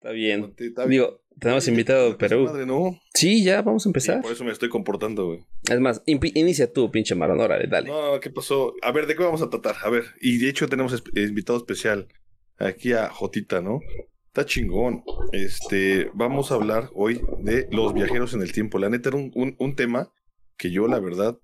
Está 0.00 0.12
bien. 0.12 0.54
Digo, 0.88 1.20
tenemos 1.38 1.68
invitado 1.68 2.16
Perú. 2.16 2.98
Sí, 3.12 3.44
ya, 3.44 3.60
vamos 3.60 3.84
a 3.84 3.90
empezar. 3.90 4.22
por 4.22 4.32
eso 4.32 4.44
me 4.44 4.50
estoy 4.50 4.70
comportando, 4.70 5.26
güey. 5.26 5.40
Es 5.70 5.78
más, 5.78 6.02
inicia 6.06 6.72
tú, 6.72 6.90
pinche 6.90 7.14
maradona, 7.14 7.58
dale. 7.68 7.86
No, 7.86 8.18
¿qué 8.18 8.30
pasó? 8.30 8.72
A 8.80 8.92
ver, 8.92 9.06
¿de 9.06 9.14
qué 9.14 9.22
vamos 9.22 9.42
a 9.42 9.50
tratar? 9.50 9.76
A 9.82 9.90
ver, 9.90 10.04
y 10.22 10.38
de 10.38 10.48
hecho 10.48 10.68
tenemos 10.68 11.04
invitado 11.14 11.58
especial 11.58 12.08
aquí 12.56 12.94
a 12.94 13.10
Jotita, 13.10 13.60
¿no? 13.60 13.80
Está 14.28 14.46
chingón. 14.46 15.04
Este, 15.32 16.10
vamos 16.14 16.50
a 16.50 16.54
hablar 16.54 16.88
hoy 16.94 17.20
de 17.40 17.68
los 17.70 17.92
viajeros 17.92 18.32
en 18.32 18.40
el 18.40 18.52
tiempo. 18.52 18.78
La 18.78 18.88
neta 18.88 19.10
era 19.10 19.18
un, 19.18 19.54
un, 19.58 19.76
tema 19.76 20.10
que 20.56 20.70
yo, 20.70 20.88
la 20.88 20.98
verdad, 20.98 21.38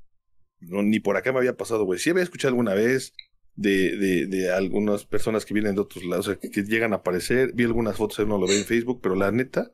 no, 0.60 0.82
ni 0.82 0.98
por 0.98 1.18
acá 1.18 1.30
me 1.30 1.40
había 1.40 1.58
pasado, 1.58 1.84
güey. 1.84 1.98
Sí 1.98 2.08
había 2.08 2.22
escuchado 2.22 2.52
alguna 2.52 2.72
vez 2.72 3.12
de, 3.56 3.96
de, 3.96 4.26
de 4.26 4.52
algunas 4.52 5.04
personas 5.04 5.44
que 5.44 5.54
vienen 5.54 5.74
de 5.74 5.80
otros 5.80 6.04
lados, 6.04 6.28
o 6.28 6.30
sea, 6.32 6.50
que, 6.50 6.62
llegan 6.62 6.92
a 6.92 6.96
aparecer. 6.96 7.52
Vi 7.54 7.64
algunas 7.64 7.96
fotos, 7.96 8.18
uno 8.20 8.38
lo 8.38 8.46
ve 8.46 8.58
en 8.58 8.64
Facebook, 8.64 9.00
pero 9.02 9.14
la 9.14 9.32
neta, 9.32 9.72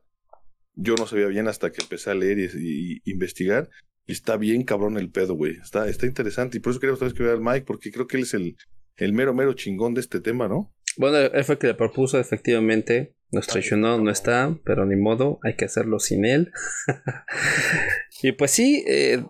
yo 0.74 0.95
no 0.95 1.06
sabía 1.06 1.27
bien 1.27 1.48
hasta 1.48 1.70
que 1.70 1.82
empecé 1.82 2.10
a 2.10 2.14
leer 2.14 2.38
y, 2.38 3.02
investigar. 3.04 3.68
Y 4.06 4.12
está 4.12 4.37
bien 4.37 4.64
cabrón 4.64 4.96
el 4.96 5.10
pedo, 5.10 5.34
güey. 5.34 5.56
Está, 5.62 5.88
está 5.88 6.06
interesante. 6.06 6.56
Y 6.56 6.60
por 6.60 6.73
eso 6.73 6.80
quería 6.80 6.95
otra 6.95 7.06
vez 7.06 7.14
que 7.14 7.23
vea 7.23 7.32
al 7.32 7.40
Mike, 7.40 7.66
porque 7.66 7.92
creo 7.92 8.06
que 8.06 8.16
él 8.16 8.24
es 8.24 8.34
el, 8.34 8.56
el 8.96 9.12
mero, 9.12 9.34
mero 9.34 9.52
chingón 9.52 9.95
de 9.95 10.01
este 10.01 10.20
tema, 10.20 10.48
¿no? 10.48 10.74
Bueno, 10.96 11.18
él 11.18 11.45
fue 11.45 11.54
el 11.54 11.59
que 11.59 11.66
le 11.68 11.74
propuso, 11.74 12.18
efectivamente. 12.18 13.14
Nos 13.30 13.46
traicionó, 13.46 13.98
no 13.98 14.10
está, 14.10 14.59
pero 14.62 14.84
ni 14.84 14.95
modo, 14.95 15.40
hay 15.42 15.56
que 15.56 15.64
hacerlo 15.64 15.98
sin 16.01 16.26
él. 16.26 16.52
y 18.23 18.32
pues 18.32 18.51
sí, 18.51 18.84
eh, 18.87 19.24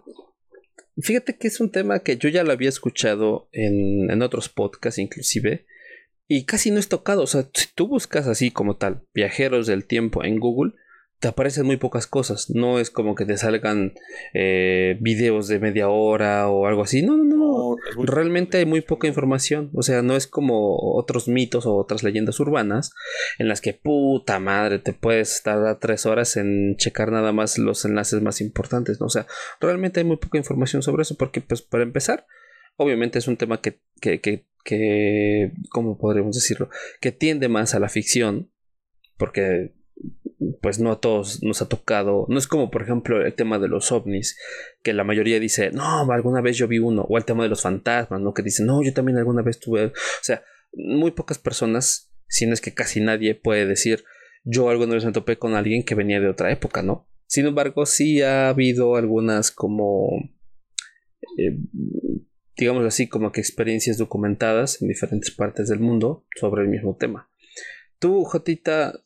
fíjate 0.98 1.36
que 1.36 1.48
es 1.48 1.60
un 1.60 1.70
tema 1.70 2.00
que 2.00 2.16
yo 2.16 2.28
ya 2.28 2.44
lo 2.44 2.52
había 2.52 2.68
escuchado 2.68 3.48
en, 3.52 4.10
en 4.10 4.22
otros 4.22 4.48
podcasts, 4.48 4.98
inclusive. 4.98 5.66
Y 6.28 6.44
casi 6.44 6.70
no 6.70 6.78
es 6.78 6.88
tocado. 6.88 7.22
O 7.22 7.26
sea, 7.26 7.48
si 7.54 7.66
tú 7.74 7.88
buscas 7.88 8.26
así 8.26 8.50
como 8.50 8.76
tal, 8.76 9.02
viajeros 9.14 9.66
del 9.66 9.84
tiempo 9.84 10.24
en 10.24 10.38
Google, 10.38 10.72
te 11.22 11.28
aparecen 11.28 11.66
muy 11.66 11.76
pocas 11.76 12.08
cosas. 12.08 12.50
No 12.50 12.80
es 12.80 12.90
como 12.90 13.14
que 13.14 13.24
te 13.24 13.36
salgan 13.36 13.94
eh, 14.34 14.98
videos 15.00 15.46
de 15.46 15.60
media 15.60 15.88
hora 15.88 16.48
o 16.48 16.66
algo 16.66 16.82
así. 16.82 17.02
No, 17.02 17.16
no, 17.16 17.22
no. 17.22 17.76
Realmente 18.04 18.58
hay 18.58 18.66
muy 18.66 18.80
poca 18.80 19.06
información. 19.06 19.70
O 19.72 19.82
sea, 19.82 20.02
no 20.02 20.16
es 20.16 20.26
como 20.26 20.76
otros 20.96 21.28
mitos 21.28 21.64
o 21.64 21.76
otras 21.76 22.02
leyendas 22.02 22.40
urbanas 22.40 22.92
en 23.38 23.46
las 23.46 23.60
que 23.60 23.72
puta 23.72 24.40
madre 24.40 24.80
te 24.80 24.94
puedes 24.94 25.44
tardar 25.44 25.78
tres 25.78 26.06
horas 26.06 26.36
en 26.36 26.74
checar 26.76 27.12
nada 27.12 27.30
más 27.30 27.56
los 27.56 27.84
enlaces 27.84 28.20
más 28.20 28.40
importantes. 28.40 29.00
¿no? 29.00 29.06
O 29.06 29.10
sea, 29.10 29.28
realmente 29.60 30.00
hay 30.00 30.04
muy 30.04 30.16
poca 30.16 30.38
información 30.38 30.82
sobre 30.82 31.02
eso 31.02 31.16
porque, 31.16 31.40
pues, 31.40 31.62
para 31.62 31.84
empezar, 31.84 32.26
obviamente 32.74 33.20
es 33.20 33.28
un 33.28 33.36
tema 33.36 33.60
que, 33.60 33.80
que, 34.00 34.20
que, 34.20 34.48
que 34.64 35.52
¿cómo 35.70 35.98
podríamos 35.98 36.34
decirlo? 36.34 36.68
Que 37.00 37.12
tiende 37.12 37.48
más 37.48 37.76
a 37.76 37.78
la 37.78 37.88
ficción. 37.88 38.50
Porque 39.16 39.72
pues 40.60 40.78
no 40.78 40.92
a 40.92 41.00
todos 41.00 41.42
nos 41.42 41.62
ha 41.62 41.68
tocado. 41.68 42.26
No 42.28 42.38
es 42.38 42.46
como, 42.46 42.70
por 42.70 42.82
ejemplo, 42.82 43.24
el 43.24 43.34
tema 43.34 43.58
de 43.58 43.68
los 43.68 43.92
ovnis, 43.92 44.38
que 44.82 44.92
la 44.92 45.04
mayoría 45.04 45.40
dice, 45.40 45.70
no, 45.70 46.10
alguna 46.10 46.40
vez 46.40 46.56
yo 46.56 46.68
vi 46.68 46.78
uno. 46.78 47.02
O 47.08 47.18
el 47.18 47.24
tema 47.24 47.42
de 47.42 47.48
los 47.48 47.62
fantasmas, 47.62 48.20
¿no? 48.20 48.34
Que 48.34 48.42
dicen, 48.42 48.66
no, 48.66 48.82
yo 48.82 48.92
también 48.92 49.18
alguna 49.18 49.42
vez 49.42 49.58
tuve. 49.58 49.86
O 49.86 49.92
sea, 50.22 50.42
muy 50.72 51.10
pocas 51.12 51.38
personas, 51.38 52.12
si 52.28 52.46
no 52.46 52.54
es 52.54 52.60
que 52.60 52.74
casi 52.74 53.00
nadie 53.00 53.34
puede 53.34 53.66
decir, 53.66 54.04
yo 54.44 54.68
alguna 54.70 54.94
vez 54.94 55.04
me 55.04 55.12
topé 55.12 55.38
con 55.38 55.54
alguien 55.54 55.84
que 55.84 55.94
venía 55.94 56.20
de 56.20 56.28
otra 56.28 56.50
época, 56.50 56.82
¿no? 56.82 57.08
Sin 57.26 57.46
embargo, 57.46 57.86
sí 57.86 58.22
ha 58.22 58.48
habido 58.48 58.96
algunas 58.96 59.50
como. 59.50 60.10
Eh, 61.38 61.56
digamos 62.56 62.84
así, 62.84 63.08
como 63.08 63.32
que 63.32 63.40
experiencias 63.40 63.96
documentadas 63.98 64.82
en 64.82 64.88
diferentes 64.88 65.30
partes 65.30 65.68
del 65.68 65.80
mundo 65.80 66.26
sobre 66.38 66.62
el 66.62 66.68
mismo 66.68 66.96
tema. 66.96 67.30
Tú, 67.98 68.24
Jotita, 68.24 69.01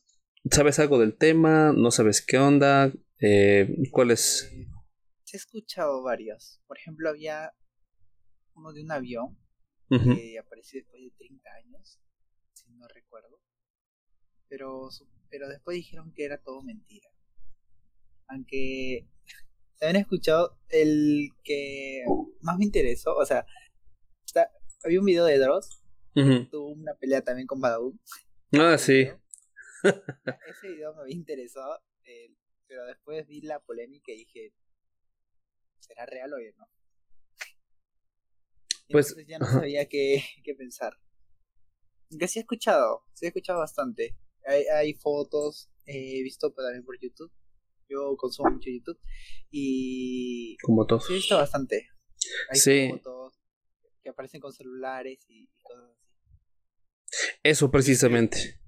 ¿Sabes 0.51 0.79
algo 0.79 0.99
del 0.99 1.17
tema? 1.17 1.73
¿No 1.73 1.91
sabes 1.91 2.25
qué 2.25 2.39
onda? 2.39 2.93
Eh, 3.21 3.69
¿Cuál 3.91 4.11
es? 4.13 4.51
he 5.33 5.37
escuchado 5.37 6.03
varios. 6.03 6.61
Por 6.67 6.79
ejemplo, 6.79 7.09
había 7.09 7.53
uno 8.55 8.73
de 8.73 8.83
un 8.83 8.91
avión 8.91 9.39
que 9.89 10.39
apareció 10.39 10.81
después 10.81 11.03
de 11.03 11.11
30 11.17 11.51
años, 11.65 12.01
si 12.55 12.73
no 12.73 12.89
recuerdo. 12.89 13.41
Pero, 14.49 14.89
pero 15.31 15.49
después 15.49 15.77
dijeron 15.77 16.13
que 16.15 16.25
era 16.25 16.39
todo 16.39 16.63
mentira. 16.63 17.09
Aunque 18.29 19.09
también 19.79 19.97
he 19.97 20.01
escuchado 20.01 20.59
el 20.69 21.31
que 21.45 22.03
más 22.41 22.59
me 22.59 22.65
interesó, 22.65 23.15
o 23.17 23.27
sea, 23.27 23.47
había 24.85 25.01
un 25.01 25.07
video 25.07 25.25
de 25.25 25.39
Dross, 25.39 25.83
tuvo 26.51 26.69
una 26.73 26.95
pelea 26.95 27.23
también 27.23 27.47
con 27.47 27.61
Badaboom. 27.61 27.99
Ah, 28.53 28.79
sí. 28.79 29.09
Ese 30.49 30.69
video 30.69 30.95
me 30.95 31.03
había 31.03 31.15
interesado, 31.15 31.81
eh, 32.05 32.35
pero 32.67 32.87
después 32.87 33.27
vi 33.27 33.41
la 33.43 33.61
polémica 33.61 34.13
y 34.13 34.19
dije, 34.19 34.55
¿será 35.81 36.07
real 36.07 36.33
o 36.33 36.37
no? 36.57 36.69
pues 38.89 39.17
ya 39.27 39.39
no 39.39 39.47
sabía 39.47 39.89
qué, 39.89 40.23
qué 40.45 40.55
pensar. 40.55 40.97
Que 42.19 42.29
sí 42.29 42.39
he 42.39 42.43
escuchado, 42.43 43.05
sí 43.15 43.25
he 43.25 43.29
escuchado 43.29 43.59
bastante. 43.59 44.17
Hay, 44.47 44.65
hay 44.67 44.95
fotos, 44.95 45.71
he 45.87 46.23
visto 46.23 46.53
también 46.53 46.85
por 46.85 46.99
YouTube. 47.01 47.33
Yo 47.89 48.17
consumo 48.17 48.51
mucho 48.51 48.71
YouTube 48.71 48.99
y 49.51 50.57
como 50.59 50.87
todos. 50.87 51.07
Sí 51.07 51.13
he 51.13 51.17
visto 51.17 51.37
bastante. 51.37 51.89
Hay 52.51 52.91
fotos 52.91 53.41
que 54.03 54.11
aparecen 54.11 54.41
con 54.41 54.53
celulares 54.53 55.25
y 55.29 55.49
cosas 55.63 55.91
así. 55.91 56.07
Eso 57.43 57.71
precisamente. 57.71 58.61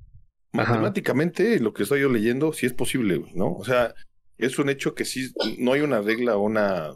Matemáticamente, 0.58 1.60
lo 1.60 1.72
que 1.72 1.84
estoy 1.84 2.00
yo 2.00 2.08
leyendo, 2.08 2.52
sí 2.52 2.66
es 2.66 2.72
posible, 2.72 3.22
¿no? 3.34 3.54
O 3.54 3.64
sea, 3.64 3.94
es 4.36 4.58
un 4.58 4.68
hecho 4.68 4.94
que 4.94 5.04
sí, 5.04 5.32
no 5.58 5.72
hay 5.72 5.80
una 5.80 6.00
regla 6.00 6.36
o 6.36 6.42
una. 6.42 6.94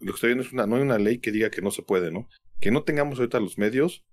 Lo 0.00 0.12
que 0.12 0.16
estoy 0.16 0.28
viendo 0.28 0.44
es 0.44 0.52
una, 0.52 0.66
no 0.66 0.76
hay 0.76 0.82
una 0.82 0.98
ley 0.98 1.18
que 1.18 1.32
diga 1.32 1.50
que 1.50 1.62
no 1.62 1.70
se 1.70 1.82
puede, 1.82 2.10
¿no? 2.10 2.28
Que 2.60 2.70
no 2.70 2.84
tengamos 2.84 3.18
ahorita 3.18 3.40
los 3.40 3.58
medios 3.58 4.04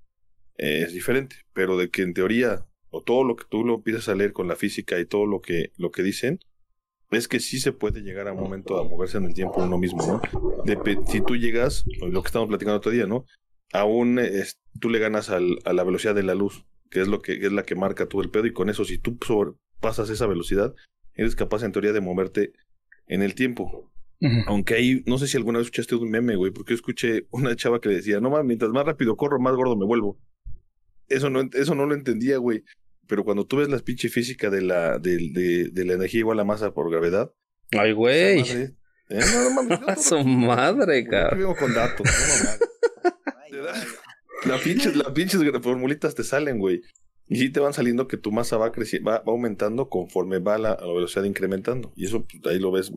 eh, 0.58 0.84
es 0.86 0.94
diferente, 0.94 1.38
pero 1.54 1.78
de 1.78 1.90
que 1.90 2.02
en 2.02 2.14
teoría, 2.14 2.66
o 2.90 3.04
todo 3.04 3.24
lo 3.24 3.36
que 3.36 3.46
tú 3.50 3.64
lo 3.64 3.76
empiezas 3.76 4.10
a 4.10 4.16
leer 4.16 4.34
con 4.34 4.48
la 4.48 4.56
física 4.56 5.00
y 5.00 5.06
todo 5.06 5.26
lo 5.26 5.42
que, 5.42 5.72
lo 5.78 5.92
que 5.92 6.04
dicen, 6.04 6.40
es 7.12 7.28
que 7.28 7.40
sí 7.40 7.60
se 7.60 7.72
puede 7.72 8.02
llegar 8.02 8.28
a 8.28 8.34
un 8.34 8.40
momento 8.40 8.80
a 8.80 8.84
moverse 8.84 9.18
en 9.18 9.26
el 9.26 9.34
tiempo 9.34 9.64
uno 9.64 9.78
mismo, 9.78 10.06
¿no? 10.06 10.22
si 11.08 11.22
tú 11.22 11.38
llegas, 11.38 11.86
lo 12.02 12.22
que 12.22 12.28
estamos 12.28 12.50
platicando 12.50 12.78
otro 12.78 12.92
día, 12.92 13.06
¿no? 13.06 13.26
Aún 13.72 14.20
tú 14.80 14.90
le 14.90 15.00
ganas 15.00 15.30
al, 15.30 15.60
a 15.64 15.74
la 15.74 15.84
velocidad 15.84 16.16
de 16.16 16.24
la 16.24 16.36
luz 16.36 16.66
que 16.90 17.02
es 17.02 17.08
lo 17.08 17.22
que 17.22 17.34
es 17.34 17.52
la 17.52 17.64
que 17.64 17.76
marca 17.76 18.08
todo 18.08 18.22
el 18.22 18.30
pedo 18.30 18.46
y 18.46 18.54
con 18.54 18.70
eso 18.70 18.86
si 18.86 18.98
tú 18.98 19.18
pasas 19.80 20.10
esa 20.10 20.28
velocidad 20.28 20.74
eres 21.14 21.36
capaz 21.36 21.64
en 21.64 21.72
teoría 21.72 21.94
de 21.94 22.02
moverte 22.02 22.54
en 23.08 23.22
el 23.22 23.36
tiempo. 23.36 23.92
Aunque 24.48 24.74
ahí, 24.74 25.04
no 25.06 25.20
sé 25.20 25.28
si 25.28 25.38
alguna 25.38 25.60
vez 25.60 25.68
escuchaste 25.68 25.96
un 25.96 26.10
meme, 26.10 26.36
güey, 26.36 26.52
porque 26.52 26.72
yo 26.72 26.76
escuché 26.76 27.28
una 27.30 27.56
chava 27.56 27.80
que 27.80 27.90
le 27.90 27.96
decía, 27.96 28.20
no 28.20 28.32
mames, 28.32 28.48
mientras 28.48 28.72
más 28.72 28.86
rápido 28.86 29.16
corro, 29.16 29.40
más 29.40 29.54
gordo 29.54 29.76
me 29.76 29.86
vuelvo. 29.86 30.18
Eso 31.08 31.30
no, 31.30 31.48
eso 31.54 31.76
no 31.76 31.86
lo 31.86 31.94
entendía, 31.94 32.38
güey. 32.38 32.64
Pero 33.08 33.24
cuando 33.24 33.46
tú 33.46 33.58
ves 33.58 33.70
la 33.70 33.78
pinche 33.78 34.10
física 34.10 34.50
de 34.50 34.62
la, 34.62 34.98
de, 34.98 35.70
de, 35.72 35.86
la 35.86 35.94
energía 35.94 36.22
igual 36.22 36.40
a 36.40 36.44
masa 36.44 36.74
por 36.74 36.90
gravedad. 36.90 37.32
Ay, 37.72 37.92
güey. 37.92 38.40
¿eh? 38.40 38.74
No, 39.10 39.44
no, 39.44 39.64
mames, 39.64 40.04
Su 40.04 40.24
madre, 40.24 41.06
cabrón. 41.06 41.56
con 41.56 41.74
datos, 41.74 42.06
no, 42.06 42.57
las 44.48 44.62
pinches, 44.64 44.96
las 44.96 45.12
pinches 45.12 45.42
formulitas 45.62 46.16
te 46.16 46.24
salen, 46.24 46.60
güey. 46.60 46.82
Y 47.30 47.38
sí 47.38 47.50
te 47.50 47.60
van 47.60 47.74
saliendo 47.74 48.08
que 48.08 48.18
tu 48.18 48.32
masa 48.32 48.58
va 48.58 48.72
creciendo, 48.72 49.12
va, 49.12 49.24
aumentando 49.26 49.90
conforme 49.90 50.40
va 50.40 50.58
la, 50.58 50.78
la, 50.80 50.94
velocidad 50.94 51.26
incrementando. 51.26 51.92
Y 51.96 52.06
eso 52.06 52.26
pues, 52.26 52.46
ahí 52.46 52.60
lo 52.60 52.72
ves 52.72 52.92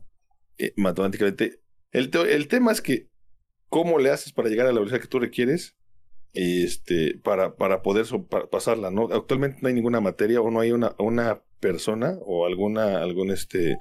eh, 0.58 0.72
matemáticamente. 0.76 1.60
El, 1.90 2.10
el 2.28 2.48
tema 2.48 2.70
es 2.70 2.80
que, 2.80 3.08
¿cómo 3.68 3.98
le 3.98 4.10
haces 4.10 4.32
para 4.32 4.48
llegar 4.48 4.66
a 4.66 4.72
la 4.72 4.78
velocidad 4.78 5.00
que 5.00 5.08
tú 5.08 5.18
requieres? 5.18 5.76
Este, 6.32 7.18
para, 7.24 7.56
para 7.56 7.82
poder 7.82 8.06
pasarla, 8.52 8.92
¿no? 8.92 9.08
Actualmente 9.10 9.58
no 9.62 9.68
hay 9.68 9.74
ninguna 9.74 10.00
materia 10.00 10.40
o 10.40 10.50
no 10.52 10.60
hay 10.60 10.70
una, 10.70 10.94
una 10.98 11.42
persona 11.58 12.16
o 12.20 12.46
alguna, 12.46 13.03
algún 13.03 13.32
este, 13.32 13.76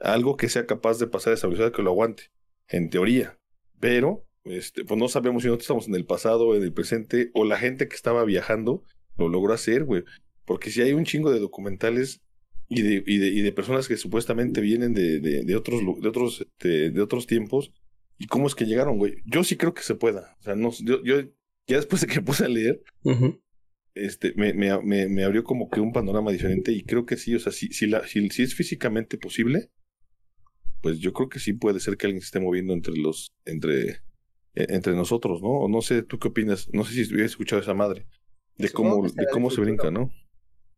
algo 0.00 0.36
que 0.36 0.48
sea 0.48 0.66
capaz 0.66 0.98
de 0.98 1.06
pasar 1.06 1.32
esa 1.32 1.46
velocidad 1.46 1.72
que 1.72 1.82
lo 1.82 1.90
aguante. 1.90 2.24
En 2.68 2.90
teoría. 2.90 3.38
Pero 3.78 4.24
este, 4.44 4.84
pues 4.84 4.98
no 4.98 5.08
sabemos 5.08 5.42
si 5.42 5.48
nosotros 5.48 5.64
estamos 5.64 5.88
en 5.88 5.94
el 5.94 6.04
pasado, 6.04 6.54
en 6.54 6.62
el 6.62 6.72
presente, 6.72 7.30
o 7.34 7.44
la 7.44 7.58
gente 7.58 7.88
que 7.88 7.96
estaba 7.96 8.24
viajando 8.24 8.82
lo 9.16 9.28
logró 9.28 9.54
hacer, 9.54 9.84
güey. 9.84 10.04
Porque 10.44 10.70
si 10.70 10.82
hay 10.82 10.92
un 10.92 11.04
chingo 11.04 11.32
de 11.32 11.40
documentales 11.40 12.20
y 12.68 12.82
de, 12.82 13.02
y 13.06 13.18
de, 13.18 13.26
y 13.28 13.40
de 13.40 13.52
personas 13.52 13.88
que 13.88 13.96
supuestamente 13.96 14.60
vienen 14.60 14.92
de, 14.94 15.20
de, 15.20 15.44
de 15.44 15.56
otros, 15.56 15.80
de, 16.00 16.08
otros, 16.08 16.40
este, 16.40 16.90
de 16.90 17.00
otros 17.00 17.26
tiempos, 17.26 17.72
y 18.18 18.26
cómo 18.26 18.46
es 18.46 18.54
que 18.54 18.66
llegaron, 18.66 18.98
güey. 18.98 19.16
Yo 19.24 19.44
sí 19.44 19.56
creo 19.56 19.74
que 19.74 19.82
se 19.82 19.94
pueda. 19.94 20.36
O 20.40 20.42
sea, 20.42 20.54
no, 20.54 20.70
yo, 20.82 21.02
yo 21.02 21.20
ya 21.66 21.76
después 21.76 22.02
de 22.02 22.06
que 22.06 22.20
puse 22.22 22.44
a 22.44 22.48
leer, 22.48 22.82
este, 23.94 24.34
me, 24.36 24.52
me, 24.52 24.76
me, 24.82 25.08
me, 25.08 25.24
abrió 25.24 25.44
como 25.44 25.70
que 25.70 25.80
un 25.80 25.92
panorama 25.92 26.32
diferente 26.32 26.72
y 26.72 26.82
creo 26.82 27.06
que 27.06 27.16
sí, 27.16 27.34
o 27.34 27.40
sea, 27.40 27.52
si, 27.52 27.68
si, 27.68 27.86
la, 27.86 28.06
si, 28.06 28.28
si 28.30 28.42
es 28.42 28.54
físicamente 28.54 29.18
posible, 29.18 29.70
pues 30.82 30.98
yo 30.98 31.12
creo 31.12 31.28
que 31.28 31.38
sí 31.38 31.54
puede 31.54 31.80
ser 31.80 31.96
que 31.96 32.06
alguien 32.06 32.20
se 32.20 32.26
esté 32.26 32.40
moviendo 32.40 32.74
entre 32.74 32.94
los, 32.96 33.32
entre, 33.44 34.00
entre 34.54 34.94
nosotros, 34.94 35.42
¿no? 35.42 35.68
No 35.68 35.82
sé, 35.82 36.02
¿tú 36.02 36.18
qué 36.18 36.28
opinas? 36.28 36.68
No 36.72 36.84
sé 36.84 36.92
si 36.94 37.12
hubieras 37.12 37.32
escuchado 37.32 37.60
esa 37.60 37.74
madre. 37.74 38.06
De 38.56 38.70
cómo, 38.70 39.08
de 39.08 39.26
cómo 39.32 39.50
se 39.50 39.60
brinca, 39.60 39.90
¿no? 39.90 40.10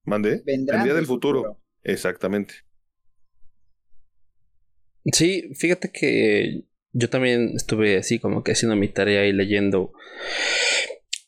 ¿Mande? 0.04 0.42
el 0.46 0.64
día 0.64 0.94
del 0.94 1.06
futuro. 1.06 1.60
Exactamente. 1.82 2.54
Sí, 5.12 5.50
fíjate 5.54 5.90
que 5.92 6.64
yo 6.92 7.10
también 7.10 7.52
estuve 7.54 7.98
así 7.98 8.18
como 8.18 8.42
que 8.42 8.52
haciendo 8.52 8.76
mi 8.76 8.88
tarea 8.88 9.26
y 9.26 9.32
leyendo. 9.32 9.92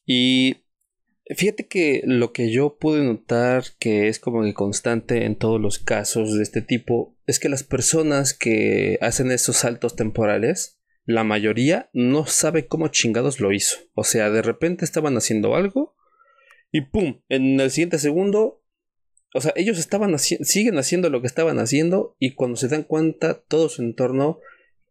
Y 0.06 0.64
fíjate 1.36 1.66
que 1.66 2.02
lo 2.04 2.32
que 2.32 2.50
yo 2.50 2.78
pude 2.78 3.04
notar 3.04 3.64
que 3.78 4.08
es 4.08 4.18
como 4.18 4.42
que 4.42 4.54
constante 4.54 5.26
en 5.26 5.36
todos 5.36 5.60
los 5.60 5.78
casos 5.78 6.34
de 6.36 6.42
este 6.42 6.62
tipo 6.62 7.16
es 7.26 7.38
que 7.38 7.50
las 7.50 7.62
personas 7.62 8.32
que 8.32 8.98
hacen 9.02 9.30
esos 9.30 9.58
saltos 9.58 9.94
temporales, 9.94 10.77
la 11.08 11.24
mayoría 11.24 11.88
no 11.94 12.26
sabe 12.26 12.66
cómo 12.66 12.88
chingados 12.88 13.40
lo 13.40 13.50
hizo. 13.50 13.78
O 13.94 14.04
sea, 14.04 14.28
de 14.28 14.42
repente 14.42 14.84
estaban 14.84 15.16
haciendo 15.16 15.56
algo 15.56 15.96
y 16.70 16.82
¡pum! 16.82 17.22
En 17.30 17.58
el 17.58 17.70
siguiente 17.70 17.98
segundo 17.98 18.62
o 19.34 19.40
sea, 19.40 19.54
ellos 19.56 19.78
estaban 19.78 20.18
siguen 20.18 20.76
haciendo 20.76 21.08
lo 21.08 21.22
que 21.22 21.26
estaban 21.26 21.58
haciendo 21.58 22.14
y 22.18 22.34
cuando 22.34 22.58
se 22.58 22.68
dan 22.68 22.82
cuenta 22.82 23.40
todo 23.40 23.70
su 23.70 23.82
entorno 23.82 24.40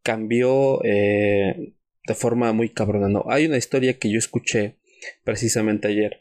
cambió 0.02 0.84
eh, 0.84 1.74
de 2.08 2.16
forma 2.16 2.52
muy 2.52 2.70
cabrona. 2.70 3.10
No, 3.10 3.26
hay 3.30 3.46
una 3.46 3.58
historia 3.58 4.00
que 4.00 4.10
yo 4.10 4.18
escuché 4.18 4.78
precisamente 5.24 5.88
ayer, 5.88 6.20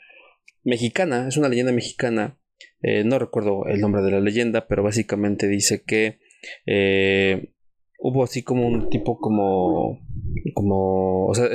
mexicana, 0.63 1.27
es 1.27 1.39
una 1.39 1.49
leyenda 1.49 1.73
mexicana, 1.73 2.39
eh, 2.83 3.03
no 3.03 3.19
recuerdo 3.19 3.65
el 3.67 3.81
nombre 3.81 4.03
de 4.03 4.11
la 4.11 4.21
leyenda, 4.21 4.67
pero 4.67 4.83
básicamente 4.83 5.49
dice 5.49 5.83
que 5.87 6.19
eh, 6.67 7.55
hubo 7.99 8.25
así 8.25 8.43
como 8.43 8.67
un 8.67 8.91
tipo 8.91 9.19
como, 9.19 10.01
como, 10.55 11.27
o 11.27 11.35
sea, 11.35 11.49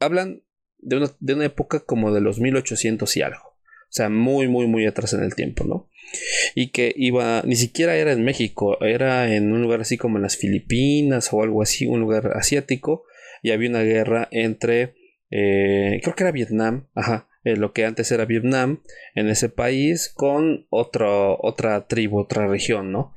hablan 0.00 0.42
de 0.78 0.96
una, 0.96 1.10
de 1.20 1.34
una 1.34 1.44
época 1.46 1.80
como 1.80 2.12
de 2.12 2.20
los 2.20 2.40
1800 2.40 3.16
y 3.16 3.22
algo. 3.22 3.48
O 3.88 3.90
sea, 3.90 4.10
muy, 4.10 4.48
muy, 4.48 4.66
muy 4.66 4.86
atrás 4.86 5.14
en 5.14 5.22
el 5.22 5.34
tiempo, 5.34 5.64
¿no? 5.64 5.88
Y 6.54 6.68
que 6.68 6.92
iba, 6.94 7.42
ni 7.46 7.56
siquiera 7.56 7.96
era 7.96 8.12
en 8.12 8.22
México, 8.22 8.82
era 8.82 9.34
en 9.34 9.50
un 9.52 9.62
lugar 9.62 9.80
así 9.80 9.96
como 9.96 10.18
en 10.18 10.22
las 10.22 10.36
Filipinas 10.36 11.32
o 11.32 11.42
algo 11.42 11.62
así, 11.62 11.86
un 11.86 12.00
lugar 12.00 12.32
asiático, 12.36 13.04
y 13.42 13.50
había 13.50 13.70
una 13.70 13.82
guerra 13.82 14.28
entre, 14.30 14.94
eh, 15.30 16.00
creo 16.02 16.14
que 16.14 16.22
era 16.22 16.32
Vietnam, 16.32 16.88
ajá, 16.94 17.28
eh, 17.44 17.56
lo 17.56 17.72
que 17.72 17.86
antes 17.86 18.12
era 18.12 18.26
Vietnam, 18.26 18.82
en 19.14 19.28
ese 19.28 19.48
país, 19.48 20.12
con 20.14 20.66
otro, 20.68 21.38
otra 21.40 21.86
tribu, 21.86 22.20
otra 22.20 22.46
región, 22.46 22.92
¿no? 22.92 23.14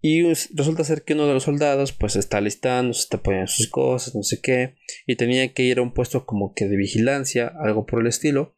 Y 0.00 0.22
resulta 0.54 0.84
ser 0.84 1.02
que 1.02 1.14
uno 1.14 1.26
de 1.26 1.34
los 1.34 1.44
soldados 1.44 1.92
pues 1.92 2.16
está 2.16 2.40
listando, 2.40 2.92
se 2.92 3.02
está 3.02 3.22
poniendo 3.22 3.48
sus 3.48 3.68
cosas, 3.68 4.14
no 4.14 4.22
sé 4.22 4.40
qué, 4.40 4.76
y 5.06 5.16
tenía 5.16 5.52
que 5.52 5.62
ir 5.62 5.78
a 5.78 5.82
un 5.82 5.92
puesto 5.92 6.26
como 6.26 6.52
que 6.54 6.66
de 6.66 6.76
vigilancia, 6.76 7.52
algo 7.64 7.86
por 7.86 8.00
el 8.00 8.06
estilo, 8.06 8.54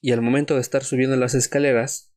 y 0.00 0.12
al 0.12 0.22
momento 0.22 0.54
de 0.54 0.60
estar 0.60 0.82
subiendo 0.82 1.16
las 1.16 1.34
escaleras, 1.34 2.12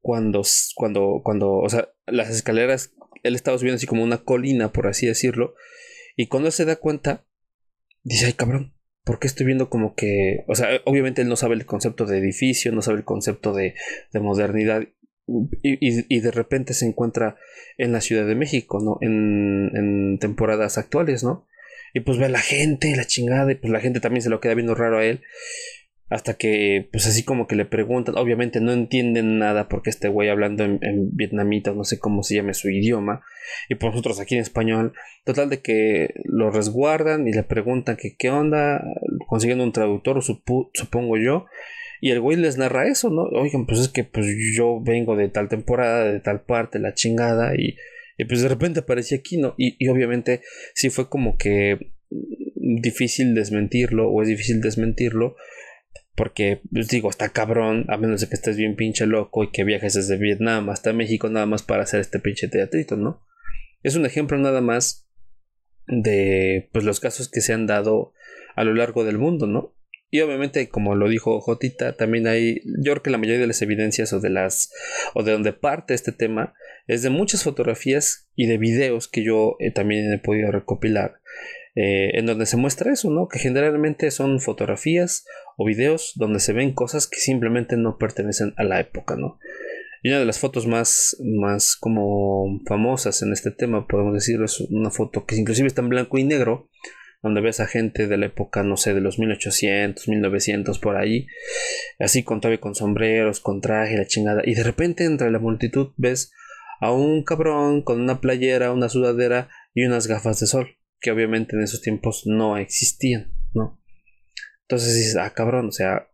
cuando, 0.00 0.42
cuando, 0.74 1.22
cuando, 1.24 1.54
o 1.54 1.68
sea, 1.68 1.88
las 2.06 2.28
escaleras, 2.28 2.92
él 3.22 3.34
estaba 3.34 3.56
subiendo 3.56 3.76
así 3.76 3.86
como 3.86 4.02
una 4.02 4.18
colina, 4.18 4.72
por 4.72 4.86
así 4.86 5.06
decirlo, 5.06 5.54
y 6.16 6.26
cuando 6.26 6.50
se 6.50 6.64
da 6.64 6.76
cuenta, 6.76 7.24
dice, 8.02 8.26
ay 8.26 8.32
cabrón, 8.34 8.74
¿por 9.04 9.18
qué 9.18 9.26
estoy 9.26 9.46
viendo 9.46 9.70
como 9.70 9.94
que, 9.94 10.44
o 10.46 10.54
sea, 10.54 10.68
obviamente 10.84 11.22
él 11.22 11.28
no 11.28 11.36
sabe 11.36 11.54
el 11.54 11.66
concepto 11.66 12.04
de 12.04 12.18
edificio, 12.18 12.72
no 12.72 12.82
sabe 12.82 12.98
el 12.98 13.04
concepto 13.04 13.52
de, 13.54 13.74
de 14.12 14.20
modernidad, 14.20 14.82
y, 15.26 16.14
y, 16.14 16.20
de 16.20 16.30
repente 16.30 16.74
se 16.74 16.86
encuentra 16.86 17.36
en 17.78 17.92
la 17.92 18.00
Ciudad 18.00 18.26
de 18.26 18.34
México, 18.34 18.80
¿no? 18.82 18.98
En, 19.00 19.70
en 19.74 20.18
temporadas 20.18 20.78
actuales, 20.78 21.22
¿no? 21.22 21.46
Y 21.94 22.00
pues 22.00 22.18
ve 22.18 22.26
a 22.26 22.30
la 22.30 22.40
gente, 22.40 22.94
la 22.96 23.06
chingada, 23.06 23.52
y 23.52 23.54
pues 23.54 23.72
la 23.72 23.80
gente 23.80 24.00
también 24.00 24.22
se 24.22 24.30
lo 24.30 24.40
queda 24.40 24.54
viendo 24.54 24.74
raro 24.74 24.98
a 24.98 25.04
él 25.04 25.22
hasta 26.12 26.34
que 26.34 26.88
pues 26.92 27.06
así 27.06 27.24
como 27.24 27.46
que 27.46 27.56
le 27.56 27.64
preguntan, 27.64 28.18
obviamente 28.18 28.60
no 28.60 28.72
entienden 28.72 29.38
nada 29.38 29.68
porque 29.68 29.88
este 29.88 30.08
güey 30.08 30.28
hablando 30.28 30.62
en, 30.62 30.78
vietnamita, 31.16 31.72
no 31.72 31.84
sé 31.84 31.98
cómo 31.98 32.22
se 32.22 32.34
llame 32.34 32.52
su 32.52 32.68
idioma, 32.68 33.22
y 33.70 33.76
por 33.76 33.90
nosotros 33.90 34.20
aquí 34.20 34.34
en 34.34 34.42
español, 34.42 34.92
total 35.24 35.48
de 35.48 35.62
que 35.62 36.10
lo 36.24 36.50
resguardan 36.50 37.26
y 37.26 37.32
le 37.32 37.44
preguntan 37.44 37.96
que 37.96 38.14
qué 38.18 38.28
onda, 38.28 38.84
consiguiendo 39.26 39.64
un 39.64 39.72
traductor, 39.72 40.22
supongo 40.22 41.16
yo, 41.16 41.46
y 42.02 42.10
el 42.10 42.20
güey 42.20 42.36
les 42.36 42.58
narra 42.58 42.88
eso, 42.88 43.10
¿no? 43.10 43.22
Oigan, 43.22 43.64
pues 43.64 43.78
es 43.78 43.88
que 43.88 44.02
pues 44.02 44.26
yo 44.56 44.80
vengo 44.82 45.14
de 45.14 45.28
tal 45.28 45.48
temporada, 45.48 46.12
de 46.12 46.18
tal 46.18 46.40
parte, 46.40 46.80
la 46.80 46.94
chingada, 46.94 47.54
y, 47.54 47.76
pues 48.28 48.42
de 48.42 48.48
repente 48.48 48.80
aparecí 48.80 49.14
aquí, 49.14 49.36
¿no? 49.36 49.54
Y, 49.56 49.76
y 49.78 49.88
obviamente 49.88 50.40
sí 50.74 50.90
fue 50.90 51.08
como 51.08 51.38
que 51.38 51.92
difícil 52.10 53.36
desmentirlo, 53.36 54.10
o 54.10 54.20
es 54.20 54.26
difícil 54.26 54.60
desmentirlo, 54.60 55.36
porque, 56.16 56.60
pues 56.72 56.88
digo, 56.88 57.08
está 57.08 57.28
cabrón, 57.28 57.86
a 57.86 57.96
menos 57.98 58.20
de 58.20 58.28
que 58.28 58.34
estés 58.34 58.56
bien 58.56 58.74
pinche 58.74 59.06
loco 59.06 59.44
y 59.44 59.52
que 59.52 59.62
viajes 59.62 59.94
desde 59.94 60.18
Vietnam 60.18 60.70
hasta 60.70 60.92
México 60.92 61.28
nada 61.28 61.46
más 61.46 61.62
para 61.62 61.84
hacer 61.84 62.00
este 62.00 62.18
pinche 62.18 62.48
teatrito, 62.48 62.96
¿no? 62.96 63.22
Es 63.84 63.94
un 63.94 64.06
ejemplo 64.06 64.36
nada 64.38 64.60
más 64.60 65.08
de 65.86 66.68
pues 66.72 66.84
los 66.84 66.98
casos 66.98 67.28
que 67.28 67.42
se 67.42 67.52
han 67.52 67.68
dado 67.68 68.12
a 68.56 68.64
lo 68.64 68.74
largo 68.74 69.04
del 69.04 69.18
mundo, 69.18 69.46
¿no? 69.46 69.76
Y 70.14 70.20
obviamente, 70.20 70.68
como 70.68 70.94
lo 70.94 71.08
dijo 71.08 71.40
Jotita, 71.40 71.96
también 71.96 72.26
hay, 72.26 72.60
yo 72.66 72.92
creo 72.92 73.02
que 73.02 73.08
la 73.08 73.16
mayoría 73.16 73.40
de 73.40 73.46
las 73.46 73.62
evidencias 73.62 74.12
o 74.12 74.20
de 74.20 74.28
las, 74.28 74.70
o 75.14 75.22
de 75.22 75.32
donde 75.32 75.54
parte 75.54 75.94
este 75.94 76.12
tema, 76.12 76.52
es 76.86 77.00
de 77.00 77.08
muchas 77.08 77.44
fotografías 77.44 78.28
y 78.36 78.46
de 78.46 78.58
videos 78.58 79.08
que 79.08 79.24
yo 79.24 79.56
eh, 79.58 79.70
también 79.70 80.12
he 80.12 80.18
podido 80.18 80.52
recopilar, 80.52 81.14
eh, 81.76 82.10
en 82.12 82.26
donde 82.26 82.44
se 82.44 82.58
muestra 82.58 82.92
eso, 82.92 83.08
¿no? 83.08 83.26
Que 83.26 83.38
generalmente 83.38 84.10
son 84.10 84.38
fotografías 84.38 85.24
o 85.56 85.64
videos 85.64 86.12
donde 86.16 86.40
se 86.40 86.52
ven 86.52 86.74
cosas 86.74 87.06
que 87.06 87.18
simplemente 87.18 87.78
no 87.78 87.96
pertenecen 87.96 88.52
a 88.58 88.64
la 88.64 88.80
época, 88.80 89.16
¿no? 89.16 89.38
Y 90.02 90.10
una 90.10 90.18
de 90.18 90.26
las 90.26 90.38
fotos 90.38 90.66
más, 90.66 91.16
más 91.24 91.74
como 91.74 92.60
famosas 92.66 93.22
en 93.22 93.32
este 93.32 93.50
tema, 93.50 93.86
podemos 93.86 94.12
decirlo, 94.12 94.44
es 94.44 94.60
una 94.60 94.90
foto 94.90 95.24
que 95.24 95.36
inclusive 95.36 95.68
está 95.68 95.80
en 95.80 95.88
blanco 95.88 96.18
y 96.18 96.24
negro, 96.24 96.68
donde 97.22 97.40
ves 97.40 97.60
a 97.60 97.66
gente 97.66 98.08
de 98.08 98.16
la 98.16 98.26
época, 98.26 98.62
no 98.62 98.76
sé, 98.76 98.94
de 98.94 99.00
los 99.00 99.18
1800, 99.18 100.08
1900, 100.08 100.78
por 100.78 100.96
ahí, 100.96 101.26
así 101.98 102.24
con 102.24 102.40
todavía 102.40 102.60
con 102.60 102.74
sombreros, 102.74 103.40
con 103.40 103.60
traje, 103.60 103.96
la 103.96 104.06
chingada, 104.06 104.42
y 104.44 104.54
de 104.54 104.64
repente 104.64 105.04
entre 105.04 105.30
la 105.30 105.38
multitud 105.38 105.92
ves 105.96 106.32
a 106.80 106.92
un 106.92 107.22
cabrón 107.22 107.82
con 107.82 108.00
una 108.00 108.20
playera, 108.20 108.72
una 108.72 108.88
sudadera 108.88 109.48
y 109.72 109.84
unas 109.84 110.08
gafas 110.08 110.40
de 110.40 110.48
sol, 110.48 110.76
que 111.00 111.12
obviamente 111.12 111.54
en 111.54 111.62
esos 111.62 111.80
tiempos 111.80 112.24
no 112.26 112.56
existían, 112.56 113.32
¿no? 113.54 113.80
Entonces 114.62 114.96
dices, 114.96 115.16
ah, 115.16 115.32
cabrón, 115.32 115.68
o 115.68 115.72
sea, 115.72 116.08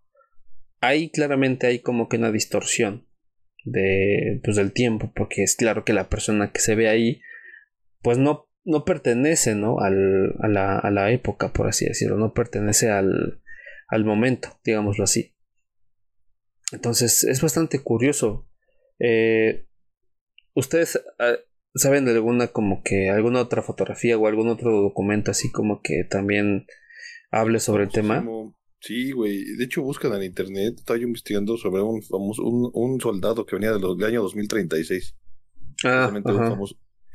ahí 0.80 1.10
claramente 1.10 1.66
hay 1.66 1.78
como 1.78 2.08
que 2.08 2.18
una 2.18 2.30
distorsión 2.30 3.06
de, 3.64 4.40
pues, 4.44 4.56
del 4.56 4.72
tiempo, 4.72 5.12
porque 5.14 5.42
es 5.42 5.56
claro 5.56 5.84
que 5.84 5.92
la 5.92 6.08
persona 6.08 6.52
que 6.52 6.60
se 6.60 6.74
ve 6.74 6.88
ahí, 6.88 7.22
pues 8.02 8.18
no, 8.18 8.47
no 8.68 8.84
pertenece, 8.84 9.54
¿no? 9.54 9.80
Al, 9.80 10.34
a, 10.40 10.48
la, 10.48 10.78
a 10.78 10.90
la 10.90 11.10
época, 11.10 11.52
por 11.52 11.68
así 11.68 11.86
decirlo, 11.86 12.18
no 12.18 12.34
pertenece 12.34 12.90
al, 12.90 13.42
al 13.88 14.04
momento, 14.04 14.48
digámoslo 14.62 15.04
así. 15.04 15.34
Entonces 16.72 17.24
es 17.24 17.40
bastante 17.40 17.82
curioso. 17.82 18.46
Eh, 18.98 19.66
¿Ustedes 20.54 21.02
ah, 21.18 21.36
saben 21.74 22.04
de 22.04 22.12
alguna 22.12 22.48
como 22.48 22.82
que 22.82 23.08
alguna 23.08 23.40
otra 23.40 23.62
fotografía 23.62 24.18
o 24.18 24.26
algún 24.26 24.48
otro 24.48 24.82
documento 24.82 25.30
así 25.30 25.50
como 25.50 25.80
que 25.82 26.04
también 26.04 26.66
hable 27.30 27.60
sobre 27.60 27.84
el 27.84 27.90
tema. 27.90 28.24
Sí, 28.80 29.12
güey. 29.12 29.44
De 29.56 29.64
hecho, 29.64 29.82
buscan 29.82 30.12
en 30.14 30.24
internet. 30.24 30.74
Estaba 30.76 30.98
yo 30.98 31.06
investigando 31.06 31.56
sobre 31.56 31.82
un 31.82 32.02
famoso, 32.02 32.42
un, 32.44 33.00
soldado 33.00 33.44
que 33.44 33.56
venía 33.56 33.72
del, 33.72 34.04
año 34.04 34.22
2036. 34.22 35.16
Ah, 35.84 36.12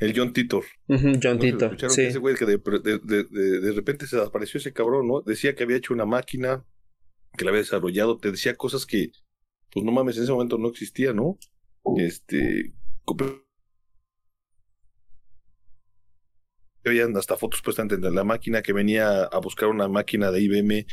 el 0.04 0.14
John 0.16 0.34
Titor. 0.34 0.66
John 0.88 1.40
Titor. 1.40 1.92
Sí. 1.92 2.02
Ese 2.02 2.20
güey 2.20 2.36
que 2.36 2.46
de, 2.46 2.58
de, 2.58 3.72
repente 3.72 4.08
se 4.08 4.20
apareció 4.20 4.58
ese 4.58 4.74
cabrón, 4.74 5.08
¿no? 5.08 5.22
Decía 5.22 5.56
que 5.56 5.64
había 5.64 5.78
hecho 5.78 5.94
una 5.94 6.06
máquina, 6.06 6.66
que 7.38 7.46
la 7.46 7.52
había 7.52 7.62
desarrollado. 7.62 8.18
Te 8.18 8.32
decía 8.32 8.56
cosas 8.56 8.86
que, 8.86 9.12
pues 9.72 9.86
no 9.86 9.92
mames, 9.92 10.18
en 10.18 10.24
ese 10.24 10.32
momento 10.32 10.58
no 10.58 10.70
existía, 10.70 11.14
¿no? 11.14 11.38
Este 11.98 12.74
habían 16.86 17.16
hasta 17.16 17.38
fotos 17.38 17.62
puestas 17.62 17.88
de 17.88 18.12
la 18.12 18.24
máquina 18.24 18.62
que 18.62 18.74
venía 18.74 19.24
a 19.24 19.40
buscar 19.40 19.70
una 19.70 19.88
máquina 19.88 20.32
de 20.32 20.42
IBM 20.42 20.86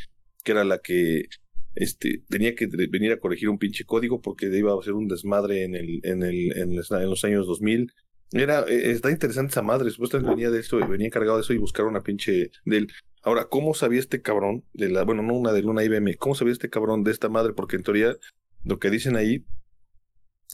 que 0.44 0.52
era 0.52 0.64
la 0.64 0.78
que 0.78 1.26
este, 1.74 2.22
tenía 2.28 2.54
que 2.54 2.66
venir 2.66 3.12
a 3.12 3.20
corregir 3.20 3.48
un 3.48 3.58
pinche 3.58 3.84
código 3.84 4.20
porque 4.20 4.46
iba 4.46 4.72
a 4.72 4.78
hacer 4.78 4.94
un 4.94 5.08
desmadre 5.08 5.64
en, 5.64 5.74
el, 5.74 6.00
en, 6.02 6.22
el, 6.22 6.56
en, 6.56 6.76
los 6.76 7.24
años 7.24 7.46
2000. 7.46 7.92
Era, 8.32 8.64
e, 8.68 8.92
está 8.92 9.10
interesante 9.10 9.50
esa 9.50 9.62
madre, 9.62 9.90
supuestamente 9.90 10.30
venía 10.30 10.50
de 10.50 10.60
eso, 10.60 10.78
venía 10.88 11.06
encargado 11.06 11.36
de 11.36 11.42
eso 11.42 11.52
y 11.52 11.58
buscar 11.58 11.86
una 11.86 12.02
pinche 12.02 12.50
del. 12.64 12.92
Ahora, 13.22 13.46
¿cómo 13.46 13.74
sabía 13.74 14.00
este 14.00 14.22
cabrón 14.22 14.64
de 14.72 14.88
la, 14.88 15.04
bueno, 15.04 15.22
no 15.22 15.34
una 15.34 15.52
de 15.52 15.64
una 15.64 15.84
IBM, 15.84 16.14
cómo 16.16 16.34
sabía 16.34 16.52
este 16.52 16.70
cabrón 16.70 17.04
de 17.04 17.10
esta 17.10 17.28
madre? 17.28 17.52
Porque 17.52 17.76
en 17.76 17.82
teoría, 17.82 18.16
lo 18.64 18.78
que 18.78 18.90
dicen 18.90 19.16
ahí 19.16 19.44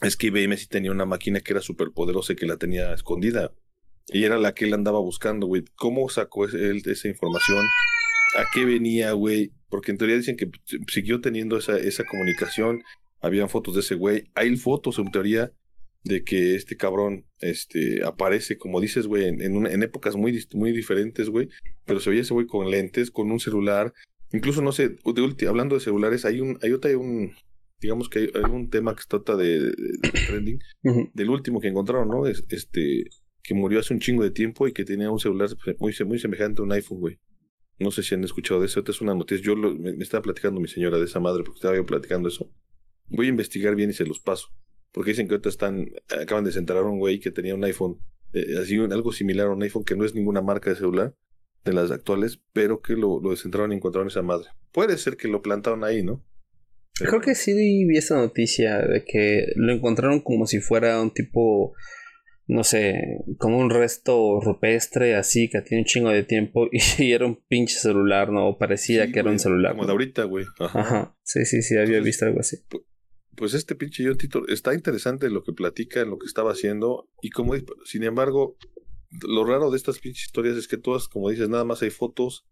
es 0.01 0.17
que 0.17 0.27
IBM 0.27 0.57
sí 0.57 0.67
tenía 0.67 0.91
una 0.91 1.05
máquina 1.05 1.39
que 1.39 1.53
era 1.53 1.61
súper 1.61 1.91
poderosa 1.91 2.33
y 2.33 2.35
que 2.35 2.45
la 2.45 2.57
tenía 2.57 2.93
escondida. 2.93 3.53
Y 4.07 4.23
era 4.23 4.37
la 4.37 4.53
que 4.53 4.65
él 4.65 4.73
andaba 4.73 4.99
buscando, 4.99 5.47
güey. 5.47 5.65
¿Cómo 5.75 6.07
sacó 6.09 6.45
él 6.45 6.81
esa 6.85 7.07
información? 7.07 7.65
¿A 8.37 8.45
qué 8.53 8.63
venía, 8.63 9.11
güey? 9.11 9.51
Porque 9.69 9.91
en 9.91 9.97
teoría 9.97 10.15
dicen 10.15 10.37
que 10.37 10.49
siguió 10.87 11.19
teniendo 11.19 11.57
esa, 11.57 11.77
esa 11.77 12.05
comunicación. 12.05 12.83
Habían 13.21 13.49
fotos 13.49 13.73
de 13.73 13.81
ese 13.81 13.95
güey. 13.95 14.29
Hay 14.35 14.55
fotos, 14.55 14.99
en 14.99 15.11
teoría, 15.11 15.51
de 16.07 16.23
que 16.23 16.55
este 16.55 16.77
cabrón 16.77 17.25
este, 17.39 18.03
aparece, 18.03 18.57
como 18.57 18.81
dices, 18.81 19.07
güey, 19.07 19.25
en, 19.25 19.41
en, 19.41 19.83
épocas 19.83 20.15
muy, 20.15 20.47
muy 20.53 20.71
diferentes, 20.71 21.29
güey, 21.29 21.49
pero 21.85 21.99
se 21.99 22.09
veía 22.09 22.21
ese 22.21 22.33
güey 22.33 22.47
con 22.47 22.69
lentes, 22.69 23.11
con 23.11 23.31
un 23.31 23.39
celular, 23.39 23.93
incluso, 24.31 24.61
no 24.61 24.71
sé, 24.71 24.89
de 24.89 25.47
hablando 25.47 25.75
de 25.75 25.81
celulares, 25.81 26.25
hay 26.25 26.39
un, 26.39 26.57
hay 26.61 26.71
otra, 26.71 26.89
hay 26.89 26.95
un, 26.95 27.33
digamos 27.79 28.09
que 28.09 28.31
hay, 28.33 28.51
un 28.51 28.69
tema 28.69 28.95
que 28.95 29.01
se 29.01 29.09
trata 29.09 29.35
de, 29.35 29.73
trending, 30.27 30.59
del 31.13 31.29
último 31.29 31.59
que 31.59 31.67
encontraron, 31.67 32.07
¿no? 32.07 32.25
Es, 32.25 32.43
este, 32.49 33.05
que 33.43 33.53
murió 33.53 33.79
hace 33.79 33.93
un 33.93 33.99
chingo 33.99 34.23
de 34.23 34.31
tiempo 34.31 34.67
y 34.67 34.73
que 34.73 34.83
tenía 34.83 35.09
un 35.09 35.19
celular 35.19 35.49
muy, 35.79 35.95
muy 36.05 36.19
semejante 36.19 36.61
a 36.61 36.65
un 36.65 36.71
iPhone, 36.73 36.99
güey. 36.99 37.17
No 37.79 37.91
sé 37.91 38.03
si 38.03 38.15
han 38.15 38.23
escuchado 38.23 38.59
de 38.59 38.65
eso. 38.65 38.79
Esta 38.79 38.91
es 38.91 39.01
una 39.01 39.13
noticia. 39.13 39.45
Yo 39.45 39.55
me, 39.55 39.91
estaba 40.03 40.21
platicando 40.21 40.59
mi 40.59 40.67
señora 40.67 40.97
de 40.97 41.05
esa 41.05 41.19
madre 41.19 41.43
porque 41.43 41.59
estaba 41.59 41.75
yo 41.75 41.85
platicando 41.85 42.27
eso. 42.27 42.51
Voy 43.07 43.27
a 43.27 43.29
investigar 43.29 43.75
bien 43.75 43.91
y 43.91 43.93
se 43.93 44.05
los 44.05 44.19
paso. 44.19 44.49
Porque 44.97 45.11
dicen 45.11 45.27
que 45.27 45.35
ahorita 45.35 45.49
están, 45.49 45.91
acaban 46.19 46.43
de 46.43 46.51
centrar 46.51 46.79
a 46.79 46.89
un 46.89 46.97
güey 46.97 47.19
que 47.19 47.29
tenía 47.29 47.53
un 47.53 47.63
iPhone, 47.63 47.99
eh, 48.33 48.55
así 48.59 48.77
algo 48.77 49.11
similar 49.11 49.45
a 49.45 49.51
un 49.51 49.61
iPhone 49.61 49.83
que 49.83 49.95
no 49.95 50.03
es 50.03 50.15
ninguna 50.15 50.41
marca 50.41 50.71
de 50.71 50.75
celular 50.75 51.13
de 51.63 51.73
las 51.73 51.91
actuales, 51.91 52.41
pero 52.51 52.81
que 52.81 52.93
lo, 52.93 53.21
lo 53.21 53.29
descentraron 53.29 53.71
y 53.71 53.75
encontraron 53.75 54.07
esa 54.07 54.23
madre. 54.23 54.47
Puede 54.71 54.97
ser 54.97 55.15
que 55.15 55.27
lo 55.27 55.43
plantaron 55.43 55.83
ahí, 55.83 56.01
¿no? 56.01 56.25
Creo 56.95 57.21
que 57.21 57.35
sí 57.35 57.53
vi 57.53 57.95
esa 57.95 58.15
noticia 58.15 58.79
de 58.79 59.05
que 59.05 59.51
lo 59.55 59.71
encontraron 59.71 60.19
como 60.21 60.47
si 60.47 60.61
fuera 60.61 60.99
un 60.99 61.11
tipo, 61.11 61.75
no 62.47 62.63
sé, 62.63 63.19
como 63.37 63.59
un 63.59 63.69
resto 63.69 64.39
rupestre 64.41 65.13
así 65.13 65.47
que 65.47 65.61
tiene 65.61 65.83
un 65.83 65.85
chingo 65.85 66.09
de 66.09 66.23
tiempo 66.23 66.69
y, 66.71 67.11
era 67.11 67.27
un 67.27 67.39
pinche 67.47 67.75
celular, 67.75 68.31
¿no? 68.31 68.57
Parecía 68.57 69.11
que 69.11 69.19
era 69.19 69.29
un 69.29 69.37
celular. 69.37 69.73
Como 69.73 69.85
de 69.85 69.91
ahorita, 69.91 70.23
güey. 70.23 70.45
Ajá. 70.57 71.15
Sí, 71.21 71.45
sí, 71.45 71.61
sí, 71.61 71.77
había 71.77 71.99
visto 71.99 72.25
algo 72.25 72.39
así. 72.39 72.57
Pues 73.37 73.53
este 73.53 73.75
pinche 73.75 74.03
yo 74.03 74.17
Tito 74.17 74.47
está 74.47 74.73
interesante 74.73 75.29
lo 75.29 75.43
que 75.43 75.53
platica, 75.53 76.01
en 76.01 76.09
lo 76.09 76.17
que 76.17 76.25
estaba 76.25 76.51
haciendo 76.51 77.07
y 77.21 77.29
como 77.29 77.53
sin 77.85 78.03
embargo 78.03 78.57
lo 79.21 79.45
raro 79.45 79.71
de 79.71 79.77
estas 79.77 79.99
pinches 79.99 80.25
historias 80.25 80.57
es 80.57 80.67
que 80.67 80.77
todas, 80.77 81.07
como 81.07 81.29
dices, 81.29 81.49
nada 81.49 81.63
más 81.63 81.81
hay 81.81 81.89
fotos, 81.89 82.45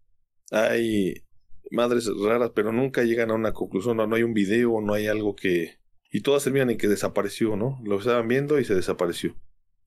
hay 0.50 1.24
madres 1.70 2.08
raras, 2.22 2.52
pero 2.54 2.72
nunca 2.72 3.02
llegan 3.02 3.30
a 3.30 3.34
una 3.34 3.52
conclusión, 3.52 3.96
no, 3.96 4.06
no 4.06 4.16
hay 4.16 4.22
un 4.22 4.34
video, 4.34 4.80
no 4.80 4.94
hay 4.94 5.06
algo 5.06 5.34
que... 5.34 5.78
Y 6.10 6.20
todas 6.20 6.44
terminan 6.44 6.70
en 6.70 6.78
que 6.78 6.88
desapareció, 6.88 7.56
¿no? 7.56 7.80
Lo 7.84 7.98
estaban 7.98 8.28
viendo 8.28 8.58
y 8.58 8.64
se 8.64 8.74
desapareció. 8.74 9.36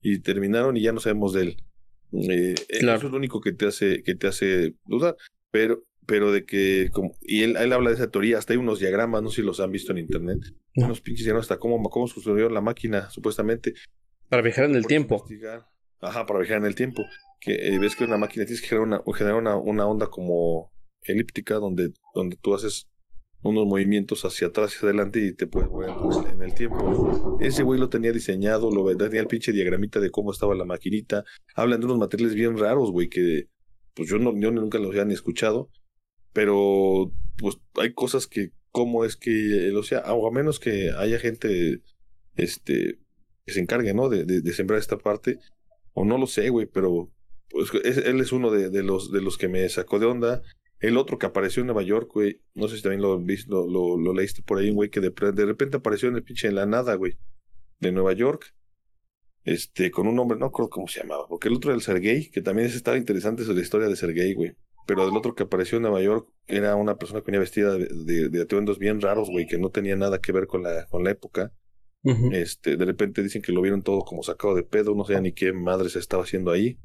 Y 0.00 0.20
terminaron 0.20 0.76
y 0.76 0.82
ya 0.82 0.92
no 0.92 1.00
sabemos 1.00 1.32
de 1.32 1.42
él. 1.42 1.56
Eh, 2.12 2.54
Eso 2.68 2.94
es 2.94 3.02
lo 3.02 3.16
único 3.16 3.40
que 3.40 3.52
te 3.52 3.66
hace, 3.66 4.02
que 4.02 4.14
te 4.14 4.28
hace 4.28 4.76
dudar. 4.84 5.16
Pero, 5.50 5.82
pero 6.06 6.30
de 6.30 6.44
que, 6.44 6.90
como, 6.92 7.16
y 7.22 7.42
él, 7.42 7.56
él 7.56 7.72
habla 7.72 7.90
de 7.90 7.96
esa 7.96 8.10
teoría, 8.10 8.38
hasta 8.38 8.52
hay 8.52 8.58
unos 8.58 8.78
diagramas, 8.78 9.22
no 9.22 9.30
sé 9.30 9.36
si 9.36 9.42
los 9.42 9.60
han 9.60 9.72
visto 9.72 9.92
en 9.92 9.98
internet, 9.98 10.38
unos 10.76 11.00
pinches 11.00 11.24
diagramas 11.24 11.44
hasta 11.44 11.58
cómo, 11.58 11.82
cómo 11.90 12.08
construyeron 12.08 12.54
la 12.54 12.60
máquina, 12.60 13.10
supuestamente. 13.10 13.74
Para 14.28 14.42
viajar 14.42 14.64
en 14.64 14.76
el 14.76 14.86
tiempo. 14.86 15.24
Ajá, 16.00 16.26
para 16.26 16.40
viajar 16.40 16.58
en 16.58 16.66
el 16.66 16.74
tiempo. 16.74 17.02
Que 17.40 17.54
eh, 17.54 17.78
ves 17.78 17.96
que 17.96 18.04
una 18.04 18.18
máquina 18.18 18.44
tienes 18.44 18.62
que 18.62 18.68
generar 18.68 18.86
una, 18.86 19.14
generar 19.14 19.38
una, 19.38 19.56
una 19.56 19.86
onda 19.86 20.08
como 20.08 20.72
elíptica 21.02 21.54
donde, 21.54 21.92
donde 22.14 22.36
tú 22.36 22.54
haces 22.54 22.88
unos 23.42 23.66
movimientos 23.66 24.24
hacia 24.24 24.48
atrás 24.48 24.72
y 24.72 24.76
hacia 24.76 24.88
adelante 24.88 25.20
y 25.20 25.32
te 25.34 25.46
puedes 25.46 25.70
mover 25.70 25.90
en 26.32 26.42
el 26.42 26.54
tiempo. 26.54 27.38
Ese 27.40 27.62
güey 27.62 27.80
lo 27.80 27.88
tenía 27.88 28.12
diseñado, 28.12 28.70
lo 28.70 28.84
tenía 28.96 29.20
el 29.20 29.26
pinche 29.26 29.52
diagramita 29.52 29.98
de 29.98 30.10
cómo 30.10 30.30
estaba 30.30 30.54
la 30.54 30.64
maquinita. 30.64 31.24
Hablan 31.54 31.80
de 31.80 31.86
unos 31.86 31.98
materiales 31.98 32.34
bien 32.34 32.58
raros, 32.58 32.90
güey, 32.90 33.08
que 33.08 33.48
pues 33.94 34.08
yo, 34.08 34.18
no, 34.18 34.38
yo 34.38 34.50
nunca 34.50 34.78
los 34.78 34.90
había 34.90 35.04
ni 35.04 35.14
escuchado. 35.14 35.70
Pero 36.32 37.12
pues 37.38 37.58
hay 37.76 37.92
cosas 37.94 38.26
que, 38.26 38.52
cómo 38.70 39.04
es 39.04 39.16
que, 39.16 39.72
o 39.76 39.82
sea, 39.82 40.00
o 40.12 40.26
a 40.26 40.30
menos 40.30 40.60
que 40.60 40.90
haya 40.96 41.18
gente 41.18 41.82
este 42.36 42.98
que 43.46 43.52
se 43.52 43.60
encargue, 43.60 43.94
¿no? 43.94 44.08
De, 44.08 44.24
de, 44.24 44.52
sembrar 44.52 44.78
esta 44.78 44.98
parte. 44.98 45.38
O 45.92 46.04
no 46.04 46.18
lo 46.18 46.26
sé, 46.26 46.50
güey, 46.50 46.66
pero 46.66 47.10
pues 47.48 47.70
él 47.84 48.20
es 48.20 48.32
uno 48.32 48.50
de, 48.50 48.70
de, 48.70 48.82
los, 48.82 49.10
de 49.10 49.20
los 49.20 49.38
que 49.38 49.48
me 49.48 49.68
sacó 49.68 49.98
de 49.98 50.06
onda. 50.06 50.42
El 50.78 50.96
otro 50.96 51.18
que 51.18 51.26
apareció 51.26 51.60
en 51.60 51.66
Nueva 51.66 51.82
York, 51.82 52.10
güey, 52.14 52.40
no 52.54 52.68
sé 52.68 52.76
si 52.76 52.82
también 52.82 53.02
lo, 53.02 53.18
lo, 53.18 53.98
lo, 53.98 54.14
leíste 54.14 54.42
por 54.42 54.58
ahí, 54.58 54.70
güey, 54.70 54.88
que 54.88 55.00
de, 55.00 55.10
de, 55.10 55.46
repente 55.46 55.76
apareció 55.76 56.08
en 56.08 56.16
el 56.16 56.22
pinche 56.22 56.48
en 56.48 56.54
la 56.54 56.64
nada, 56.64 56.94
güey, 56.94 57.18
de 57.80 57.92
Nueva 57.92 58.14
York, 58.14 58.54
este, 59.44 59.90
con 59.90 60.06
un 60.06 60.14
nombre, 60.14 60.38
no 60.38 60.46
recuerdo 60.46 60.70
cómo 60.70 60.88
se 60.88 61.00
llamaba, 61.00 61.26
porque 61.28 61.48
el 61.48 61.54
otro 61.54 61.70
era 61.70 61.76
el 61.76 61.82
Sergey, 61.82 62.30
que 62.30 62.40
también 62.40 62.66
es, 62.66 62.74
estaba 62.74 62.96
interesante 62.96 63.42
sobre 63.42 63.56
la 63.56 63.62
historia 63.62 63.88
de 63.88 63.96
Sergey, 63.96 64.32
güey, 64.32 64.56
pero 64.86 65.08
el 65.08 65.16
otro 65.16 65.34
que 65.34 65.44
apareció 65.44 65.76
en 65.76 65.82
Nueva 65.82 66.02
York 66.02 66.28
era 66.46 66.74
una 66.76 66.96
persona 66.96 67.20
que 67.20 67.26
venía 67.26 67.40
vestida 67.40 67.74
de, 67.74 68.28
de, 68.28 68.42
atuendos 68.42 68.78
bien 68.78 69.00
raros, 69.00 69.30
güey, 69.30 69.46
que 69.46 69.58
no 69.58 69.70
tenía 69.70 69.96
nada 69.96 70.20
que 70.20 70.32
ver 70.32 70.46
con 70.46 70.62
la, 70.62 70.86
con 70.86 71.04
la 71.04 71.10
época. 71.10 71.52
Este, 72.32 72.78
de 72.78 72.84
repente 72.86 73.22
dicen 73.22 73.42
que 73.42 73.52
lo 73.52 73.60
vieron 73.60 73.82
todo 73.82 74.00
como 74.00 74.22
sacado 74.22 74.54
de 74.54 74.62
pedo, 74.62 74.94
no 74.94 75.04
sé 75.04 75.20
ni 75.20 75.32
qué 75.32 75.52
madre 75.52 75.90
se 75.90 75.98
estaba 75.98 76.22
haciendo 76.22 76.50
ahí 76.50 76.78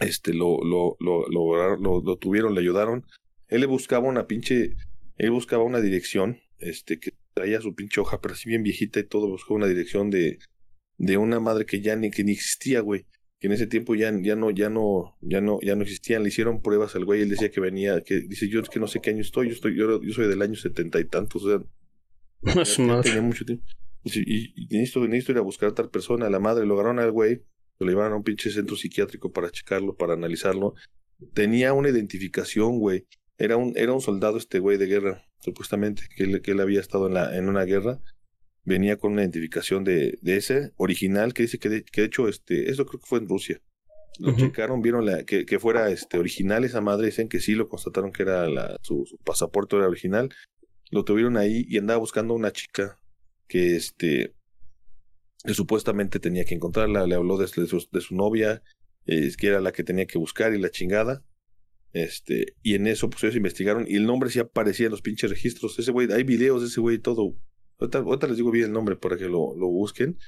este, 0.00 0.32
lo, 0.32 0.62
lo, 0.64 0.96
lo, 1.00 1.28
lo, 1.28 1.76
lo, 1.76 2.16
tuvieron, 2.16 2.54
le 2.54 2.60
ayudaron. 2.60 3.04
Él 3.48 3.60
le 3.60 3.66
buscaba 3.66 4.08
una 4.08 4.26
pinche, 4.26 4.76
él 5.16 5.30
buscaba 5.30 5.64
una 5.64 5.80
dirección, 5.80 6.38
este, 6.58 6.98
que 6.98 7.14
traía 7.34 7.60
su 7.60 7.74
pinche 7.74 8.00
hoja, 8.00 8.20
pero 8.20 8.34
así 8.34 8.48
bien 8.48 8.62
viejita 8.62 9.00
y 9.00 9.04
todo, 9.04 9.28
buscó 9.28 9.54
una 9.54 9.66
dirección 9.66 10.10
de, 10.10 10.38
de 10.98 11.16
una 11.16 11.40
madre 11.40 11.66
que 11.66 11.80
ya 11.80 11.96
ni, 11.96 12.10
que 12.10 12.24
ni 12.24 12.32
existía, 12.32 12.80
güey. 12.80 13.06
Que 13.38 13.46
en 13.46 13.52
ese 13.52 13.66
tiempo 13.66 13.94
ya, 13.94 14.12
ya 14.20 14.34
no, 14.34 14.50
ya 14.50 14.68
no, 14.68 15.16
ya 15.20 15.40
no, 15.40 15.60
ya 15.62 15.76
no 15.76 15.82
existían, 15.82 16.22
le 16.22 16.28
hicieron 16.28 16.60
pruebas 16.60 16.96
al 16.96 17.04
güey, 17.04 17.22
él 17.22 17.28
decía 17.28 17.50
que 17.50 17.60
venía, 17.60 18.02
que 18.02 18.20
dice, 18.20 18.48
yo 18.48 18.60
es 18.60 18.68
que 18.68 18.80
no 18.80 18.88
sé 18.88 19.00
qué 19.00 19.10
año 19.10 19.20
estoy, 19.20 19.48
yo 19.48 19.54
estoy, 19.54 19.76
yo, 19.76 20.02
yo 20.02 20.12
soy 20.12 20.26
del 20.26 20.42
año 20.42 20.56
setenta 20.56 20.98
y 20.98 21.04
tantos, 21.04 21.44
o 21.44 21.48
sea, 21.48 23.02
tenía 23.02 23.22
mucho 23.22 23.44
tiempo. 23.44 23.64
Y, 24.04 24.52
y, 24.56 24.76
necesito, 24.76 25.06
necesito, 25.06 25.32
ir 25.32 25.38
a 25.38 25.42
buscar 25.42 25.70
a 25.70 25.74
tal 25.74 25.90
persona, 25.90 26.30
la 26.30 26.40
madre, 26.40 26.66
lo 26.66 26.74
agarraron 26.74 26.98
al 26.98 27.12
güey, 27.12 27.42
lo 27.78 27.86
llevaron 27.86 28.12
a 28.12 28.16
un 28.16 28.22
pinche 28.22 28.50
centro 28.50 28.76
psiquiátrico 28.76 29.32
para 29.32 29.50
checarlo, 29.50 29.96
para 29.96 30.14
analizarlo. 30.14 30.74
Tenía 31.34 31.72
una 31.72 31.88
identificación, 31.90 32.78
güey. 32.78 33.06
Era 33.38 33.56
un, 33.56 33.72
era 33.76 33.92
un 33.92 34.00
soldado 34.00 34.36
este 34.36 34.58
güey 34.58 34.78
de 34.78 34.86
guerra, 34.86 35.24
supuestamente, 35.40 36.02
que 36.16 36.24
él, 36.24 36.42
que 36.42 36.52
él 36.52 36.60
había 36.60 36.80
estado 36.80 37.06
en, 37.06 37.14
la, 37.14 37.36
en 37.36 37.48
una 37.48 37.64
guerra. 37.64 38.00
Venía 38.68 38.98
con 38.98 39.12
una 39.12 39.22
identificación 39.22 39.82
de, 39.82 40.18
de 40.20 40.36
ese 40.36 40.72
original 40.76 41.32
que 41.32 41.42
dice 41.44 41.58
que 41.58 41.68
de, 41.70 41.84
que 41.84 42.02
de 42.02 42.06
hecho, 42.08 42.28
este, 42.28 42.70
eso 42.70 42.84
creo 42.84 43.00
que 43.00 43.06
fue 43.06 43.18
en 43.18 43.28
Rusia. 43.28 43.62
Lo 44.18 44.36
checaron, 44.36 44.82
vieron 44.82 45.06
la, 45.06 45.22
que, 45.24 45.46
que, 45.46 45.58
fuera 45.58 45.90
este, 45.90 46.18
original 46.18 46.64
esa 46.64 46.80
madre, 46.80 47.06
dicen 47.06 47.28
que 47.28 47.40
sí, 47.40 47.54
lo 47.54 47.68
constataron 47.68 48.12
que 48.12 48.24
era 48.24 48.48
la, 48.48 48.76
su, 48.82 49.06
su 49.06 49.16
pasaporte 49.18 49.76
era 49.76 49.86
original. 49.86 50.28
Lo 50.90 51.04
tuvieron 51.04 51.36
ahí 51.36 51.64
y 51.68 51.78
andaba 51.78 52.00
buscando 52.00 52.34
una 52.34 52.52
chica 52.52 53.00
que 53.46 53.76
este 53.76 54.34
que 55.44 55.54
supuestamente 55.54 56.18
tenía 56.18 56.44
que 56.44 56.54
encontrarla, 56.54 57.06
le 57.06 57.14
habló 57.14 57.38
de, 57.38 57.46
su, 57.46 57.88
de 57.92 58.00
su 58.00 58.14
novia, 58.14 58.62
eh, 59.06 59.30
que 59.38 59.46
era 59.46 59.60
la 59.60 59.72
que 59.72 59.84
tenía 59.84 60.06
que 60.06 60.18
buscar 60.18 60.52
y 60.52 60.58
la 60.58 60.70
chingada. 60.70 61.22
Este, 61.92 62.54
y 62.62 62.74
en 62.74 62.86
eso, 62.86 63.08
pues 63.08 63.22
ellos 63.24 63.36
investigaron 63.36 63.86
y 63.88 63.96
el 63.96 64.04
nombre 64.04 64.30
sí 64.30 64.40
aparecía 64.40 64.86
en 64.86 64.92
los 64.92 65.00
pinches 65.00 65.30
registros. 65.30 65.78
Ese 65.78 65.92
güey, 65.92 66.12
hay 66.12 66.24
videos 66.24 66.60
de 66.60 66.68
ese 66.68 66.80
güey 66.80 66.96
y 66.96 67.00
todo. 67.00 67.34
Ahorita, 67.78 68.26
les 68.26 68.36
digo 68.36 68.50
bien 68.50 68.66
el 68.66 68.72
nombre 68.72 68.96
para 68.96 69.16
que 69.16 69.24
lo, 69.24 69.54
lo 69.56 69.68
busquen. 69.68 70.18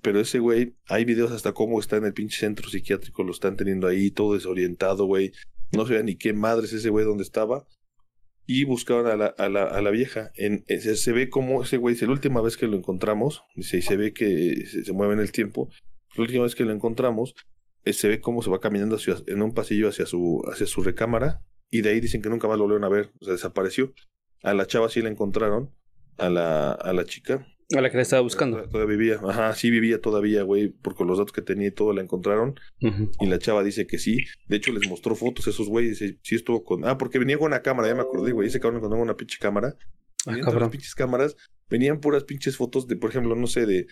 Pero 0.00 0.20
ese 0.20 0.38
güey, 0.38 0.76
hay 0.88 1.04
videos 1.04 1.32
hasta 1.32 1.52
cómo 1.52 1.80
está 1.80 1.96
en 1.96 2.04
el 2.04 2.14
pinche 2.14 2.38
centro 2.38 2.68
psiquiátrico, 2.68 3.24
lo 3.24 3.32
están 3.32 3.56
teniendo 3.56 3.88
ahí, 3.88 4.10
todo 4.10 4.34
desorientado, 4.34 5.06
güey. 5.06 5.32
No 5.72 5.86
sabía 5.86 6.02
ni 6.02 6.16
qué 6.16 6.32
madres 6.32 6.72
ese 6.72 6.88
güey 6.88 7.04
donde 7.04 7.24
estaba 7.24 7.66
y 8.50 8.64
buscaban 8.64 9.06
a 9.06 9.14
la, 9.14 9.26
a 9.26 9.50
la, 9.50 9.64
a 9.64 9.82
la 9.82 9.90
vieja. 9.90 10.32
En, 10.34 10.64
se, 10.66 11.12
ve 11.12 11.28
como 11.28 11.62
ese 11.62 11.76
güey, 11.76 11.94
es 11.94 12.02
la 12.02 12.08
última 12.08 12.40
vez 12.40 12.56
que 12.56 12.66
lo 12.66 12.78
encontramos, 12.78 13.42
y 13.54 13.62
se 13.62 13.96
ve 13.96 14.14
que 14.14 14.64
se, 14.66 14.90
mueve 14.94 15.12
en 15.12 15.20
el 15.20 15.32
tiempo. 15.32 15.68
La 16.16 16.22
última 16.22 16.44
vez 16.44 16.54
que 16.54 16.64
lo 16.64 16.72
encontramos, 16.72 17.34
eh, 17.84 17.92
se 17.92 18.08
ve 18.08 18.22
cómo 18.22 18.40
se 18.40 18.48
va 18.48 18.58
caminando 18.58 18.96
hacia, 18.96 19.16
en 19.26 19.42
un 19.42 19.52
pasillo 19.52 19.90
hacia 19.90 20.06
su, 20.06 20.42
hacia 20.50 20.66
su 20.66 20.82
recámara, 20.82 21.42
y 21.70 21.82
de 21.82 21.90
ahí 21.90 22.00
dicen 22.00 22.22
que 22.22 22.30
nunca 22.30 22.48
más 22.48 22.56
lo 22.56 22.64
volvieron 22.64 22.84
a 22.84 22.88
ver, 22.88 23.12
o 23.20 23.26
sea, 23.26 23.34
desapareció. 23.34 23.92
A 24.42 24.54
la 24.54 24.66
chava 24.66 24.88
sí 24.88 25.02
la 25.02 25.10
encontraron, 25.10 25.74
a 26.18 26.28
la, 26.28 26.72
a 26.72 26.92
la 26.92 27.04
chica, 27.04 27.46
a 27.76 27.82
la 27.82 27.90
que 27.90 27.96
le 27.98 28.02
estaba 28.02 28.22
buscando. 28.22 28.62
Todavía 28.62 28.96
vivía, 28.96 29.20
ajá, 29.22 29.54
sí 29.54 29.70
vivía 29.70 30.00
todavía, 30.00 30.42
güey, 30.42 30.68
porque 30.68 31.04
los 31.04 31.18
datos 31.18 31.32
que 31.32 31.42
tenía 31.42 31.68
y 31.68 31.70
todo 31.70 31.92
la 31.92 32.00
encontraron. 32.00 32.58
Y 32.80 33.26
la 33.26 33.38
chava 33.38 33.62
dice 33.62 33.86
que 33.86 33.98
sí. 33.98 34.24
De 34.46 34.56
hecho, 34.56 34.72
les 34.72 34.88
mostró 34.88 35.14
fotos 35.14 35.46
a 35.46 35.50
esos 35.50 35.68
güeyes. 35.68 35.98
Sí 35.98 36.34
estuvo 36.34 36.64
con. 36.64 36.86
Ah, 36.86 36.96
porque 36.96 37.18
venía 37.18 37.36
con 37.36 37.48
una 37.48 37.60
cámara, 37.60 37.88
ya 37.88 37.94
me 37.94 38.00
acordé, 38.00 38.32
güey. 38.32 38.48
Ese 38.48 38.58
cabrón 38.58 38.78
encontró 38.78 38.98
una 38.98 39.16
pinche 39.16 39.38
cámara. 39.38 39.76
Ah, 40.26 40.36
las 40.36 40.68
pinches 40.70 40.94
cámaras 40.94 41.36
venían 41.68 42.00
puras 42.00 42.24
pinches 42.24 42.56
fotos 42.56 42.86
de, 42.88 42.96
por 42.96 43.10
ejemplo, 43.10 43.34
no 43.36 43.46
sé, 43.46 43.66
de, 43.66 43.86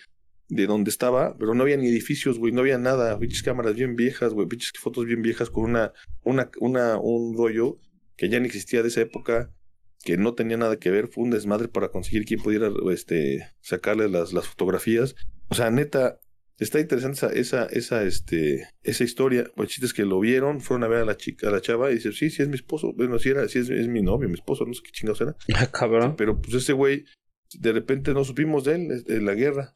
de 0.49 0.66
dónde 0.66 0.88
estaba, 0.88 1.37
pero 1.38 1.54
no 1.54 1.62
había 1.62 1.76
ni 1.76 1.88
edificios, 1.88 2.38
güey, 2.38 2.52
no 2.54 2.62
había 2.62 2.78
nada. 2.78 3.18
Pinches 3.18 3.42
cámaras 3.42 3.75
bien 3.75 3.95
viejas, 3.95 4.33
güey, 4.33 4.49
pinches 4.49 4.73
fotos 4.80 5.04
bien 5.04 5.21
viejas 5.21 5.50
con 5.50 5.64
una, 5.64 5.92
una, 6.25 6.50
una, 6.61 6.99
un 6.99 7.37
rollo 7.37 7.78
que 8.16 8.30
ya 8.30 8.40
no 8.40 8.47
existía 8.47 8.80
de 8.80 8.88
esa 8.88 9.02
época 9.02 9.52
que 10.07 10.17
no 10.17 10.35
tenía 10.35 10.57
nada 10.57 10.79
que 10.79 10.93
ver, 10.93 11.09
fue 11.09 11.25
un 11.25 11.31
desmadre 11.31 11.67
para 11.67 11.89
conseguir 11.89 12.25
quien 12.25 12.41
pudiera 12.41 12.71
este, 12.93 13.51
sacarle 13.61 14.09
las, 14.09 14.33
las 14.33 14.47
fotografías. 14.47 15.17
O 15.49 15.57
sea, 15.57 15.69
neta, 15.73 16.21
está 16.59 16.79
interesante 16.79 17.19
esa, 17.19 17.33
esa, 17.33 17.67
esa, 17.67 18.05
este, 18.05 18.69
esa 18.85 19.03
historia. 19.03 19.51
Pues 19.57 19.71
chistes 19.71 19.93
que 19.93 20.05
lo 20.05 20.21
vieron, 20.21 20.61
fueron 20.61 20.85
a 20.85 20.89
ver 20.89 21.01
a 21.01 21.05
la 21.05 21.17
chica, 21.17 21.49
a 21.49 21.51
la 21.51 21.61
chava, 21.61 21.91
y 21.91 21.95
dice, 21.95 22.13
sí, 22.13 22.31
sí 22.31 22.41
es 22.41 22.49
mi 22.49 22.55
esposo. 22.55 22.93
Bueno, 22.93 23.19
sí 23.19 23.31
era, 23.31 23.49
sí 23.49 23.59
es, 23.59 23.69
mi 23.89 24.01
novio, 24.01 24.29
mi 24.29 24.37
esposo, 24.37 24.65
no 24.65 24.75
sé 24.75 24.83
qué 24.85 24.93
chingados 24.93 25.21
era. 25.23 25.37
Ah, 25.57 25.67
cabrón. 25.73 26.15
Pero 26.17 26.41
pues 26.41 26.55
ese 26.55 26.73
güey, 26.73 27.05
de 27.59 27.73
repente 27.73 28.15
no 28.15 28.23
supimos 28.23 28.63
de 28.63 28.77
él, 28.77 29.03
de 29.03 29.21
la 29.21 29.35
guerra. 29.35 29.75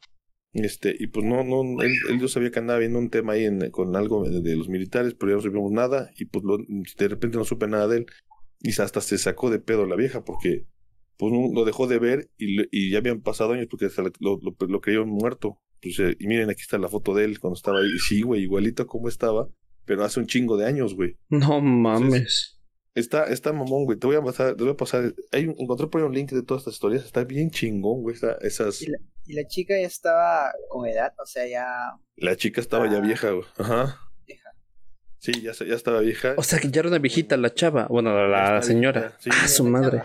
Este, 0.53 0.95
y 0.97 1.07
pues 1.07 1.25
no, 1.25 1.43
no, 1.43 1.81
él, 1.81 1.91
él 2.09 2.21
yo 2.21 2.29
sabía 2.29 2.51
que 2.51 2.59
andaba 2.59 2.79
viendo 2.79 2.99
un 2.99 3.09
tema 3.09 3.33
ahí 3.33 3.43
en, 3.43 3.69
con 3.71 3.97
algo 3.97 4.23
de, 4.29 4.55
los 4.55 4.69
militares, 4.69 5.13
pero 5.13 5.31
ya 5.31 5.35
no 5.35 5.41
supimos 5.41 5.71
nada, 5.71 6.11
y 6.15 6.25
pues 6.25 6.43
de 6.97 7.07
repente 7.09 7.37
no 7.37 7.43
supe 7.43 7.67
nada 7.67 7.89
de 7.89 7.97
él. 7.97 8.05
Y 8.61 8.79
hasta 8.79 9.01
se 9.01 9.17
sacó 9.17 9.49
de 9.49 9.59
pedo 9.59 9.85
la 9.85 9.95
vieja, 9.95 10.23
porque 10.23 10.65
pues 11.17 11.31
lo 11.53 11.65
dejó 11.65 11.85
de 11.85 11.99
ver 11.99 12.31
y, 12.37 12.61
y 12.71 12.91
ya 12.91 12.97
habían 12.97 13.21
pasado 13.21 13.53
años 13.53 13.67
porque 13.69 13.87
lo, 14.19 14.39
lo, 14.41 14.67
lo, 14.67 14.81
creyeron 14.81 15.09
muerto. 15.09 15.59
Pues, 15.79 15.99
eh, 15.99 16.15
y 16.19 16.27
miren, 16.27 16.49
aquí 16.49 16.61
está 16.61 16.79
la 16.79 16.89
foto 16.89 17.13
de 17.13 17.25
él 17.25 17.39
cuando 17.39 17.55
estaba 17.55 17.79
ahí. 17.79 17.89
Y 17.95 17.99
sí, 17.99 18.21
güey, 18.23 18.41
igualito 18.41 18.87
como 18.87 19.07
estaba, 19.07 19.47
pero 19.85 20.03
hace 20.03 20.19
un 20.19 20.25
chingo 20.25 20.57
de 20.57 20.65
años, 20.65 20.95
güey. 20.95 21.17
No 21.29 21.61
mames. 21.61 22.59
Está, 22.93 23.25
está 23.25 23.53
mamón, 23.53 23.85
güey. 23.85 23.97
Te 23.97 24.07
voy 24.07 24.15
a 24.15 24.21
pasar, 24.21 24.55
te 24.55 24.63
voy 24.63 24.73
a 24.73 24.77
pasar. 24.77 25.13
Hay 25.31 25.43
encontré 25.43 25.87
por 25.87 26.01
ahí 26.01 26.07
un 26.07 26.13
link 26.13 26.31
de 26.31 26.43
todas 26.43 26.61
estas 26.61 26.73
historias. 26.73 27.05
Está 27.05 27.23
bien 27.23 27.51
chingón, 27.51 28.01
güey. 28.01 28.15
esas. 28.41 28.81
¿Y 28.81 29.33
la, 29.33 29.47
chica 29.47 29.79
ya 29.79 29.87
estaba 29.87 30.51
con 30.69 30.87
edad, 30.87 31.13
o 31.21 31.25
sea, 31.25 31.47
ya. 31.47 31.65
La 32.15 32.35
chica 32.35 32.59
estaba 32.59 32.89
ya 32.91 32.97
ah. 32.97 33.01
vieja, 33.01 33.31
güey. 33.31 33.45
Ajá. 33.57 33.99
Sí, 35.21 35.33
ya, 35.39 35.51
ya 35.51 35.75
estaba 35.75 35.99
vieja. 35.99 36.33
O 36.35 36.41
sea 36.41 36.57
que 36.57 36.71
ya 36.71 36.79
era 36.79 36.89
una 36.89 36.97
viejita 36.97 37.37
la 37.37 37.53
chava. 37.53 37.85
Bueno, 37.87 38.27
la, 38.27 38.59
señora. 38.63 39.15
Sí, 39.19 39.29
ah, 39.31 39.47
su 39.47 39.63
madre. 39.63 40.01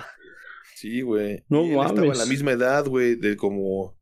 Sí, 0.75 1.01
güey. 1.01 1.43
No 1.49 1.65
mames. 1.65 1.87
Estaba 1.87 2.07
en 2.09 2.19
la 2.19 2.27
misma 2.27 2.53
edad, 2.53 2.85
güey, 2.85 3.15
de 3.15 3.35
como. 3.35 3.97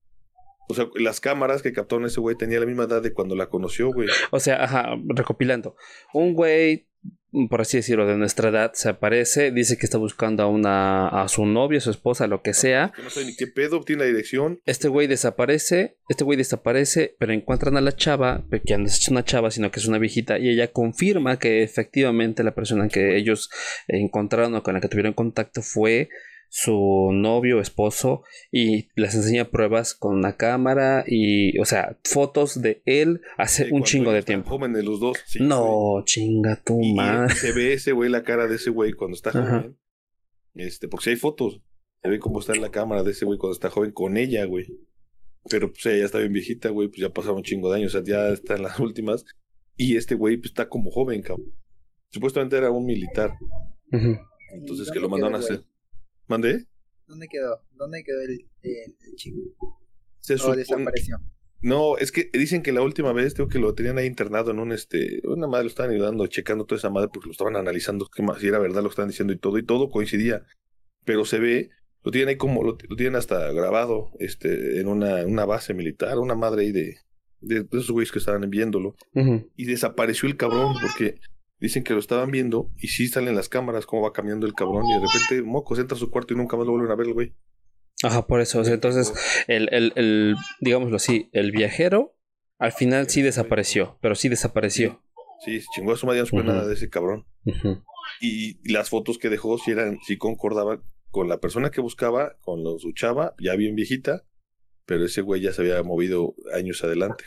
O 0.68 0.74
sea, 0.74 0.88
las 0.96 1.20
cámaras 1.20 1.62
que 1.62 1.72
captaron 1.72 2.04
ese 2.04 2.18
güey 2.18 2.36
tenía 2.36 2.58
la 2.58 2.66
misma 2.66 2.84
edad 2.84 3.00
de 3.00 3.12
cuando 3.12 3.36
la 3.36 3.48
conoció, 3.48 3.92
güey. 3.92 4.08
O 4.32 4.40
sea, 4.40 4.64
ajá, 4.64 4.96
recopilando. 5.06 5.76
Un 6.12 6.34
güey 6.34 6.88
por 7.48 7.60
así 7.60 7.78
decirlo, 7.78 8.06
de 8.06 8.16
nuestra 8.16 8.50
edad 8.50 8.72
se 8.74 8.88
aparece, 8.88 9.50
dice 9.50 9.76
que 9.76 9.86
está 9.86 9.98
buscando 9.98 10.42
a 10.42 10.46
una 10.46 11.08
a 11.08 11.28
su 11.28 11.46
novia, 11.46 11.78
a 11.78 11.80
su 11.80 11.90
esposa, 11.90 12.26
lo 12.26 12.42
que 12.42 12.54
sea. 12.54 12.92
no 13.02 13.10
sé 13.10 13.24
ni 13.24 13.34
qué 13.36 13.46
pedo, 13.46 13.82
tiene 13.82 14.02
la 14.02 14.08
dirección. 14.08 14.60
Este 14.64 14.88
güey 14.88 15.06
desaparece, 15.06 15.96
este 16.08 16.24
güey 16.24 16.38
desaparece, 16.38 17.16
pero 17.18 17.32
encuentran 17.32 17.76
a 17.76 17.80
la 17.80 17.96
chava, 17.96 18.44
que 18.64 18.78
no 18.78 18.86
es 18.86 19.08
una 19.08 19.24
chava, 19.24 19.50
sino 19.50 19.70
que 19.70 19.80
es 19.80 19.86
una 19.86 19.98
viejita, 19.98 20.38
y 20.38 20.48
ella 20.48 20.68
confirma 20.68 21.38
que 21.38 21.62
efectivamente 21.62 22.44
la 22.44 22.54
persona 22.54 22.88
que 22.88 23.16
ellos 23.16 23.50
encontraron 23.88 24.54
o 24.54 24.62
con 24.62 24.74
la 24.74 24.80
que 24.80 24.88
tuvieron 24.88 25.12
contacto 25.12 25.62
fue 25.62 26.08
su 26.56 27.10
novio, 27.12 27.60
esposo, 27.60 28.22
y 28.52 28.86
les 28.94 29.16
enseña 29.16 29.50
pruebas 29.50 29.92
con 29.92 30.14
una 30.14 30.36
cámara 30.36 31.02
y, 31.04 31.58
o 31.58 31.64
sea, 31.64 31.98
fotos 32.04 32.62
de 32.62 32.80
él 32.86 33.22
hace 33.36 33.72
un 33.72 33.82
chingo 33.82 34.12
de 34.12 34.22
tiempo. 34.22 34.50
Joven 34.50 34.72
de 34.72 34.84
los 34.84 35.00
dos. 35.00 35.18
no, 35.40 36.04
chinga 36.04 36.62
tu 36.64 36.78
madre. 36.94 37.34
Se 37.34 37.50
ve 37.50 37.72
ese 37.72 37.90
güey, 37.90 38.08
la 38.08 38.22
cara 38.22 38.46
de 38.46 38.54
ese 38.54 38.70
güey 38.70 38.92
cuando 38.92 39.16
está 39.16 39.32
joven. 39.32 39.76
Este, 40.54 40.86
porque 40.86 41.04
si 41.04 41.10
hay 41.10 41.16
fotos, 41.16 41.60
se 42.00 42.08
ve 42.08 42.20
cómo 42.20 42.38
está 42.38 42.54
en 42.54 42.62
la 42.62 42.70
cámara 42.70 43.02
de 43.02 43.10
ese 43.10 43.24
güey 43.24 43.36
cuando 43.36 43.54
está 43.54 43.68
joven 43.68 43.90
con 43.90 44.16
ella, 44.16 44.44
güey. 44.44 44.78
Pero 45.50 45.72
pues 45.72 45.84
ella 45.86 45.98
ya 45.98 46.04
está 46.04 46.18
bien 46.20 46.32
viejita, 46.32 46.68
güey, 46.68 46.86
pues 46.86 47.00
ya 47.00 47.12
pasaron 47.12 47.38
un 47.38 47.42
chingo 47.42 47.68
de 47.68 47.78
años, 47.80 47.96
o 47.96 47.98
sea, 47.98 48.06
ya 48.06 48.32
está 48.32 48.54
en 48.54 48.62
las 48.62 48.78
últimas. 48.78 49.24
Y 49.76 49.96
este 49.96 50.14
güey 50.14 50.36
pues 50.36 50.50
está 50.52 50.68
como 50.68 50.92
joven, 50.92 51.20
cabrón. 51.20 51.52
Supuestamente 52.10 52.56
era 52.56 52.70
un 52.70 52.86
militar. 52.86 53.32
Entonces 53.90 54.88
que 54.92 55.00
lo 55.00 55.08
mandaron 55.08 55.34
a 55.34 55.38
hacer. 55.38 55.64
¿Mandé? 56.26 56.66
¿Dónde 57.06 57.28
quedó? 57.28 57.60
¿Dónde 57.72 58.02
quedó 58.02 58.20
el, 58.22 58.46
chico? 59.16 59.80
Se 60.20 60.34
desapareció? 60.34 61.18
No, 61.60 61.96
es 61.96 62.12
que 62.12 62.28
dicen 62.32 62.62
que 62.62 62.72
la 62.72 62.82
última 62.82 63.12
vez 63.14 63.32
tengo 63.32 63.48
que 63.48 63.58
lo 63.58 63.74
tenían 63.74 63.96
ahí 63.96 64.06
internado 64.06 64.50
en 64.50 64.58
un 64.58 64.72
este, 64.72 65.22
una 65.24 65.46
madre 65.46 65.64
lo 65.64 65.68
estaban 65.68 65.92
ayudando, 65.92 66.26
checando 66.26 66.66
toda 66.66 66.78
esa 66.78 66.90
madre 66.90 67.08
porque 67.12 67.28
lo 67.28 67.32
estaban 67.32 67.56
analizando 67.56 68.06
qué 68.14 68.22
más, 68.22 68.38
si 68.40 68.48
era 68.48 68.58
verdad 68.58 68.82
lo 68.82 68.90
estaban 68.90 69.08
diciendo 69.08 69.32
y 69.32 69.38
todo 69.38 69.56
y 69.56 69.64
todo 69.64 69.88
coincidía, 69.88 70.44
pero 71.06 71.24
se 71.24 71.38
ve, 71.38 71.70
lo 72.02 72.10
tienen 72.10 72.28
ahí 72.28 72.36
como 72.36 72.62
lo, 72.62 72.76
tienen 72.76 73.16
hasta 73.16 73.50
grabado, 73.52 74.10
este, 74.18 74.78
en 74.78 74.88
una, 74.88 75.24
una 75.24 75.46
base 75.46 75.72
militar, 75.72 76.18
una 76.18 76.34
madre 76.34 76.64
ahí 76.64 76.72
de, 76.72 76.98
de, 77.40 77.66
esos 77.72 77.92
güeyes 77.92 78.12
que 78.12 78.18
estaban 78.18 78.48
viéndolo 78.50 78.94
y 79.56 79.64
desapareció 79.64 80.28
el 80.28 80.36
cabrón 80.36 80.74
porque 80.82 81.18
Dicen 81.60 81.84
que 81.84 81.94
lo 81.94 82.00
estaban 82.00 82.30
viendo 82.30 82.70
y 82.76 82.88
sí 82.88 83.08
salen 83.08 83.36
las 83.36 83.48
cámaras 83.48 83.86
cómo 83.86 84.02
va 84.02 84.12
cambiando 84.12 84.46
el 84.46 84.54
cabrón 84.54 84.84
y 84.86 84.92
de 84.92 85.00
repente 85.00 85.42
Mocos 85.42 85.78
entra 85.78 85.96
a 85.96 85.98
su 85.98 86.10
cuarto 86.10 86.34
y 86.34 86.36
nunca 86.36 86.56
más 86.56 86.66
lo 86.66 86.72
vuelven 86.72 86.90
a 86.90 86.96
ver 86.96 87.06
el 87.06 87.14
güey. 87.14 87.34
Ajá, 88.02 88.26
por 88.26 88.40
eso. 88.40 88.62
entonces, 88.64 89.12
el, 89.46 89.68
el, 89.72 89.92
el, 89.96 90.36
digámoslo 90.60 90.96
así, 90.96 91.30
el 91.32 91.52
viajero 91.52 92.16
al 92.58 92.72
final 92.72 93.08
sí 93.08 93.22
desapareció, 93.22 93.98
pero 94.00 94.14
sí 94.14 94.28
desapareció. 94.28 95.02
Sí, 95.44 95.60
chingó 95.74 95.92
a 95.92 95.96
su 95.96 96.06
madre, 96.06 96.20
no 96.20 96.26
supe 96.26 96.44
nada 96.44 96.66
de 96.66 96.74
ese 96.74 96.88
cabrón. 96.88 97.26
y, 98.20 98.72
las 98.72 98.90
fotos 98.90 99.18
que 99.18 99.28
dejó 99.28 99.58
sí 99.58 99.72
eran, 99.72 99.98
sí 100.06 100.16
concordaban 100.16 100.82
con 101.10 101.28
la 101.28 101.40
persona 101.40 101.70
que 101.70 101.80
buscaba, 101.80 102.36
con 102.40 102.64
lo, 102.64 102.78
su 102.78 102.92
chava, 102.92 103.34
ya 103.38 103.54
bien 103.56 103.74
viejita, 103.74 104.24
pero 104.86 105.04
ese 105.04 105.20
güey 105.20 105.42
ya 105.42 105.52
se 105.52 105.62
había 105.62 105.82
movido 105.82 106.34
años 106.54 106.82
adelante. 106.82 107.24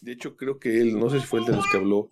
De 0.00 0.12
hecho, 0.12 0.36
creo 0.36 0.58
que 0.58 0.80
él, 0.80 0.98
no 0.98 1.10
sé 1.10 1.20
si 1.20 1.26
fue 1.26 1.40
el 1.40 1.46
de 1.46 1.52
los 1.52 1.66
que 1.70 1.78
habló, 1.78 2.10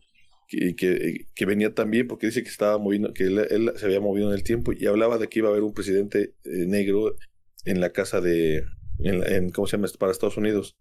que, 0.77 1.27
que, 1.35 1.47
venía 1.47 1.75
también 1.75 2.07
porque 2.07 2.27
dice 2.27 2.43
que 2.43 2.49
estaba 2.49 2.79
moviendo, 2.79 3.13
que 3.15 3.25
él, 3.25 3.73
se 3.77 3.87
había 3.87 4.01
movido 4.01 4.29
en 4.29 4.35
el 4.35 4.43
tiempo 4.43 4.73
y 4.73 4.87
hablaba 4.87 5.19
de 5.19 5.29
que 5.29 5.39
iba 5.39 5.49
a 5.49 5.53
haber 5.53 5.63
un 5.63 5.73
presidente 5.73 6.35
eh, 6.45 6.67
negro 6.67 7.17
en 7.65 7.81
la 7.81 7.91
casa 7.91 8.21
de, 8.21 8.65
en, 8.99 9.51
¿cómo 9.51 9.67
se 9.67 9.77
llama? 9.77 9.89
Para 9.99 10.13
Estados 10.13 10.37
Unidos. 10.37 10.77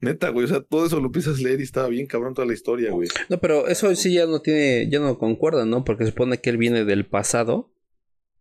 Neta, 0.00 0.28
güey, 0.28 0.44
o 0.44 0.48
sea, 0.48 0.60
todo 0.60 0.84
eso 0.84 1.00
lo 1.00 1.06
empiezas 1.06 1.38
a 1.38 1.42
leer 1.42 1.60
y 1.60 1.62
estaba 1.62 1.88
bien 1.88 2.06
cabrón 2.06 2.34
toda 2.34 2.46
la 2.46 2.52
historia, 2.52 2.90
güey. 2.90 3.08
No, 3.30 3.38
pero 3.38 3.68
eso 3.68 3.94
sí 3.94 4.12
ya 4.12 4.26
no 4.26 4.42
tiene, 4.42 4.90
ya 4.90 4.98
no 5.00 5.18
concuerda, 5.18 5.64
¿no? 5.64 5.84
Porque 5.84 6.04
se 6.04 6.10
supone 6.10 6.38
que 6.38 6.50
él 6.50 6.58
viene 6.58 6.84
del 6.84 7.06
pasado 7.06 7.72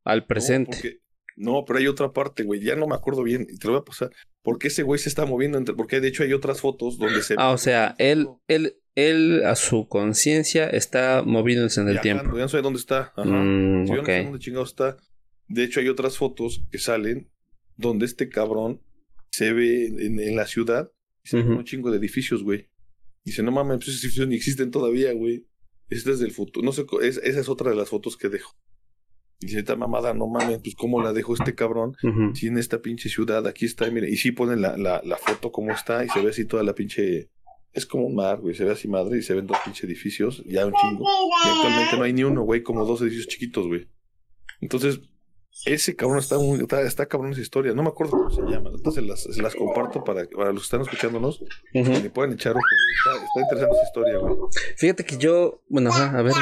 al 0.04 0.26
presente. 0.26 1.00
No, 1.38 1.64
pero 1.66 1.80
hay 1.80 1.88
otra 1.88 2.12
parte, 2.12 2.44
güey, 2.44 2.62
ya 2.62 2.76
no 2.76 2.88
me 2.88 2.96
acuerdo 2.96 3.24
bien, 3.24 3.48
y 3.50 3.58
te 3.58 3.68
lo 3.68 3.74
voy 3.74 3.82
a 3.82 3.86
pasar. 3.86 4.12
¿Por 4.42 4.60
qué 4.60 4.68
ese 4.68 4.84
güey 4.84 5.00
se 5.00 5.10
está 5.10 5.26
moviendo? 5.26 5.58
Entre, 5.58 5.74
porque 5.74 6.02
de 6.02 6.10
hecho 6.10 6.24
hay 6.24 6.34
otras 6.34 6.60
fotos 6.60 6.98
donde 6.98 7.22
se... 7.22 7.36
Ah, 7.38 7.52
o 7.52 7.58
sea, 7.58 7.96
él, 7.98 8.28
él, 8.48 8.76
él 8.96 9.44
a 9.46 9.56
su 9.56 9.88
conciencia 9.88 10.68
está 10.68 11.24
moviéndose 11.26 11.82
en 11.82 11.90
el 11.90 12.02
tiempo. 12.02 12.36
Ya 12.36 12.44
no 12.44 12.50
sé 12.50 12.62
dónde 12.62 12.80
está. 12.80 13.14
Ajá. 13.16 13.24
Mm, 13.26 13.86
no 13.86 14.06
sé 14.06 14.24
dónde 14.24 14.40
chingado 14.40 14.64
está. 14.64 14.98
De 15.48 15.64
hecho, 15.64 15.80
hay 15.80 15.90
otras 15.90 16.18
fotos 16.18 16.66
que 16.72 16.78
salen 16.78 17.30
donde 17.76 18.06
este 18.06 18.30
cabrón 18.30 18.82
se 19.32 19.52
ve 19.52 19.88
en, 19.88 20.36
la 20.36 20.46
ciudad 20.46 20.92
y 21.24 21.30
se 21.30 21.38
ve 21.38 21.56
un 21.56 21.64
chingo 21.64 21.92
de 21.92 21.98
edificios, 21.98 22.44
güey. 22.44 22.70
Dice, 23.26 23.42
no 23.42 23.52
mames, 23.52 23.78
pues 23.78 23.90
esos 23.90 24.04
edificios 24.04 24.28
ni 24.28 24.36
existen 24.36 24.70
todavía, 24.70 25.12
güey. 25.14 25.48
Este 25.90 26.12
es 26.12 26.20
del 26.20 26.32
futuro. 26.32 26.66
No 26.66 26.72
sé, 26.72 26.86
esa 27.02 27.40
es 27.40 27.50
otra 27.50 27.72
de 27.72 27.76
las 27.76 27.90
fotos 27.90 28.16
que 28.16 28.30
dejo. 28.30 28.56
Dice, 29.40 29.60
esta 29.60 29.76
mamada, 29.76 30.14
no 30.14 30.28
mames, 30.28 30.60
pues 30.64 30.76
cómo 30.76 31.02
la 31.02 31.14
dejó 31.14 31.34
este 31.34 31.56
cabrón. 31.56 31.96
Si 32.36 32.48
en 32.48 32.58
esta 32.58 32.82
pinche 32.82 33.10
ciudad, 33.10 33.46
aquí 33.48 33.66
está, 33.66 33.90
mire. 33.90 34.10
Y 34.10 34.18
sí 34.18 34.32
ponen 34.32 34.62
la, 34.62 34.78
la, 34.78 35.02
la 35.04 35.18
foto 35.18 35.52
como 35.52 35.72
está 35.72 36.06
y 36.06 36.10
se 36.10 36.22
ve 36.22 36.30
así 36.30 36.46
toda 36.46 36.64
la 36.64 36.76
pinche 36.76 37.30
es 37.74 37.86
como 37.86 38.06
un 38.06 38.16
mar, 38.16 38.40
güey. 38.40 38.56
Se 38.56 38.64
ve 38.64 38.72
así 38.72 38.88
madre 38.88 39.18
y 39.18 39.22
se 39.22 39.34
ven 39.34 39.48
dos 39.48 39.58
pinches 39.64 39.84
edificios, 39.84 40.44
ya 40.46 40.66
un 40.66 40.74
chingo. 40.74 41.04
Y 41.46 41.50
actualmente 41.50 41.98
no 41.98 42.04
hay 42.04 42.14
ni 42.14 42.24
uno, 42.24 42.44
güey, 42.44 42.64
como 42.64 42.86
dos 42.86 43.02
edificios 43.02 43.28
chiquitos, 43.28 43.68
güey. 43.68 43.90
Entonces, 44.62 45.02
ese 45.66 45.96
cabrón 45.96 46.20
está 46.20 46.38
muy, 46.38 46.66
está, 46.86 47.06
cabrón 47.08 47.32
esa 47.32 47.42
historia. 47.42 47.74
No 47.74 47.84
me 47.84 47.90
acuerdo 47.90 48.12
cómo 48.12 48.30
se 48.30 48.42
llama. 48.42 48.72
Entonces 48.74 49.04
las, 49.04 49.24
se 49.24 49.42
las 49.42 49.56
comparto 49.56 50.04
para, 50.04 50.26
para 50.26 50.52
los 50.52 50.62
que 50.62 50.66
están 50.66 50.82
escuchándonos. 50.82 51.44
Que 51.72 51.84
le 51.84 52.10
puedan 52.10 52.34
echar 52.34 52.54
ojo, 52.54 52.62
güey. 52.62 53.24
Está, 53.26 53.42
interesante 53.42 53.76
esa 53.76 53.88
historia, 53.88 54.18
güey. 54.18 54.36
Fíjate 54.78 55.06
que 55.06 55.18
yo, 55.18 55.64
bueno, 55.70 55.92
a 55.92 56.22
ver. 56.22 56.34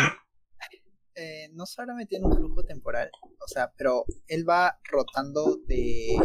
Eh, 1.16 1.50
no 1.54 1.66
solamente 1.66 2.10
tiene 2.12 2.26
un 2.26 2.36
flujo 2.36 2.64
temporal, 2.64 3.12
o 3.22 3.48
sea, 3.48 3.72
pero 3.78 4.06
él 4.28 4.48
va 4.48 4.80
rotando 4.90 5.58
de, 5.68 6.18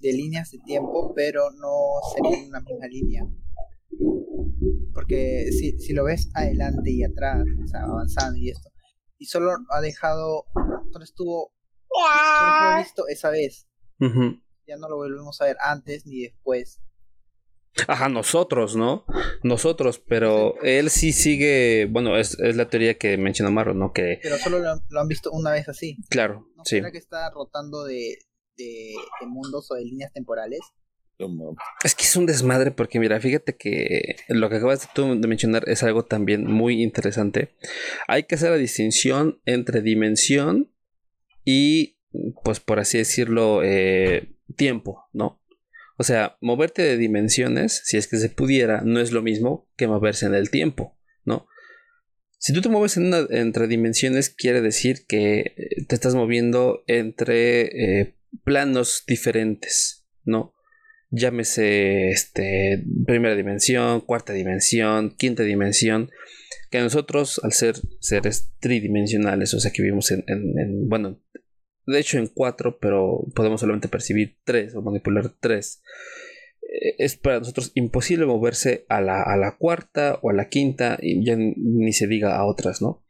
de 0.00 0.12
líneas 0.12 0.50
de 0.50 0.58
tiempo, 0.60 1.12
pero 1.14 1.50
no 1.50 2.00
sería 2.14 2.42
en 2.42 2.48
una 2.48 2.60
misma 2.60 2.86
línea. 2.86 3.26
Porque 4.94 5.46
si, 5.52 5.78
si 5.78 5.92
lo 5.92 6.04
ves 6.04 6.30
adelante 6.34 6.90
y 6.90 7.04
atrás, 7.04 7.44
o 7.64 7.66
sea, 7.66 7.82
avanzando 7.82 8.38
y 8.38 8.50
esto, 8.50 8.70
y 9.18 9.26
solo 9.26 9.52
ha 9.70 9.80
dejado, 9.80 10.46
solo 10.92 11.04
estuvo, 11.04 11.52
solo 11.88 12.72
lo 12.72 12.78
visto 12.78 13.08
esa 13.08 13.30
vez. 13.30 13.68
Ya 14.66 14.76
no 14.76 14.88
lo 14.88 14.96
volvemos 14.96 15.40
a 15.40 15.46
ver 15.46 15.56
antes 15.60 16.06
ni 16.06 16.22
después. 16.22 16.80
Ajá, 17.86 18.08
nosotros, 18.08 18.76
¿no? 18.76 19.04
Nosotros, 19.42 19.98
pero 20.00 20.60
él 20.62 20.90
sí 20.90 21.12
sigue, 21.12 21.86
bueno, 21.90 22.16
es, 22.16 22.38
es 22.40 22.56
la 22.56 22.68
teoría 22.68 22.98
que 22.98 23.16
menciona 23.18 23.50
Marro, 23.50 23.74
¿no? 23.74 23.92
Que... 23.92 24.18
Pero 24.22 24.36
solo 24.36 24.58
lo, 24.58 25.00
han 25.00 25.08
visto 25.08 25.30
una 25.30 25.52
vez 25.52 25.68
así. 25.68 25.96
Claro, 26.10 26.48
¿No 26.56 26.64
sí. 26.64 26.80
que 26.80 26.98
está 26.98 27.30
rotando 27.30 27.84
de, 27.84 28.18
de, 28.56 28.94
de 29.20 29.26
mundos 29.26 29.70
o 29.70 29.74
de 29.74 29.84
líneas 29.84 30.12
temporales? 30.12 30.60
Es 31.82 31.94
que 31.94 32.04
es 32.04 32.16
un 32.16 32.26
desmadre 32.26 32.70
porque 32.70 33.00
mira, 33.00 33.20
fíjate 33.20 33.56
que 33.56 34.16
lo 34.28 34.48
que 34.48 34.56
acabas 34.56 34.88
de, 34.94 35.26
mencionar 35.26 35.68
es 35.68 35.82
algo 35.82 36.04
también 36.04 36.44
muy 36.44 36.82
interesante. 36.82 37.56
Hay 38.06 38.24
que 38.24 38.36
hacer 38.36 38.50
la 38.50 38.56
distinción 38.56 39.40
entre 39.44 39.82
dimensión 39.82 40.70
y, 41.44 41.98
pues 42.44 42.60
por 42.60 42.78
así 42.78 42.98
decirlo, 42.98 43.62
eh, 43.64 44.32
tiempo, 44.56 45.08
¿no? 45.12 45.42
O 45.96 46.04
sea, 46.04 46.36
moverte 46.40 46.82
de 46.82 46.96
dimensiones, 46.96 47.82
si 47.84 47.96
es 47.96 48.06
que 48.06 48.18
se 48.18 48.28
pudiera, 48.28 48.82
no 48.82 49.00
es 49.00 49.10
lo 49.10 49.20
mismo 49.20 49.68
que 49.76 49.88
moverse 49.88 50.26
en 50.26 50.34
el 50.34 50.50
tiempo, 50.50 50.96
¿no? 51.24 51.48
Si 52.38 52.52
tú 52.52 52.60
te 52.60 52.68
mueves 52.68 52.96
entre 52.96 53.66
dimensiones, 53.66 54.30
quiere 54.30 54.60
decir 54.60 55.06
que 55.08 55.40
eh, 55.40 55.84
te 55.88 55.96
estás 55.96 56.14
moviendo 56.14 56.84
entre 56.86 58.00
eh, 58.00 58.14
planos 58.44 59.02
diferentes, 59.08 60.06
¿no? 60.24 60.54
Llámese 61.10 62.10
este, 62.10 62.84
primera 63.06 63.34
dimensión, 63.34 64.00
cuarta 64.00 64.32
dimensión, 64.32 65.14
quinta 65.16 65.42
dimensión, 65.42 66.10
que 66.70 66.80
nosotros 66.80 67.40
al 67.42 67.52
ser 67.52 67.76
seres 68.00 68.50
tridimensionales, 68.60 69.54
o 69.54 69.60
sea 69.60 69.72
que 69.72 69.82
vivimos 69.82 70.10
en, 70.10 70.24
bueno, 70.88 71.20
de 71.86 71.98
hecho 71.98 72.18
en 72.18 72.26
cuatro, 72.26 72.78
pero 72.78 73.24
podemos 73.34 73.60
solamente 73.60 73.88
percibir 73.88 74.36
tres 74.44 74.74
o 74.74 74.82
manipular 74.82 75.32
tres, 75.40 75.82
eh, 76.62 76.96
es 76.98 77.16
para 77.16 77.38
nosotros 77.38 77.72
imposible 77.74 78.26
moverse 78.26 78.84
a 78.88 79.00
la, 79.00 79.22
a 79.22 79.36
la 79.36 79.56
cuarta 79.56 80.18
o 80.22 80.30
a 80.30 80.34
la 80.34 80.48
quinta 80.48 80.98
y 81.00 81.24
ya 81.24 81.36
ni 81.36 81.92
se 81.92 82.06
diga 82.06 82.36
a 82.36 82.44
otras, 82.44 82.82
¿no? 82.82 83.02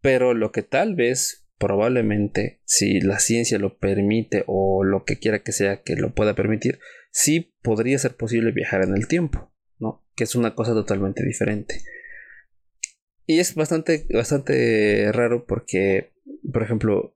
Pero 0.00 0.34
lo 0.34 0.50
que 0.50 0.62
tal 0.62 0.94
vez, 0.94 1.39
probablemente, 1.60 2.62
si 2.64 3.00
la 3.02 3.18
ciencia 3.18 3.58
lo 3.58 3.76
permite 3.76 4.44
o 4.46 4.82
lo 4.82 5.04
que 5.04 5.18
quiera 5.18 5.42
que 5.42 5.52
sea 5.52 5.82
que 5.82 5.94
lo 5.94 6.14
pueda 6.14 6.34
permitir, 6.34 6.80
sí 7.12 7.54
podría 7.60 7.98
ser 7.98 8.16
posible 8.16 8.50
viajar 8.50 8.82
en 8.82 8.96
el 8.96 9.06
tiempo, 9.06 9.52
¿no? 9.78 10.02
Que 10.16 10.24
es 10.24 10.34
una 10.34 10.54
cosa 10.54 10.72
totalmente 10.72 11.22
diferente. 11.22 11.82
Y 13.26 13.40
es 13.40 13.54
bastante, 13.54 14.06
bastante 14.10 15.12
raro 15.12 15.44
porque, 15.44 16.14
por 16.50 16.62
ejemplo, 16.62 17.14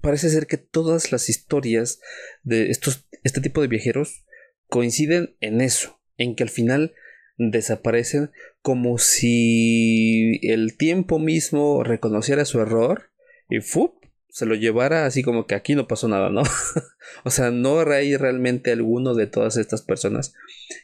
parece 0.00 0.30
ser 0.30 0.46
que 0.46 0.58
todas 0.58 1.10
las 1.10 1.28
historias 1.28 2.00
de 2.44 2.70
estos, 2.70 3.08
este 3.24 3.40
tipo 3.40 3.60
de 3.60 3.66
viajeros 3.66 4.24
coinciden 4.68 5.36
en 5.40 5.60
eso, 5.62 6.00
en 6.16 6.36
que 6.36 6.44
al 6.44 6.50
final 6.50 6.94
desaparecen 7.38 8.30
como 8.62 8.98
si 8.98 10.38
el 10.42 10.76
tiempo 10.76 11.18
mismo 11.18 11.82
reconociera 11.82 12.44
su 12.44 12.60
error 12.60 13.10
y 13.48 13.60
¡fup! 13.60 13.98
se 14.38 14.46
lo 14.46 14.54
llevara 14.54 15.06
así 15.06 15.22
como 15.22 15.46
que 15.46 15.54
aquí 15.54 15.74
no 15.74 15.88
pasó 15.88 16.06
nada, 16.06 16.30
¿no? 16.30 16.42
o 17.24 17.30
sea, 17.30 17.50
no 17.50 17.80
hay 17.80 18.16
realmente 18.16 18.70
alguno 18.70 19.14
de 19.14 19.26
todas 19.26 19.56
estas 19.56 19.82
personas 19.82 20.34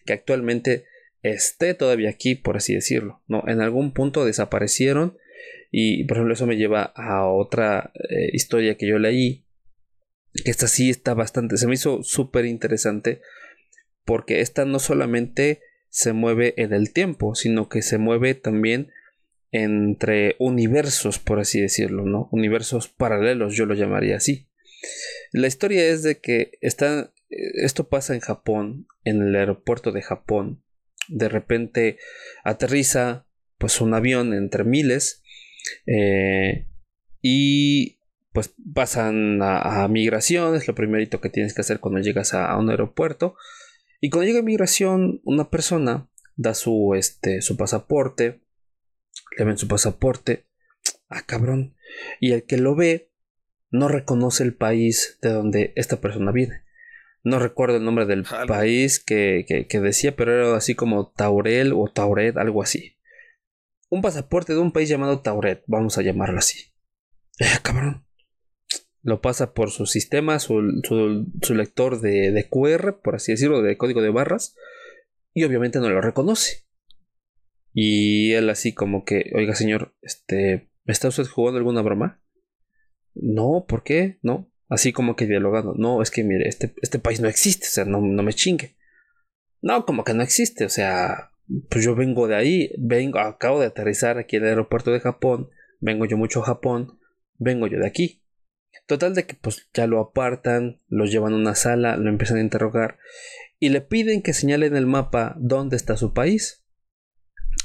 que 0.06 0.12
actualmente 0.12 0.86
esté 1.22 1.74
todavía 1.74 2.10
aquí, 2.10 2.34
por 2.34 2.56
así 2.56 2.74
decirlo. 2.74 3.22
No, 3.28 3.44
en 3.46 3.60
algún 3.60 3.92
punto 3.92 4.24
desaparecieron 4.24 5.18
y 5.70 6.04
por 6.04 6.16
ejemplo 6.16 6.34
eso 6.34 6.46
me 6.46 6.56
lleva 6.56 6.92
a 6.96 7.26
otra 7.26 7.92
eh, 8.08 8.30
historia 8.32 8.76
que 8.76 8.88
yo 8.88 8.98
leí. 8.98 9.46
Que 10.44 10.50
esta 10.50 10.66
sí 10.66 10.90
está 10.90 11.14
bastante, 11.14 11.56
se 11.56 11.68
me 11.68 11.74
hizo 11.74 12.02
súper 12.02 12.46
interesante 12.46 13.20
porque 14.04 14.40
esta 14.40 14.64
no 14.64 14.80
solamente 14.80 15.60
se 15.90 16.12
mueve 16.12 16.54
en 16.56 16.72
el 16.72 16.92
tiempo, 16.92 17.36
sino 17.36 17.68
que 17.68 17.82
se 17.82 17.98
mueve 17.98 18.34
también 18.34 18.90
entre 19.56 20.34
universos, 20.40 21.20
por 21.20 21.38
así 21.38 21.60
decirlo, 21.60 22.04
¿no? 22.04 22.28
Universos 22.32 22.88
paralelos, 22.88 23.54
yo 23.54 23.66
lo 23.66 23.74
llamaría 23.74 24.16
así. 24.16 24.48
La 25.30 25.46
historia 25.46 25.86
es 25.86 26.02
de 26.02 26.18
que 26.18 26.58
está, 26.60 27.12
esto 27.28 27.88
pasa 27.88 28.14
en 28.14 28.20
Japón, 28.20 28.88
en 29.04 29.22
el 29.22 29.36
aeropuerto 29.36 29.92
de 29.92 30.02
Japón, 30.02 30.64
de 31.06 31.28
repente 31.28 31.98
aterriza 32.42 33.28
pues 33.56 33.80
un 33.80 33.94
avión 33.94 34.34
entre 34.34 34.64
miles 34.64 35.22
eh, 35.86 36.66
y 37.22 38.00
pues 38.32 38.56
pasan 38.74 39.38
a, 39.40 39.86
migración, 39.86 40.56
es 40.56 40.66
lo 40.66 40.74
primerito 40.74 41.20
que 41.20 41.30
tienes 41.30 41.54
que 41.54 41.60
hacer 41.60 41.78
cuando 41.78 42.00
llegas 42.00 42.34
a, 42.34 42.58
un 42.58 42.70
aeropuerto 42.70 43.36
y 44.00 44.10
cuando 44.10 44.26
llega 44.26 44.40
a 44.40 44.42
migración 44.42 45.20
una 45.22 45.48
persona 45.48 46.10
da 46.34 46.54
su, 46.54 46.94
este, 46.96 47.40
su 47.40 47.56
pasaporte, 47.56 48.40
le 49.36 49.44
ven 49.44 49.58
su 49.58 49.68
pasaporte, 49.68 50.46
ah 51.08 51.22
cabrón, 51.26 51.76
y 52.20 52.32
el 52.32 52.44
que 52.44 52.56
lo 52.56 52.74
ve 52.74 53.10
no 53.70 53.88
reconoce 53.88 54.44
el 54.44 54.54
país 54.54 55.18
de 55.20 55.30
donde 55.30 55.72
esta 55.76 56.00
persona 56.00 56.30
viene. 56.32 56.62
No 57.24 57.38
recuerdo 57.38 57.78
el 57.78 57.84
nombre 57.84 58.04
del 58.04 58.24
país 58.46 59.02
que, 59.02 59.66
decía, 59.82 60.14
pero 60.14 60.32
era 60.32 60.56
así 60.56 60.74
como 60.74 61.10
Taurel 61.10 61.72
o 61.72 61.90
Tauret, 61.90 62.36
algo 62.36 62.62
así. 62.62 62.98
Un 63.88 64.02
pasaporte 64.02 64.52
de 64.52 64.58
un 64.58 64.72
país 64.72 64.90
llamado 64.90 65.20
Tauret, 65.20 65.64
vamos 65.66 65.96
a 65.96 66.02
llamarlo 66.02 66.38
así. 66.38 66.72
Eh, 67.38 67.46
cabrón. 67.62 68.06
Lo 69.02 69.20
pasa 69.20 69.54
por 69.54 69.70
su 69.70 69.86
sistema, 69.86 70.38
su, 70.38 70.60
lector 71.50 72.00
de, 72.00 72.30
de, 72.30 72.48
QR, 72.48 73.00
por 73.02 73.16
así 73.16 73.32
decirlo, 73.32 73.62
de 73.62 73.76
código 73.76 74.02
de 74.02 74.10
barras. 74.10 74.54
Y 75.32 75.44
obviamente 75.44 75.80
no 75.80 75.88
lo 75.88 76.00
reconoce. 76.00 76.66
Y 77.74 78.32
él 78.32 78.48
así 78.48 78.72
como 78.72 79.04
que, 79.04 79.32
oiga 79.34 79.54
señor, 79.54 79.94
este, 80.00 80.70
¿está 80.86 81.08
usted 81.08 81.26
jugando 81.26 81.58
alguna 81.58 81.82
broma? 81.82 82.22
No, 83.14 83.66
¿por 83.68 83.82
qué? 83.82 84.18
No. 84.22 84.50
Así 84.68 84.92
como 84.92 85.16
que 85.16 85.26
dialogando. 85.26 85.74
No, 85.76 86.00
es 86.00 86.10
que 86.10 86.22
mire, 86.24 86.48
este, 86.48 86.72
este 86.80 86.98
país 86.98 87.20
no 87.20 87.28
existe, 87.28 87.66
o 87.66 87.70
sea, 87.70 87.84
no, 87.84 88.00
no 88.00 88.22
me 88.22 88.32
chingue. 88.32 88.76
No, 89.60 89.84
como 89.84 90.04
que 90.04 90.14
no 90.14 90.22
existe, 90.22 90.64
o 90.64 90.68
sea, 90.68 91.32
pues 91.68 91.84
yo 91.84 91.94
vengo 91.94 92.28
de 92.28 92.36
ahí, 92.36 92.70
vengo, 92.78 93.18
acabo 93.18 93.60
de 93.60 93.66
aterrizar 93.66 94.18
aquí 94.18 94.36
en 94.36 94.44
el 94.44 94.50
aeropuerto 94.50 94.92
de 94.92 95.00
Japón, 95.00 95.50
vengo 95.80 96.06
yo 96.06 96.16
mucho 96.16 96.40
a 96.40 96.46
Japón, 96.46 96.98
vengo 97.38 97.66
yo 97.66 97.78
de 97.78 97.86
aquí. 97.86 98.22
Total 98.86 99.14
de 99.14 99.24
que 99.24 99.34
pues 99.34 99.68
ya 99.72 99.86
lo 99.86 100.00
apartan, 100.00 100.80
lo 100.88 101.06
llevan 101.06 101.32
a 101.32 101.36
una 101.36 101.54
sala, 101.54 101.96
lo 101.96 102.10
empiezan 102.10 102.38
a 102.38 102.42
interrogar 102.42 102.98
y 103.58 103.70
le 103.70 103.80
piden 103.80 104.22
que 104.22 104.34
señale 104.34 104.66
en 104.66 104.76
el 104.76 104.86
mapa 104.86 105.36
dónde 105.38 105.76
está 105.76 105.96
su 105.96 106.12
país. 106.12 106.63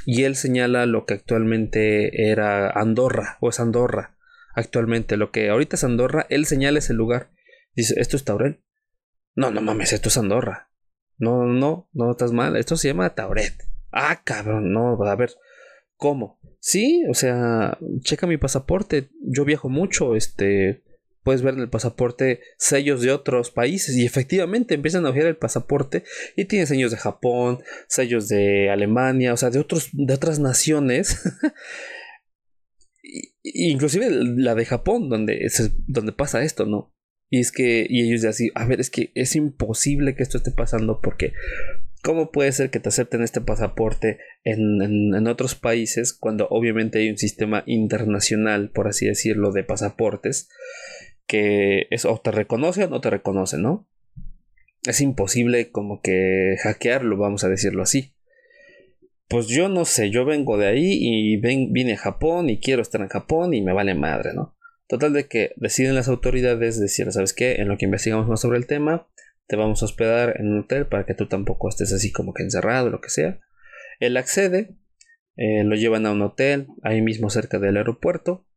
Y 0.05 0.23
él 0.23 0.35
señala 0.35 0.85
lo 0.85 1.05
que 1.05 1.13
actualmente 1.13 2.29
era 2.31 2.69
Andorra 2.69 3.37
o 3.41 3.49
es 3.49 3.59
Andorra 3.59 4.17
actualmente. 4.53 5.17
Lo 5.17 5.31
que 5.31 5.49
ahorita 5.49 5.75
es 5.75 5.83
Andorra, 5.83 6.25
él 6.29 6.45
señala 6.45 6.79
ese 6.79 6.93
lugar. 6.93 7.31
Dice, 7.75 7.95
¿esto 7.97 8.17
es 8.17 8.23
Tauret? 8.23 8.61
No, 9.35 9.51
no 9.51 9.61
mames, 9.61 9.93
esto 9.93 10.09
es 10.09 10.17
Andorra. 10.17 10.69
No, 11.17 11.45
no, 11.45 11.89
no 11.93 12.11
estás 12.11 12.31
mal. 12.31 12.55
Esto 12.55 12.77
se 12.77 12.87
llama 12.87 13.13
Tauret. 13.15 13.53
Ah, 13.91 14.21
cabrón, 14.23 14.71
no, 14.71 15.01
a 15.03 15.15
ver. 15.15 15.35
¿Cómo? 15.95 16.39
Sí, 16.59 17.03
o 17.09 17.13
sea, 17.13 17.77
checa 18.01 18.27
mi 18.27 18.37
pasaporte. 18.37 19.09
Yo 19.21 19.45
viajo 19.45 19.69
mucho, 19.69 20.15
este. 20.15 20.83
Puedes 21.29 21.43
ver 21.43 21.53
en 21.53 21.59
el 21.59 21.69
pasaporte 21.69 22.39
sellos 22.57 23.03
de 23.03 23.11
otros 23.11 23.51
países 23.51 23.95
y 23.95 24.03
efectivamente 24.03 24.73
empiezan 24.73 25.05
a 25.05 25.11
ojear 25.11 25.27
el 25.27 25.37
pasaporte 25.37 26.03
y 26.35 26.45
tiene 26.45 26.65
sellos 26.65 26.89
de 26.89 26.97
Japón, 26.97 27.59
sellos 27.87 28.27
de 28.29 28.71
Alemania, 28.71 29.31
o 29.31 29.37
sea, 29.37 29.51
de 29.51 29.59
otros 29.59 29.89
de 29.93 30.11
otras 30.11 30.39
naciones 30.39 31.21
inclusive 33.43 34.09
la 34.09 34.55
de 34.55 34.65
Japón, 34.65 35.07
donde, 35.07 35.37
es, 35.41 35.71
donde 35.85 36.13
pasa 36.13 36.41
esto, 36.41 36.65
¿no? 36.65 36.95
Y 37.29 37.41
es 37.41 37.51
que, 37.51 37.85
y 37.87 38.07
ellos 38.07 38.23
de 38.23 38.29
así, 38.29 38.49
a 38.55 38.65
ver, 38.65 38.79
es 38.79 38.89
que 38.89 39.11
es 39.13 39.35
imposible 39.35 40.15
que 40.15 40.23
esto 40.23 40.37
esté 40.37 40.49
pasando 40.49 40.99
porque 40.99 41.33
¿cómo 42.01 42.31
puede 42.31 42.51
ser 42.51 42.71
que 42.71 42.79
te 42.79 42.89
acepten 42.89 43.21
este 43.21 43.41
pasaporte 43.41 44.17
en, 44.43 44.81
en, 44.81 45.27
otros 45.27 45.53
países 45.53 46.13
cuando 46.13 46.47
obviamente 46.49 46.99
hay 46.99 47.09
un 47.09 47.17
sistema 47.17 47.63
internacional, 47.67 48.71
por 48.71 48.87
así 48.87 49.05
decirlo, 49.05 49.51
de 49.51 49.63
pasaportes 49.63 50.49
que 51.29 51.87
es 51.91 52.03
o 52.03 52.19
te 52.19 52.31
reconoce 52.31 52.83
o 52.83 52.89
no 52.89 52.99
te 52.99 53.09
reconoce, 53.09 53.57
¿no? 53.57 53.87
Es 54.83 54.99
imposible 54.99 55.71
como 55.71 56.01
que 56.01 56.57
hackearlo, 56.61 57.15
vamos 57.15 57.45
a 57.45 57.49
decirlo 57.49 57.83
así 57.83 58.13
pues 59.29 59.47
yo 59.47 59.69
no 59.69 59.85
sé, 59.85 60.09
yo 60.09 60.25
vengo 60.25 60.57
de 60.57 60.67
ahí 60.67 60.97
y 60.99 61.37
vine 61.37 61.93
a 61.93 61.97
Japón 61.97 62.49
y 62.49 62.59
quiero 62.59 62.81
estar 62.81 62.99
en 62.99 63.09
Japón 63.09 63.53
y 63.53 63.61
me 63.61 63.73
vale 63.73 63.93
madre, 63.93 64.33
¿no? 64.33 64.57
Total 64.87 65.13
de 65.13 65.27
que 65.27 65.53
deciden 65.55 65.93
las 65.93 66.07
autoridades 66.07 66.79
decir, 66.79 67.11
¿sabes 67.11 67.33
qué? 67.33 67.57
En 67.57 67.67
lo 67.67 67.77
que 67.77 67.85
investigamos 67.85 68.27
más 68.27 68.41
sobre 68.41 68.57
el 68.57 68.65
tema, 68.65 69.07
te 69.45 69.55
vamos 69.55 69.83
a 69.83 69.85
hospedar 69.85 70.35
en 70.39 70.51
un 70.51 70.61
hotel 70.61 70.87
para 70.87 71.05
que 71.05 71.13
tú 71.13 71.27
tampoco 71.27 71.69
estés 71.69 71.93
así 71.93 72.11
como 72.11 72.33
que 72.33 72.41
encerrado, 72.41 72.89
lo 72.89 73.01
que 73.01 73.11
sea. 73.11 73.39
Él 73.99 74.17
accede, 74.17 74.75
eh, 75.35 75.63
lo 75.63 75.75
llevan 75.75 76.07
a 76.07 76.11
un 76.11 76.23
hotel 76.23 76.65
ahí 76.81 77.03
mismo 77.03 77.29
cerca 77.29 77.59
del 77.59 77.77
aeropuerto, 77.77 78.47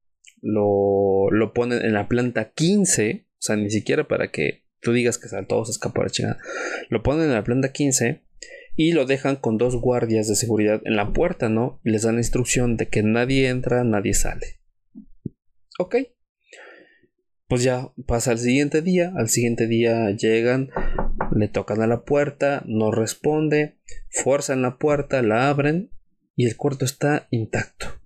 lo, 0.42 1.30
lo 1.30 1.54
ponen 1.54 1.82
en 1.84 1.94
la 1.94 2.08
planta 2.08 2.52
15, 2.52 3.26
o 3.26 3.36
sea, 3.38 3.56
ni 3.56 3.70
siquiera 3.70 4.06
para 4.06 4.30
que 4.30 4.64
tú 4.80 4.92
digas 4.92 5.16
que 5.16 5.28
todos 5.46 5.80
la 5.82 6.10
chingada. 6.10 6.38
Lo 6.90 7.02
ponen 7.02 7.26
en 7.26 7.34
la 7.34 7.44
planta 7.44 7.72
15 7.72 8.22
y 8.74 8.92
lo 8.92 9.06
dejan 9.06 9.36
con 9.36 9.56
dos 9.56 9.76
guardias 9.76 10.28
de 10.28 10.34
seguridad 10.34 10.82
en 10.84 10.96
la 10.96 11.12
puerta, 11.12 11.48
¿no? 11.48 11.80
Y 11.84 11.90
les 11.90 12.02
dan 12.02 12.16
la 12.16 12.20
instrucción 12.20 12.76
de 12.76 12.88
que 12.88 13.02
nadie 13.02 13.48
entra, 13.48 13.84
nadie 13.84 14.14
sale. 14.14 14.60
Ok. 15.78 15.96
Pues 17.46 17.62
ya 17.62 17.92
pasa 18.06 18.32
el 18.32 18.38
siguiente 18.38 18.82
día, 18.82 19.12
al 19.14 19.28
siguiente 19.28 19.66
día 19.66 20.10
llegan, 20.10 20.70
le 21.36 21.48
tocan 21.48 21.82
a 21.82 21.86
la 21.86 22.02
puerta, 22.02 22.62
no 22.66 22.90
responde, 22.90 23.78
fuerzan 24.10 24.62
la 24.62 24.78
puerta, 24.78 25.22
la 25.22 25.50
abren 25.50 25.90
y 26.34 26.46
el 26.46 26.56
cuarto 26.56 26.86
está 26.86 27.28
intacto. 27.30 28.01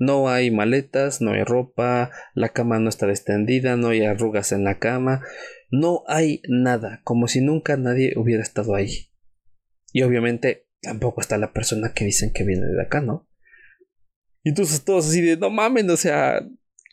No 0.00 0.30
hay 0.30 0.50
maletas, 0.50 1.20
no 1.20 1.32
hay 1.32 1.44
ropa, 1.44 2.10
la 2.34 2.48
cama 2.48 2.78
no 2.78 2.88
está 2.88 3.06
extendida, 3.08 3.76
no 3.76 3.90
hay 3.90 4.00
arrugas 4.00 4.50
en 4.50 4.64
la 4.64 4.78
cama, 4.78 5.22
no 5.70 6.04
hay 6.08 6.40
nada, 6.48 7.02
como 7.04 7.28
si 7.28 7.42
nunca 7.42 7.76
nadie 7.76 8.14
hubiera 8.16 8.42
estado 8.42 8.74
ahí. 8.74 9.10
Y 9.92 10.02
obviamente 10.02 10.66
tampoco 10.80 11.20
está 11.20 11.36
la 11.36 11.52
persona 11.52 11.92
que 11.94 12.06
dicen 12.06 12.32
que 12.32 12.44
viene 12.44 12.64
de 12.64 12.82
acá, 12.82 13.02
¿no? 13.02 13.28
Y 14.42 14.48
entonces 14.48 14.84
todos 14.84 15.06
así 15.06 15.20
de, 15.20 15.36
no 15.36 15.50
mamen, 15.50 15.90
o 15.90 15.98
sea, 15.98 16.48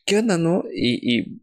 ¿qué 0.05 0.17
onda, 0.17 0.37
no? 0.37 0.65
Y, 0.69 1.41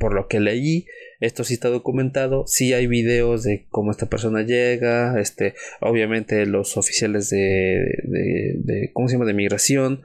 por 0.00 0.14
lo 0.14 0.28
que 0.28 0.40
leí, 0.40 0.86
esto 1.20 1.44
sí 1.44 1.54
está 1.54 1.68
documentado, 1.68 2.46
sí 2.46 2.72
hay 2.72 2.86
videos 2.86 3.42
de 3.42 3.66
cómo 3.68 3.90
esta 3.90 4.08
persona 4.08 4.42
llega, 4.42 5.20
este, 5.20 5.54
obviamente 5.80 6.46
los 6.46 6.78
oficiales 6.78 7.28
de, 7.28 7.84
de, 8.04 8.90
¿cómo 8.94 9.08
se 9.08 9.16
llama?, 9.16 9.26
de 9.26 9.34
migración, 9.34 10.02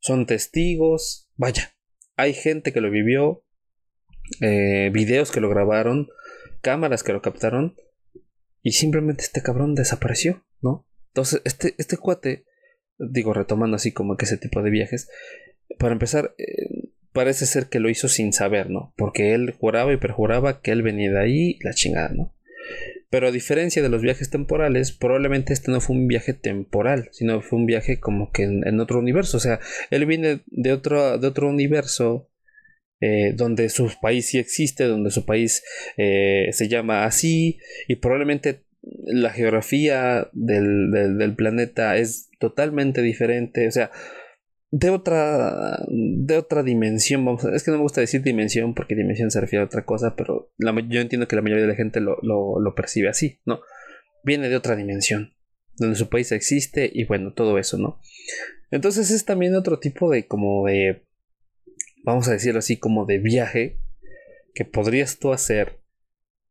son 0.00 0.26
testigos, 0.26 1.30
vaya, 1.36 1.74
hay 2.16 2.34
gente 2.34 2.72
que 2.72 2.80
lo 2.80 2.90
vivió, 2.90 3.44
eh, 4.40 4.90
videos 4.92 5.30
que 5.30 5.40
lo 5.40 5.48
grabaron, 5.48 6.08
cámaras 6.60 7.02
que 7.02 7.12
lo 7.12 7.22
captaron, 7.22 7.76
y 8.62 8.72
simplemente 8.72 9.22
este 9.22 9.42
cabrón 9.42 9.74
desapareció, 9.74 10.44
¿no? 10.60 10.86
Entonces, 11.08 11.42
este, 11.44 11.74
este 11.78 11.96
cuate, 11.96 12.44
digo, 12.98 13.32
retomando 13.32 13.76
así 13.76 13.92
como 13.92 14.16
que 14.16 14.26
ese 14.26 14.36
tipo 14.36 14.62
de 14.62 14.70
viajes, 14.70 15.08
para 15.78 15.92
empezar, 15.92 16.34
eh, 16.38 16.90
parece 17.12 17.46
ser 17.46 17.68
que 17.68 17.80
lo 17.80 17.88
hizo 17.88 18.08
sin 18.08 18.32
saber, 18.32 18.70
¿no? 18.70 18.92
Porque 18.96 19.34
él 19.34 19.52
juraba 19.58 19.92
y 19.92 19.96
perjuraba 19.96 20.60
que 20.60 20.72
él 20.72 20.82
venía 20.82 21.10
de 21.10 21.20
ahí, 21.20 21.58
la 21.62 21.72
chingada, 21.72 22.10
¿no? 22.10 22.34
Pero 23.10 23.26
a 23.26 23.32
diferencia 23.32 23.82
de 23.82 23.88
los 23.88 24.02
viajes 24.02 24.30
temporales, 24.30 24.92
probablemente 24.92 25.52
este 25.52 25.72
no 25.72 25.80
fue 25.80 25.96
un 25.96 26.06
viaje 26.06 26.32
temporal, 26.32 27.08
sino 27.10 27.40
fue 27.42 27.58
un 27.58 27.66
viaje 27.66 27.98
como 27.98 28.30
que 28.30 28.44
en, 28.44 28.80
otro 28.80 29.00
universo. 29.00 29.36
O 29.36 29.40
sea, 29.40 29.58
él 29.90 30.06
viene 30.06 30.42
de 30.46 30.72
otro, 30.72 31.18
de 31.18 31.26
otro 31.26 31.48
universo 31.48 32.30
eh, 33.00 33.32
donde 33.34 33.68
su 33.68 33.90
país 34.00 34.26
sí 34.26 34.38
existe, 34.38 34.84
donde 34.84 35.10
su 35.10 35.26
país 35.26 35.64
eh, 35.96 36.50
se 36.52 36.68
llama 36.68 37.04
así, 37.04 37.58
y 37.88 37.96
probablemente 37.96 38.62
la 38.82 39.30
geografía 39.30 40.28
del, 40.32 40.90
del 40.92 41.34
planeta 41.34 41.96
es 41.96 42.30
totalmente 42.38 43.02
diferente. 43.02 43.66
O 43.66 43.72
sea, 43.72 43.90
de 44.70 44.90
otra 44.90 45.84
de 45.88 46.36
otra 46.36 46.62
dimensión 46.62 47.24
vamos 47.24 47.44
es 47.44 47.64
que 47.64 47.72
no 47.72 47.78
me 47.78 47.82
gusta 47.82 48.00
decir 48.00 48.22
dimensión 48.22 48.74
porque 48.74 48.94
dimensión 48.94 49.30
se 49.30 49.40
refiere 49.40 49.62
a 49.62 49.66
otra 49.66 49.84
cosa 49.84 50.14
pero 50.14 50.52
yo 50.88 51.00
entiendo 51.00 51.26
que 51.26 51.36
la 51.36 51.42
mayoría 51.42 51.64
de 51.64 51.72
la 51.72 51.76
gente 51.76 52.00
lo, 52.00 52.18
lo, 52.22 52.74
percibe 52.76 53.08
así 53.08 53.40
no 53.44 53.60
viene 54.22 54.48
de 54.48 54.56
otra 54.56 54.76
dimensión 54.76 55.34
donde 55.76 55.96
su 55.96 56.08
país 56.08 56.30
existe 56.30 56.88
y 56.92 57.04
bueno 57.04 57.32
todo 57.32 57.58
eso 57.58 57.78
no 57.78 58.00
entonces 58.70 59.10
es 59.10 59.24
también 59.24 59.56
otro 59.56 59.80
tipo 59.80 60.08
de 60.08 60.28
como 60.28 60.66
de 60.66 61.04
vamos 62.04 62.28
a 62.28 62.32
decirlo 62.32 62.60
así 62.60 62.76
como 62.76 63.06
de 63.06 63.18
viaje 63.18 63.80
que 64.54 64.64
podrías 64.64 65.18
tú 65.18 65.32
hacer 65.32 65.80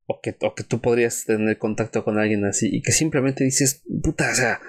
o 0.08 0.19
que, 0.21 0.36
o 0.41 0.55
que 0.55 0.63
tú 0.63 0.82
podrías 0.82 1.23
tener 1.23 1.58
contacto 1.58 2.03
con 2.03 2.17
alguien 2.17 2.43
así 2.43 2.67
y 2.69 2.82
que 2.82 2.91
simplemente 2.91 3.45
dices 3.45 3.84
puta 4.03 4.29
o 4.29 4.36
sea 4.36 4.60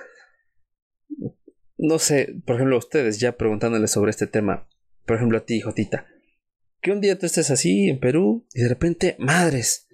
no 1.80 1.98
sé, 1.98 2.34
por 2.44 2.56
ejemplo, 2.56 2.76
ustedes 2.76 3.18
ya 3.18 3.32
preguntándoles 3.32 3.90
sobre 3.90 4.10
este 4.10 4.26
tema, 4.26 4.68
por 5.06 5.16
ejemplo 5.16 5.38
a 5.38 5.44
ti, 5.44 5.60
Jotita, 5.60 6.06
que 6.82 6.92
un 6.92 7.00
día 7.00 7.18
tú 7.18 7.26
estés 7.26 7.50
así 7.50 7.88
en 7.88 7.98
Perú 7.98 8.46
y 8.52 8.62
de 8.62 8.68
repente, 8.68 9.16
madres, 9.18 9.88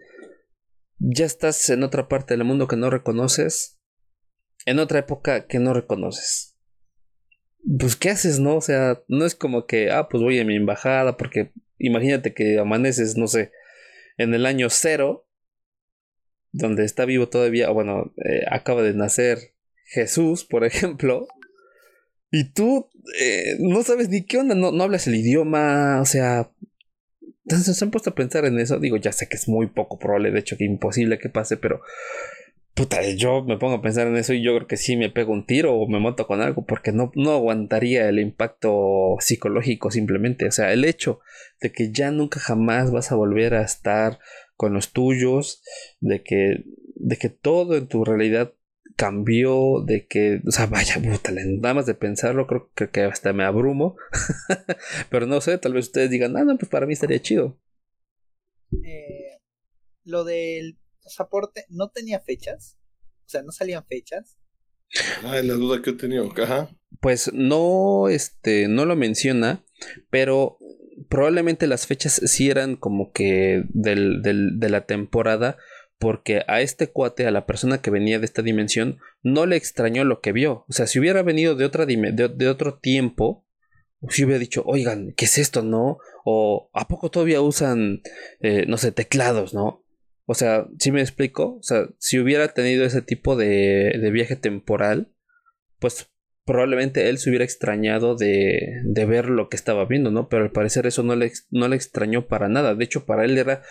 ya 0.99 1.25
estás 1.25 1.69
en 1.71 1.85
otra 1.85 2.09
parte 2.09 2.37
del 2.37 2.45
mundo 2.45 2.67
que 2.67 2.77
no 2.77 2.91
reconoces, 2.91 3.79
en 4.65 4.81
otra 4.81 4.99
época 4.99 5.47
que 5.47 5.61
no 5.61 5.75
reconoces. 5.75 6.57
Pues, 7.79 7.95
¿qué 7.95 8.11
haces, 8.11 8.41
no? 8.41 8.57
O 8.57 8.61
sea, 8.61 9.03
no 9.07 9.25
es 9.25 9.35
como 9.35 9.67
que, 9.67 9.91
ah, 9.91 10.09
pues 10.09 10.23
voy 10.23 10.41
a 10.41 10.45
mi 10.45 10.57
embajada, 10.57 11.17
porque 11.17 11.53
imagínate 11.79 12.35
que 12.35 12.59
amaneces, 12.59 13.17
no 13.17 13.29
sé, 13.29 13.53
en 14.17 14.35
el 14.35 14.45
año 14.45 14.71
cero, 14.71 15.29
donde 16.51 16.85
está 16.85 17.05
vivo 17.05 17.29
todavía, 17.29 17.71
bueno, 17.71 18.13
eh, 18.25 18.45
acaba 18.51 18.83
de 18.83 18.95
nacer 18.95 19.55
Jesús, 19.85 20.45
por 20.45 20.65
ejemplo, 20.65 21.29
y 22.31 22.45
tú 22.53 22.89
eh, 23.21 23.57
no 23.61 23.83
sabes 23.83 24.09
ni 24.09 24.25
qué 24.25 24.39
onda, 24.39 24.55
no, 24.55 24.73
no 24.73 24.85
hablas 24.85 25.07
el 25.07 25.15
idioma, 25.15 26.01
o 26.01 26.05
sea, 26.05 26.51
entonces 27.45 27.77
se 27.77 27.85
han 27.85 27.93
puesto 27.93 28.11
a 28.11 28.15
pensar 28.15 28.45
en 28.45 28.59
eso. 28.59 28.81
Digo, 28.81 28.97
ya 28.97 29.13
sé 29.13 29.29
que 29.29 29.37
es 29.37 29.49
muy 29.49 29.69
poco 29.69 29.99
probable, 29.99 30.33
de 30.33 30.41
hecho 30.41 30.57
que 30.57 30.65
imposible 30.65 31.19
que 31.19 31.29
pase, 31.29 31.57
pero 31.57 31.81
puta, 32.75 33.01
yo 33.03 33.43
me 33.45 33.57
pongo 33.57 33.77
a 33.77 33.83
pensar 33.83 34.07
en 34.07 34.17
eso 34.17 34.35
y 34.35 34.43
yo 34.43 34.55
creo 34.57 34.67
que 34.67 34.77
sí 34.77 34.97
me 34.97 35.11
pego 35.11 35.33
un 35.33 35.47
tiro 35.47 35.75
o 35.75 35.89
me 35.89 36.01
monto 36.01 36.27
con 36.27 36.43
algo 36.43 36.67
porque 36.67 36.93
no, 36.93 37.11
no 37.15 37.31
aguantaría 37.33 38.09
el 38.09 38.19
impacto 38.19 39.17
psicológico 39.21 39.91
simplemente. 39.91 40.47
O 40.47 40.51
sea, 40.51 40.73
el 40.73 40.85
hecho 40.85 41.21
de 41.61 41.73
que 41.73 41.93
ya 41.93 42.11
nunca 42.11 42.41
jamás 42.41 42.91
vas 42.91 43.13
a 43.13 43.17
volver 43.17 43.55
a 43.55 43.63
estar 43.63 44.19
con 44.57 44.75
los 44.75 44.93
tuyos, 44.93 45.63
de 46.01 46.23
que, 46.23 46.65
de 46.97 47.17
que 47.17 47.29
todo 47.29 47.77
en 47.77 47.87
tu 47.87 48.05
realidad 48.05 48.53
cambió, 48.97 49.83
de 49.85 50.07
que, 50.07 50.41
o 50.47 50.51
sea, 50.51 50.67
vaya, 50.67 50.97
puta, 51.03 51.33
nada 51.33 51.75
más 51.75 51.87
de 51.87 51.95
pensarlo, 51.95 52.47
creo, 52.47 52.71
que 52.93 53.03
hasta 53.03 53.33
me 53.33 53.45
abrumo. 53.45 53.97
Pero 55.11 55.27
no 55.27 55.41
sé, 55.41 55.59
tal 55.59 55.75
vez 55.75 55.87
ustedes 55.87 56.11
digan, 56.11 56.37
ah, 56.37 56.45
no, 56.45 56.57
pues 56.57 56.71
para 56.71 56.87
mí 56.87 56.93
estaría 56.93 57.21
chido. 57.21 57.59
Eh, 58.85 59.39
lo 60.05 60.25
del 60.25 60.79
pasaporte 61.03 61.67
no 61.69 61.91
tenía 61.91 62.21
fechas, 62.21 62.79
o 63.27 63.29
sea, 63.29 63.43
no 63.43 63.53
salían 63.53 63.85
fechas. 63.87 64.37
Ah, 65.25 65.41
la 65.43 65.55
duda 65.55 65.83
que 65.83 65.91
he 65.91 65.95
tenido, 65.95 66.33
ajá. 66.37 66.71
Pues 67.01 67.33
no, 67.33 68.09
este, 68.09 68.69
no 68.69 68.85
lo 68.85 68.97
menciona, 68.97 69.65
pero 70.11 70.59
probablemente 71.09 71.67
las 71.67 71.87
fechas 71.87 72.21
sí 72.25 72.49
eran 72.51 72.77
como 72.77 73.13
que 73.13 73.65
del, 73.69 74.23
del, 74.23 74.59
de 74.59 74.69
la 74.69 74.87
temporada 74.87 75.59
porque 75.99 76.43
a 76.47 76.61
este 76.61 76.89
cuate, 76.89 77.27
a 77.27 77.31
la 77.31 77.47
persona 77.47 77.81
que 77.81 77.91
venía 77.91 78.19
de 78.19 78.27
esta 78.27 78.43
dimensión, 78.43 78.99
no 79.23 79.47
le 79.47 79.57
extrañó 79.57 80.05
lo 80.05 80.21
que 80.21 80.33
vio. 80.33 80.65
O 80.69 80.73
sea, 80.73 80.87
si 80.87 80.99
hubiera 80.99 81.23
venido 81.23 81.55
de, 81.55 81.65
otra 81.65 81.87
de, 81.87 82.49
otro 82.49 82.79
tiempo, 82.79 83.47
si 84.11 84.25
hubiera 84.25 84.39
dicho, 84.39 84.63
oigan, 84.67 85.15
¿qué 85.17 85.25
es 85.25 85.39
esto, 85.39 85.63
no? 85.63 85.99
O 86.25 86.71
¿a 86.75 86.87
poco 86.89 87.11
todavía 87.11 87.41
usan, 87.41 88.03
eh, 88.41 88.67
no 88.67 88.77
sé, 88.77 88.93
teclados, 88.93 89.55
no? 89.55 89.85
O 90.27 90.35
sea, 90.35 90.67
si 90.79 90.91
me 90.91 91.01
explico? 91.01 91.57
O 91.57 91.63
sea, 91.63 91.89
si 91.99 92.19
hubiera 92.19 92.49
tenido 92.49 92.85
ese 92.85 93.01
tipo 93.01 93.37
de, 93.37 93.99
de 94.01 94.11
viaje 94.11 94.37
temporal, 94.37 95.13
pues 95.79 96.11
probablemente 96.45 97.09
él 97.09 97.19
se 97.19 97.31
hubiera 97.31 97.45
extrañado 97.45 98.17
de, 98.17 98.81
de, 98.85 99.05
ver 99.05 99.29
lo 99.29 99.49
que 99.49 99.57
estaba 99.57 99.85
viendo, 99.85 100.11
¿no? 100.11 100.29
Pero 100.29 100.45
al 100.45 100.53
parecer 100.53 100.87
eso 100.87 101.03
no 101.03 101.17
le, 101.17 101.33
no 101.51 101.69
le 101.69 101.77
extrañó 101.77 102.27
para 102.27 102.49
nada. 102.49 102.75
De 102.75 102.85
hecho, 102.85 103.05
para 103.05 103.25
él 103.25 103.37
era 103.39 103.63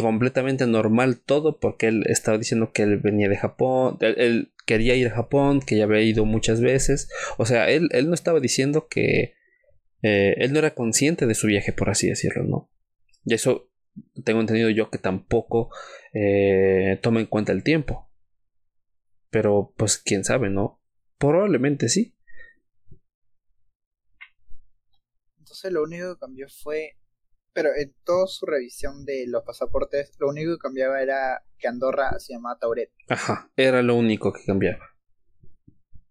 completamente 0.00 0.66
normal 0.66 1.18
todo 1.18 1.58
porque 1.58 1.88
él 1.88 2.04
estaba 2.06 2.38
diciendo 2.38 2.72
que 2.72 2.82
él 2.82 2.98
venía 2.98 3.28
de 3.28 3.36
Japón, 3.36 3.98
él, 4.00 4.52
quería 4.66 4.94
ir 4.94 5.08
a 5.08 5.14
Japón, 5.14 5.60
que 5.60 5.76
ya 5.76 5.84
había 5.84 6.00
ido 6.00 6.24
muchas 6.24 6.60
veces, 6.60 7.08
o 7.36 7.44
sea, 7.44 7.68
él, 7.68 7.88
él 7.92 8.08
no 8.08 8.14
estaba 8.14 8.40
diciendo 8.40 8.86
que 8.88 9.34
eh, 10.02 10.34
él 10.38 10.52
no 10.52 10.58
era 10.58 10.74
consciente 10.74 11.26
de 11.26 11.34
su 11.34 11.46
viaje, 11.46 11.72
por 11.72 11.90
así 11.90 12.08
decirlo, 12.08 12.44
¿no? 12.44 12.70
Y 13.24 13.34
eso 13.34 13.70
tengo 14.24 14.40
entendido 14.40 14.70
yo 14.70 14.90
que 14.90 14.98
tampoco 14.98 15.70
eh, 16.12 16.98
toma 17.02 17.20
en 17.20 17.26
cuenta 17.26 17.52
el 17.52 17.62
tiempo. 17.62 18.10
Pero 19.30 19.72
pues 19.76 19.98
quién 19.98 20.24
sabe, 20.24 20.50
¿no? 20.50 20.80
Probablemente 21.18 21.88
sí. 21.88 22.16
Entonces 25.38 25.72
lo 25.72 25.82
único 25.82 26.14
que 26.14 26.20
cambió 26.20 26.48
fue 26.48 26.96
pero 27.54 27.70
en 27.74 27.94
toda 28.04 28.26
su 28.26 28.44
revisión 28.44 29.04
de 29.04 29.26
los 29.28 29.44
pasaportes, 29.44 30.12
lo 30.18 30.28
único 30.28 30.52
que 30.52 30.58
cambiaba 30.58 31.00
era 31.00 31.42
que 31.56 31.68
Andorra 31.68 32.18
se 32.18 32.34
llamaba 32.34 32.58
Tauret. 32.58 32.90
Ajá, 33.08 33.50
era 33.56 33.80
lo 33.82 33.94
único 33.94 34.32
que 34.32 34.44
cambiaba. 34.44 34.84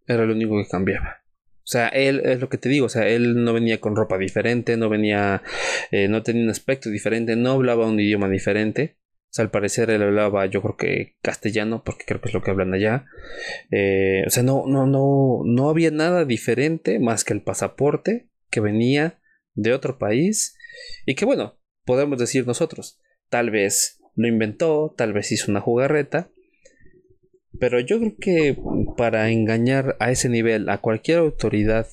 Era 0.08 0.26
lo 0.26 0.34
único 0.34 0.58
que 0.58 0.68
cambiaba. 0.70 1.24
O 1.58 1.66
sea, 1.66 1.88
él 1.90 2.22
es 2.26 2.40
lo 2.40 2.50
que 2.50 2.58
te 2.58 2.70
digo, 2.70 2.88
o 2.88 2.90
sea, 2.90 3.08
él 3.08 3.44
no 3.44 3.54
venía 3.54 3.80
con 3.80 3.96
ropa 3.96 4.18
diferente, 4.18 4.76
no 4.78 4.90
venía, 4.90 5.44
eh, 5.92 6.08
no 6.08 6.24
tenía 6.24 6.44
un 6.44 6.50
aspecto 6.50 6.90
diferente, 6.90 7.36
no 7.36 7.52
hablaba 7.52 7.88
un 7.88 8.00
idioma 8.00 8.30
diferente. 8.30 8.98
O 9.00 9.36
sea, 9.36 9.44
al 9.44 9.52
parecer 9.52 9.90
él 9.90 10.02
hablaba, 10.02 10.46
yo 10.46 10.62
creo 10.62 10.78
que 10.78 11.16
castellano, 11.22 11.84
porque 11.84 12.04
creo 12.06 12.22
que 12.22 12.30
es 12.30 12.34
lo 12.34 12.42
que 12.42 12.52
hablan 12.52 12.74
allá. 12.74 13.06
Eh, 13.72 14.24
o 14.28 14.30
sea, 14.30 14.44
no, 14.44 14.66
no, 14.68 14.88
no, 14.88 15.42
no 15.46 15.70
había 15.70 15.92
nada 15.92 16.26
diferente 16.26 17.00
más 17.00 17.24
que 17.24 17.34
el 17.34 17.42
pasaporte 17.42 18.30
que 18.50 18.60
venía 18.60 19.20
de 19.56 19.74
otro 19.74 19.98
país 19.98 20.56
y 21.06 21.16
que 21.16 21.26
bueno, 21.26 21.60
podemos 21.86 22.18
decir 22.18 22.48
nosotros, 22.48 23.00
tal 23.30 23.50
vez 23.50 24.00
lo 24.16 24.28
inventó, 24.28 24.94
tal 24.98 25.14
vez 25.14 25.32
hizo 25.32 25.52
una 25.52 25.62
jugarreta, 25.62 26.32
pero 27.60 27.80
yo 27.80 28.00
creo 28.00 28.16
que 28.20 28.58
para 28.98 29.30
engañar 29.30 29.96
a 30.00 30.12
ese 30.12 30.30
nivel 30.30 30.70
a 30.70 30.80
cualquier 30.80 31.20
autoridad 31.20 31.88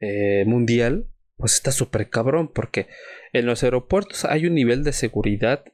eh, 0.00 0.44
mundial, 0.46 1.08
pues 1.36 1.54
está 1.54 1.72
súper 1.72 2.08
cabrón, 2.08 2.50
porque 2.52 2.88
en 3.32 3.46
los 3.46 3.62
aeropuertos 3.62 4.24
hay 4.24 4.46
un 4.46 4.54
nivel 4.54 4.84
de 4.84 4.92
seguridad 4.92 5.64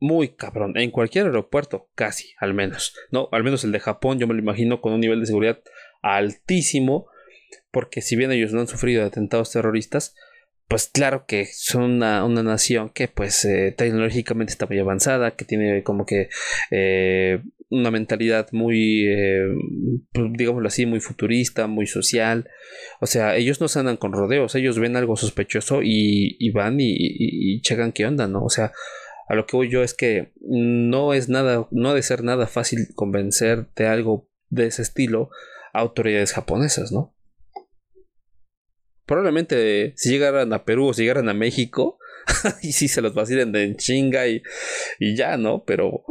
muy 0.00 0.34
cabrón, 0.34 0.76
en 0.76 0.90
cualquier 0.90 1.26
aeropuerto, 1.26 1.88
casi, 1.94 2.32
al 2.38 2.54
menos, 2.54 2.94
no, 3.10 3.28
al 3.30 3.44
menos 3.44 3.62
el 3.62 3.72
de 3.72 3.80
Japón, 3.80 4.18
yo 4.18 4.26
me 4.26 4.34
lo 4.34 4.40
imagino 4.40 4.80
con 4.80 4.92
un 4.92 5.00
nivel 5.00 5.20
de 5.20 5.26
seguridad 5.26 5.60
altísimo, 6.02 7.06
porque 7.70 8.02
si 8.02 8.16
bien 8.16 8.32
ellos 8.32 8.52
no 8.52 8.60
han 8.60 8.66
sufrido 8.66 9.04
atentados 9.04 9.52
terroristas, 9.52 10.16
pues 10.72 10.88
claro 10.88 11.26
que 11.26 11.44
son 11.44 11.82
una, 12.02 12.26
nación 12.42 12.88
que 12.88 13.06
pues 13.06 13.44
eh, 13.44 13.74
tecnológicamente 13.76 14.54
está 14.54 14.64
muy 14.64 14.78
avanzada, 14.78 15.32
que 15.32 15.44
tiene 15.44 15.82
como 15.82 16.06
que 16.06 16.30
eh, 16.70 17.42
una 17.68 17.90
mentalidad 17.90 18.48
muy, 18.52 19.06
eh, 19.06 19.48
pues, 20.14 20.32
digámoslo 20.32 20.66
así, 20.68 20.86
muy 20.86 21.00
futurista, 21.00 21.66
muy 21.66 21.86
social. 21.86 22.48
O 23.00 23.06
sea, 23.06 23.36
ellos 23.36 23.60
no 23.60 23.68
se 23.68 23.80
andan 23.80 23.98
con 23.98 24.14
rodeos, 24.14 24.54
ellos 24.54 24.78
ven 24.78 24.96
algo 24.96 25.14
sospechoso 25.14 25.80
y, 25.82 26.50
van 26.52 26.78
y, 26.78 27.60
checan 27.60 27.92
qué 27.92 28.06
onda, 28.06 28.26
¿no? 28.26 28.42
O 28.42 28.48
sea, 28.48 28.72
A 29.28 29.34
lo 29.34 29.44
que 29.44 29.58
voy 29.58 29.68
yo 29.68 29.82
es 29.82 29.92
que 29.92 30.32
no 30.40 31.12
es 31.12 31.28
nada, 31.28 31.68
no 31.70 31.90
ha 31.90 31.94
de 31.94 32.02
ser 32.02 32.24
nada 32.24 32.46
fácil 32.46 32.94
convencer 32.94 33.66
de 33.76 33.88
algo 33.88 34.26
de 34.48 34.68
ese 34.68 34.80
estilo 34.80 35.28
a 35.74 35.80
autoridades 35.80 36.32
japonesas, 36.32 36.92
¿no? 36.92 37.14
Probablemente 39.06 39.92
si 39.96 40.10
llegaran 40.10 40.52
a 40.52 40.64
Perú 40.64 40.88
o 40.88 40.94
si 40.94 41.02
llegaran 41.02 41.28
a 41.28 41.34
México, 41.34 41.98
y 42.62 42.72
si 42.72 42.88
se 42.88 43.00
los 43.00 43.14
vacilen 43.14 43.52
de 43.52 43.64
en 43.64 43.76
chinga 43.76 44.28
y, 44.28 44.42
y, 44.98 45.16
ya, 45.16 45.36
¿no? 45.36 45.64
Pero 45.64 46.04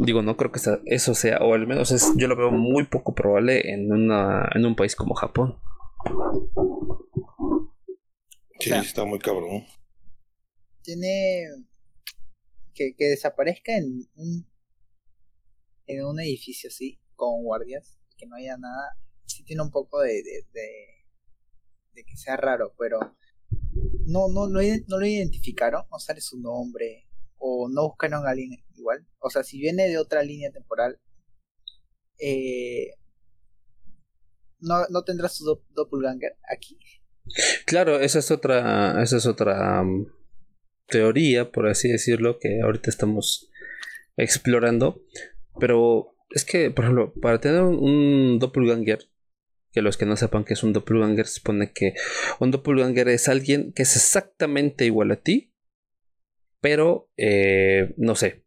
digo, 0.00 0.22
no 0.22 0.36
creo 0.36 0.50
que 0.52 0.60
eso 0.86 1.14
sea, 1.14 1.38
o 1.38 1.54
al 1.54 1.66
menos 1.66 1.92
es, 1.92 2.12
yo 2.16 2.28
lo 2.28 2.36
veo 2.36 2.50
muy 2.50 2.86
poco 2.86 3.14
probable 3.14 3.72
en, 3.72 3.92
una, 3.92 4.48
en 4.54 4.64
un 4.64 4.76
país 4.76 4.96
como 4.96 5.14
Japón. 5.14 5.58
Sí, 8.58 8.72
está 8.72 9.04
muy 9.04 9.18
cabrón. 9.18 9.64
Tiene 10.82 11.44
que, 12.74 12.94
que 12.96 13.04
desaparezca 13.06 13.76
en 13.76 14.08
un 14.14 14.46
en 15.86 16.04
un 16.04 16.20
edificio 16.20 16.68
así, 16.68 17.00
con 17.14 17.42
guardias, 17.42 17.98
que 18.16 18.26
no 18.26 18.36
haya 18.36 18.56
nada, 18.56 18.96
sí 19.26 19.44
tiene 19.44 19.62
un 19.62 19.70
poco 19.70 20.00
de, 20.00 20.22
de, 20.22 20.46
de 20.52 20.93
que 22.02 22.16
sea 22.16 22.36
raro, 22.36 22.74
pero 22.78 22.98
no, 24.06 24.28
no, 24.28 24.48
lo 24.48 25.06
identificaron, 25.06 25.84
no 25.90 25.98
sale 25.98 26.20
su 26.20 26.40
nombre, 26.40 27.06
o 27.38 27.68
no 27.68 27.88
buscaron 27.88 28.26
a 28.26 28.30
alguien 28.30 28.50
igual. 28.74 29.06
O 29.20 29.30
sea, 29.30 29.42
si 29.42 29.58
viene 29.58 29.88
de 29.88 29.98
otra 29.98 30.22
línea 30.22 30.50
temporal, 30.50 30.98
eh, 32.18 32.94
no, 34.60 34.86
no 34.88 35.28
su 35.28 35.60
doppelganger 35.70 36.36
aquí. 36.50 36.78
Claro, 37.66 38.00
esa 38.00 38.18
es 38.18 38.30
otra, 38.30 39.02
esa 39.02 39.16
es 39.16 39.26
otra 39.26 39.82
um, 39.82 40.06
teoría, 40.86 41.50
por 41.50 41.68
así 41.68 41.88
decirlo, 41.88 42.38
que 42.38 42.60
ahorita 42.62 42.90
estamos 42.90 43.50
explorando. 44.16 45.02
Pero 45.60 46.16
es 46.30 46.44
que, 46.44 46.70
por 46.70 46.84
ejemplo, 46.84 47.12
para 47.20 47.40
tener 47.40 47.62
un 47.62 48.38
doppelganger, 48.38 49.08
que 49.74 49.82
los 49.82 49.96
que 49.96 50.06
no 50.06 50.16
sepan 50.16 50.44
que 50.44 50.54
es 50.54 50.62
un 50.62 50.72
doppelganger, 50.72 51.26
se 51.26 51.40
supone 51.40 51.72
que 51.72 51.94
un 52.38 52.52
doppelganger 52.52 53.08
es 53.08 53.28
alguien 53.28 53.72
que 53.72 53.82
es 53.82 53.96
exactamente 53.96 54.86
igual 54.86 55.10
a 55.10 55.16
ti, 55.16 55.52
pero 56.60 57.10
eh, 57.16 57.92
no 57.96 58.14
sé, 58.14 58.44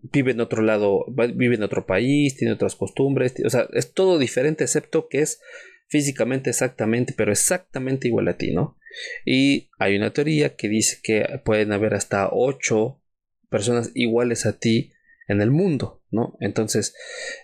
vive 0.00 0.32
en 0.32 0.40
otro 0.40 0.62
lado, 0.62 1.04
vive 1.34 1.56
en 1.56 1.62
otro 1.62 1.84
país, 1.84 2.36
tiene 2.36 2.54
otras 2.54 2.76
costumbres, 2.76 3.34
o 3.44 3.50
sea, 3.50 3.68
es 3.74 3.92
todo 3.92 4.18
diferente 4.18 4.64
excepto 4.64 5.08
que 5.08 5.20
es 5.20 5.40
físicamente 5.88 6.48
exactamente, 6.48 7.12
pero 7.14 7.30
exactamente 7.30 8.08
igual 8.08 8.28
a 8.28 8.38
ti, 8.38 8.52
¿no? 8.52 8.78
Y 9.26 9.68
hay 9.78 9.96
una 9.96 10.14
teoría 10.14 10.56
que 10.56 10.70
dice 10.70 10.98
que 11.02 11.26
pueden 11.44 11.72
haber 11.72 11.92
hasta 11.92 12.30
ocho 12.32 13.02
personas 13.50 13.90
iguales 13.94 14.46
a 14.46 14.58
ti 14.58 14.93
en 15.26 15.40
el 15.40 15.50
mundo, 15.50 16.02
¿no? 16.10 16.36
Entonces, 16.40 16.94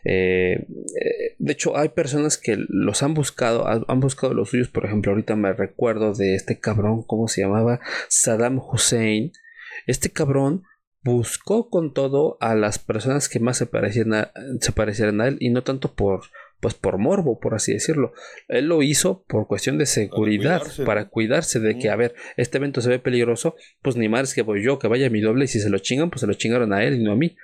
eh, 0.05 0.55
eh, 0.55 1.37
de 1.39 1.53
hecho, 1.53 1.77
hay 1.77 1.91
personas 1.91 2.39
que 2.39 2.57
los 2.69 3.03
han 3.03 3.15
buscado, 3.15 3.67
han 3.67 4.01
buscado 4.01 4.35
los 4.35 4.51
suyos, 4.51 4.69
por 4.69 4.85
ejemplo, 4.85 5.13
ahorita 5.13 5.37
me 5.37 5.53
recuerdo 5.53 6.13
de 6.15 6.35
este 6.35 6.59
cabrón, 6.59 7.03
¿cómo 7.07 7.29
se 7.29 7.43
llamaba? 7.43 7.81
Saddam 8.09 8.59
Hussein. 8.59 9.33
Este 9.87 10.11
cabrón 10.11 10.65
buscó 11.03 11.71
con 11.71 11.95
todo 11.95 12.37
a 12.41 12.55
las 12.55 12.79
personas 12.79 13.29
que 13.29 13.41
más 13.41 13.57
se 13.57 13.67
parecieran 13.67 14.15
a, 14.15 14.33
se 14.61 14.73
parecieran 14.73 15.21
a 15.21 15.29
él 15.29 15.39
y 15.41 15.51
no 15.51 15.63
tanto 15.63 15.95
por 15.95 16.23
pues 16.61 16.75
por 16.75 16.99
morbo, 16.99 17.41
por 17.41 17.55
así 17.55 17.73
decirlo. 17.73 18.13
Él 18.49 18.67
lo 18.67 18.83
hizo 18.83 19.25
por 19.27 19.47
cuestión 19.47 19.79
de 19.79 19.87
seguridad, 19.87 20.63
para 20.85 21.09
cuidarse, 21.09 21.59
de 21.59 21.79
que, 21.79 21.89
a 21.89 21.97
ver, 21.97 22.15
este 22.37 22.59
evento 22.59 22.83
se 22.83 22.91
ve 22.91 22.99
peligroso, 22.99 23.57
pues 23.81 23.97
ni 23.97 24.11
más 24.11 24.35
que 24.35 24.43
voy 24.43 24.63
yo, 24.63 24.79
que 24.79 24.87
vaya 24.87 25.09
mi 25.09 25.23
doble, 25.23 25.47
y 25.47 25.49
si 25.49 25.59
se 25.59 25.71
lo 25.71 25.79
chingan, 25.79 26.11
pues 26.11 26.21
se 26.21 26.27
lo 26.27 26.35
chingaron 26.35 26.75
a 26.75 26.85
él 26.85 26.97
y 27.01 27.03
no 27.03 27.13
a 27.13 27.17
mí. 27.17 27.35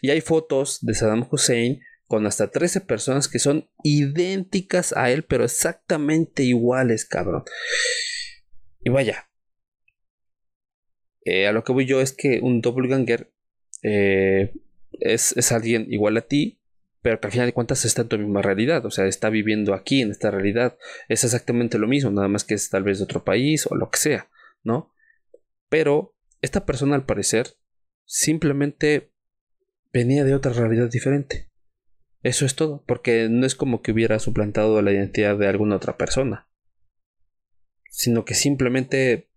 Y 0.00 0.10
hay 0.10 0.20
fotos 0.20 0.78
de 0.82 0.94
Saddam 0.94 1.26
Hussein 1.30 1.80
con 2.06 2.26
hasta 2.26 2.50
13 2.50 2.80
personas 2.80 3.28
que 3.28 3.38
son 3.38 3.70
idénticas 3.84 4.92
a 4.96 5.10
él, 5.12 5.22
pero 5.22 5.44
exactamente 5.44 6.42
iguales, 6.42 7.04
cabrón. 7.04 7.44
Y 8.80 8.90
vaya. 8.90 9.30
Eh, 11.24 11.46
a 11.46 11.52
lo 11.52 11.62
que 11.62 11.72
voy 11.72 11.86
yo 11.86 12.00
es 12.00 12.12
que 12.12 12.40
un 12.42 12.60
doppelganger 12.60 13.32
eh, 13.82 14.52
es, 14.92 15.36
es, 15.36 15.52
alguien 15.52 15.86
igual 15.92 16.16
a 16.16 16.22
ti, 16.22 16.60
pero 17.02 17.20
que 17.20 17.28
al 17.28 17.32
final 17.32 17.46
de 17.46 17.52
cuentas 17.52 17.84
está 17.84 18.02
en 18.02 18.08
tu 18.08 18.18
misma 18.18 18.42
realidad, 18.42 18.84
o 18.84 18.90
sea, 18.90 19.06
está 19.06 19.30
viviendo 19.30 19.74
aquí 19.74 20.02
en 20.02 20.10
esta 20.10 20.30
realidad. 20.30 20.76
Es 21.08 21.24
exactamente 21.24 21.78
lo 21.78 21.86
mismo, 21.86 22.10
nada 22.10 22.28
más 22.28 22.44
que 22.44 22.54
es 22.54 22.70
tal 22.70 22.82
vez 22.82 22.98
de 22.98 23.04
otro 23.04 23.24
país 23.24 23.66
o 23.70 23.76
lo 23.76 23.90
que 23.90 23.98
sea, 23.98 24.28
¿no? 24.64 24.92
Pero 25.68 26.16
esta 26.40 26.66
persona 26.66 26.96
al 26.96 27.06
parecer 27.06 27.54
simplemente 28.04 29.09
venía 29.92 30.24
de 30.24 30.34
otra 30.34 30.52
realidad 30.52 30.90
diferente. 30.90 31.48
Eso 32.22 32.44
es 32.44 32.54
todo, 32.54 32.84
porque 32.86 33.28
no 33.30 33.46
es 33.46 33.54
como 33.54 33.80
que 33.80 33.92
hubiera 33.92 34.18
suplantado 34.18 34.82
la 34.82 34.92
identidad 34.92 35.38
de 35.38 35.48
alguna 35.48 35.76
otra 35.76 35.96
persona, 35.96 36.48
sino 37.90 38.24
que 38.24 38.34
simplemente 38.34 39.30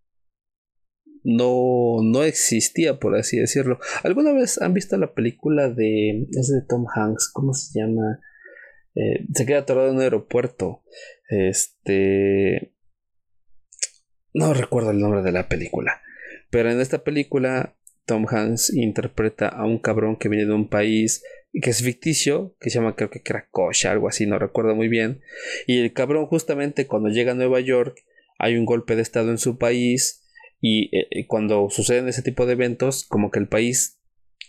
no, 1.24 2.00
no 2.04 2.24
existía, 2.24 3.00
por 3.00 3.16
así 3.16 3.38
decirlo. 3.38 3.80
¿Alguna 4.04 4.34
vez 4.34 4.62
han 4.62 4.74
visto 4.74 4.98
la 4.98 5.13
película 5.13 5.70
de... 5.70 6.28
es 6.32 6.50
de 6.50 6.62
Tom 6.68 6.86
Hanks, 6.94 7.32
¿cómo 7.32 7.54
se 7.54 7.80
llama? 7.80 8.20
Eh, 8.96 9.26
se 9.34 9.46
queda 9.46 9.60
atorado 9.60 9.89
en 9.89 9.96
un 9.96 10.02
aeropuerto. 10.02 10.84
Este... 11.30 12.76
No 14.34 14.54
recuerdo 14.54 14.92
el 14.92 15.00
nombre 15.00 15.22
de 15.22 15.32
la 15.32 15.48
película. 15.48 16.02
Pero 16.50 16.70
en 16.72 16.82
esta 16.82 17.04
película 17.04 17.78
Tom 18.06 18.26
Hanks 18.28 18.74
interpreta 18.74 19.48
a 19.48 19.66
un 19.66 19.80
cabrón 19.80 20.18
que 20.18 20.30
viene 20.30 20.46
de 20.46 20.54
un 20.54 20.68
país 20.68 21.24
que 21.62 21.70
es 21.70 21.84
ficticio, 21.84 22.56
que 22.60 22.70
se 22.70 22.80
llama 22.80 22.96
creo 22.96 23.10
que 23.10 23.22
Cracovia, 23.22 23.92
algo 23.92 24.08
así, 24.08 24.26
no 24.26 24.39
recuerdo 24.39 24.76
muy 24.76 24.88
bien. 24.88 25.22
Y 25.68 25.80
el 25.80 25.94
cabrón 25.94 26.26
justamente 26.26 26.88
cuando 26.88 27.10
llega 27.10 27.34
a 27.34 27.36
Nueva 27.36 27.60
York 27.60 28.04
hay 28.39 28.58
un 28.58 28.66
golpe 28.66 28.96
de 28.96 29.04
estado 29.04 29.30
en 29.30 29.38
su 29.38 29.58
país 29.58 30.24
y 30.60 30.89
eh, 30.98 31.28
cuando 31.28 31.70
suceden 31.70 32.08
ese 32.08 32.24
tipo 32.24 32.46
de 32.46 32.54
eventos 32.54 33.06
como 33.06 33.32
que 33.32 33.39
el 33.39 33.48
país 33.48 34.00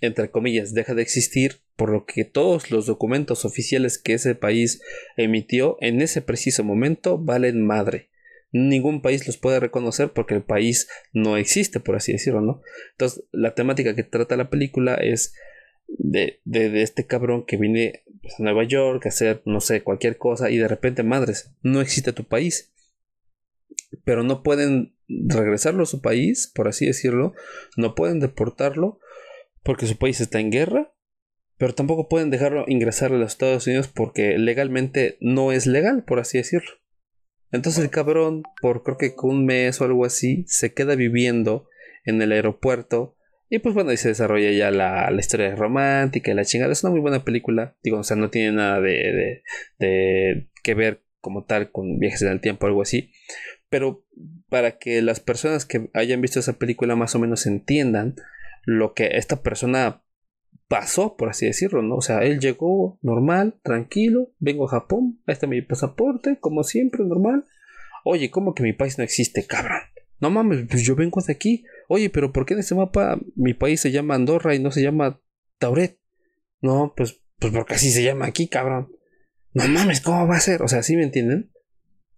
entre 0.01 0.31
comillas 0.31 0.75
deja 0.75 0.95
de 0.95 1.03
existir 1.03 1.61
por 1.77 1.91
lo 1.91 2.05
que 2.07 2.25
todos 2.25 2.71
los 2.71 2.87
documentos 2.87 3.45
oficiales 3.45 3.99
que 3.99 4.15
ese 4.15 4.35
país 4.35 4.81
emitió 5.17 5.77
en 5.81 6.01
ese 6.03 6.23
preciso 6.23 6.65
momento 6.65 7.19
valen 7.19 7.65
madre 7.65 8.11
ningún 8.55 9.03
país 9.03 9.27
los 9.27 9.37
puede 9.37 9.59
reconocer 9.59 10.13
porque 10.13 10.35
el 10.35 10.43
país 10.43 10.89
no 11.13 11.37
existe, 11.37 11.81
por 11.81 11.97
así 11.97 12.13
decirlo, 12.13 12.41
¿no? 12.41 12.63
Entonces, 12.93 13.25
la 13.33 13.55
temática 13.55 13.97
que 13.97 14.05
trata 14.05 14.37
la 14.37 14.49
película 14.49 14.95
es 14.95 15.35
de, 15.89 16.41
de, 16.45 16.83
este 16.83 17.05
cabrón 17.05 17.45
que 17.47 17.57
viene 17.57 18.05
pues, 18.23 18.39
a 18.39 18.45
Nueva 18.45 18.63
York 18.63 19.05
a 19.05 19.09
hacer, 19.09 19.43
no 19.45 19.61
sé, 19.61 19.83
cualquier 19.83 20.19
cosa 20.19 20.51
y 20.51 20.59
de 20.59 20.69
repente, 20.69 21.03
madres, 21.03 21.53
no 21.63 21.81
existe 21.81 22.13
tu 22.13 22.25
país. 22.25 22.73
Pero 24.05 24.23
no 24.23 24.45
pueden 24.45 24.97
regresarlo 25.09 25.83
a 25.83 25.87
su 25.87 26.01
país, 26.01 26.51
por 26.55 26.69
así 26.69 26.87
decirlo, 26.87 27.35
no 27.77 27.97
pueden 27.97 28.21
deportarlo 28.21 29.01
porque 29.65 29.87
su 29.87 29.99
país 29.99 30.21
está 30.21 30.39
en 30.39 30.53
guerra, 30.53 30.95
pero 31.59 31.75
tampoco 31.75 32.09
pueden 32.09 32.31
dejarlo 32.31 32.65
ingresar 32.69 33.13
a 33.13 33.19
los 33.19 33.33
Estados 33.33 33.67
Unidos 33.67 33.89
porque 33.89 34.39
legalmente 34.39 35.19
no 35.21 35.51
es 35.51 35.67
legal, 35.67 36.05
por 36.05 36.21
así 36.21 36.39
decirlo. 36.39 36.71
Entonces 37.55 37.85
el 37.85 37.91
cabrón, 37.91 38.43
por 38.61 38.83
creo 38.83 38.99
que 38.99 39.15
un 39.23 39.47
mes 39.47 39.81
o 39.81 39.85
algo 39.85 40.05
así, 40.05 40.45
se 40.49 40.75
queda 40.75 40.97
viviendo 40.97 41.69
en 42.05 42.21
el 42.21 42.33
aeropuerto. 42.33 43.17
Y 43.49 43.61
pues 43.61 43.77
bueno, 43.77 43.91
ahí 43.91 43.97
se 43.97 44.09
desarrolla 44.09 44.51
ya 44.51 44.73
la, 44.73 45.09
historia 45.17 45.55
romántica 45.55 46.33
y 46.33 46.35
la 46.35 46.45
chingada. 46.45 46.73
Es 46.73 46.83
una 46.83 46.91
muy 46.91 47.01
buena 47.01 47.25
película. 47.25 47.77
Digo, 47.85 47.99
o 47.99 48.03
sea, 48.03 48.17
no 48.17 48.29
tiene 48.29 48.51
nada 48.57 48.81
de, 48.81 49.43
de, 49.79 50.49
que 50.65 50.75
ver 50.75 51.05
como 51.21 51.45
tal 51.45 51.71
con 51.71 52.01
viajes 52.01 52.23
en 52.23 52.29
el 52.29 52.41
tiempo 52.41 52.67
o 52.67 52.69
algo 52.69 52.83
así. 52.83 53.13
Pero 53.69 54.05
para 54.49 54.79
que 54.79 55.01
las 55.01 55.21
personas 55.21 55.65
que 55.65 55.91
hayan 55.95 56.21
visto 56.21 56.41
esa 56.41 56.55
película 56.55 56.97
más 56.97 57.15
o 57.15 57.21
menos 57.21 57.47
entiendan 57.47 58.17
lo 58.65 58.95
que 58.95 59.11
esta 59.13 59.43
persona 59.43 60.03
pasó, 60.69 61.17
por 61.17 61.29
así 61.29 61.47
decirlo, 61.47 61.83
¿no? 61.83 61.97
O 61.97 62.01
sea, 62.01 62.21
él 62.21 62.41
llegó 62.41 62.99
normal, 63.03 63.61
tranquilo, 63.63 64.33
vengo 64.39 64.67
a 64.67 64.71
Japón, 64.71 65.21
ahí 65.27 65.33
está 65.35 65.47
mi 65.47 65.63
pasaporte, 65.63 66.39
como 66.41 66.63
siempre, 66.65 67.05
normal. 67.05 67.47
Oye, 68.05 68.31
¿cómo 68.31 68.55
que 68.55 68.63
mi 68.63 68.73
país 68.73 68.99
no 68.99 69.05
existe, 69.05 69.47
cabrón? 69.47 69.81
No 70.21 70.31
mames, 70.31 70.67
pues 70.71 70.83
yo 70.83 70.95
vengo 70.97 71.21
de 71.21 71.33
aquí. 71.33 71.65
Oye, 71.89 72.11
pero 72.11 72.33
¿por 72.33 72.47
qué 72.47 72.55
en 72.55 72.61
ese 72.61 72.75
mapa 72.75 73.19
mi 73.35 73.55
país 73.55 73.81
se 73.81 73.91
llama 73.91 74.15
Andorra 74.15 74.55
y 74.55 74.59
no 74.59 74.71
se 74.71 74.83
llama 74.83 75.21
Tauret? 75.59 75.99
No, 76.61 76.95
pues, 76.97 77.21
pues 77.39 77.53
porque 77.53 77.75
así 77.75 77.91
se 77.91 78.03
llama 78.03 78.27
aquí, 78.27 78.49
cabrón. 78.49 78.91
No 79.53 79.69
mames, 79.69 80.01
¿cómo 80.01 80.27
va 80.27 80.37
a 80.37 80.41
ser? 80.41 80.63
O 80.63 80.69
sea, 80.69 80.83
¿sí 80.83 80.97
me 80.97 81.05
entienden? 81.05 81.53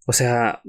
O 0.07 0.13
sea, 0.13 0.63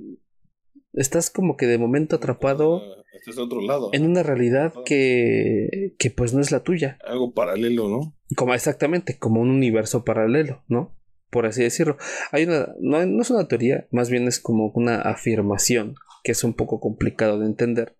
estás 0.97 1.29
como 1.29 1.55
que 1.55 1.67
de 1.67 1.77
momento 1.77 2.17
atrapado 2.17 2.81
este 3.25 3.41
otro 3.41 3.61
lado. 3.61 3.89
En 3.93 4.05
una 4.05 4.23
realidad 4.23 4.73
que, 4.85 5.95
que 5.97 6.11
pues 6.11 6.33
no 6.33 6.41
es 6.41 6.51
la 6.51 6.61
tuya. 6.63 6.97
Algo 7.05 7.33
paralelo, 7.33 7.89
¿no? 7.89 8.15
Como 8.35 8.53
exactamente, 8.53 9.17
como 9.17 9.41
un 9.41 9.49
universo 9.49 10.03
paralelo, 10.03 10.63
¿no? 10.67 10.97
Por 11.29 11.45
así 11.45 11.63
decirlo. 11.63 11.97
Hay 12.31 12.45
una, 12.45 12.73
no, 12.79 13.05
no 13.05 13.21
es 13.21 13.29
una 13.29 13.47
teoría, 13.47 13.87
más 13.91 14.09
bien 14.09 14.27
es 14.27 14.39
como 14.39 14.71
una 14.75 15.01
afirmación 15.01 15.95
que 16.23 16.31
es 16.31 16.43
un 16.43 16.53
poco 16.53 16.79
complicado 16.79 17.39
de 17.39 17.45
entender. 17.45 17.97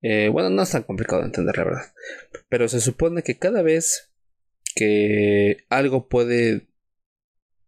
Eh, 0.00 0.28
bueno, 0.32 0.50
no 0.50 0.62
es 0.62 0.70
tan 0.70 0.82
complicado 0.82 1.22
de 1.22 1.26
entender, 1.26 1.56
la 1.56 1.64
verdad. 1.64 1.82
Pero 2.48 2.68
se 2.68 2.80
supone 2.80 3.22
que 3.22 3.38
cada 3.38 3.62
vez 3.62 4.12
que 4.74 5.58
algo 5.68 6.08
puede, 6.08 6.68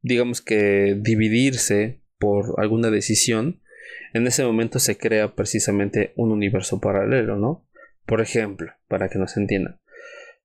digamos 0.02 0.40
que, 0.40 0.96
dividirse 1.00 2.02
por 2.18 2.54
alguna 2.58 2.90
decisión, 2.90 3.62
en 4.14 4.28
ese 4.28 4.44
momento 4.44 4.78
se 4.78 4.96
crea 4.96 5.34
precisamente 5.34 6.12
un 6.16 6.30
universo 6.30 6.80
paralelo, 6.80 7.36
¿no? 7.36 7.66
Por 8.06 8.20
ejemplo, 8.20 8.72
para 8.86 9.08
que 9.08 9.18
nos 9.18 9.36
entiendan. 9.36 9.80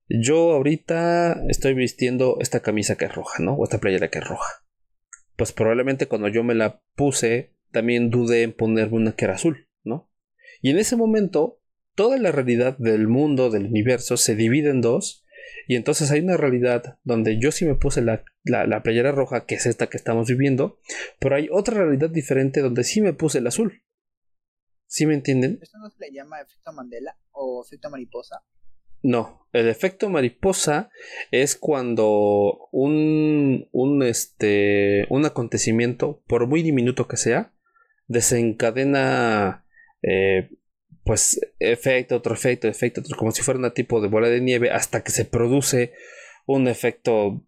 Yo 0.08 0.52
ahorita 0.52 1.44
estoy 1.48 1.74
vistiendo 1.74 2.38
esta 2.40 2.60
camisa 2.60 2.96
que 2.96 3.04
es 3.04 3.14
roja, 3.14 3.40
¿no? 3.42 3.54
O 3.54 3.62
esta 3.62 3.78
playera 3.78 4.08
que 4.08 4.18
es 4.18 4.28
roja. 4.28 4.64
Pues 5.36 5.52
probablemente 5.52 6.06
cuando 6.06 6.26
yo 6.26 6.42
me 6.42 6.56
la 6.56 6.82
puse, 6.96 7.54
también 7.70 8.10
dudé 8.10 8.42
en 8.42 8.52
ponerme 8.52 8.96
una 8.96 9.12
que 9.12 9.26
era 9.26 9.34
azul, 9.34 9.68
¿no? 9.84 10.10
Y 10.60 10.70
en 10.70 10.78
ese 10.78 10.96
momento, 10.96 11.60
toda 11.94 12.18
la 12.18 12.32
realidad 12.32 12.76
del 12.76 13.06
mundo, 13.06 13.50
del 13.50 13.66
universo, 13.66 14.16
se 14.16 14.34
divide 14.34 14.70
en 14.70 14.80
dos. 14.80 15.24
Y 15.66 15.76
entonces 15.76 16.10
hay 16.10 16.20
una 16.20 16.36
realidad 16.36 16.98
donde 17.04 17.38
yo 17.38 17.52
sí 17.52 17.64
me 17.64 17.74
puse 17.74 18.02
la, 18.02 18.24
la, 18.44 18.82
playera 18.82 19.12
roja, 19.12 19.46
que 19.46 19.54
es 19.54 19.66
esta 19.66 19.88
que 19.88 19.96
estamos 19.96 20.28
viviendo, 20.28 20.78
pero 21.18 21.36
hay 21.36 21.48
otra 21.50 21.78
realidad 21.78 22.10
diferente 22.10 22.60
donde 22.60 22.84
sí 22.84 23.00
me 23.00 23.12
puse 23.12 23.38
el 23.38 23.46
azul. 23.46 23.82
¿Sí 24.86 25.06
me 25.06 25.14
entienden? 25.14 25.58
¿Esto 25.62 25.78
no 25.78 25.90
se 25.90 26.00
le 26.00 26.12
llama 26.12 26.40
efecto 26.40 26.72
Mandela 26.72 27.16
o 27.30 27.62
efecto 27.64 27.90
mariposa? 27.90 28.42
No, 29.02 29.48
el 29.52 29.68
efecto 29.68 30.10
mariposa 30.10 30.90
es 31.30 31.56
cuando 31.56 32.68
un, 32.72 33.68
un, 33.72 34.02
este, 34.02 35.06
un 35.08 35.24
acontecimiento, 35.24 36.22
por 36.26 36.46
muy 36.46 36.62
diminuto 36.62 37.08
que 37.08 37.16
sea, 37.16 37.54
desencadena 38.08 39.64
eh, 40.02 40.50
pues 41.10 41.40
efecto, 41.58 42.14
otro 42.14 42.34
efecto, 42.34 42.68
efecto, 42.68 43.00
otro, 43.00 43.16
como 43.16 43.32
si 43.32 43.42
fuera 43.42 43.58
un 43.58 43.68
tipo 43.74 44.00
de 44.00 44.06
bola 44.06 44.28
de 44.28 44.40
nieve 44.40 44.70
hasta 44.70 45.02
que 45.02 45.10
se 45.10 45.24
produce 45.24 45.90
un 46.46 46.68
efecto 46.68 47.44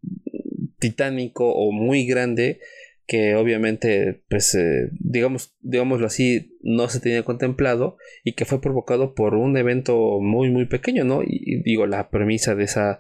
titánico 0.81 1.49
o 1.49 1.71
muy 1.71 2.05
grande 2.05 2.59
que 3.07 3.37
obviamente, 3.37 4.25
pues, 4.29 4.57
eh, 4.57 4.89
digamos, 4.99 5.55
digámoslo 5.61 6.09
así, 6.09 6.59
no 6.61 6.89
se 6.89 6.99
tenía 6.99 7.23
contemplado 7.23 7.99
y 8.25 8.33
que 8.33 8.47
fue 8.47 8.61
provocado 8.61 9.15
por 9.15 9.35
un 9.37 9.57
evento 9.57 10.19
muy, 10.21 10.51
muy 10.51 10.67
pequeño, 10.67 11.05
¿no? 11.05 11.23
Y, 11.25 11.63
digo, 11.63 11.87
la 11.87 12.11
premisa 12.11 12.57
de 12.57 12.65
esa 12.65 12.99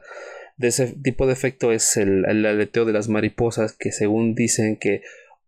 de 0.58 0.68
ese 0.68 0.94
tipo 1.02 1.26
de 1.26 1.32
efecto 1.32 1.72
es 1.72 1.96
el, 1.96 2.24
el, 2.24 2.46
aleteo 2.46 2.84
de 2.84 2.92
las 2.92 3.08
mariposas, 3.08 3.76
que 3.76 3.90
según 3.90 4.36
dicen 4.36 4.76
que 4.76 5.02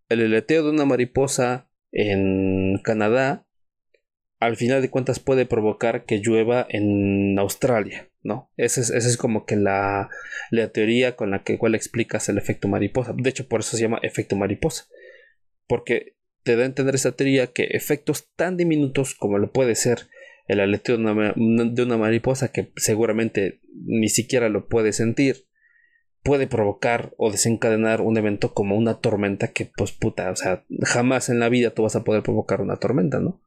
el 0.08 0.22
aleteo 0.22 0.64
de 0.64 0.70
una 0.70 0.86
mariposa 0.86 1.68
en 1.92 2.80
Canadá, 2.82 3.43
al 4.44 4.56
final 4.56 4.82
de 4.82 4.90
cuentas 4.90 5.20
puede 5.20 5.46
provocar 5.46 6.04
que 6.04 6.18
llueva 6.18 6.66
en 6.68 7.38
Australia. 7.38 8.08
¿no? 8.24 8.50
Esa 8.56 8.80
es, 8.80 8.90
es 8.90 9.16
como 9.16 9.44
que 9.44 9.54
la, 9.54 10.08
la, 10.50 10.68
teoría 10.68 11.14
con 11.14 11.30
la 11.30 11.44
que 11.44 11.58
cual 11.58 11.74
explicas 11.74 12.28
el 12.28 12.38
efecto 12.38 12.68
mariposa. 12.68 13.14
De 13.14 13.30
hecho, 13.30 13.46
por 13.46 13.60
eso 13.60 13.76
se 13.76 13.82
llama 13.82 14.00
efecto 14.02 14.34
mariposa. 14.34 14.86
Porque 15.66 16.16
te 16.42 16.56
da 16.56 16.62
a 16.62 16.66
entender 16.66 16.94
esa 16.94 17.12
teoría 17.12 17.48
que 17.48 17.68
efectos 17.70 18.30
tan 18.34 18.56
diminutos 18.56 19.14
como 19.14 19.38
lo 19.38 19.52
puede 19.52 19.74
ser 19.74 20.08
el 20.46 20.60
aleteo 20.60 20.96
de 20.96 21.02
una, 21.02 21.34
de 21.36 21.82
una 21.82 21.96
mariposa, 21.96 22.48
que 22.48 22.72
seguramente 22.76 23.60
ni 23.74 24.08
siquiera 24.08 24.48
lo 24.48 24.68
puede 24.68 24.92
sentir, 24.92 25.46
puede 26.22 26.46
provocar 26.46 27.14
o 27.16 27.30
desencadenar 27.30 28.00
un 28.00 28.16
evento 28.16 28.52
como 28.52 28.76
una 28.76 29.00
tormenta 29.00 29.48
que, 29.48 29.70
pues 29.76 29.92
puta, 29.92 30.30
o 30.30 30.36
sea, 30.36 30.64
jamás 30.82 31.28
en 31.28 31.38
la 31.38 31.48
vida 31.48 31.70
tú 31.70 31.82
vas 31.82 31.96
a 31.96 32.04
poder 32.04 32.22
provocar 32.22 32.60
una 32.60 32.76
tormenta, 32.76 33.20
¿no? 33.20 33.40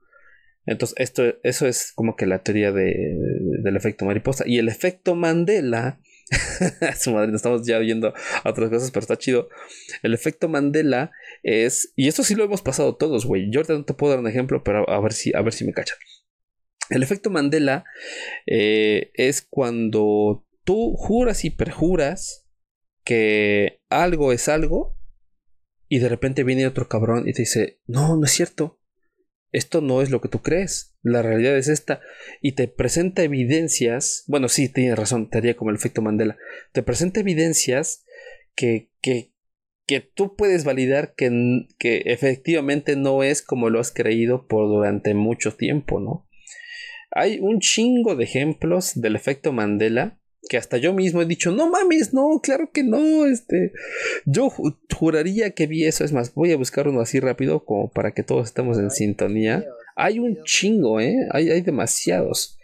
Entonces, 0.68 0.95
esto, 0.99 1.24
eso 1.43 1.65
es 1.65 1.93
como 1.95 2.15
que 2.15 2.26
la 2.26 2.43
teoría 2.43 2.72
de, 2.74 3.15
del 3.63 3.76
efecto 3.78 4.05
mariposa. 4.05 4.43
Y 4.45 4.59
el 4.59 4.68
efecto 4.68 5.15
Mandela, 5.15 6.01
su 6.99 7.13
madre, 7.13 7.34
estamos 7.34 7.65
ya 7.65 7.80
viendo 7.80 8.13
otras 8.43 8.70
cosas, 8.70 8.91
pero 8.91 9.01
está 9.01 9.18
chido. 9.18 9.47
El 10.03 10.13
efecto 10.13 10.49
Mandela 10.49 11.11
es, 11.41 11.93
y 11.95 12.09
esto 12.09 12.22
sí 12.22 12.36
lo 12.36 12.43
hemos 12.43 12.61
pasado 12.61 12.97
todos, 12.97 13.26
güey. 13.26 13.49
Yo 13.49 13.61
ahorita 13.61 13.74
no 13.74 13.86
te 13.86 13.93
puedo 13.93 14.11
dar 14.11 14.20
un 14.20 14.28
ejemplo, 14.28 14.61
pero 14.63 14.88
a 14.89 14.99
ver 14.99 15.13
si, 15.13 15.34
a 15.34 15.41
ver 15.41 15.53
si 15.53 15.65
me 15.65 15.72
cachan. 15.72 15.97
El 16.89 17.01
efecto 17.01 17.30
Mandela 17.30 17.86
eh, 18.45 19.11
es 19.13 19.41
cuando 19.41 20.45
tú 20.65 20.95
juras 20.97 21.45
y 21.45 21.49
perjuras 21.49 22.45
que 23.05 23.80
algo 23.89 24.34
es 24.34 24.49
algo 24.49 24.97
y 25.88 25.99
de 25.99 26.09
repente 26.09 26.43
viene 26.43 26.68
otro 26.68 26.89
cabrón 26.89 27.26
y 27.26 27.32
te 27.32 27.43
dice, 27.43 27.80
no, 27.88 28.18
no 28.18 28.26
es 28.26 28.32
cierto 28.32 28.82
esto 29.52 29.82
no 29.82 30.02
es 30.02 30.10
lo 30.10 30.22
que 30.22 30.30
tú 30.30 30.41
crees, 30.41 30.95
la 31.02 31.22
realidad 31.22 31.58
es 31.58 31.68
esta, 31.68 32.02
y 32.41 32.54
te 32.54 32.68
presenta 32.68 33.24
evidencias, 33.24 34.24
bueno, 34.28 34.50
sí, 34.50 34.70
tienes 34.70 34.98
razón, 34.98 35.30
te 35.30 35.38
haría 35.38 35.56
como 35.56 35.72
el 35.72 35.78
efecto 35.78 36.02
Mandela, 36.02 36.38
te 36.74 36.84
presenta 36.84 37.22
evidencias 37.22 38.06
que, 38.56 38.89
que, 39.02 39.32
que 39.86 40.02
tú 40.02 40.36
puedes 40.36 40.64
validar 40.64 41.14
que, 41.16 41.68
que 41.78 42.04
efectivamente 42.06 42.95
no 42.95 43.24
es 43.24 43.41
como 43.41 43.70
lo 43.70 43.80
has 43.80 43.91
creído 43.91 44.48
por 44.48 44.68
durante 44.68 45.14
mucho 45.14 45.56
tiempo, 45.56 46.00
¿no? 46.00 46.28
Hay 47.12 47.39
un 47.39 47.60
chingo 47.60 48.16
de 48.16 48.26
ejemplos 48.26 49.00
del 49.00 49.16
efecto 49.16 49.54
Mandela 49.54 50.20
que 50.48 50.58
hasta 50.58 50.78
yo 50.78 50.93
mismo 50.93 51.22
he 51.22 51.26
dicho, 51.26 51.52
no 51.52 51.70
mames, 51.70 52.14
no, 52.14 52.39
claro 52.41 52.72
que 52.72 52.84
no, 52.84 53.26
este, 53.26 53.72
yo 54.26 54.50
juraría 54.50 55.52
que 55.52 55.68
vi 55.68 55.86
eso, 55.86 56.04
es 56.04 56.14
más, 56.14 56.34
voy 56.34 56.52
a 56.52 56.58
buscar 56.58 56.88
uno 56.88 57.02
así 57.02 57.20
rápido 57.20 57.66
como 57.66 57.89
para 57.91 58.14
que 58.14 58.24
todos 58.24 58.48
estemos 58.48 58.78
en 58.80 58.91
sintonía. 58.91 59.66
Hay 59.95 60.20
un 60.20 60.43
chingo, 60.43 61.00
¿eh? 61.00 61.16
Hay, 61.32 61.50
hay 61.50 61.62
demasiados. 61.62 62.60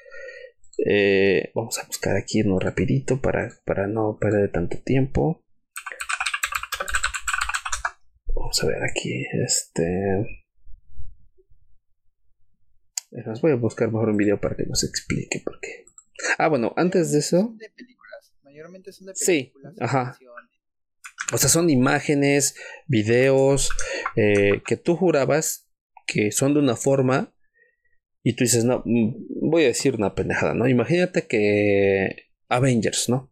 Eh, 0.86 1.52
vamos 1.56 1.80
a 1.80 1.88
buscar 1.88 2.16
aquí 2.16 2.42
uno 2.42 2.60
rapidito 2.60 3.22
para, 3.22 3.50
para 3.66 3.88
no 3.88 4.18
perder 4.20 4.52
tanto 4.52 4.78
tiempo. 4.80 5.44
Vamos 8.36 8.64
a 8.64 8.68
ver 8.68 8.84
aquí, 8.84 9.26
este... 9.44 10.44
Es 13.12 13.42
voy 13.42 13.52
a 13.52 13.56
buscar 13.56 13.92
mejor 13.92 14.10
un 14.10 14.18
video 14.18 14.42
para 14.42 14.56
que 14.56 14.66
nos 14.66 14.84
explique 14.84 15.40
por 15.46 15.60
qué. 15.60 15.83
Ah, 16.38 16.48
bueno, 16.48 16.74
antes 16.76 17.12
de 17.12 17.20
eso. 17.20 17.54
De 17.58 17.70
películas. 17.70 18.34
Mayormente 18.44 18.92
son 18.92 19.08
de 19.08 19.14
películas. 19.14 19.74
Sí, 19.76 19.84
ajá. 19.84 20.18
O 21.32 21.38
sea, 21.38 21.50
son 21.50 21.70
imágenes, 21.70 22.56
videos 22.88 23.70
eh, 24.16 24.62
que 24.66 24.78
tú 24.78 24.96
jurabas 24.96 25.68
que 26.06 26.32
son 26.32 26.54
de 26.54 26.60
una 26.60 26.76
forma 26.76 27.34
y 28.24 28.36
tú 28.36 28.44
dices, 28.44 28.64
no, 28.64 28.84
mm, 28.86 29.50
voy 29.50 29.64
a 29.64 29.68
decir 29.68 29.96
una 29.96 30.16
pendejada, 30.16 30.54
¿no? 30.54 30.68
Imagínate 30.68 31.28
que 31.28 32.30
Avengers, 32.48 33.10
¿no? 33.10 33.32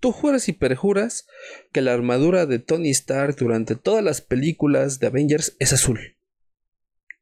Tú 0.00 0.12
juras 0.12 0.48
y 0.48 0.52
perjuras 0.52 1.26
que 1.72 1.80
la 1.80 1.92
armadura 1.92 2.44
de 2.46 2.58
Tony 2.58 2.90
Stark 2.90 3.36
durante 3.36 3.76
todas 3.76 4.02
las 4.02 4.20
películas 4.20 4.98
de 4.98 5.06
Avengers 5.06 5.56
es 5.60 5.72
azul. 5.72 6.16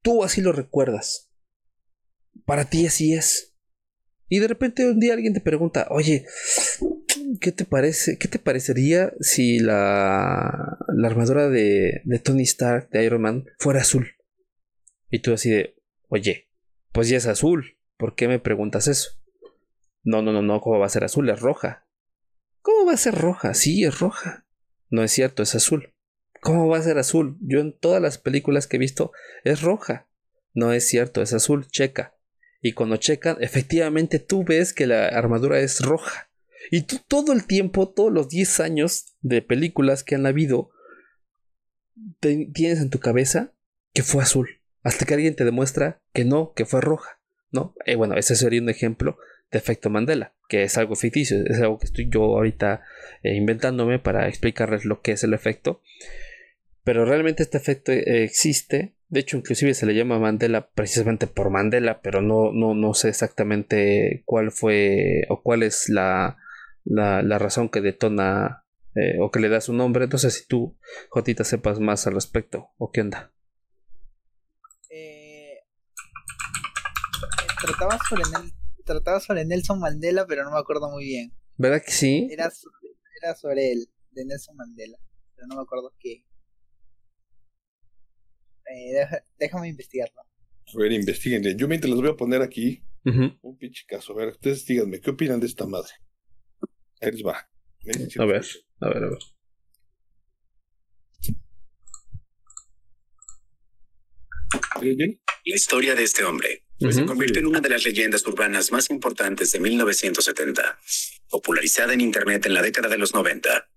Tú 0.02 0.24
así 0.24 0.40
lo 0.40 0.52
recuerdas. 0.52 1.30
Para 2.46 2.64
ti 2.64 2.86
así 2.86 3.12
es. 3.12 3.49
Y 4.30 4.38
de 4.38 4.46
repente 4.46 4.88
un 4.88 5.00
día 5.00 5.12
alguien 5.12 5.34
te 5.34 5.40
pregunta, 5.40 5.88
oye, 5.90 6.24
¿qué 7.40 7.50
te 7.50 7.64
parece? 7.64 8.16
¿Qué 8.16 8.28
te 8.28 8.38
parecería 8.38 9.12
si 9.18 9.58
la, 9.58 10.78
la 10.94 11.08
armadura 11.08 11.48
de, 11.48 12.00
de 12.04 12.18
Tony 12.20 12.44
Stark, 12.44 12.90
de 12.90 13.04
Iron 13.04 13.22
Man, 13.22 13.46
fuera 13.58 13.80
azul? 13.80 14.12
Y 15.10 15.18
tú 15.18 15.32
así 15.32 15.50
de, 15.50 15.74
oye, 16.08 16.48
pues 16.92 17.08
ya 17.08 17.16
es 17.16 17.26
azul. 17.26 17.76
¿Por 17.96 18.14
qué 18.14 18.28
me 18.28 18.38
preguntas 18.38 18.86
eso? 18.86 19.10
No, 20.04 20.22
no, 20.22 20.32
no, 20.32 20.42
no, 20.42 20.60
¿cómo 20.60 20.78
va 20.78 20.86
a 20.86 20.90
ser 20.90 21.02
azul? 21.02 21.28
Es 21.28 21.40
roja. 21.40 21.88
¿Cómo 22.62 22.86
va 22.86 22.92
a 22.92 22.98
ser 22.98 23.16
roja? 23.16 23.52
Sí, 23.52 23.82
es 23.82 23.98
roja. 23.98 24.46
No 24.90 25.02
es 25.02 25.10
cierto, 25.10 25.42
es 25.42 25.56
azul. 25.56 25.92
¿Cómo 26.40 26.68
va 26.68 26.78
a 26.78 26.82
ser 26.82 26.98
azul? 26.98 27.36
Yo 27.40 27.58
en 27.58 27.76
todas 27.76 28.00
las 28.00 28.18
películas 28.18 28.68
que 28.68 28.76
he 28.76 28.78
visto 28.80 29.10
es 29.42 29.60
roja. 29.60 30.08
No 30.54 30.72
es 30.72 30.86
cierto, 30.86 31.20
es 31.20 31.32
azul, 31.32 31.66
checa. 31.66 32.14
Y 32.60 32.72
cuando 32.72 32.96
checan, 32.96 33.38
efectivamente 33.40 34.18
tú 34.18 34.44
ves 34.44 34.72
que 34.72 34.86
la 34.86 35.06
armadura 35.08 35.60
es 35.60 35.80
roja. 35.80 36.30
Y 36.70 36.82
tú 36.82 36.98
todo 37.06 37.32
el 37.32 37.46
tiempo, 37.46 37.88
todos 37.88 38.12
los 38.12 38.28
10 38.28 38.60
años 38.60 39.16
de 39.22 39.42
películas 39.42 40.04
que 40.04 40.14
han 40.14 40.26
habido, 40.26 40.70
tienes 42.20 42.80
en 42.80 42.90
tu 42.90 43.00
cabeza 43.00 43.54
que 43.92 44.02
fue 44.02 44.22
azul. 44.22 44.60
Hasta 44.82 45.04
que 45.04 45.14
alguien 45.14 45.34
te 45.34 45.44
demuestra 45.44 46.00
que 46.12 46.24
no, 46.24 46.52
que 46.54 46.66
fue 46.66 46.80
roja. 46.80 47.18
¿No? 47.50 47.74
Eh, 47.84 47.96
bueno, 47.96 48.14
ese 48.16 48.36
sería 48.36 48.62
un 48.62 48.68
ejemplo 48.68 49.18
de 49.50 49.58
efecto 49.58 49.90
Mandela, 49.90 50.34
que 50.48 50.62
es 50.62 50.78
algo 50.78 50.94
ficticio, 50.94 51.44
es 51.44 51.58
algo 51.60 51.78
que 51.78 51.86
estoy 51.86 52.08
yo 52.08 52.22
ahorita 52.22 52.84
eh, 53.24 53.34
inventándome 53.34 53.98
para 53.98 54.28
explicarles 54.28 54.84
lo 54.84 55.00
que 55.00 55.12
es 55.12 55.24
el 55.24 55.34
efecto. 55.34 55.82
Pero 56.84 57.04
realmente 57.04 57.42
este 57.42 57.58
efecto 57.58 57.90
eh, 57.90 58.22
existe 58.22 58.94
de 59.10 59.20
hecho, 59.20 59.36
inclusive 59.36 59.74
se 59.74 59.86
le 59.86 59.94
llama 59.94 60.20
Mandela 60.20 60.70
precisamente 60.70 61.26
por 61.26 61.50
Mandela, 61.50 62.00
pero 62.00 62.22
no, 62.22 62.52
no, 62.52 62.74
no 62.74 62.94
sé 62.94 63.08
exactamente 63.08 64.22
cuál 64.24 64.52
fue 64.52 65.22
o 65.28 65.42
cuál 65.42 65.64
es 65.64 65.88
la, 65.88 66.38
la, 66.84 67.38
razón 67.38 67.68
que 67.70 67.80
detona 67.80 68.64
eh, 68.94 69.18
o 69.20 69.32
que 69.32 69.40
le 69.40 69.48
da 69.48 69.60
su 69.60 69.72
nombre. 69.72 70.04
Entonces, 70.04 70.34
si 70.34 70.46
tú, 70.46 70.78
Jotita, 71.08 71.42
sepas 71.42 71.80
más 71.80 72.06
al 72.06 72.14
respecto, 72.14 72.68
¿o 72.78 72.92
qué 72.92 73.00
onda? 73.00 73.32
Eh, 74.90 75.58
trataba 77.60 77.98
sobre, 78.08 78.22
trataba 78.84 79.18
sobre 79.18 79.44
Nelson 79.44 79.80
Mandela, 79.80 80.24
pero 80.28 80.44
no 80.44 80.52
me 80.52 80.58
acuerdo 80.58 80.88
muy 80.88 81.04
bien. 81.04 81.32
¿Verdad 81.56 81.82
que 81.84 81.90
sí? 81.90 82.28
Era 82.30 82.48
sobre, 82.52 82.94
era 83.20 83.34
sobre 83.34 83.72
él, 83.72 83.88
de 84.12 84.24
Nelson 84.24 84.54
Mandela, 84.54 84.98
pero 85.34 85.48
no 85.48 85.56
me 85.56 85.62
acuerdo 85.62 85.92
qué. 85.98 86.24
Eh, 88.70 89.06
déjame 89.38 89.68
investigarlo. 89.68 90.20
A 90.20 90.78
ver, 90.78 90.92
investiguen. 90.92 91.42
Yo 91.56 91.66
mientras 91.66 91.90
les 91.90 92.00
voy 92.00 92.10
a 92.10 92.16
poner 92.16 92.42
aquí 92.42 92.82
un 93.04 93.58
pinche 93.58 93.84
caso. 93.86 94.12
A 94.12 94.16
ver, 94.16 94.28
ustedes 94.28 94.64
díganme, 94.66 95.00
¿qué 95.00 95.10
opinan 95.10 95.40
de 95.40 95.46
esta 95.46 95.66
madre? 95.66 95.92
Ahí 97.00 97.12
les 97.12 97.24
va. 97.24 97.38
A 98.18 98.24
ver, 98.24 98.44
a 98.80 98.88
ver, 98.88 99.04
a 99.04 99.08
ver. 99.08 99.18
La 105.44 105.54
historia 105.54 105.94
de 105.94 106.04
este 106.04 106.24
hombre 106.24 106.64
se 106.90 107.04
convirtió 107.04 107.40
en 107.40 107.46
una 107.46 107.60
de 107.60 107.68
las 107.68 107.84
leyendas 107.84 108.26
urbanas 108.26 108.72
más 108.72 108.90
importantes 108.90 109.52
de 109.52 109.60
1970, 109.60 110.78
popularizada 111.28 111.92
en 111.92 112.00
Internet 112.00 112.46
en 112.46 112.54
la 112.54 112.62
década 112.62 112.88
de 112.88 112.98
los 112.98 113.12
90. 113.12 113.70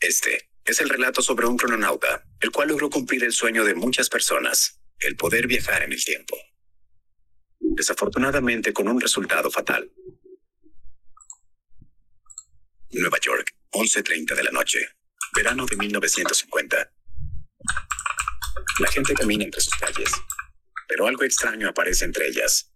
Este 0.00 0.50
es 0.66 0.80
el 0.80 0.88
relato 0.88 1.22
sobre 1.22 1.46
un 1.46 1.56
crononauta, 1.56 2.24
el 2.40 2.50
cual 2.50 2.68
logró 2.68 2.90
cumplir 2.90 3.22
el 3.24 3.32
sueño 3.32 3.64
de 3.64 3.74
muchas 3.74 4.08
personas, 4.08 4.80
el 4.98 5.16
poder 5.16 5.46
viajar 5.46 5.82
en 5.82 5.92
el 5.92 6.04
tiempo. 6.04 6.36
Desafortunadamente 7.60 8.72
con 8.72 8.88
un 8.88 9.00
resultado 9.00 9.50
fatal. 9.50 9.90
Nueva 12.90 13.18
York, 13.20 13.54
11.30 13.70 14.34
de 14.34 14.42
la 14.42 14.50
noche, 14.50 14.78
verano 15.34 15.66
de 15.66 15.76
1950. 15.76 16.92
La 18.80 18.88
gente 18.90 19.14
camina 19.14 19.44
entre 19.44 19.60
sus 19.60 19.74
calles, 19.74 20.10
pero 20.88 21.06
algo 21.06 21.22
extraño 21.24 21.68
aparece 21.68 22.04
entre 22.04 22.28
ellas. 22.28 22.72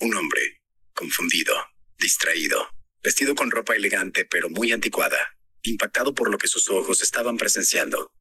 Un 0.00 0.14
hombre, 0.14 0.62
confundido, 0.92 1.54
distraído, 1.98 2.68
vestido 3.02 3.34
con 3.34 3.50
ropa 3.50 3.74
elegante 3.74 4.24
pero 4.24 4.50
muy 4.50 4.72
anticuada, 4.72 5.35
impactado 5.68 6.14
por 6.14 6.30
lo 6.30 6.38
que 6.38 6.48
sus 6.48 6.68
ojos 6.70 7.02
estaban 7.02 7.36
presenciando. 7.36 8.12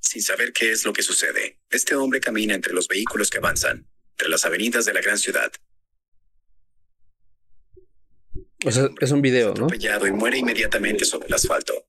Sin 0.00 0.22
saber 0.22 0.52
qué 0.52 0.70
es 0.70 0.84
lo 0.84 0.92
que 0.92 1.02
sucede, 1.02 1.60
este 1.70 1.96
hombre 1.96 2.20
camina 2.20 2.54
entre 2.54 2.72
los 2.72 2.86
vehículos 2.86 3.30
que 3.30 3.38
avanzan, 3.38 3.88
entre 4.12 4.28
las 4.28 4.44
avenidas 4.44 4.84
de 4.84 4.94
la 4.94 5.00
gran 5.00 5.18
ciudad, 5.18 5.52
o 8.64 8.70
sea, 8.70 8.88
es 8.98 9.10
un 9.10 9.20
video, 9.20 9.48
¿no? 9.48 9.66
Atropellado 9.66 10.06
y 10.06 10.12
muere 10.12 10.38
inmediatamente 10.38 11.04
sobre 11.04 11.28
el 11.28 11.34
asfalto. 11.34 11.86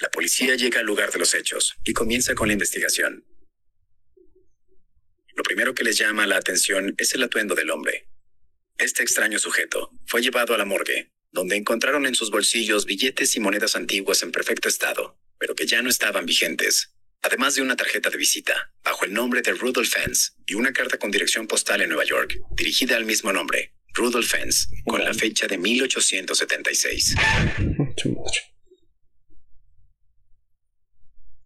La 0.00 0.10
policía 0.10 0.56
llega 0.56 0.80
al 0.80 0.86
lugar 0.86 1.12
de 1.12 1.20
los 1.20 1.32
hechos 1.34 1.76
y 1.84 1.92
comienza 1.92 2.34
con 2.34 2.48
la 2.48 2.54
investigación. 2.54 3.24
Lo 5.36 5.42
primero 5.42 5.74
que 5.74 5.84
les 5.84 5.98
llama 5.98 6.26
la 6.26 6.36
atención 6.36 6.94
es 6.98 7.14
el 7.14 7.22
atuendo 7.22 7.54
del 7.54 7.70
hombre. 7.70 8.08
Este 8.78 9.02
extraño 9.02 9.38
sujeto 9.38 9.90
fue 10.06 10.22
llevado 10.22 10.54
a 10.54 10.58
la 10.58 10.64
morgue, 10.64 11.12
donde 11.30 11.56
encontraron 11.56 12.06
en 12.06 12.14
sus 12.14 12.30
bolsillos 12.30 12.84
billetes 12.84 13.36
y 13.36 13.40
monedas 13.40 13.76
antiguas 13.76 14.22
en 14.22 14.32
perfecto 14.32 14.68
estado, 14.68 15.18
pero 15.38 15.54
que 15.54 15.66
ya 15.66 15.82
no 15.82 15.88
estaban 15.88 16.26
vigentes 16.26 16.92
además 17.22 17.54
de 17.54 17.62
una 17.62 17.76
tarjeta 17.76 18.10
de 18.10 18.18
visita, 18.18 18.72
bajo 18.82 19.04
el 19.04 19.12
nombre 19.12 19.42
de 19.42 19.52
Rudolph 19.52 19.88
Fence, 19.88 20.32
y 20.46 20.54
una 20.54 20.72
carta 20.72 20.98
con 20.98 21.10
dirección 21.10 21.46
postal 21.46 21.80
en 21.80 21.88
Nueva 21.88 22.04
York, 22.04 22.34
dirigida 22.56 22.96
al 22.96 23.04
mismo 23.04 23.32
nombre, 23.32 23.72
Rudolph 23.94 24.26
Fence, 24.26 24.66
con 24.84 25.04
la 25.04 25.14
fecha 25.14 25.46
de 25.46 25.58
1876. 25.58 27.14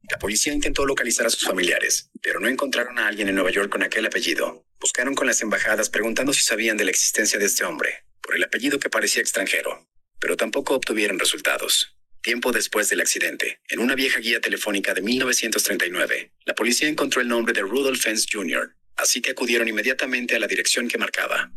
La 0.09 0.19
policía 0.19 0.53
intentó 0.53 0.87
localizar 0.87 1.27
a 1.27 1.31
sus 1.31 1.43
familiares, 1.43 2.11
pero 2.23 2.39
no 2.39 2.49
encontraron 2.49 2.99
a 2.99 3.09
alguien 3.09 3.29
en 3.29 3.35
Nueva 3.35 3.51
York 3.51 3.71
con 3.71 3.83
aquel 3.83 4.07
apellido. 4.07 4.65
Buscaron 4.81 5.15
con 5.17 5.27
las 5.27 5.43
embajadas 5.43 5.91
preguntando 5.91 6.33
si 6.33 6.43
sabían 6.43 6.77
de 6.77 6.85
la 6.85 6.91
existencia 6.91 7.39
de 7.41 7.47
este 7.47 7.65
hombre, 7.65 8.05
por 8.21 8.37
el 8.37 8.45
apellido 8.45 8.79
que 8.79 8.89
parecía 8.89 9.21
extranjero, 9.21 9.89
pero 10.21 10.37
tampoco 10.37 10.75
obtuvieron 10.75 11.19
resultados. 11.19 11.97
Tiempo 12.23 12.53
después 12.53 12.89
del 12.89 13.01
accidente, 13.01 13.61
en 13.69 13.81
una 13.81 13.97
vieja 13.97 14.21
guía 14.21 14.41
telefónica 14.41 14.95
de 14.95 15.03
1939, 15.03 16.33
la 16.45 16.55
policía 16.55 16.89
encontró 16.89 17.21
el 17.21 17.29
nombre 17.29 17.53
de 17.53 17.63
Rudolph 17.63 18.01
Fence 18.01 18.29
Jr., 18.31 18.77
así 18.97 19.21
que 19.21 19.33
acudieron 19.33 19.67
inmediatamente 19.67 20.37
a 20.37 20.39
la 20.39 20.47
dirección 20.47 20.89
que 20.89 20.99
marcaba. 20.99 21.51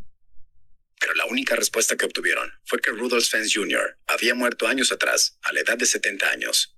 Pero 0.99 1.13
la 1.13 1.25
única 1.25 1.55
respuesta 1.55 1.95
que 1.95 2.05
obtuvieron 2.05 2.51
fue 2.65 2.81
que 2.81 2.91
Rudolph 2.91 3.25
Fence 3.25 3.51
Jr. 3.53 3.97
había 4.07 4.33
muerto 4.33 4.67
años 4.67 4.91
atrás, 4.91 5.37
a 5.43 5.53
la 5.53 5.61
edad 5.61 5.77
de 5.77 5.85
70 5.85 6.29
años. 6.29 6.75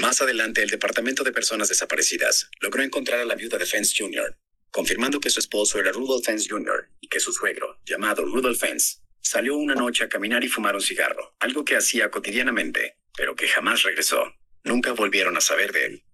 Más 0.00 0.22
adelante, 0.22 0.62
el 0.62 0.70
Departamento 0.70 1.24
de 1.24 1.32
Personas 1.32 1.68
Desaparecidas 1.68 2.50
logró 2.60 2.82
encontrar 2.82 3.20
a 3.20 3.26
la 3.26 3.34
viuda 3.34 3.58
de 3.58 3.66
Fence 3.66 3.94
Jr., 3.98 4.34
confirmando 4.70 5.20
que 5.20 5.28
su 5.28 5.40
esposo 5.40 5.78
era 5.78 5.92
Rudolph 5.92 6.24
Fence 6.24 6.48
Jr. 6.48 6.88
y 7.00 7.08
que 7.08 7.20
su 7.20 7.34
suegro, 7.34 7.78
llamado 7.84 8.24
Rudolph 8.24 8.58
Fence, 8.58 9.00
salió 9.20 9.56
una 9.56 9.74
noche 9.74 10.04
a 10.04 10.08
caminar 10.08 10.42
y 10.42 10.48
fumar 10.48 10.74
un 10.74 10.80
cigarro, 10.80 11.36
algo 11.38 11.66
que 11.66 11.76
hacía 11.76 12.10
cotidianamente, 12.10 12.96
pero 13.14 13.36
que 13.36 13.46
jamás 13.46 13.82
regresó. 13.82 14.34
Nunca 14.64 14.92
volvieron 14.92 15.36
a 15.36 15.42
saber 15.42 15.70
de 15.72 15.84
él. 15.84 16.04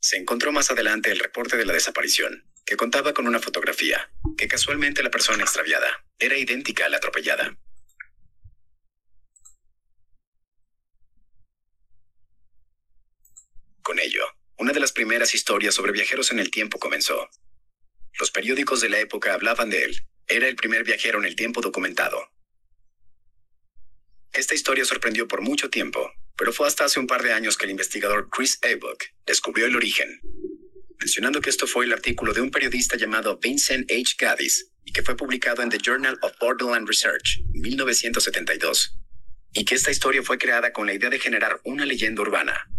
Se 0.00 0.16
encontró 0.16 0.50
más 0.50 0.72
adelante 0.72 1.12
el 1.12 1.20
reporte 1.20 1.56
de 1.56 1.66
la 1.66 1.72
desaparición, 1.72 2.50
que 2.66 2.76
contaba 2.76 3.14
con 3.14 3.28
una 3.28 3.38
fotografía, 3.38 4.10
que 4.36 4.48
casualmente 4.48 5.04
la 5.04 5.12
persona 5.12 5.44
extraviada 5.44 6.04
era 6.18 6.36
idéntica 6.36 6.86
a 6.86 6.88
la 6.88 6.96
atropellada. 6.96 7.56
Con 13.82 13.98
ello, 13.98 14.24
una 14.56 14.72
de 14.72 14.80
las 14.80 14.92
primeras 14.92 15.34
historias 15.34 15.74
sobre 15.74 15.92
viajeros 15.92 16.30
en 16.30 16.38
el 16.38 16.50
tiempo 16.50 16.78
comenzó. 16.78 17.28
Los 18.18 18.30
periódicos 18.30 18.80
de 18.80 18.90
la 18.90 18.98
época 18.98 19.34
hablaban 19.34 19.70
de 19.70 19.84
él. 19.84 20.02
Era 20.26 20.48
el 20.48 20.56
primer 20.56 20.84
viajero 20.84 21.18
en 21.18 21.24
el 21.24 21.36
tiempo 21.36 21.60
documentado, 21.60 22.30
esta 24.32 24.54
historia 24.54 24.84
sorprendió 24.84 25.26
por 25.26 25.40
mucho 25.40 25.70
tiempo, 25.70 26.12
pero 26.36 26.52
fue 26.52 26.68
hasta 26.68 26.84
hace 26.84 27.00
un 27.00 27.08
par 27.08 27.22
de 27.22 27.32
años 27.32 27.56
que 27.56 27.64
el 27.64 27.72
investigador 27.72 28.28
Chris 28.30 28.58
Aybuck 28.62 29.02
descubrió 29.26 29.66
el 29.66 29.74
origen, 29.74 30.20
mencionando 31.00 31.40
que 31.40 31.50
esto 31.50 31.66
fue 31.66 31.84
el 31.84 31.92
artículo 31.92 32.32
de 32.32 32.40
un 32.40 32.52
periodista 32.52 32.96
llamado 32.96 33.38
Vincent 33.38 33.90
H. 33.90 34.14
Gaddis 34.16 34.70
y 34.84 34.92
que 34.92 35.02
fue 35.02 35.16
publicado 35.16 35.62
en 35.62 35.68
The 35.68 35.78
Journal 35.78 36.16
of 36.22 36.32
Borderland 36.38 36.86
Research 36.86 37.40
en 37.54 37.60
1972, 37.60 38.96
y 39.52 39.64
que 39.64 39.74
esta 39.74 39.90
historia 39.90 40.22
fue 40.22 40.38
creada 40.38 40.72
con 40.72 40.86
la 40.86 40.94
idea 40.94 41.10
de 41.10 41.18
generar 41.18 41.60
una 41.64 41.84
leyenda 41.84 42.22
urbana. 42.22 42.70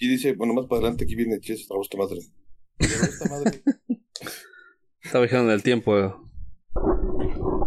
Aquí 0.00 0.08
dice, 0.08 0.32
bueno, 0.32 0.54
más 0.54 0.64
para 0.64 0.78
adelante 0.78 1.04
aquí 1.04 1.14
viene 1.14 1.38
Chess, 1.40 1.60
esta 1.60 1.98
madre. 1.98 2.20
Esta 2.78 3.28
madre. 3.28 3.62
Está 5.02 5.20
viajando 5.20 5.50
en 5.50 5.56
el 5.56 5.62
tiempo. 5.62 6.26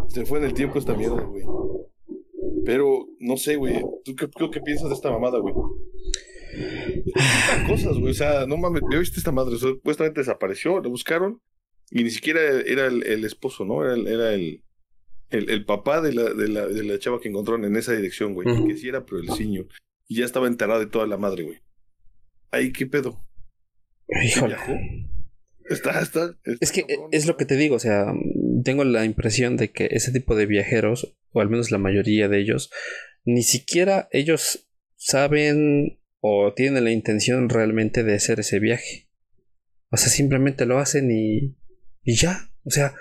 Se 0.08 0.26
fue 0.26 0.38
en 0.38 0.46
el 0.46 0.52
tiempo 0.52 0.80
esta 0.80 0.96
mierda, 0.96 1.22
güey. 1.22 1.44
Pero, 2.64 3.06
no 3.20 3.36
sé, 3.36 3.54
güey. 3.54 3.80
¿Tú 4.04 4.16
qué, 4.16 4.28
qué, 4.50 4.60
piensas 4.62 4.88
de 4.88 4.96
esta 4.96 5.12
mamada, 5.12 5.38
güey? 5.38 5.54
cosas, 7.68 7.98
güey. 7.98 8.10
O 8.10 8.14
sea, 8.14 8.46
no 8.46 8.56
mames, 8.56 8.82
¿ya 8.90 8.98
viste 8.98 9.18
esta 9.18 9.30
madre? 9.30 9.56
supuestamente 9.56 10.18
desapareció, 10.18 10.80
la 10.80 10.88
buscaron 10.88 11.40
y 11.92 12.02
ni 12.02 12.10
siquiera 12.10 12.40
era 12.40 12.86
el, 12.86 13.24
esposo, 13.24 13.64
¿no? 13.64 13.84
Era 13.84 13.94
el, 13.94 14.08
era 14.08 14.34
el, 14.34 14.64
el, 15.30 15.64
papá 15.64 16.00
de 16.00 16.12
la, 16.12 16.34
de, 16.34 16.48
la, 16.48 16.66
de 16.66 16.82
la 16.82 16.98
chava 16.98 17.20
que 17.20 17.28
encontraron 17.28 17.64
en 17.64 17.76
esa 17.76 17.92
dirección, 17.92 18.34
güey. 18.34 18.66
Que 18.66 18.76
sí 18.76 18.88
era, 18.88 19.06
pero 19.06 19.20
el 19.20 19.30
ciño. 19.30 19.66
Y 20.08 20.16
ya 20.16 20.24
estaba 20.24 20.48
enterrado 20.48 20.80
de 20.80 20.86
toda 20.86 21.06
la 21.06 21.16
madre, 21.16 21.44
güey. 21.44 21.60
Ahí, 22.54 22.72
¿qué 22.72 22.86
pedo? 22.86 23.26
Híjole. 24.24 24.56
Está, 25.68 26.00
está, 26.00 26.38
es 26.60 26.70
que 26.70 26.84
es 27.10 27.26
lo 27.26 27.36
que 27.36 27.46
te 27.46 27.56
digo, 27.56 27.74
o 27.74 27.80
sea, 27.80 28.12
tengo 28.62 28.84
la 28.84 29.04
impresión 29.04 29.56
de 29.56 29.72
que 29.72 29.88
ese 29.90 30.12
tipo 30.12 30.36
de 30.36 30.46
viajeros, 30.46 31.16
o 31.32 31.40
al 31.40 31.50
menos 31.50 31.72
la 31.72 31.78
mayoría 31.78 32.28
de 32.28 32.38
ellos, 32.38 32.70
ni 33.24 33.42
siquiera 33.42 34.08
ellos 34.12 34.68
saben 34.94 35.98
o 36.20 36.52
tienen 36.54 36.84
la 36.84 36.92
intención 36.92 37.48
realmente 37.48 38.04
de 38.04 38.14
hacer 38.14 38.38
ese 38.38 38.60
viaje. 38.60 39.08
O 39.90 39.96
sea, 39.96 40.08
simplemente 40.08 40.64
lo 40.64 40.78
hacen 40.78 41.10
y, 41.10 41.56
y 42.04 42.14
ya. 42.14 42.50
O 42.64 42.70
sea, 42.70 42.94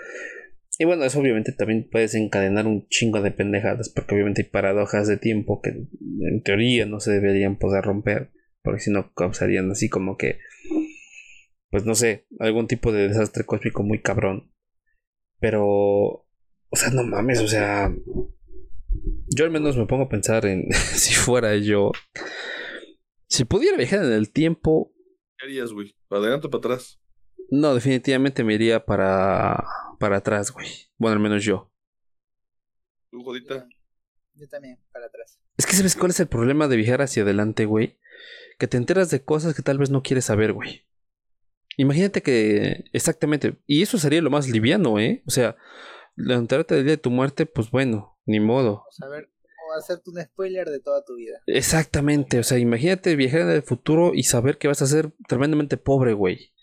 y 0.80 0.86
bueno, 0.86 1.06
eso 1.06 1.20
obviamente 1.20 1.52
también 1.52 1.88
puede 1.92 2.06
desencadenar 2.06 2.66
un 2.66 2.88
chingo 2.88 3.22
de 3.22 3.30
pendejadas, 3.30 3.90
porque 3.90 4.16
obviamente 4.16 4.42
hay 4.42 4.50
paradojas 4.50 5.08
de 5.08 5.18
tiempo 5.18 5.62
que 5.62 5.70
en 5.70 6.42
teoría 6.44 6.88
no 6.88 7.00
se 7.00 7.12
deberían 7.12 7.60
poder 7.60 7.84
romper, 7.84 8.32
porque 8.64 8.80
si 8.80 8.92
no 8.92 9.14
causarían 9.14 9.70
así 9.72 9.90
como 9.90 10.18
que 10.18 10.40
pues 11.74 11.86
no 11.86 11.96
sé, 11.96 12.28
algún 12.40 12.68
tipo 12.68 12.92
de 12.92 13.08
desastre 13.08 13.48
cósmico 13.48 13.82
muy 13.82 14.00
cabrón. 14.00 14.54
Pero, 15.40 15.66
o 15.66 16.76
sea, 16.76 16.92
no 16.92 17.04
mames, 17.04 17.40
o 17.40 17.48
sea, 17.48 17.92
yo 19.36 19.46
al 19.46 19.50
menos 19.50 19.76
me 19.76 19.88
pongo 19.88 20.04
a 20.04 20.10
pensar 20.10 20.46
en 20.46 20.72
si 20.94 21.16
fuera 21.16 21.56
yo, 21.56 21.92
si 23.28 23.44
pudiera 23.44 23.76
viajar 23.76 24.06
en 24.06 24.12
el 24.12 24.32
tiempo. 24.32 24.94
¿Qué 25.40 25.48
harías, 25.48 25.74
güey? 25.74 25.96
¿Para 26.08 26.22
adelante 26.22 26.46
o 26.46 26.52
para 26.52 26.60
atrás? 26.60 27.02
No, 27.50 27.74
definitivamente 27.74 28.44
me 28.44 28.54
iría 28.54 28.86
para, 28.86 29.66
para 30.00 30.18
atrás, 30.18 30.52
güey. 30.52 30.68
Bueno, 31.00 31.16
al 31.16 31.24
menos 31.24 31.44
yo. 31.44 31.72
¿Tú, 33.10 33.24
Jodita? 33.24 33.68
Yo 34.36 34.48
también, 34.48 34.78
para 34.92 35.08
atrás. 35.08 35.40
Es 35.58 35.66
que 35.66 35.74
sabes 35.74 35.96
cuál 35.96 36.12
es 36.12 36.20
el 36.20 36.28
problema 36.28 36.68
de 36.68 36.78
viajar 36.78 37.02
hacia 37.02 37.24
adelante, 37.24 37.66
güey. 37.66 37.98
Que 38.58 38.68
te 38.68 38.78
enteras 38.78 39.10
de 39.10 39.24
cosas 39.24 39.56
que 39.56 39.62
tal 39.62 39.78
vez 39.78 39.90
no 39.90 40.04
quieres 40.04 40.26
saber, 40.26 40.54
güey. 40.54 40.86
Imagínate 41.78 42.22
que. 42.22 42.86
Exactamente. 42.94 43.58
Y 43.66 43.82
eso 43.82 43.98
sería 43.98 44.22
lo 44.22 44.30
más 44.30 44.48
liviano, 44.48 45.00
¿eh? 45.00 45.24
O 45.28 45.32
sea, 45.32 45.56
enterarte 46.18 46.76
del 46.76 46.84
día 46.86 46.94
de 46.94 46.98
tu 46.98 47.10
muerte, 47.10 47.46
pues 47.46 47.72
bueno, 47.72 48.18
ni 48.26 48.40
modo. 48.40 48.84
O 48.88 48.92
saber, 48.92 49.30
o 49.70 49.78
hacerte 49.78 50.10
un 50.10 50.22
spoiler 50.22 50.70
de 50.70 50.80
toda 50.80 51.04
tu 51.04 51.16
vida. 51.16 51.40
Exactamente. 51.48 52.40
O 52.40 52.44
sea, 52.44 52.60
imagínate 52.60 53.16
viajar 53.16 53.42
en 53.42 53.50
el 53.50 53.64
futuro 53.64 54.14
y 54.14 54.24
saber 54.24 54.58
que 54.58 54.68
vas 54.68 54.82
a 54.82 54.88
ser 54.88 55.12
tremendamente 55.28 55.78
pobre, 55.78 56.14
güey. 56.14 56.54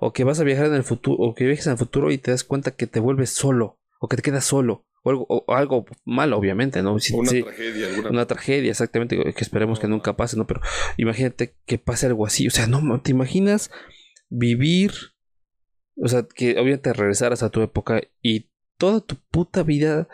O 0.00 0.12
que 0.12 0.24
vas 0.24 0.38
a 0.40 0.44
viajar 0.44 0.66
en 0.66 0.74
el 0.74 0.84
futuro, 0.84 1.16
o 1.18 1.34
que 1.34 1.46
viajes 1.46 1.66
en 1.66 1.72
el 1.72 1.78
futuro 1.78 2.10
y 2.10 2.18
te 2.18 2.30
das 2.30 2.44
cuenta 2.44 2.72
que 2.72 2.86
te 2.86 3.00
vuelves 3.00 3.30
solo, 3.30 3.78
o 3.98 4.08
que 4.08 4.16
te 4.16 4.22
quedas 4.22 4.44
solo, 4.44 4.86
o 5.02 5.10
algo, 5.10 5.26
o 5.28 5.54
algo 5.54 5.86
malo, 6.04 6.36
obviamente, 6.36 6.82
¿no? 6.82 6.96
una 7.12 7.30
tragedia, 7.30 7.86
alguna. 7.88 8.10
Una 8.10 8.26
tragedia, 8.26 8.70
exactamente, 8.70 9.16
que 9.16 9.40
esperemos 9.40 9.80
que 9.80 9.88
nunca 9.88 10.16
pase, 10.16 10.36
¿no? 10.36 10.46
Pero 10.46 10.60
imagínate 10.96 11.54
que 11.66 11.78
pase 11.78 12.06
algo 12.06 12.26
así, 12.26 12.46
o 12.46 12.50
sea, 12.50 12.66
no, 12.66 13.00
¿te 13.00 13.10
imaginas 13.10 13.70
vivir? 14.28 14.92
O 15.96 16.08
sea, 16.08 16.26
que 16.34 16.52
obviamente 16.52 16.92
regresaras 16.92 17.42
a 17.42 17.50
tu 17.50 17.62
época 17.62 18.02
y 18.22 18.50
toda 18.78 19.00
tu 19.00 19.16
puta 19.30 19.62
vida 19.62 20.08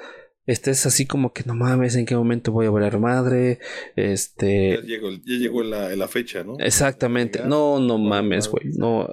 estés 0.46 0.86
así 0.86 1.06
como 1.06 1.32
que 1.32 1.42
no 1.44 1.54
mames, 1.54 1.96
en 1.96 2.06
qué 2.06 2.14
momento 2.14 2.52
voy 2.52 2.66
a 2.66 2.70
volar 2.70 3.00
madre, 3.00 3.58
este... 3.96 4.76
Ya 4.76 4.82
llegó, 4.82 5.10
ya 5.10 5.34
llegó 5.36 5.62
la, 5.64 5.94
la, 5.96 6.08
fecha, 6.08 6.44
¿no? 6.44 6.56
Exactamente, 6.60 7.40
no, 7.44 7.80
no 7.80 7.98
mames, 7.98 8.48
güey, 8.48 8.66
no, 8.76 9.08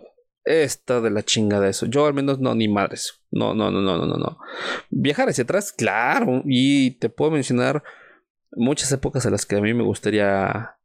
Está 0.45 0.99
de 1.01 1.09
la 1.09 1.23
chingada 1.23 1.69
eso. 1.69 1.85
Yo 1.85 2.05
al 2.05 2.13
menos 2.13 2.39
no, 2.39 2.53
ni 2.55 2.67
madres. 2.67 3.21
No, 3.31 3.53
no, 3.53 3.71
no, 3.71 3.81
no, 3.81 3.97
no, 4.05 4.17
no. 4.17 4.39
Viajar 4.89 5.29
hacia 5.29 5.43
atrás, 5.43 5.71
claro. 5.71 6.43
Y 6.45 6.91
te 6.91 7.09
puedo 7.09 7.31
mencionar 7.31 7.83
muchas 8.51 8.91
épocas 8.91 9.25
a 9.25 9.29
las 9.29 9.45
que 9.45 9.55
a 9.55 9.61
mí 9.61 9.73
me 9.73 9.83
gustaría 9.83 10.77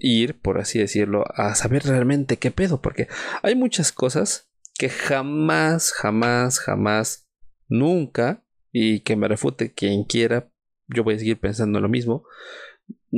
ir, 0.00 0.40
por 0.40 0.58
así 0.58 0.78
decirlo, 0.78 1.24
a 1.34 1.54
saber 1.54 1.84
realmente 1.84 2.38
qué 2.38 2.50
pedo. 2.50 2.80
Porque 2.80 3.08
hay 3.42 3.54
muchas 3.54 3.92
cosas 3.92 4.48
que 4.78 4.88
jamás, 4.88 5.92
jamás, 5.92 6.58
jamás, 6.58 7.28
nunca, 7.68 8.44
y 8.72 9.00
que 9.00 9.16
me 9.16 9.28
refute 9.28 9.72
quien 9.72 10.04
quiera, 10.04 10.50
yo 10.88 11.04
voy 11.04 11.14
a 11.14 11.18
seguir 11.18 11.38
pensando 11.38 11.80
lo 11.80 11.88
mismo, 11.88 12.24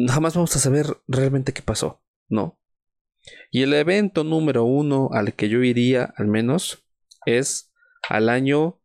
jamás 0.09 0.35
vamos 0.35 0.55
a 0.55 0.59
saber 0.59 0.87
realmente 1.09 1.53
qué 1.53 1.63
pasó, 1.63 2.03
¿no? 2.29 2.59
Y 3.51 3.63
el 3.63 3.75
evento 3.75 4.25
número 4.25 4.65
uno 4.65 5.11
al 5.13 5.35
que 5.35 5.49
yo 5.49 5.63
iría, 5.63 6.13
al 6.17 6.27
menos, 6.27 6.85
es 7.25 7.73
al 8.09 8.29
año 8.29 8.81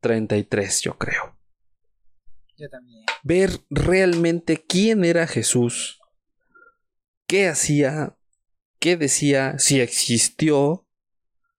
33, 0.00 0.82
yo 0.82 0.98
creo. 0.98 1.38
Yo 2.56 2.68
también. 2.68 3.04
Ver 3.22 3.50
realmente 3.70 4.64
quién 4.66 5.04
era 5.04 5.26
Jesús, 5.26 5.98
qué 7.26 7.48
hacía, 7.48 8.16
qué 8.78 8.96
decía, 8.96 9.58
si 9.58 9.80
existió. 9.80 10.86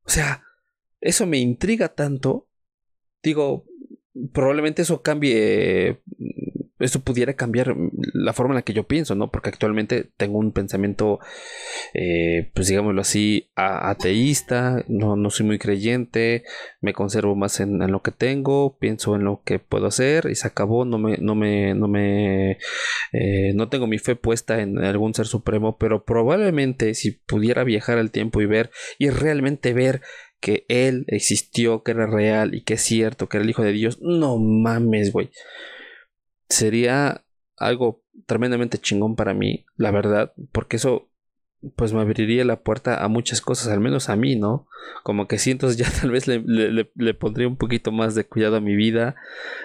O 0.03 0.09
sea, 0.09 0.43
eso 1.01 1.25
me 1.25 1.39
intriga 1.39 1.89
tanto. 1.89 2.47
Digo, 3.23 3.65
probablemente 4.31 4.83
eso 4.83 5.01
cambie 5.01 6.01
eso 6.79 6.99
pudiera 6.99 7.33
cambiar 7.35 7.73
la 8.13 8.33
forma 8.33 8.53
en 8.53 8.55
la 8.55 8.61
que 8.63 8.73
yo 8.73 8.83
pienso, 8.83 9.15
¿no? 9.15 9.31
Porque 9.31 9.49
actualmente 9.49 10.09
tengo 10.17 10.39
un 10.39 10.51
pensamiento, 10.51 11.19
eh, 11.93 12.51
pues 12.53 12.67
digámoslo 12.67 12.99
así, 12.99 13.49
ateísta, 13.55 14.83
no, 14.89 15.15
no 15.15 15.29
soy 15.29 15.45
muy 15.45 15.57
creyente, 15.57 16.43
me 16.81 16.93
conservo 16.93 17.35
más 17.35 17.61
en, 17.61 17.79
lo 17.79 18.01
que 18.01 18.11
tengo, 18.11 18.77
pienso 18.77 19.15
en 19.15 19.23
lo 19.23 19.41
que 19.45 19.59
puedo 19.59 19.87
hacer 19.87 20.27
y 20.29 20.35
se 20.35 20.47
acabó, 20.47 20.83
no 20.83 20.97
me, 20.97 21.17
no 21.17 21.33
me, 21.33 21.73
no 21.75 21.87
me, 21.87 22.57
eh, 23.13 23.53
no 23.55 23.69
tengo 23.69 23.87
mi 23.87 23.97
fe 23.97 24.17
puesta 24.17 24.61
en 24.61 24.77
algún 24.79 25.13
ser 25.13 25.27
supremo, 25.27 25.77
pero 25.77 26.03
probablemente 26.03 26.93
si 26.93 27.11
pudiera 27.11 27.63
viajar 27.63 27.97
al 27.99 28.11
tiempo 28.11 28.41
y 28.41 28.47
ver, 28.47 28.71
y 28.99 29.09
realmente 29.09 29.73
ver 29.73 30.01
que 30.41 30.65
él 30.67 31.05
existió, 31.07 31.83
que 31.83 31.91
era 31.91 32.05
real 32.05 32.53
y 32.53 32.63
que 32.63 32.73
es 32.73 32.81
cierto, 32.81 33.29
que 33.29 33.37
era 33.37 33.45
el 33.45 33.49
Hijo 33.49 33.63
de 33.63 33.71
Dios, 33.71 33.99
no 34.01 34.37
mames, 34.37 35.13
güey 35.13 35.31
sería 36.49 37.25
algo 37.57 38.03
tremendamente 38.25 38.77
chingón 38.77 39.15
para 39.15 39.33
mí, 39.33 39.65
la 39.77 39.91
verdad, 39.91 40.33
porque 40.51 40.77
eso 40.77 41.09
pues 41.75 41.93
me 41.93 42.01
abriría 42.01 42.45
la 42.45 42.61
puerta 42.61 43.03
a 43.03 43.07
muchas 43.07 43.41
cosas, 43.41 43.71
al 43.71 43.79
menos 43.79 44.09
a 44.09 44.15
mí, 44.15 44.35
¿no? 44.35 44.67
Como 45.03 45.27
que 45.27 45.39
siento 45.39 45.71
ya 45.71 45.87
tal 46.01 46.11
vez 46.11 46.27
le, 46.27 47.13
pondría 47.13 47.47
un 47.47 47.57
poquito 47.57 47.91
más 47.91 48.15
de 48.15 48.25
cuidado 48.25 48.57
a 48.57 48.61
mi 48.61 48.75
vida, 48.75 49.15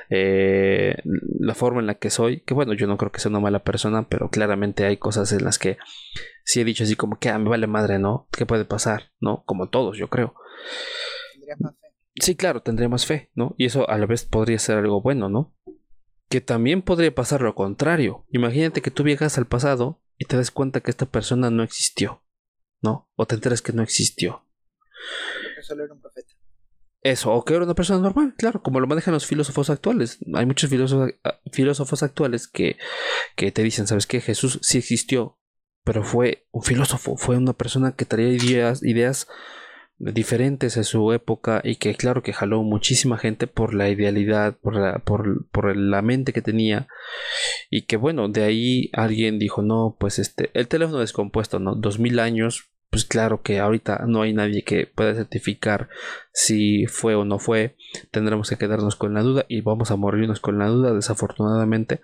eh, 0.08 0.96
la 1.38 1.54
forma 1.54 1.80
en 1.80 1.86
la 1.86 1.96
que 1.96 2.10
soy, 2.10 2.40
que 2.40 2.54
bueno, 2.54 2.72
yo 2.72 2.86
no 2.86 2.96
creo 2.96 3.12
que 3.12 3.20
sea 3.20 3.30
una 3.30 3.40
mala 3.40 3.62
persona, 3.62 4.08
pero 4.08 4.30
claramente 4.30 4.84
hay 4.84 4.96
cosas 4.96 5.32
en 5.32 5.44
las 5.44 5.58
que 5.58 5.78
sí 6.44 6.60
he 6.60 6.64
dicho 6.64 6.84
así 6.84 6.96
como 6.96 7.18
que 7.18 7.28
ah, 7.28 7.38
me 7.38 7.50
vale 7.50 7.66
madre, 7.66 7.98
¿no? 7.98 8.28
¿Qué 8.32 8.46
puede 8.46 8.64
pasar? 8.64 9.10
¿No? 9.20 9.42
Como 9.44 9.68
todos, 9.68 9.98
yo 9.98 10.08
creo. 10.08 10.34
más 11.58 11.74
fe? 11.80 11.88
Sí, 12.16 12.34
claro, 12.34 12.62
tendría 12.62 12.88
más 12.88 13.06
fe, 13.06 13.30
¿no? 13.34 13.54
Y 13.58 13.66
eso 13.66 13.88
a 13.88 13.98
la 13.98 14.06
vez 14.06 14.24
podría 14.24 14.58
ser 14.58 14.78
algo 14.78 15.02
bueno, 15.02 15.28
¿no? 15.28 15.54
Que 16.30 16.40
también 16.40 16.80
podría 16.80 17.14
pasar 17.14 17.42
lo 17.42 17.54
contrario. 17.54 18.24
Imagínate 18.30 18.80
que 18.80 18.90
tú 18.90 19.02
viajas 19.02 19.36
al 19.36 19.46
pasado 19.46 20.00
y 20.16 20.24
te 20.24 20.38
das 20.38 20.50
cuenta 20.50 20.80
que 20.80 20.90
esta 20.90 21.04
persona 21.04 21.50
no 21.50 21.62
existió, 21.62 22.24
¿no? 22.80 23.10
O 23.16 23.26
te 23.26 23.34
enteras 23.34 23.60
que 23.60 23.74
no 23.74 23.82
existió. 23.82 24.46
Que 25.54 25.62
solo 25.62 25.84
era 25.84 25.92
un 25.92 26.00
profeta. 26.00 26.32
Eso, 27.02 27.32
o 27.32 27.44
que 27.44 27.54
era 27.54 27.64
una 27.64 27.74
persona 27.74 28.00
normal, 28.00 28.34
claro, 28.36 28.62
como 28.62 28.78
lo 28.78 28.86
manejan 28.86 29.14
los 29.14 29.26
filósofos 29.26 29.70
actuales. 29.70 30.18
Hay 30.34 30.46
muchos 30.46 30.68
filósofos, 30.68 31.12
ah, 31.24 31.40
filósofos 31.50 32.02
actuales 32.02 32.46
que, 32.46 32.76
que 33.36 33.50
te 33.52 33.62
dicen, 33.62 33.86
¿sabes 33.86 34.06
qué? 34.06 34.20
Jesús 34.20 34.58
sí 34.62 34.78
existió, 34.78 35.38
pero 35.82 36.04
fue 36.04 36.46
un 36.50 36.62
filósofo, 36.62 37.16
fue 37.16 37.38
una 37.38 37.54
persona 37.54 37.96
que 37.96 38.04
traía 38.04 38.28
ideas, 38.28 38.82
ideas 38.82 39.28
diferentes 40.00 40.78
en 40.78 40.84
su 40.84 41.12
época 41.12 41.60
y 41.62 41.76
que 41.76 41.94
claro 41.94 42.22
que 42.22 42.32
jaló 42.32 42.62
muchísima 42.62 43.18
gente 43.18 43.46
por 43.46 43.74
la 43.74 43.90
idealidad, 43.90 44.56
por 44.56 44.74
la, 44.74 44.98
por, 45.00 45.46
por 45.50 45.76
la 45.76 46.00
mente 46.00 46.32
que 46.32 46.40
tenía 46.40 46.88
y 47.68 47.82
que 47.82 47.96
bueno, 47.96 48.28
de 48.28 48.42
ahí 48.42 48.90
alguien 48.94 49.38
dijo, 49.38 49.60
no, 49.60 49.96
pues 50.00 50.18
este, 50.18 50.50
el 50.54 50.68
teléfono 50.68 51.00
descompuesto, 51.00 51.58
¿no? 51.58 51.74
Dos 51.74 51.98
mil 51.98 52.18
años, 52.18 52.70
pues 52.88 53.04
claro 53.04 53.42
que 53.42 53.60
ahorita 53.60 54.04
no 54.06 54.22
hay 54.22 54.32
nadie 54.32 54.64
que 54.64 54.86
pueda 54.86 55.14
certificar 55.14 55.90
si 56.32 56.86
fue 56.86 57.14
o 57.14 57.26
no 57.26 57.38
fue, 57.38 57.76
tendremos 58.10 58.48
que 58.48 58.56
quedarnos 58.56 58.96
con 58.96 59.12
la 59.12 59.22
duda 59.22 59.44
y 59.48 59.60
vamos 59.60 59.90
a 59.90 59.96
morirnos 59.96 60.40
con 60.40 60.58
la 60.58 60.68
duda, 60.68 60.94
desafortunadamente, 60.94 62.00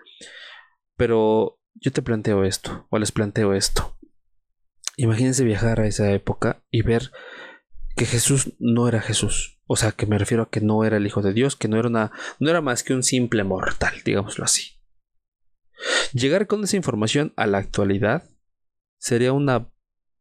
pero 0.96 1.58
yo 1.74 1.92
te 1.92 2.02
planteo 2.02 2.44
esto, 2.44 2.86
o 2.90 2.98
les 2.98 3.10
planteo 3.10 3.54
esto. 3.54 3.96
Imagínense 4.98 5.44
viajar 5.44 5.80
a 5.80 5.86
esa 5.86 6.10
época 6.12 6.62
y 6.70 6.82
ver 6.82 7.10
que 7.96 8.04
Jesús 8.04 8.52
no 8.58 8.88
era 8.88 9.00
Jesús. 9.00 9.58
O 9.66 9.74
sea, 9.74 9.92
que 9.92 10.06
me 10.06 10.18
refiero 10.18 10.44
a 10.44 10.50
que 10.50 10.60
no 10.60 10.84
era 10.84 10.98
el 10.98 11.06
Hijo 11.06 11.22
de 11.22 11.32
Dios, 11.32 11.56
que 11.56 11.66
no 11.66 11.78
era 11.78 11.88
no 11.88 12.50
era 12.50 12.60
más 12.60 12.84
que 12.84 12.94
un 12.94 13.02
simple 13.02 13.42
mortal, 13.42 13.94
digámoslo 14.04 14.44
así. 14.44 14.72
Llegar 16.12 16.46
con 16.46 16.62
esa 16.62 16.76
información 16.76 17.32
a 17.36 17.46
la 17.46 17.58
actualidad 17.58 18.30
sería 18.98 19.32
una, 19.32 19.70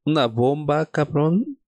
una 0.03 0.25
bomba, 0.25 0.85
cabrón, 0.87 1.59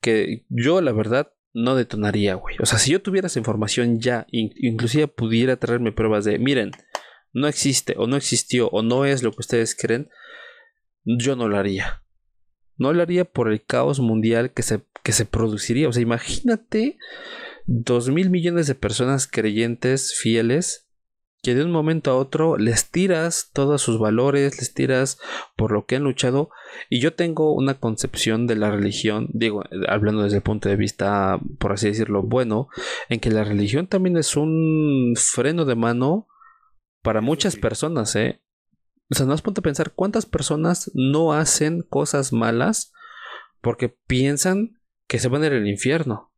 que 0.00 0.46
yo 0.48 0.80
la 0.80 0.92
verdad 0.92 1.32
no 1.52 1.74
detonaría, 1.74 2.34
güey. 2.34 2.56
O 2.60 2.66
sea, 2.66 2.78
si 2.78 2.92
yo 2.92 3.02
tuviera 3.02 3.26
esa 3.26 3.38
información 3.38 4.00
ya, 4.00 4.26
inclusive 4.30 5.08
pudiera 5.08 5.56
traerme 5.56 5.92
pruebas 5.92 6.24
de, 6.24 6.38
miren, 6.38 6.70
no 7.32 7.48
existe 7.48 7.94
o 7.98 8.06
no 8.06 8.16
existió 8.16 8.68
o 8.68 8.82
no 8.82 9.04
es 9.04 9.22
lo 9.22 9.32
que 9.32 9.40
ustedes 9.40 9.76
creen, 9.76 10.08
yo 11.04 11.36
no 11.36 11.48
lo 11.48 11.58
haría 11.58 12.03
no 12.76 12.92
lo 12.92 13.02
haría 13.02 13.24
por 13.24 13.50
el 13.50 13.64
caos 13.64 14.00
mundial 14.00 14.52
que 14.52 14.62
se, 14.62 14.80
que 15.02 15.12
se 15.12 15.24
produciría. 15.24 15.88
O 15.88 15.92
sea, 15.92 16.02
imagínate 16.02 16.98
dos 17.66 18.10
mil 18.10 18.30
millones 18.30 18.66
de 18.66 18.74
personas 18.74 19.26
creyentes, 19.26 20.14
fieles, 20.18 20.84
que 21.44 21.54
de 21.54 21.62
un 21.62 21.70
momento 21.70 22.10
a 22.10 22.16
otro 22.16 22.56
les 22.56 22.90
tiras 22.90 23.50
todos 23.52 23.82
sus 23.82 23.98
valores, 23.98 24.58
les 24.58 24.72
tiras 24.72 25.18
por 25.56 25.72
lo 25.72 25.84
que 25.84 25.96
han 25.96 26.02
luchado. 26.02 26.50
Y 26.88 27.00
yo 27.00 27.12
tengo 27.14 27.52
una 27.52 27.74
concepción 27.74 28.46
de 28.46 28.56
la 28.56 28.70
religión, 28.70 29.28
digo, 29.32 29.62
hablando 29.86 30.22
desde 30.22 30.38
el 30.38 30.42
punto 30.42 30.70
de 30.70 30.76
vista, 30.76 31.38
por 31.58 31.72
así 31.72 31.88
decirlo, 31.88 32.22
bueno, 32.22 32.68
en 33.10 33.20
que 33.20 33.30
la 33.30 33.44
religión 33.44 33.86
también 33.86 34.16
es 34.16 34.36
un 34.36 35.14
freno 35.16 35.66
de 35.66 35.74
mano 35.74 36.26
para 37.02 37.20
muchas 37.20 37.56
personas, 37.56 38.16
¿eh? 38.16 38.40
O 39.10 39.14
sea, 39.14 39.26
no 39.26 39.32
has 39.32 39.42
punto 39.42 39.60
a 39.60 39.62
pensar 39.62 39.92
cuántas 39.92 40.26
personas 40.26 40.90
no 40.94 41.32
hacen 41.32 41.82
cosas 41.82 42.32
malas 42.32 42.92
porque 43.60 43.88
piensan 43.88 44.80
que 45.06 45.18
se 45.18 45.28
van 45.28 45.42
a 45.42 45.46
ir 45.46 45.52
al 45.52 45.68
infierno. 45.68 46.32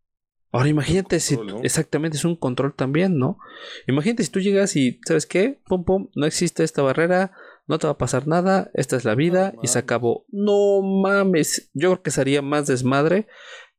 Ahora 0.52 0.68
imagínate 0.68 1.20
si 1.20 1.38
exactamente 1.62 2.16
es 2.16 2.24
un 2.24 2.36
control 2.36 2.74
también, 2.74 3.18
¿no? 3.18 3.38
Imagínate 3.86 4.24
si 4.24 4.30
tú 4.30 4.40
llegas 4.40 4.74
y, 4.76 5.00
¿sabes 5.06 5.26
qué? 5.26 5.60
Pum, 5.66 5.84
pum, 5.84 6.08
no 6.14 6.24
existe 6.26 6.64
esta 6.64 6.82
barrera, 6.82 7.32
no 7.66 7.78
te 7.78 7.86
va 7.86 7.94
a 7.94 7.98
pasar 7.98 8.26
nada, 8.26 8.70
esta 8.74 8.96
es 8.96 9.04
la 9.04 9.14
vida 9.14 9.54
y 9.62 9.66
se 9.66 9.78
acabó. 9.78 10.24
No 10.28 10.80
mames, 10.82 11.70
yo 11.74 11.90
creo 11.90 12.02
que 12.02 12.10
sería 12.10 12.42
más 12.42 12.66
desmadre 12.66 13.26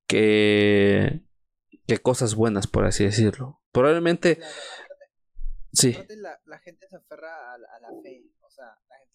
que, 0.08 1.24
que 1.88 1.98
cosas 1.98 2.36
buenas, 2.36 2.68
por 2.68 2.86
así 2.86 3.06
decirlo. 3.06 3.62
Probablemente 3.72 4.40
Sí. 5.78 5.96
la, 6.18 6.40
la, 6.46 6.60
gente 6.60 6.88
se 6.88 6.96
aferra 6.96 7.54
a, 7.54 7.58
la 7.58 7.90
fe. 8.02 8.24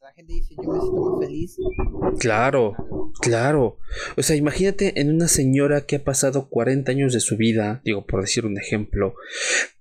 La 0.03 0.13
gente, 0.15 0.33
dice, 0.33 0.57
yo 0.61 0.73
me 0.73 0.81
siento 0.81 1.11
más 1.11 1.25
feliz. 1.25 1.57
Claro, 2.19 2.75
claro. 3.21 3.79
O 4.17 4.23
sea, 4.25 4.35
imagínate 4.35 5.01
en 5.01 5.15
una 5.15 5.29
señora 5.29 5.87
que 5.87 5.97
ha 5.97 6.03
pasado 6.03 6.49
40 6.49 6.91
años 6.91 7.13
de 7.13 7.21
su 7.21 7.37
vida, 7.37 7.81
digo, 7.85 8.05
por 8.05 8.23
decir 8.23 8.45
un 8.45 8.59
ejemplo, 8.59 9.15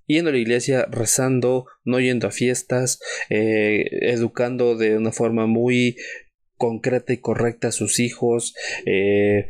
yendo 0.06 0.30
a 0.30 0.32
la 0.32 0.38
iglesia, 0.38 0.86
rezando, 0.88 1.66
no 1.84 1.98
yendo 1.98 2.28
a 2.28 2.30
fiestas, 2.30 3.00
eh, 3.30 3.84
educando 4.02 4.76
de 4.76 4.96
una 4.96 5.10
forma 5.10 5.48
muy 5.48 5.96
concreta 6.56 7.12
y 7.12 7.16
correcta 7.16 7.68
a 7.68 7.72
sus 7.72 7.98
hijos, 7.98 8.54
eh, 8.86 9.48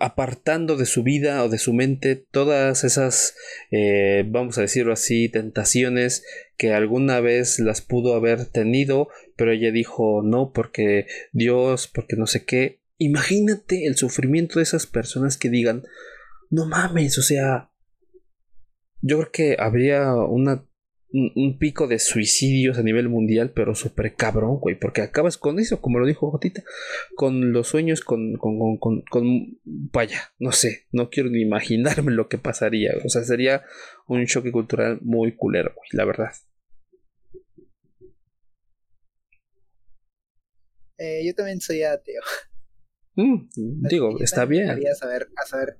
apartando 0.00 0.76
de 0.76 0.86
su 0.86 1.02
vida 1.02 1.44
o 1.44 1.48
de 1.48 1.58
su 1.58 1.74
mente 1.74 2.16
todas 2.16 2.84
esas, 2.84 3.36
eh, 3.70 4.24
vamos 4.26 4.56
a 4.56 4.62
decirlo 4.62 4.92
así, 4.92 5.28
tentaciones 5.28 6.24
que 6.56 6.72
alguna 6.72 7.20
vez 7.20 7.58
las 7.58 7.82
pudo 7.82 8.14
haber 8.14 8.46
tenido, 8.46 9.08
pero 9.36 9.52
ella 9.52 9.70
dijo 9.70 10.22
no 10.22 10.52
porque 10.52 11.06
Dios, 11.32 11.88
porque 11.88 12.16
no 12.16 12.26
sé 12.26 12.44
qué. 12.44 12.80
Imagínate 12.98 13.86
el 13.86 13.96
sufrimiento 13.96 14.58
de 14.58 14.62
esas 14.62 14.86
personas 14.86 15.36
que 15.36 15.50
digan, 15.50 15.82
no 16.50 16.66
mames, 16.66 17.18
o 17.18 17.22
sea, 17.22 17.70
yo 19.00 19.18
creo 19.18 19.32
que 19.32 19.56
habría 19.58 20.14
una 20.14 20.64
un, 21.12 21.58
pico 21.58 21.86
de 21.86 21.98
suicidios 21.98 22.78
a 22.78 22.82
nivel 22.82 23.08
mundial, 23.08 23.52
pero 23.54 23.74
súper 23.74 24.14
cabrón, 24.14 24.58
güey, 24.58 24.78
porque 24.78 25.02
acabas 25.02 25.36
con 25.38 25.58
eso, 25.58 25.80
como 25.80 25.98
lo 25.98 26.06
dijo 26.06 26.30
Jotita, 26.30 26.62
con 27.14 27.52
los 27.52 27.68
sueños, 27.68 28.00
con, 28.00 28.36
con, 28.36 28.78
con, 28.78 29.02
con, 29.02 29.58
vaya, 29.64 30.32
no 30.38 30.52
sé, 30.52 30.86
no 30.90 31.10
quiero 31.10 31.30
ni 31.30 31.42
imaginarme 31.42 32.12
lo 32.12 32.28
que 32.28 32.38
pasaría, 32.38 32.92
o 33.04 33.08
sea, 33.08 33.24
sería 33.24 33.62
un 34.06 34.24
choque 34.26 34.52
cultural 34.52 34.98
muy 35.02 35.36
culero, 35.36 35.72
güey, 35.74 35.88
la 35.92 36.04
verdad. 36.04 36.32
Eh, 40.98 41.26
yo 41.26 41.34
también 41.34 41.60
soy 41.60 41.82
ateo. 41.82 42.22
Mm, 43.14 43.48
digo, 43.88 44.20
está 44.20 44.44
bien. 44.44 44.68
Saber, 44.94 45.28
a 45.36 45.44
saber 45.44 45.78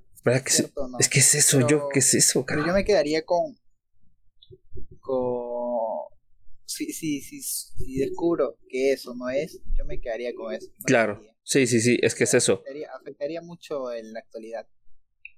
es 0.99 1.09
que 1.09 1.19
es 1.19 1.35
eso, 1.35 1.67
yo, 1.67 1.89
¿qué 1.91 1.99
es 1.99 2.13
eso, 2.13 2.45
Pero 2.45 2.65
yo 2.65 2.73
me 2.73 2.85
quedaría 2.85 3.25
con, 3.25 3.57
si, 6.65 6.91
si, 6.93 7.21
si, 7.21 7.41
si, 7.41 7.97
descubro 7.99 8.57
que 8.69 8.93
eso 8.93 9.13
no 9.15 9.29
es, 9.29 9.61
yo 9.77 9.85
me 9.85 9.99
quedaría 9.99 10.33
con 10.33 10.53
eso. 10.53 10.71
claro, 10.85 11.21
sí, 11.43 11.67
sí, 11.67 11.79
sí, 11.81 11.99
es 12.01 12.15
que 12.15 12.23
es 12.23 12.33
eso. 12.33 12.63
Afectaría, 12.99 13.41
mucho 13.41 13.93
en 13.93 14.13
la 14.13 14.19
actualidad. 14.19 14.67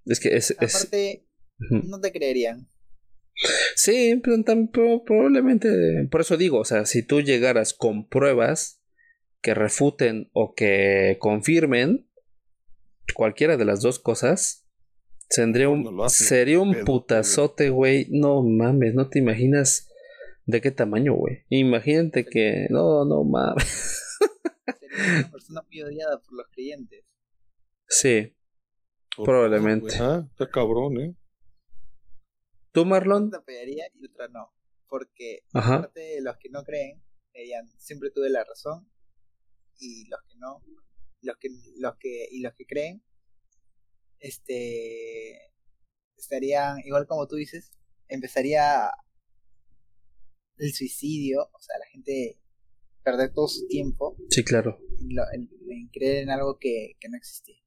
Es 0.06 0.20
que 0.20 0.36
es... 0.36 0.52
Aparte, 0.52 1.26
no 1.58 2.00
te 2.00 2.12
creerían. 2.12 2.70
Sí, 3.76 4.22
pero, 4.24 5.04
probablemente, 5.04 6.08
por 6.10 6.22
eso 6.22 6.38
digo, 6.38 6.60
o 6.60 6.66
sea, 6.66 6.86
si 6.86 7.04
tú 7.04 7.22
llegaras 7.22 7.74
con 7.74 8.08
pruebas 8.08 8.82
que 9.42 9.54
refuten 9.54 10.30
o 10.34 10.54
que 10.56 11.18
confirmen 11.20 12.10
cualquiera 13.14 13.58
de 13.58 13.66
las 13.66 13.82
dos 13.82 14.00
cosas, 14.00 14.65
Tendría 15.28 15.70
un, 15.70 16.10
sería 16.10 16.60
un 16.60 16.86
putazote, 16.86 17.70
güey. 17.70 18.08
No 18.12 18.44
mames, 18.44 18.94
no 18.94 19.10
te 19.10 19.20
imaginas 19.20 19.90
de 20.46 20.62
qué 20.62 20.72
tamaño, 20.72 21.14
güey. 21.14 21.46
Imagínate 21.50 22.26
que. 22.26 22.68
No, 22.70 23.06
no 23.06 23.24
mames. 23.24 24.02
Sería 24.80 25.20
una 25.20 25.32
persona 25.32 25.62
muy 25.64 25.82
odiada 25.82 26.22
por 26.22 26.34
los 26.34 26.48
clientes. 26.50 27.04
Sí. 27.88 28.36
probablemente. 29.16 29.96
Ah, 30.00 30.28
está 30.30 30.50
cabrón, 30.50 31.00
¿eh? 31.00 31.16
¿Tú, 32.72 32.86
Marlon? 32.86 33.26
Una 33.26 33.38
apoyaría 33.38 33.86
y 33.94 34.06
otra 34.06 34.28
no. 34.28 34.52
Porque, 34.88 35.44
aparte 35.54 36.00
de 36.00 36.22
los 36.22 36.38
que 36.38 36.50
no 36.50 36.64
creen, 36.64 37.02
dirían, 37.34 37.68
siempre 37.78 38.12
tuve 38.12 38.30
la 38.30 38.44
razón. 38.44 38.90
Y 39.80 40.08
los 40.08 40.22
que 40.24 40.36
no, 40.38 40.62
los 41.22 41.38
que, 41.38 41.50
los 41.80 41.96
que, 41.98 42.28
y 42.32 42.42
los 42.42 42.54
que 42.54 42.66
creen, 42.66 43.04
este 44.26 45.40
estarían, 46.18 46.80
igual 46.86 47.06
como 47.06 47.28
tú 47.28 47.36
dices, 47.36 47.72
empezaría 48.08 48.90
el 50.58 50.74
suicidio, 50.74 51.42
o 51.42 51.60
sea, 51.60 51.78
la 51.78 51.86
gente 51.88 52.40
perder 53.04 53.32
todo 53.34 53.48
su 53.48 53.68
tiempo. 53.68 54.18
Sí, 54.30 54.44
claro. 54.44 54.80
En, 55.34 55.90
creer 55.94 56.24
en 56.24 56.32
algo 56.32 56.58
que, 56.58 56.96
no 57.08 57.18
existía. 57.18 57.58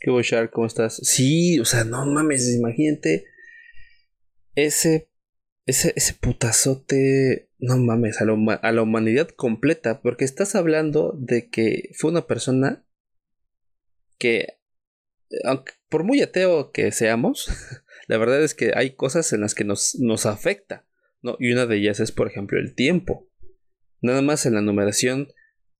¿Qué 0.00 0.10
voy, 0.10 0.22
Shark? 0.22 0.50
¿Cómo 0.50 0.66
estás? 0.66 0.96
Sí, 0.96 1.58
o 1.60 1.64
sea, 1.64 1.84
no 1.84 2.06
mames, 2.06 2.54
imagínate 2.56 3.26
ese, 4.54 5.10
ese, 5.66 5.92
ese 5.96 6.14
putazote, 6.14 7.50
no 7.58 7.76
mames, 7.76 8.20
a 8.20 8.24
a 8.24 8.72
la 8.72 8.82
humanidad 8.82 9.28
completa, 9.28 10.00
porque 10.00 10.24
estás 10.24 10.54
hablando 10.54 11.14
de 11.18 11.50
que 11.50 11.90
fue 11.94 12.10
una 12.10 12.26
persona 12.26 12.86
que, 14.18 14.61
aunque, 15.44 15.72
por 15.88 16.04
muy 16.04 16.20
ateo 16.20 16.72
que 16.72 16.92
seamos, 16.92 17.48
la 18.08 18.18
verdad 18.18 18.42
es 18.42 18.54
que 18.54 18.72
hay 18.74 18.94
cosas 18.94 19.32
en 19.32 19.40
las 19.40 19.54
que 19.54 19.64
nos, 19.64 19.96
nos 19.98 20.26
afecta, 20.26 20.86
¿no? 21.20 21.36
Y 21.38 21.52
una 21.52 21.66
de 21.66 21.76
ellas 21.76 22.00
es, 22.00 22.12
por 22.12 22.28
ejemplo, 22.28 22.58
el 22.58 22.74
tiempo. 22.74 23.28
Nada 24.00 24.22
más 24.22 24.46
en 24.46 24.54
la 24.54 24.62
numeración 24.62 25.28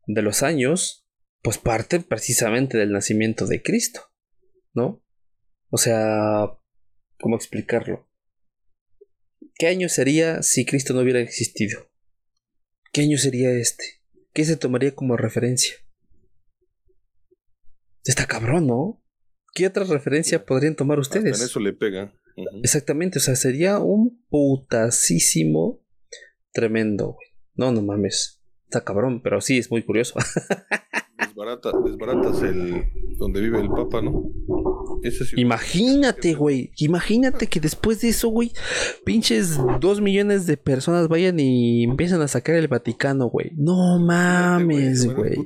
de 0.07 0.22
los 0.22 0.42
años, 0.42 1.07
pues 1.42 1.59
parte 1.59 2.00
precisamente 2.00 2.78
del 2.78 2.92
nacimiento 2.92 3.46
de 3.46 3.62
Cristo, 3.62 4.12
¿no? 4.72 5.05
O 5.70 5.78
sea, 5.78 6.50
¿cómo 7.18 7.36
explicarlo? 7.36 8.09
¿Qué 9.55 9.66
año 9.66 9.88
sería 9.88 10.42
si 10.42 10.64
Cristo 10.64 10.94
no 10.94 11.00
hubiera 11.00 11.20
existido? 11.20 11.90
¿Qué 12.92 13.03
año 13.03 13.18
sería 13.18 13.50
este? 13.53 13.84
¿Qué 14.32 14.44
se 14.44 14.57
tomaría 14.57 14.94
como 14.94 15.16
referencia? 15.16 15.74
Está 18.05 18.26
cabrón, 18.26 18.66
¿no? 18.66 19.01
¿Qué 19.53 19.66
otra 19.66 19.84
referencia 19.84 20.44
podrían 20.44 20.76
tomar 20.76 20.98
ustedes? 20.98 21.38
En 21.38 21.44
eso 21.44 21.61
le 21.61 21.72
pega. 21.72 22.12
Exactamente, 22.62 23.18
o 23.18 23.22
sea, 23.22 23.36
sería 23.36 23.78
un 23.78 24.24
putasísimo 24.30 25.84
tremendo, 26.53 27.12
güey. 27.12 27.28
No, 27.55 27.70
no 27.72 27.82
mames. 27.82 28.42
Está 28.64 28.82
cabrón, 28.84 29.20
pero 29.22 29.40
sí 29.40 29.59
es 29.59 29.70
muy 29.70 29.82
curioso. 29.82 30.14
desbaratas 31.84 32.42
el 32.42 32.84
donde 33.18 33.40
vive 33.40 33.61
el 33.61 33.68
Papa, 33.68 34.03
¿no? 34.03 34.30
Imagínate, 35.36 36.34
güey. 36.34 36.72
Imagínate 36.78 37.46
que 37.46 37.61
después 37.61 38.00
de 38.00 38.11
eso, 38.11 38.28
güey, 38.28 38.53
pinches 39.05 39.59
dos 39.80 40.00
millones 40.00 40.46
de 40.46 40.57
personas 40.57 41.09
vayan 41.09 41.40
y 41.40 41.84
empiezan 41.84 42.22
a 42.22 42.28
sacar 42.28 42.57
el 42.57 42.68
Vaticano, 42.68 43.26
güey. 43.26 43.50
No 43.57 43.98
mames, 43.98 45.12
güey. 45.12 45.36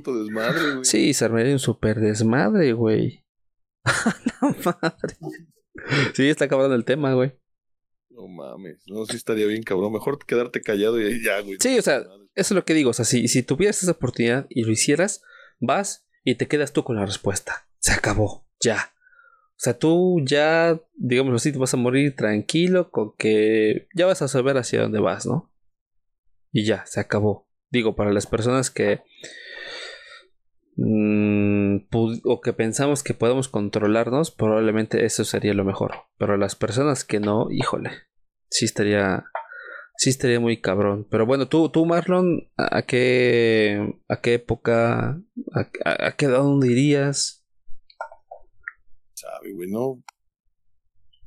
Sí, 0.83 1.13
se 1.13 1.25
armaría 1.25 1.53
un 1.53 1.59
super 1.59 1.99
desmadre, 1.99 2.73
güey. 2.73 3.23
La 4.41 4.73
madre. 4.81 5.15
Sí, 6.13 6.29
está 6.29 6.45
acabando 6.45 6.75
el 6.75 6.85
tema, 6.85 7.13
güey. 7.13 7.33
No 8.09 8.27
mames. 8.27 8.83
No, 8.87 9.05
sí 9.05 9.15
estaría 9.15 9.45
bien, 9.45 9.63
cabrón. 9.63 9.93
Mejor 9.93 10.17
quedarte 10.25 10.61
callado 10.61 10.99
y 10.99 11.23
ya, 11.23 11.39
güey. 11.41 11.57
Sí, 11.59 11.77
o 11.77 11.81
sea, 11.81 11.99
eso 11.99 12.09
es 12.35 12.51
lo 12.51 12.65
que 12.65 12.73
digo. 12.73 12.89
O 12.89 12.93
sea, 12.93 13.05
si, 13.05 13.27
si 13.27 13.43
tuvieras 13.43 13.81
esa 13.83 13.91
oportunidad 13.91 14.47
y 14.49 14.63
lo 14.63 14.71
hicieras, 14.71 15.21
vas 15.59 16.07
y 16.23 16.35
te 16.35 16.47
quedas 16.47 16.73
tú 16.73 16.83
con 16.83 16.95
la 16.95 17.05
respuesta. 17.05 17.67
Se 17.79 17.93
acabó. 17.93 18.47
Ya. 18.59 18.93
O 19.51 19.59
sea, 19.59 19.77
tú 19.77 20.21
ya, 20.23 20.79
digamos 20.95 21.33
así, 21.35 21.51
te 21.51 21.57
vas 21.57 21.73
a 21.73 21.77
morir 21.77 22.15
tranquilo 22.15 22.91
con 22.91 23.15
que 23.17 23.87
ya 23.95 24.05
vas 24.05 24.21
a 24.21 24.27
saber 24.27 24.57
hacia 24.57 24.81
dónde 24.81 24.99
vas, 24.99 25.25
¿no? 25.25 25.51
Y 26.51 26.65
ya, 26.65 26.85
se 26.85 26.99
acabó. 26.99 27.47
Digo, 27.69 27.95
para 27.95 28.13
las 28.13 28.27
personas 28.27 28.69
que... 28.69 29.01
Mm, 30.77 31.87
o 31.91 32.41
que 32.41 32.53
pensamos 32.53 33.03
que 33.03 33.13
podemos 33.13 33.49
controlarnos, 33.49 34.31
probablemente 34.31 35.05
eso 35.05 35.25
sería 35.25 35.53
lo 35.53 35.65
mejor. 35.65 35.93
Pero 36.17 36.37
las 36.37 36.55
personas 36.55 37.03
que 37.03 37.19
no, 37.19 37.49
híjole, 37.51 37.91
sí 38.49 38.65
estaría, 38.65 39.25
sí 39.97 40.09
estaría 40.09 40.39
muy 40.39 40.61
cabrón. 40.61 41.07
Pero 41.09 41.25
bueno, 41.25 41.47
tú, 41.47 41.69
tú 41.69 41.85
Marlon, 41.85 42.49
¿a 42.57 42.83
qué, 42.83 43.95
a 44.07 44.21
qué 44.21 44.35
época, 44.35 45.21
a, 45.53 46.07
a 46.07 46.15
qué 46.15 46.25
edad 46.25 46.39
dónde 46.39 46.71
irías? 46.71 47.43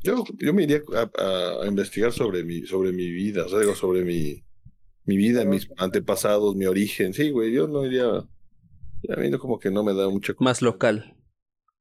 Yo, 0.02 0.24
yo 0.38 0.54
me 0.54 0.62
iría 0.62 0.80
a, 1.18 1.66
investigar 1.66 2.12
sobre 2.12 2.42
mi, 2.42 2.62
sobre 2.62 2.92
mi 2.92 3.10
vida, 3.10 3.44
o 3.44 3.48
sea, 3.48 3.58
digo, 3.58 3.74
sobre 3.74 4.02
mi, 4.02 4.42
mi 5.04 5.16
vida, 5.16 5.44
mis 5.44 5.68
antepasados, 5.76 6.56
mi 6.56 6.64
origen. 6.66 7.12
Sí, 7.12 7.30
güey, 7.30 7.52
yo 7.52 7.68
no 7.68 7.84
iría. 7.84 8.26
Ya 9.02 9.16
viendo 9.16 9.38
como 9.38 9.58
que 9.58 9.70
no 9.70 9.82
me 9.82 9.94
da 9.94 10.08
mucha. 10.08 10.34
Más 10.38 10.62
local. 10.62 11.16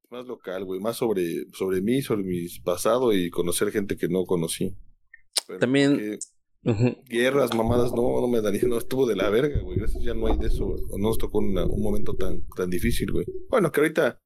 Más 0.10 0.26
local, 0.26 0.66
güey. 0.66 0.80
Más 0.80 0.98
sobre, 0.98 1.46
sobre 1.54 1.82
mí, 1.82 2.02
sobre 2.02 2.24
mi 2.24 2.48
pasado 2.64 3.14
y 3.14 3.30
conocer 3.30 3.72
gente 3.72 3.98
que 3.98 4.08
no 4.08 4.26
conocí. 4.26 4.76
También. 5.60 6.20
Guerras, 7.08 7.54
mamadas, 7.56 7.94
no, 7.94 8.20
no 8.20 8.28
me 8.28 8.42
daría, 8.42 8.64
no 8.68 8.78
estuvo 8.78 9.08
de 9.08 9.16
la 9.16 9.30
verga, 9.30 9.62
güey. 9.62 9.78
Gracias, 9.78 10.04
ya 10.04 10.14
no 10.14 10.28
hay 10.28 10.38
de 10.38 10.48
eso, 10.48 10.76
No 10.92 10.98
nos 10.98 11.18
tocó 11.18 11.40
un 11.40 11.54
momento 11.54 12.16
tan, 12.16 12.46
tan 12.56 12.70
difícil, 12.70 13.12
güey. 13.12 13.26
Bueno, 13.50 13.72
que 13.72 13.80
ahorita 13.80 14.20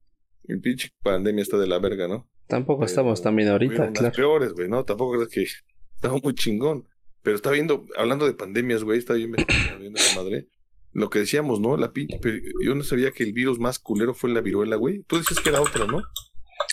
el 0.45 0.59
pinche 0.59 0.89
pandemia 1.03 1.43
está 1.43 1.57
de 1.57 1.67
la 1.67 1.79
verga, 1.79 2.07
¿no? 2.07 2.29
Tampoco 2.47 2.85
estamos 2.85 3.21
también 3.21 3.49
ahorita, 3.49 3.91
claro. 3.91 4.15
peores, 4.15 4.53
güey, 4.53 4.67
¿no? 4.67 4.83
Tampoco 4.83 5.21
es 5.21 5.29
que 5.29 5.43
estaba 5.95 6.17
muy 6.17 6.33
chingón. 6.33 6.87
Pero 7.21 7.37
está 7.37 7.51
viendo, 7.51 7.85
hablando 7.95 8.25
de 8.25 8.33
pandemias, 8.33 8.83
güey, 8.83 8.99
está 8.99 9.13
viendo 9.13 9.37
esa 9.37 10.21
madre. 10.21 10.49
Lo 10.93 11.09
que 11.09 11.19
decíamos, 11.19 11.59
¿no? 11.59 11.75
La 11.75 11.91
pinche, 11.91 12.19
yo 12.63 12.75
no 12.75 12.83
sabía 12.83 13.11
que 13.11 13.23
el 13.23 13.33
virus 13.33 13.59
más 13.59 13.79
culero 13.79 14.13
fue 14.13 14.29
la 14.29 14.41
viruela, 14.41 14.75
güey. 14.75 15.03
Tú 15.07 15.17
dices 15.17 15.39
que 15.39 15.49
era 15.49 15.61
otra, 15.61 15.87
¿no? 15.87 16.03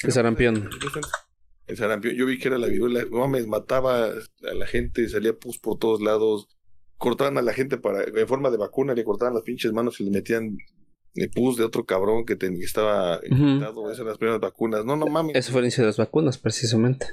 El 0.03 0.13
sarampión. 0.13 0.69
El 1.67 1.77
sarampión, 1.77 2.15
yo 2.15 2.27
vi 2.27 2.39
que 2.39 2.49
era 2.49 2.59
la 2.59 2.67
viruela, 2.67 3.07
mames, 3.11 3.47
mataba 3.47 4.07
a 4.07 4.55
la 4.55 4.67
gente, 4.67 5.09
salía 5.09 5.33
pus 5.33 5.59
por 5.59 5.79
todos 5.79 6.03
lados, 6.03 6.49
cortaban 6.99 7.39
a 7.39 7.43
la 7.43 7.55
gente 7.55 7.79
para, 7.79 8.05
en 8.05 8.29
forma 8.29 8.51
de 8.51 8.59
vacuna, 8.59 8.95
le 8.95 9.05
cortaban 9.05 9.35
las 9.35 9.43
pinches 9.43 9.73
manos 9.73 10.01
y 10.01 10.05
le 10.05 10.11
metían 10.11 10.59
el 11.15 11.31
pus 11.31 11.57
de 11.57 11.65
otro 11.65 11.85
cabrón 11.85 12.25
que, 12.25 12.37
estaba 12.63 13.21
infectado, 13.25 13.87
esas 13.87 14.01
eran 14.01 14.09
las 14.09 14.19
primeras 14.19 14.41
vacunas. 14.41 14.85
No, 14.85 14.97
no 14.97 15.07
mames. 15.07 15.35
Eso 15.35 15.53
fue 15.53 15.61
el 15.61 15.67
inicio 15.67 15.83
de 15.83 15.89
las 15.89 15.97
vacunas, 15.97 16.39
precisamente. 16.39 17.07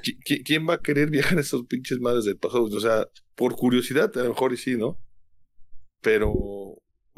¿Quién 0.44 0.68
va 0.68 0.74
a 0.74 0.80
querer 0.80 1.10
viajar 1.10 1.38
a 1.38 1.40
esos 1.40 1.64
pinches 1.66 2.00
madres 2.00 2.24
del 2.24 2.36
pasado? 2.36 2.64
O 2.64 2.80
sea, 2.80 3.08
por 3.34 3.56
curiosidad, 3.56 4.16
a 4.16 4.22
lo 4.22 4.30
mejor 4.30 4.52
y 4.52 4.56
sí, 4.56 4.76
¿no? 4.76 5.00
Pero 6.00 6.34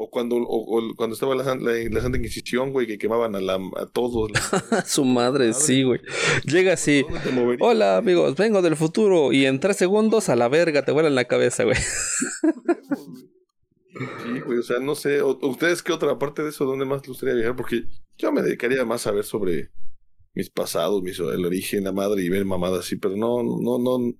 o 0.01 0.09
cuando, 0.09 0.35
o, 0.37 0.95
cuando 0.95 1.13
estaba 1.13 1.35
la, 1.35 1.55
la, 1.55 2.01
Santa 2.01 2.17
Inquisición, 2.17 2.71
güey, 2.71 2.87
que 2.87 2.97
quemaban 2.97 3.35
a, 3.35 3.39
la, 3.39 3.59
a 3.77 3.85
todos. 3.85 4.31
Su 4.87 5.05
madre, 5.05 5.53
sí, 5.53 5.83
güey. 5.83 5.99
Llega 6.43 6.73
así. 6.73 7.05
Hola, 7.59 7.97
amigos, 7.97 8.35
vengo 8.35 8.63
del 8.63 8.75
futuro. 8.75 9.31
Y 9.31 9.45
en 9.45 9.59
tres 9.59 9.77
segundos 9.77 10.29
a 10.29 10.35
la 10.35 10.47
verga 10.47 10.83
te 10.83 10.91
vuelan 10.91 11.13
la 11.13 11.25
cabeza, 11.25 11.65
güey. 11.65 11.77
Sí, 13.93 14.39
güey, 14.43 14.57
o 14.57 14.63
sea, 14.63 14.79
no 14.79 14.95
sé. 14.95 15.21
¿Ustedes 15.21 15.83
qué 15.83 15.93
otra 15.93 16.17
parte 16.17 16.41
de 16.41 16.49
eso? 16.49 16.65
¿Dónde 16.65 16.85
más 16.85 17.01
les 17.01 17.09
gustaría 17.09 17.35
viajar? 17.35 17.55
Porque 17.55 17.83
yo 18.17 18.31
me 18.31 18.41
dedicaría 18.41 18.83
más 18.83 19.05
a 19.05 19.11
ver 19.11 19.23
sobre 19.23 19.69
mis 20.33 20.49
pasados, 20.49 21.03
mis, 21.03 21.19
el 21.19 21.45
origen, 21.45 21.83
la 21.83 21.91
madre 21.91 22.23
y 22.23 22.29
ver 22.29 22.43
mamadas 22.43 22.85
así, 22.85 22.95
pero 22.95 23.15
no, 23.15 23.43
no, 23.43 23.77
no. 23.77 24.15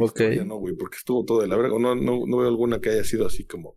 Ok. 0.00 0.20
No, 0.44 0.56
güey, 0.56 0.74
porque 0.74 0.96
estuvo 0.96 1.24
todo 1.24 1.42
de 1.42 1.46
la 1.46 1.56
verga. 1.56 1.78
No, 1.78 1.94
no, 1.94 2.26
no 2.26 2.36
veo 2.38 2.48
alguna 2.48 2.80
que 2.80 2.90
haya 2.90 3.04
sido 3.04 3.24
así 3.24 3.44
como 3.44 3.76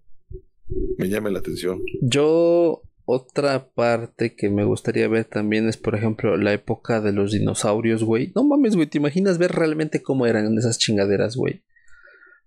me 0.97 1.09
llame 1.09 1.31
la 1.31 1.39
atención. 1.39 1.81
Yo, 2.01 2.83
otra 3.05 3.69
parte 3.69 4.35
que 4.35 4.49
me 4.49 4.65
gustaría 4.65 5.07
ver 5.07 5.25
también 5.25 5.67
es, 5.67 5.77
por 5.77 5.95
ejemplo, 5.95 6.37
la 6.37 6.53
época 6.53 7.01
de 7.01 7.13
los 7.13 7.31
dinosaurios, 7.31 8.03
güey. 8.03 8.31
No 8.35 8.43
mames, 8.43 8.75
güey, 8.75 8.87
¿te 8.87 8.97
imaginas 8.97 9.37
ver 9.37 9.51
realmente 9.53 10.01
cómo 10.01 10.25
eran 10.25 10.57
esas 10.57 10.77
chingaderas, 10.77 11.35
güey? 11.35 11.63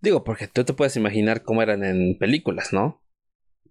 Digo, 0.01 0.25
porque 0.25 0.49
tú 0.49 0.65
te 0.65 0.73
puedes 0.73 0.97
imaginar 0.97 1.43
cómo 1.43 1.63
eran 1.63 1.85
en 1.85 2.17
películas, 2.19 2.73
¿no? 2.73 3.03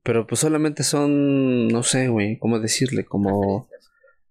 Pero 0.04 0.28
pues 0.28 0.40
solamente 0.40 0.84
son, 0.84 1.68
no 1.68 1.84
sé, 1.84 2.08
güey, 2.08 2.38
¿cómo 2.38 2.60
decirle? 2.60 3.06
Como 3.06 3.68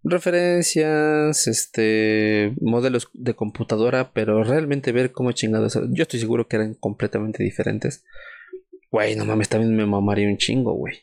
referencias, 0.04 1.46
este, 1.46 2.54
modelos 2.60 3.10
de 3.12 3.34
computadora, 3.34 4.12
pero 4.12 4.42
realmente 4.44 4.92
ver 4.92 5.12
cómo 5.12 5.32
chingados. 5.32 5.78
Yo 5.90 6.02
estoy 6.02 6.20
seguro 6.20 6.46
que 6.48 6.56
eran 6.56 6.74
completamente 6.74 7.42
diferentes. 7.42 8.04
Güey, 8.90 9.16
no 9.16 9.26
mames, 9.26 9.48
también 9.50 9.76
me 9.76 9.84
mamaría 9.84 10.28
un 10.28 10.38
chingo, 10.38 10.72
güey. 10.72 10.94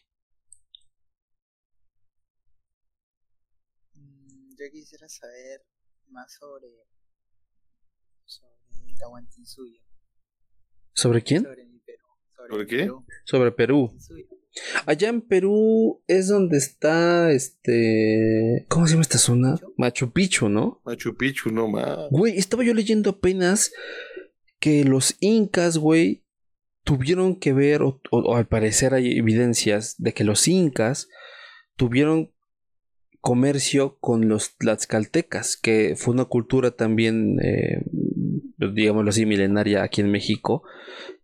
Mm, 3.94 4.56
yo 4.58 4.72
quisiera 4.72 5.08
saber 5.08 5.62
más 6.10 6.34
sobre. 6.34 6.68
sobre 8.26 8.90
el 8.90 8.98
Tahuantinsuyo. 8.98 9.80
¿Sobre 10.94 11.22
quién? 11.22 11.44
Sobre 11.44 11.66
mi 11.66 11.80
Perú. 11.80 12.06
¿Sobre, 12.50 12.68
qué? 12.68 12.92
Sobre 13.26 13.52
Perú. 13.52 13.96
Allá 14.88 15.10
en 15.10 15.22
Perú 15.22 16.04
es 16.08 16.28
donde 16.28 16.58
está 16.58 17.32
este. 17.32 18.66
¿Cómo 18.68 18.88
se 18.88 18.94
llama 18.94 19.04
esta 19.04 19.20
zona? 19.20 19.60
Machu 19.78 20.12
Picchu, 20.12 20.50
¿no? 20.50 20.82
Machu 20.86 21.16
Picchu, 21.16 21.52
no 21.52 21.68
más. 21.68 22.10
Güey, 22.10 22.38
estaba 22.38 22.64
yo 22.64 22.74
leyendo 22.74 23.12
apenas 23.12 23.72
que 24.60 24.84
los 24.86 25.16
incas, 25.20 25.78
güey, 25.78 26.25
tuvieron 26.86 27.36
que 27.36 27.52
ver, 27.52 27.82
o, 27.82 28.00
al 28.36 28.48
parecer 28.48 28.94
hay 28.94 29.18
evidencias 29.18 29.96
de 29.98 30.14
que 30.14 30.24
los 30.24 30.48
incas 30.48 31.10
tuvieron 31.76 32.32
comercio 33.20 33.98
con 34.00 34.30
los 34.30 34.56
tlaxcaltecas, 34.56 35.58
que 35.58 35.96
fue 35.98 36.14
una 36.14 36.26
cultura 36.26 36.72
también, 36.72 37.40
eh, 37.44 37.82
digámoslo 38.58 39.10
así, 39.10 39.26
milenaria 39.26 39.82
aquí 39.82 40.02
en 40.02 40.12
México, 40.12 40.62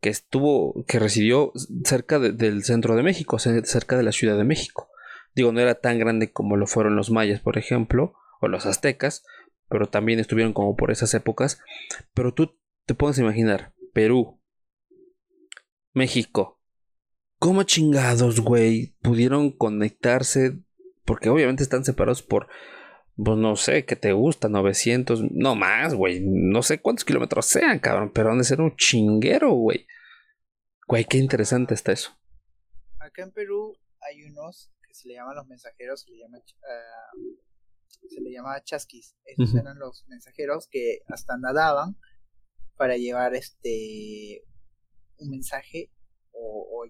que 0.01 0.09
estuvo, 0.09 0.83
que 0.87 0.97
residió 0.97 1.53
cerca 1.85 2.17
del 2.17 2.63
centro 2.63 2.95
de 2.95 3.03
México, 3.03 3.37
cerca 3.37 3.97
de 3.97 4.03
la 4.03 4.11
Ciudad 4.11 4.37
de 4.37 4.43
México. 4.43 4.89
Digo, 5.35 5.51
no 5.51 5.59
era 5.59 5.75
tan 5.75 5.99
grande 5.99 6.31
como 6.31 6.57
lo 6.57 6.65
fueron 6.65 6.95
los 6.95 7.11
mayas, 7.11 7.39
por 7.39 7.59
ejemplo, 7.59 8.15
o 8.41 8.47
los 8.47 8.65
aztecas, 8.65 9.23
pero 9.69 9.85
también 9.85 10.19
estuvieron 10.19 10.53
como 10.53 10.75
por 10.75 10.89
esas 10.89 11.13
épocas. 11.13 11.59
Pero 12.15 12.33
tú 12.33 12.57
te 12.87 12.95
puedes 12.95 13.19
imaginar, 13.19 13.73
Perú, 13.93 14.40
México. 15.93 16.59
¿Cómo 17.39 17.63
chingados, 17.63 18.39
güey? 18.39 18.95
Pudieron 19.01 19.51
conectarse. 19.51 20.59
Porque 21.05 21.29
obviamente 21.29 21.63
están 21.63 21.83
separados 21.83 22.21
por. 22.21 22.47
Pues 23.15 23.37
no 23.37 23.55
sé, 23.55 23.85
¿qué 23.85 23.95
te 23.95 24.13
gusta? 24.13 24.47
900. 24.47 25.31
No 25.31 25.55
más, 25.55 25.93
güey. 25.93 26.21
No 26.23 26.61
sé 26.61 26.81
cuántos 26.81 27.05
kilómetros 27.05 27.45
sean, 27.45 27.79
cabrón. 27.79 28.11
Pero 28.13 28.31
han 28.31 28.37
de 28.37 28.43
ser 28.43 28.61
un 28.61 28.75
chinguero, 28.75 29.51
güey. 29.53 29.87
Güey, 30.87 31.05
qué 31.05 31.17
interesante 31.17 31.73
está 31.73 31.91
eso. 31.91 32.11
Acá 32.99 33.23
en 33.23 33.31
Perú 33.31 33.75
hay 34.01 34.23
unos 34.23 34.71
que 34.87 34.93
se 34.93 35.07
le 35.07 35.15
llaman 35.15 35.35
los 35.35 35.47
mensajeros. 35.47 36.01
Se 36.01 36.11
le 36.11 36.19
llama. 36.19 36.37
Uh, 36.37 38.07
se 38.07 38.21
le 38.21 38.31
llama 38.31 38.63
chasquis. 38.63 39.15
Esos 39.25 39.55
eran 39.55 39.79
los 39.79 40.05
mensajeros 40.07 40.67
que 40.69 40.99
hasta 41.07 41.37
nadaban 41.37 41.97
para 42.75 42.97
llevar 42.97 43.35
este 43.35 44.43
un 45.21 45.29
mensaje 45.29 45.91
o, 46.31 46.87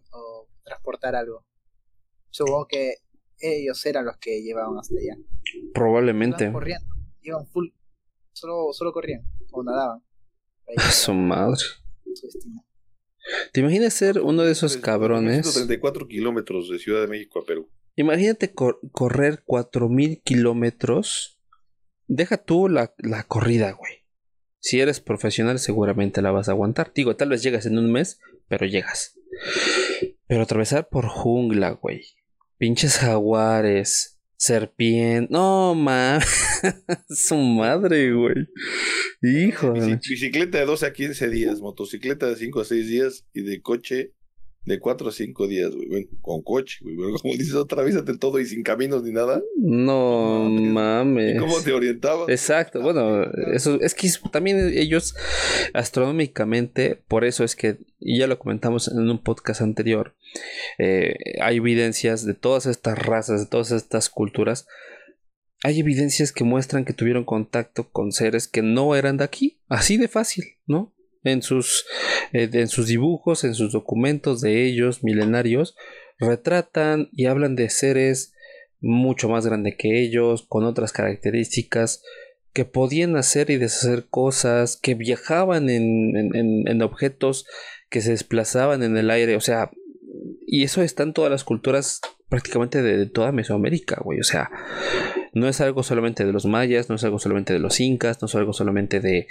transportar 0.63 1.15
algo. 1.15 1.45
Supongo 2.29 2.67
que 2.67 2.95
ellos 3.39 3.85
eran 3.85 4.05
los 4.05 4.17
que 4.17 4.41
llevaban 4.41 4.77
hasta 4.77 4.95
allá. 4.95 5.17
Probablemente. 5.73 6.43
Iban 6.45 6.53
corriendo, 6.53 6.95
iban 7.21 7.47
full, 7.47 7.69
solo, 8.31 8.71
solo 8.71 8.93
corrían 8.93 9.21
o 9.51 9.63
nadaban. 9.63 10.03
A 10.77 10.91
su 10.91 11.13
madre. 11.13 11.59
¿Te 13.51 13.59
imaginas 13.59 13.93
ser 13.93 14.19
uno 14.19 14.43
de 14.43 14.51
esos 14.51 14.77
cabrones? 14.77 15.45
134 15.45 16.07
kilómetros 16.07 16.69
de 16.69 16.79
Ciudad 16.79 17.01
de 17.01 17.07
México 17.07 17.39
a 17.39 17.45
Perú. 17.45 17.69
Imagínate 17.95 18.53
correr 18.53 19.43
4000 19.45 20.21
kilómetros. 20.23 21.39
Deja 22.07 22.37
tú 22.37 22.69
la, 22.69 22.93
la 22.97 23.23
corrida, 23.23 23.71
güey. 23.73 24.00
Si 24.61 24.79
eres 24.79 24.99
profesional, 24.99 25.57
seguramente 25.57 26.21
la 26.21 26.31
vas 26.31 26.47
a 26.47 26.51
aguantar. 26.51 26.91
Digo, 26.93 27.15
tal 27.15 27.29
vez 27.29 27.41
llegas 27.41 27.65
en 27.65 27.79
un 27.79 27.91
mes, 27.91 28.19
pero 28.47 28.67
llegas. 28.67 29.17
Pero 30.27 30.43
atravesar 30.43 30.87
por 30.87 31.07
jungla, 31.07 31.71
güey. 31.71 32.03
Pinches 32.57 32.97
jaguares. 32.97 34.19
Serpiente. 34.37 35.33
No, 35.33 35.73
ma. 35.73 36.19
Su 37.09 37.37
madre, 37.37 38.13
güey. 38.13 38.35
Hijo. 39.23 39.73
Bicicleta 39.73 40.59
de 40.59 40.65
12 40.65 40.85
a 40.85 40.93
15 40.93 41.29
días. 41.29 41.59
Motocicleta 41.59 42.27
de 42.27 42.35
5 42.35 42.61
a 42.61 42.65
6 42.65 42.87
días. 42.87 43.25
Y 43.33 43.41
de 43.41 43.61
coche 43.61 44.13
de 44.63 44.79
cuatro 44.79 45.09
a 45.09 45.11
cinco 45.11 45.47
días, 45.47 45.73
güey. 45.73 45.87
Bueno, 45.87 46.07
con 46.21 46.41
coche, 46.41 46.77
güey. 46.81 46.95
como 47.21 47.33
dices, 47.33 47.55
otra 47.55 47.83
vez 47.83 47.95
todo 48.19 48.39
y 48.39 48.45
sin 48.45 48.63
caminos 48.63 49.03
ni 49.03 49.11
nada. 49.11 49.41
No, 49.57 50.49
mames. 50.49 51.39
¿Cómo 51.39 51.59
te 51.61 51.73
orientabas? 51.73 52.29
Exacto. 52.29 52.79
Ah, 52.79 52.83
bueno, 52.83 53.23
eso 53.53 53.79
es 53.81 53.95
que 53.95 54.09
también 54.31 54.71
ellos 54.75 55.15
astronómicamente, 55.73 57.01
por 57.07 57.25
eso 57.25 57.43
es 57.43 57.55
que, 57.55 57.77
y 57.99 58.19
ya 58.19 58.27
lo 58.27 58.37
comentamos 58.37 58.87
en 58.87 59.09
un 59.09 59.19
podcast 59.19 59.61
anterior, 59.61 60.15
eh, 60.77 61.15
hay 61.41 61.57
evidencias 61.57 62.25
de 62.25 62.33
todas 62.33 62.65
estas 62.65 62.97
razas, 62.99 63.41
de 63.41 63.47
todas 63.47 63.71
estas 63.71 64.09
culturas. 64.09 64.67
Hay 65.63 65.79
evidencias 65.79 66.31
que 66.31 66.43
muestran 66.43 66.85
que 66.85 66.93
tuvieron 66.93 67.23
contacto 67.23 67.89
con 67.91 68.11
seres 68.11 68.47
que 68.47 68.63
no 68.63 68.95
eran 68.95 69.17
de 69.17 69.25
aquí, 69.25 69.59
así 69.67 69.97
de 69.97 70.07
fácil, 70.07 70.43
¿no? 70.65 70.91
En 71.23 71.41
sus, 71.41 71.85
eh, 72.33 72.49
en 72.51 72.67
sus 72.67 72.87
dibujos, 72.87 73.43
en 73.43 73.53
sus 73.53 73.71
documentos 73.71 74.41
de 74.41 74.65
ellos 74.65 75.03
milenarios, 75.03 75.75
retratan 76.19 77.09
y 77.11 77.25
hablan 77.25 77.55
de 77.55 77.69
seres 77.69 78.33
mucho 78.79 79.29
más 79.29 79.45
grandes 79.45 79.75
que 79.77 80.01
ellos, 80.01 80.45
con 80.47 80.63
otras 80.63 80.91
características, 80.91 82.03
que 82.53 82.65
podían 82.65 83.15
hacer 83.15 83.49
y 83.49 83.57
deshacer 83.57 84.07
cosas, 84.09 84.77
que 84.77 84.95
viajaban 84.95 85.69
en, 85.69 86.35
en, 86.35 86.67
en 86.67 86.81
objetos 86.81 87.45
que 87.89 88.01
se 88.01 88.11
desplazaban 88.11 88.83
en 88.83 88.97
el 88.97 89.09
aire, 89.09 89.35
o 89.35 89.41
sea, 89.41 89.71
y 90.45 90.63
eso 90.63 90.81
está 90.81 91.03
en 91.03 91.13
todas 91.13 91.31
las 91.31 91.43
culturas 91.43 92.01
prácticamente 92.29 92.81
de, 92.81 92.97
de 92.97 93.05
toda 93.05 93.31
Mesoamérica, 93.31 94.01
güey, 94.03 94.19
o 94.19 94.23
sea, 94.23 94.49
no 95.33 95.47
es 95.47 95.61
algo 95.61 95.83
solamente 95.83 96.25
de 96.25 96.33
los 96.33 96.45
mayas, 96.45 96.89
no 96.89 96.95
es 96.95 97.03
algo 97.03 97.19
solamente 97.19 97.53
de 97.53 97.59
los 97.59 97.79
incas, 97.79 98.21
no 98.21 98.27
es 98.27 98.35
algo 98.35 98.53
solamente 98.53 98.99
de, 98.99 99.27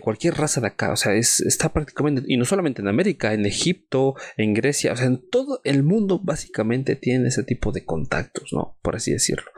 cualquier 0.00 0.34
raza 0.34 0.60
de 0.60 0.68
acá, 0.68 0.92
o 0.92 0.96
sea, 0.96 1.14
es, 1.14 1.40
está 1.40 1.72
prácticamente, 1.72 2.22
y 2.26 2.36
no 2.36 2.44
solamente 2.44 2.82
en 2.82 2.88
América, 2.88 3.32
en 3.32 3.46
Egipto, 3.46 4.14
en 4.36 4.54
Grecia, 4.54 4.92
o 4.92 4.96
sea, 4.96 5.06
en 5.06 5.28
todo 5.30 5.60
el 5.64 5.82
mundo 5.82 6.20
básicamente 6.22 6.96
tiene 6.96 7.28
ese 7.28 7.44
tipo 7.44 7.72
de 7.72 7.84
contactos, 7.84 8.52
¿no? 8.52 8.76
Por 8.82 8.96
así 8.96 9.12
decirlo. 9.12 9.50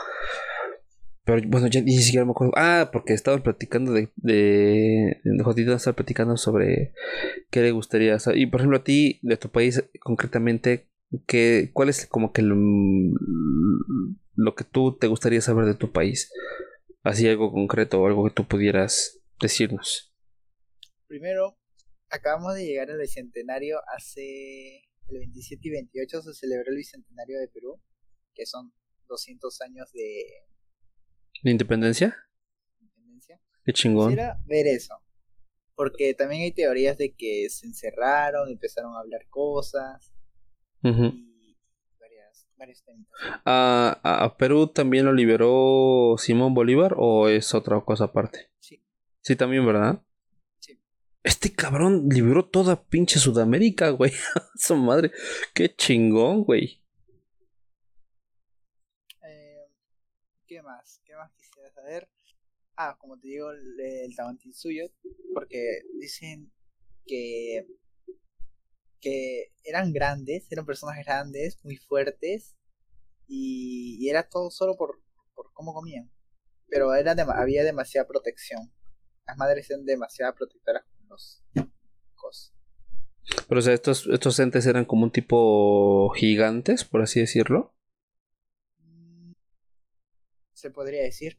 Pero 1.25 1.43
bueno, 1.49 1.67
ya 1.67 1.81
ni 1.81 1.99
siquiera 1.99 2.25
me 2.25 2.31
acuerdo. 2.31 2.53
Ah, 2.57 2.91
porque 2.93 3.13
estaba 3.13 3.37
platicando 3.43 3.93
de. 3.93 4.11
de 4.15 5.19
Jodito 5.43 5.73
estaba 5.75 5.97
platicando 5.97 6.37
sobre 6.37 6.93
qué 7.51 7.63
le 7.63 7.73
gustaría. 7.73 8.17
y 8.37 8.47
por 8.47 8.61
ejemplo, 8.61 8.79
a 8.79 8.85
ti, 8.85 9.19
de 9.23 9.37
tu 9.37 9.49
país, 9.49 9.83
concretamente, 9.99 10.87
¿qué, 11.27 11.71
¿cuál 11.73 11.89
es 11.89 12.07
como 12.07 12.33
que 12.33 12.43
lo, 12.43 12.55
lo 14.37 14.55
que 14.55 14.65
tú 14.65 14.97
te 14.97 15.07
gustaría 15.07 15.41
saber 15.41 15.65
de 15.65 15.75
tu 15.75 15.93
país? 15.93 16.31
Así 17.03 17.29
algo 17.29 17.53
concreto 17.53 18.01
o 18.01 18.07
algo 18.07 18.25
que 18.29 18.35
tú 18.35 18.47
pudieras 18.47 19.21
decirnos. 19.41 20.15
Primero, 21.07 21.59
acabamos 22.11 22.55
de 22.55 22.67
llegar 22.67 22.91
al 22.91 22.99
bicentenario 22.99 23.79
hace 23.97 24.83
el 25.09 25.19
27 25.19 25.61
y 25.69 25.71
28 25.71 26.23
se 26.23 26.35
celebró 26.35 26.71
el 26.71 26.77
bicentenario 26.77 27.39
de 27.39 27.49
Perú, 27.49 27.81
que 28.35 28.47
son 28.47 28.73
200 29.09 29.61
años 29.63 29.91
de 29.93 30.25
¿De 31.43 31.51
independencia? 31.51 32.17
Independencia. 32.81 33.41
Qué 33.65 33.73
chingón. 33.73 34.11
Quisiera 34.11 34.41
ver 34.47 34.67
eso. 34.67 34.95
Porque 35.75 36.15
también 36.15 36.43
hay 36.43 36.53
teorías 36.53 36.97
de 36.97 37.15
que 37.15 37.49
se 37.51 37.67
encerraron, 37.67 38.49
empezaron 38.49 38.95
a 38.95 39.01
hablar 39.01 39.27
cosas. 39.29 40.13
Y 40.83 41.36
varios. 42.57 42.85
¿A, 43.45 44.01
¿A, 44.03 44.37
Perú 44.37 44.69
también 44.69 45.05
lo 45.05 45.13
liberó 45.13 46.17
Simón 46.19 46.55
Bolívar 46.55 46.95
o 46.99 47.29
es 47.29 47.55
otra 47.55 47.81
cosa 47.81 48.05
aparte? 48.05 48.51
Sí. 48.61 48.83
Sí, 49.21 49.37
también, 49.37 49.67
¿verdad? 49.67 50.03
Sí. 50.61 50.81
Este 51.23 51.53
cabrón 51.53 52.09
liberó 52.09 52.47
toda 52.47 52.85
pinche 52.85 53.19
Sudamérica, 53.19 53.91
güey. 53.91 54.13
Su 54.57 54.77
madre. 54.77 55.13
Qué 55.55 55.75
chingón, 55.75 56.45
güey. 56.45 56.83
¿Qué 60.47 60.63
más? 60.63 61.01
¿Qué 61.05 61.15
más 61.17 61.33
quisiera 61.35 61.73
saber? 61.73 62.09
Ah, 62.77 62.97
como 63.01 63.19
te 63.19 63.29
digo, 63.29 63.51
el, 63.51 63.81
el 63.81 64.15
suyo 64.55 64.85
porque 65.35 65.83
dicen 65.99 66.53
que 67.05 67.67
eran 69.65 69.93
grandes, 69.93 70.51
eran 70.51 70.67
personas 70.67 70.97
grandes, 71.05 71.59
muy 71.65 71.77
fuertes, 71.77 72.57
y, 73.27 74.09
era 74.09 74.29
todo 74.29 74.51
solo 74.51 74.77
por, 74.77 75.01
por 75.35 75.53
cómo 75.53 75.75
comían. 75.75 76.11
Pero 76.69 76.95
era 76.95 77.13
había 77.13 77.65
demasiada 77.65 78.07
protección. 78.07 78.73
Las 79.27 79.37
madres 79.37 79.71
eran 79.71 79.85
demasiado 79.85 80.35
protectoras 80.35 80.85
con 80.85 81.09
los 81.09 81.43
hijos. 81.55 82.53
Pero 83.49 83.59
o 83.59 83.63
sea, 83.63 83.75
estos, 83.75 84.07
estos 84.07 84.39
entes 84.39 84.67
eran 84.67 84.85
como 84.85 85.05
un 85.05 85.11
tipo 85.11 86.11
gigantes, 86.11 86.85
por 86.85 87.03
así 87.03 87.21
decirlo 87.21 87.77
se 90.57 90.71
podría 90.71 91.03
decir. 91.03 91.39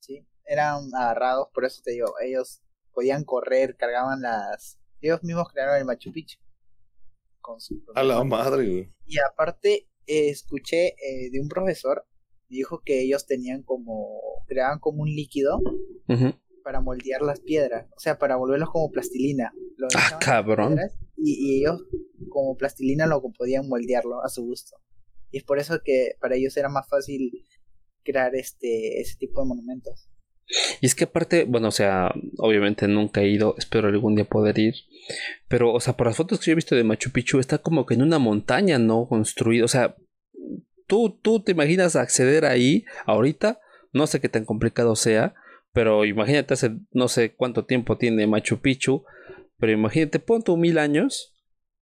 Sí, 0.00 0.26
eran 0.44 0.94
agarrados, 0.94 1.48
por 1.52 1.64
eso 1.64 1.82
te 1.84 1.92
digo, 1.92 2.14
ellos 2.20 2.62
podían 2.92 3.24
correr, 3.24 3.76
cargaban 3.76 4.22
las... 4.22 4.78
Ellos 5.02 5.22
mismos 5.22 5.48
crearon 5.52 5.76
el 5.76 5.84
Machu 5.84 6.12
Picchu. 6.12 6.38
Con 7.40 7.60
su 7.60 7.82
A 7.94 8.02
la 8.02 8.22
madre, 8.24 8.68
güey. 8.68 8.92
Y 9.04 9.18
aparte, 9.18 9.88
escuché 10.06 10.88
eh, 10.90 11.30
de 11.30 11.40
un 11.40 11.48
profesor, 11.48 12.06
dijo 12.48 12.82
que 12.84 13.02
ellos 13.02 13.26
tenían 13.26 13.62
como... 13.62 14.20
creaban 14.46 14.78
como 14.78 15.02
un 15.02 15.08
líquido 15.08 15.60
para 16.62 16.80
moldear 16.80 17.22
las 17.22 17.40
piedras, 17.40 17.88
o 17.96 17.98
sea, 17.98 18.18
para 18.18 18.36
volverlos 18.36 18.70
como 18.70 18.90
plastilina. 18.90 19.52
ah, 19.96 20.18
cabrón. 20.20 20.78
Y, 21.16 21.34
y 21.34 21.60
ellos 21.60 21.82
como 22.28 22.56
plastilina 22.56 23.06
lo 23.06 23.20
podían 23.36 23.68
moldearlo 23.68 24.22
a 24.22 24.28
su 24.28 24.44
gusto. 24.44 24.76
Y 25.32 25.38
es 25.38 25.44
por 25.44 25.58
eso 25.58 25.80
que 25.84 26.12
para 26.20 26.36
ellos 26.36 26.56
era 26.56 26.68
más 26.68 26.88
fácil 26.88 27.32
crear 28.04 28.34
este 28.36 29.00
ese 29.00 29.16
tipo 29.16 29.40
de 29.40 29.48
monumentos. 29.48 30.08
Y 30.80 30.86
es 30.86 30.94
que 30.94 31.04
aparte, 31.04 31.44
bueno, 31.44 31.68
o 31.68 31.72
sea, 31.72 32.12
obviamente 32.38 32.88
nunca 32.88 33.22
he 33.22 33.28
ido, 33.28 33.54
espero 33.58 33.88
algún 33.88 34.14
día 34.14 34.24
poder 34.24 34.58
ir. 34.58 34.74
Pero, 35.48 35.72
o 35.72 35.80
sea, 35.80 35.96
por 35.96 36.06
las 36.06 36.16
fotos 36.16 36.38
que 36.38 36.46
yo 36.46 36.52
he 36.52 36.56
visto 36.56 36.74
de 36.74 36.84
Machu 36.84 37.10
Picchu, 37.10 37.38
está 37.38 37.58
como 37.58 37.86
que 37.86 37.94
en 37.94 38.02
una 38.02 38.18
montaña, 38.18 38.78
¿no? 38.78 39.06
Construido. 39.08 39.64
O 39.64 39.68
sea, 39.68 39.96
tú, 40.86 41.18
tú 41.22 41.40
te 41.40 41.52
imaginas 41.52 41.96
acceder 41.96 42.44
ahí 42.44 42.84
ahorita, 43.06 43.60
no 43.92 44.06
sé 44.06 44.20
qué 44.20 44.28
tan 44.28 44.44
complicado 44.44 44.96
sea, 44.96 45.34
pero 45.72 46.04
imagínate 46.04 46.54
hace 46.54 46.76
no 46.92 47.08
sé 47.08 47.34
cuánto 47.34 47.64
tiempo 47.64 47.96
tiene 47.96 48.26
Machu 48.26 48.60
Picchu, 48.60 49.04
pero 49.58 49.72
imagínate, 49.72 50.18
pon 50.18 50.42
tú 50.42 50.56
mil 50.56 50.78
años 50.78 51.31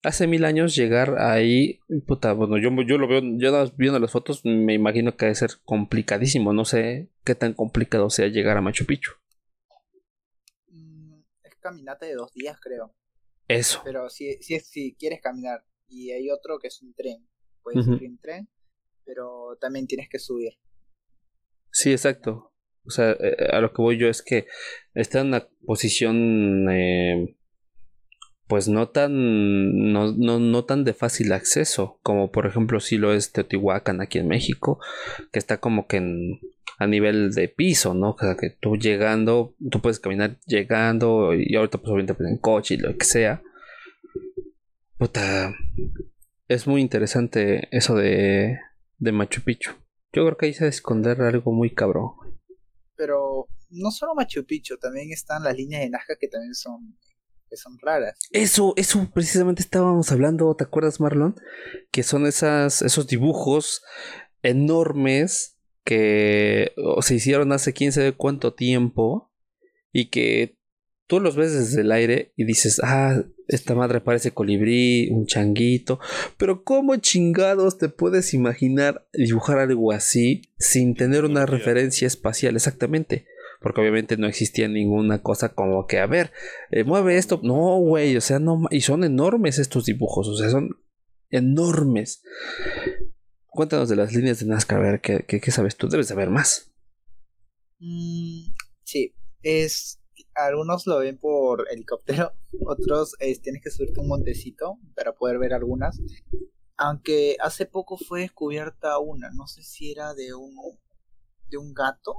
hace 0.04 0.28
mil 0.28 0.46
años 0.46 0.76
llegar 0.76 1.20
ahí, 1.20 1.80
puta, 2.06 2.34
bueno, 2.34 2.58
yo, 2.58 2.70
yo 2.88 2.98
lo 2.98 3.08
veo, 3.08 3.22
yo 3.38 3.72
viendo 3.76 4.00
las 4.00 4.12
fotos, 4.12 4.46
me 4.46 4.74
imagino 4.74 5.16
que 5.16 5.26
debe 5.26 5.36
ser 5.36 5.52
complicadísimo, 5.66 6.54
no 6.54 6.66
sé 6.66 7.10
qué 7.24 7.36
tan 7.36 7.54
complicado 7.54 8.10
sea 8.10 8.28
llegar 8.28 8.58
a 8.58 8.62
Machu 8.62 8.86
Picchu. 8.86 9.12
Mm, 10.68 11.22
es 11.44 11.56
caminata 11.60 12.06
de 12.06 12.16
dos 12.16 12.34
días, 12.34 12.58
creo. 12.62 12.96
Eso. 13.48 13.82
Pero 13.84 14.10
si, 14.10 14.34
si, 14.42 14.60
si 14.60 14.96
quieres 14.96 15.22
caminar, 15.22 15.66
y 15.88 16.12
hay 16.12 16.30
otro 16.30 16.60
que 16.60 16.68
es 16.68 16.82
un 16.82 16.94
tren, 16.94 17.28
puedes 17.64 17.88
ir 17.88 18.04
en 18.04 18.20
tren, 18.20 18.50
pero 19.04 19.58
también 19.60 19.88
tienes 19.88 20.08
que 20.08 20.20
subir. 20.20 20.54
Sí, 21.72 21.92
exacto. 21.92 22.54
O 22.86 22.92
sea, 22.92 23.12
eh, 23.12 23.50
a 23.52 23.60
lo 23.60 23.74
que 23.74 23.82
voy 23.82 23.98
yo 23.98 24.08
es 24.08 24.22
que 24.22 24.46
está 24.94 25.22
en 25.22 25.28
una 25.28 25.48
posición 25.66 26.70
eh, 26.70 27.38
pues 28.50 28.68
no 28.68 28.90
tan, 28.90 29.94
no, 29.94 30.12
no, 30.12 30.40
no, 30.40 30.66
tan 30.66 30.84
de 30.84 30.96
fácil 30.96 31.34
acceso, 31.34 32.00
como 32.02 32.32
por 32.32 32.48
ejemplo 32.48 32.80
si 32.80 32.98
lo 32.98 33.14
es 33.14 33.32
Teotihuacán 33.32 34.02
aquí 34.02 34.18
en 34.18 34.28
México, 34.28 34.80
que 35.32 35.38
está 35.38 35.60
como 35.60 35.86
que 35.86 35.98
en, 35.98 36.40
a 36.80 36.88
nivel 36.88 37.32
de 37.32 37.48
piso, 37.48 37.94
¿no? 37.94 38.10
O 38.10 38.18
sea, 38.18 38.36
que 38.36 38.50
tú 38.50 38.76
llegando, 38.76 39.54
tú 39.70 39.82
puedes 39.84 40.00
caminar 40.00 40.40
llegando, 40.48 41.36
y 41.36 41.56
ahorita 41.56 41.78
pues 41.78 41.90
obviamente 41.90 42.16
pues, 42.16 42.28
en 42.28 42.40
coche 42.40 42.74
y 42.74 42.78
lo 42.80 42.98
que 42.98 43.06
sea. 43.06 43.44
Puta, 44.98 45.54
es 46.48 46.66
muy 46.66 46.82
interesante 46.82 47.68
eso 47.70 47.94
de, 47.98 48.58
de 48.98 49.12
Machu 49.12 49.42
Picchu. 49.44 49.74
Yo 50.12 50.26
creo 50.26 50.38
que 50.38 50.48
ahí 50.48 50.54
se 50.56 50.68
esconder 50.68 51.22
algo 51.22 51.52
muy 51.52 51.70
cabrón. 51.76 52.14
Pero 52.96 53.48
no 53.70 53.92
solo 53.92 54.16
Machu 54.16 54.44
Picchu, 54.44 54.78
también 54.78 55.12
están 55.12 55.44
las 55.44 55.56
líneas 55.56 55.84
de 55.84 55.92
Nazca 55.92 56.16
que 56.20 56.28
también 56.28 56.56
son 56.56 56.98
que 57.50 57.58
son 57.58 57.78
raras. 57.82 58.18
Eso, 58.32 58.74
eso 58.78 59.10
precisamente 59.14 59.62
estábamos 59.62 60.12
hablando, 60.12 60.56
¿te 60.56 60.64
acuerdas, 60.64 61.00
Marlon? 61.00 61.36
Que 61.92 62.04
son 62.04 62.26
esas, 62.26 62.82
esos 62.82 63.08
dibujos 63.08 63.82
enormes 64.44 65.58
que 65.84 66.74
se 67.02 67.16
hicieron 67.16 67.52
hace 67.52 67.74
quién 67.74 67.92
sabe 67.92 68.14
cuánto 68.14 68.54
tiempo 68.54 69.32
y 69.92 70.10
que 70.10 70.58
tú 71.08 71.20
los 71.20 71.36
ves 71.36 71.54
desde 71.54 71.82
el 71.82 71.92
aire 71.92 72.34
y 72.36 72.46
dices, 72.46 72.80
ah, 72.84 73.24
esta 73.48 73.74
madre 73.74 74.00
parece 74.00 74.32
colibrí, 74.32 75.10
un 75.10 75.26
changuito, 75.26 76.00
pero 76.38 76.64
¿cómo 76.64 76.96
chingados 76.98 77.80
te 77.80 77.90
puedes 77.90 78.36
imaginar 78.36 79.08
dibujar 79.12 79.58
algo 79.58 79.92
así 79.92 80.44
sin 80.60 80.94
tener 80.94 81.26
una 81.26 81.48
referencia 81.48 82.06
espacial? 82.06 82.56
Exactamente 82.56 83.26
porque 83.60 83.82
obviamente 83.82 84.18
no 84.18 84.28
existía 84.28 84.68
ninguna 84.68 85.22
cosa 85.22 85.54
como 85.54 85.86
que, 85.86 86.00
a 86.00 86.08
ver, 86.08 86.32
eh, 86.72 86.84
mueve 86.84 87.18
esto. 87.18 87.40
No, 87.44 87.78
güey, 87.80 88.16
o 88.16 88.22
sea, 88.22 88.40
no, 88.40 88.64
y 88.72 88.82
son 88.82 89.04
enormes 89.04 89.60
estos 89.60 89.86
dibujos, 89.86 90.28
o 90.28 90.36
sea, 90.36 90.50
son 90.50 90.82
enormes. 91.30 92.24
Cuéntanos 93.48 93.90
de 93.90 93.98
las 93.98 94.14
líneas 94.14 94.40
de 94.40 94.46
Nazca, 94.46 94.78
a 94.78 94.80
ver, 94.80 95.02
¿qué, 95.02 95.26
qué, 95.26 95.52
sabes 95.52 95.76
tú? 95.76 95.90
Debes 95.90 96.08
saber 96.08 96.30
más. 96.30 96.72
Mm, 97.80 98.54
sí, 98.84 99.14
es. 99.42 99.98
Algunos 100.36 100.88
lo 100.88 101.00
ven 101.00 101.18
por 101.18 101.66
helicóptero, 101.70 102.32
otros 102.66 103.16
tienes 103.42 103.62
que 103.62 103.72
subirte 103.72 104.00
un 104.00 104.08
montecito 104.08 104.78
para 104.96 105.14
poder 105.14 105.38
ver 105.38 105.54
algunas. 105.54 106.00
Aunque 106.78 107.36
hace 107.42 107.66
poco 107.66 107.98
fue 107.98 108.22
descubierta 108.22 109.00
una, 109.00 109.32
no 109.32 109.48
sé 109.48 109.64
si 109.64 109.92
era 109.92 110.14
de 110.14 110.34
un, 110.34 110.56
de 111.50 111.58
un 111.58 111.74
gato 111.74 112.16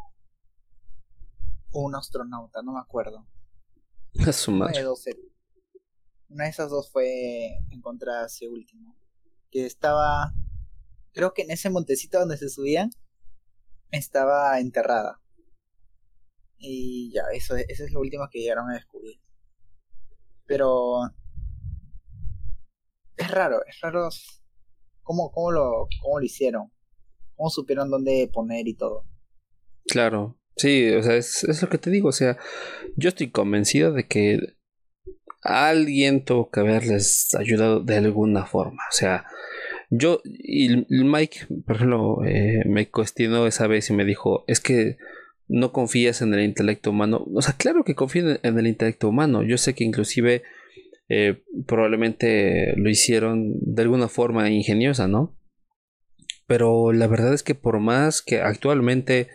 o 1.71 1.83
un 1.83 1.95
astronauta, 1.95 2.63
no 2.63 2.73
me 2.73 2.81
acuerdo. 2.81 3.27
A 4.27 4.33
su 4.33 4.51
madre. 4.51 4.85
Una 6.29 6.45
de, 6.45 6.51
esas 6.51 6.71
dos 6.71 6.91
fue 6.91 7.59
encontrada 7.71 8.25
hace 8.25 8.49
último. 8.49 8.97
Que 9.51 9.67
estaba, 9.67 10.33
creo 11.13 11.33
que 11.33 11.43
en 11.43 11.51
ese 11.51 11.71
montecito 11.71 12.19
donde 12.19 12.37
se 12.37 12.49
subían, 12.49 12.91
estaba 13.91 14.59
enterrada. 14.61 15.21
Y 16.57 17.13
ya, 17.13 17.25
eso, 17.33 17.57
eso 17.57 17.85
es 17.85 17.93
lo 17.93 18.01
último 18.01 18.29
que 18.31 18.41
llegaron 18.41 18.71
a 18.71 18.75
descubrir. 18.75 19.21
Pero 20.47 21.01
es 23.17 23.31
raro, 23.31 23.65
es 23.67 23.81
raro 23.81 24.09
cómo, 25.03 25.31
cómo, 25.31 25.51
lo, 25.51 25.89
cómo 26.03 26.19
lo 26.19 26.25
hicieron, 26.25 26.73
cómo 27.37 27.51
supieron 27.51 27.91
dónde 27.91 28.31
poner 28.33 28.69
y 28.69 28.75
todo. 28.75 29.05
Claro, 29.87 30.40
Sí, 30.61 30.91
o 30.91 31.03
sea, 31.03 31.17
es, 31.17 31.43
es, 31.45 31.63
lo 31.63 31.71
que 31.71 31.79
te 31.79 31.91
digo. 31.91 32.11
O 32.11 32.13
sea, 32.13 32.37
yo 32.97 33.09
estoy 33.09 33.31
convencido 33.31 33.93
de 33.95 34.07
que 34.07 34.41
alguien 35.41 36.23
tuvo 36.23 36.51
que 36.51 36.61
haberles 36.61 37.35
ayudado 37.35 37.81
de 37.81 37.97
alguna 37.97 38.45
forma. 38.45 38.83
O 38.91 38.93
sea, 38.93 39.25
Yo, 39.89 40.21
y 40.25 40.85
Mike, 40.91 41.47
por 41.67 41.77
ejemplo, 41.77 42.19
eh, 42.27 42.63
me 42.67 42.91
cuestionó 42.91 43.47
esa 43.47 43.67
vez 43.69 43.89
y 43.89 43.95
me 43.95 44.05
dijo, 44.05 44.45
es 44.49 44.61
que 44.61 44.99
no 45.49 45.73
confías 45.73 46.21
en 46.21 46.35
el 46.35 46.45
intelecto 46.45 46.91
humano. 46.91 47.25
O 47.35 47.41
sea, 47.41 47.55
claro 47.55 47.83
que 47.83 47.95
confío 47.95 48.39
en 48.43 48.59
el 48.59 48.67
intelecto 48.67 49.09
humano. 49.09 49.43
Yo 49.43 49.57
sé 49.57 49.75
que 49.75 49.85
inclusive 49.85 50.43
eh, 51.09 51.43
probablemente 51.67 52.75
lo 52.77 52.91
hicieron 52.91 53.55
de 53.61 53.83
alguna 53.83 54.09
forma 54.09 54.51
ingeniosa, 54.51 55.09
¿no? 55.09 55.39
Pero 56.47 56.93
la 56.93 57.07
verdad 57.07 57.33
es 57.33 57.43
que 57.43 57.55
por 57.55 57.81
más 57.81 58.21
que 58.21 58.43
actualmente 58.43 59.29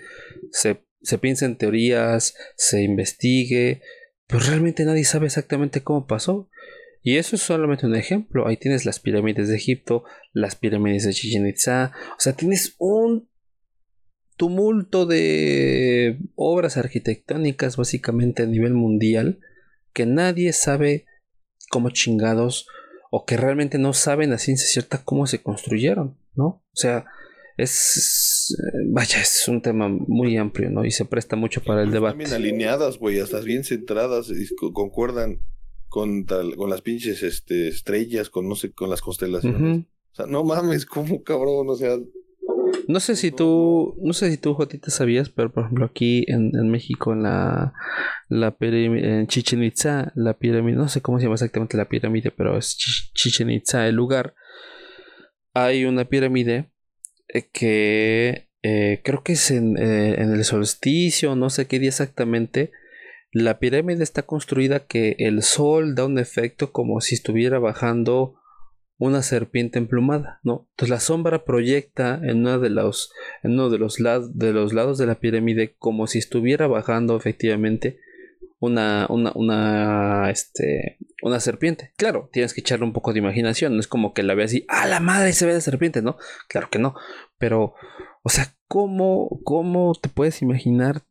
se, 0.51 0.85
se 1.05 1.17
piense 1.17 1.45
en 1.45 1.57
teorías, 1.57 2.35
se 2.57 2.83
investigue, 2.83 3.81
pues 4.27 4.47
realmente 4.47 4.83
nadie 4.85 5.05
sabe 5.05 5.27
exactamente 5.27 5.81
cómo 5.81 6.07
pasó. 6.07 6.49
Y 7.01 7.17
eso 7.17 7.35
es 7.35 7.43
solamente 7.43 7.85
un 7.85 7.95
ejemplo. 7.95 8.47
Ahí 8.47 8.57
tienes 8.57 8.85
las 8.85 8.99
pirámides 8.99 9.47
de 9.47 9.55
Egipto, 9.55 10.03
las 10.33 10.55
pirámides 10.55 11.05
de 11.05 11.13
Chichen 11.13 11.47
Itza. 11.47 11.91
O 12.17 12.19
sea, 12.19 12.33
tienes 12.33 12.75
un 12.79 13.29
tumulto 14.37 15.05
de 15.05 16.17
obras 16.35 16.77
arquitectónicas 16.77 17.77
básicamente 17.77 18.43
a 18.43 18.47
nivel 18.47 18.73
mundial 18.73 19.39
que 19.93 20.05
nadie 20.05 20.51
sabe 20.51 21.05
cómo 21.69 21.91
chingados 21.91 22.67
o 23.11 23.25
que 23.25 23.37
realmente 23.37 23.77
no 23.77 23.93
saben 23.93 24.33
a 24.33 24.39
ciencia 24.39 24.67
cierta 24.67 25.03
cómo 25.03 25.27
se 25.27 25.41
construyeron, 25.41 26.17
¿no? 26.33 26.45
O 26.45 26.75
sea, 26.75 27.05
es 27.57 28.55
vaya, 28.89 29.21
es 29.21 29.47
un 29.47 29.61
tema 29.61 29.87
muy 29.87 30.37
amplio, 30.37 30.69
¿no? 30.69 30.85
Y 30.85 30.91
se 30.91 31.05
presta 31.05 31.35
mucho 31.35 31.61
para 31.61 31.83
el 31.83 31.91
debate. 31.91 32.23
Están 32.23 32.41
bien 32.41 32.49
alineadas, 32.49 32.97
güey, 32.97 33.19
hasta 33.19 33.39
bien 33.39 33.63
centradas 33.63 34.29
y 34.29 34.53
concuerdan 34.73 35.39
con 35.87 36.25
tal, 36.25 36.55
con 36.55 36.69
las 36.69 36.81
pinches 36.81 37.23
este, 37.23 37.69
estrellas, 37.69 38.29
con 38.29 38.49
no 38.49 38.55
sé, 38.55 38.71
con 38.71 38.89
las 38.89 39.01
constelaciones. 39.01 39.85
O 40.11 40.15
sea, 40.15 40.25
no 40.25 40.43
mames, 40.43 40.85
cómo 40.85 41.23
cabrón, 41.23 41.69
o 41.69 41.75
sea, 41.75 41.97
no 42.87 42.99
sé 42.99 43.15
si 43.15 43.31
tú, 43.31 43.95
no 44.01 44.13
sé 44.13 44.29
si 44.29 44.37
tú, 44.37 44.53
Jotita, 44.53 44.91
sabías, 44.91 45.29
pero 45.29 45.51
por 45.51 45.63
ejemplo 45.63 45.85
aquí 45.85 46.25
en, 46.27 46.69
México, 46.69 47.13
en 47.13 47.23
la, 47.23 47.73
la 48.29 48.55
en 48.59 49.27
Chichen 49.27 49.63
Itza, 49.63 50.11
la 50.15 50.37
pirámide, 50.37 50.75
no 50.75 50.87
sé 50.87 51.01
cómo 51.01 51.17
se 51.17 51.23
llama 51.23 51.35
exactamente 51.35 51.77
la 51.77 51.89
pirámide, 51.89 52.31
pero 52.31 52.57
es 52.57 52.77
Chichen 53.13 53.49
Itza 53.49 53.87
el 53.87 53.95
lugar. 53.95 54.35
Hay 55.53 55.85
una 55.85 56.05
pirámide 56.05 56.71
que 57.43 58.47
eh, 58.63 59.01
creo 59.03 59.23
que 59.23 59.33
es 59.33 59.51
en, 59.51 59.77
eh, 59.77 60.15
en 60.21 60.31
el 60.31 60.43
solsticio, 60.43 61.35
no 61.35 61.49
sé 61.49 61.67
qué 61.67 61.79
día 61.79 61.89
exactamente. 61.89 62.71
La 63.31 63.59
pirámide 63.59 64.03
está 64.03 64.23
construida 64.23 64.79
que 64.87 65.15
el 65.19 65.43
sol 65.43 65.95
da 65.95 66.05
un 66.05 66.17
efecto 66.17 66.71
como 66.71 67.01
si 67.01 67.15
estuviera 67.15 67.59
bajando 67.59 68.35
una 68.97 69.21
serpiente 69.23 69.77
emplumada, 69.77 70.39
¿no? 70.43 70.67
Entonces 70.71 70.89
la 70.89 70.99
sombra 70.99 71.43
proyecta 71.43 72.19
en, 72.23 72.39
uno 72.39 72.59
de 72.59 72.69
los, 72.69 73.11
en 73.43 73.51
uno 73.51 73.69
de 73.69 73.77
los, 73.77 73.97
de 73.97 74.53
los 74.53 74.73
lados 74.73 74.97
de 74.97 75.05
la 75.05 75.15
pirámide 75.15 75.75
como 75.77 76.07
si 76.07 76.19
estuviera 76.19 76.67
bajando 76.67 77.17
efectivamente 77.17 77.99
una, 78.65 79.07
una, 79.09 79.31
una, 79.35 80.29
este, 80.29 80.97
una 81.21 81.39
serpiente. 81.39 81.93
Claro, 81.97 82.29
tienes 82.31 82.53
que 82.53 82.61
echarle 82.61 82.85
un 82.85 82.93
poco 82.93 83.13
de 83.13 83.19
imaginación, 83.19 83.73
no 83.73 83.79
es 83.79 83.87
como 83.87 84.13
que 84.13 84.23
la 84.23 84.35
veas 84.35 84.51
así, 84.51 84.65
¡ah, 84.67 84.87
la 84.87 84.99
madre 84.99 85.33
se 85.33 85.45
ve 85.45 85.53
la 85.53 85.61
serpiente! 85.61 86.01
¿no? 86.01 86.17
Claro 86.47 86.69
que 86.69 86.79
no, 86.79 86.95
pero, 87.37 87.73
o 88.23 88.29
sea, 88.29 88.55
¿cómo, 88.67 89.39
cómo 89.43 89.93
te 89.93 90.09
puedes 90.09 90.41
imaginar 90.41 91.03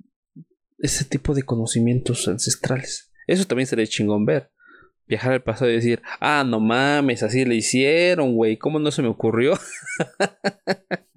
ese 0.79 1.05
tipo 1.05 1.35
de 1.35 1.43
conocimientos 1.43 2.29
ancestrales? 2.29 3.13
Eso 3.27 3.47
también 3.47 3.67
sería 3.67 3.87
chingón 3.87 4.27
ver 4.27 4.51
viajar 5.07 5.33
al 5.33 5.43
pasado 5.43 5.71
y 5.71 5.75
decir, 5.75 6.03
ah, 6.21 6.45
no 6.47 6.61
mames, 6.61 7.23
así 7.23 7.45
le 7.45 7.55
hicieron, 7.55 8.35
güey, 8.35 8.57
¿cómo 8.57 8.79
no 8.79 8.91
se 8.91 9.03
me 9.03 9.09
ocurrió? 9.09 9.59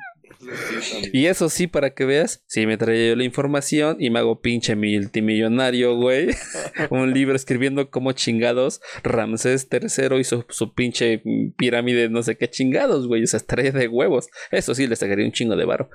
y 1.13 1.25
eso 1.25 1.49
sí, 1.49 1.67
para 1.67 1.93
que 1.93 2.05
veas, 2.05 2.43
si 2.47 2.65
me 2.65 2.77
traía 2.77 3.09
yo 3.09 3.15
la 3.15 3.23
información 3.23 3.97
y 3.99 4.09
me 4.09 4.19
hago 4.19 4.41
pinche 4.41 4.75
multimillonario, 4.75 5.95
güey. 5.95 6.29
Un 6.89 7.13
libro 7.13 7.35
escribiendo 7.35 7.89
como 7.89 8.11
chingados 8.11 8.81
Ramsés 9.03 9.67
III 9.71 10.19
hizo 10.19 10.45
su 10.49 10.73
pinche 10.73 11.21
pirámide, 11.57 12.09
no 12.09 12.23
sé 12.23 12.37
qué 12.37 12.49
chingados, 12.49 13.07
güey. 13.07 13.23
O 13.23 13.27
sea, 13.27 13.39
de 13.47 13.87
huevos. 13.87 14.29
Eso 14.51 14.75
sí, 14.75 14.87
le 14.87 14.95
sacaría 14.95 15.25
un 15.25 15.31
chingo 15.31 15.55
de 15.55 15.65
varo. 15.65 15.89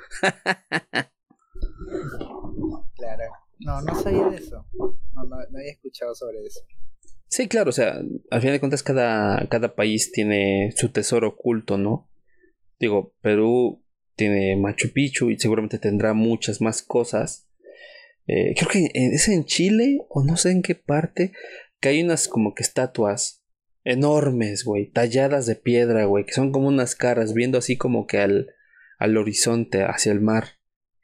claro. 2.96 3.24
No, 3.61 3.80
no 3.80 3.94
sabía 3.94 4.28
de 4.28 4.36
eso. 4.38 4.66
No, 4.74 5.24
no, 5.24 5.36
no 5.36 5.59
había 5.59 5.72
escuchado 5.72 6.14
sobre 6.14 6.38
eso. 6.44 6.61
Sí, 7.28 7.48
claro, 7.48 7.70
o 7.70 7.72
sea, 7.72 8.03
al 8.30 8.40
final 8.40 8.57
de 8.57 8.61
cuentas 8.61 8.82
cada, 8.82 9.48
cada 9.48 9.74
país 9.74 10.12
tiene 10.12 10.72
su 10.76 10.90
tesoro 10.90 11.28
oculto, 11.28 11.78
¿no? 11.78 12.11
Digo, 12.78 13.14
Perú 13.22 13.82
tiene 14.17 14.57
Machu 14.57 14.93
Picchu 14.93 15.31
y 15.31 15.39
seguramente 15.39 15.79
tendrá 15.79 16.15
muchas 16.15 16.61
más 16.61 16.83
cosas. 16.83 17.49
Eh, 18.27 18.55
creo 18.57 18.69
que 18.69 18.91
es 18.95 19.29
en 19.29 19.45
Chile 19.45 20.01
o 20.09 20.23
no 20.23 20.37
sé 20.37 20.51
en 20.51 20.63
qué 20.63 20.75
parte 20.75 21.33
que 21.81 21.89
hay 21.89 22.03
unas 22.03 22.29
como 22.29 22.55
que 22.55 22.63
estatuas 22.63 23.45
enormes, 23.85 24.65
güey, 24.65 24.91
talladas 24.91 25.47
de 25.47 25.57
piedra, 25.57 26.05
güey, 26.05 26.25
que 26.25 26.33
son 26.33 26.53
como 26.53 26.69
unas 26.69 26.95
caras 26.95 27.35
viendo 27.35 27.59
así 27.59 27.77
como 27.77 28.07
que 28.07 28.19
al, 28.19 28.55
al 28.99 29.17
horizonte, 29.17 29.83
hacia 29.83 30.13
el 30.13 30.21
mar 30.21 30.45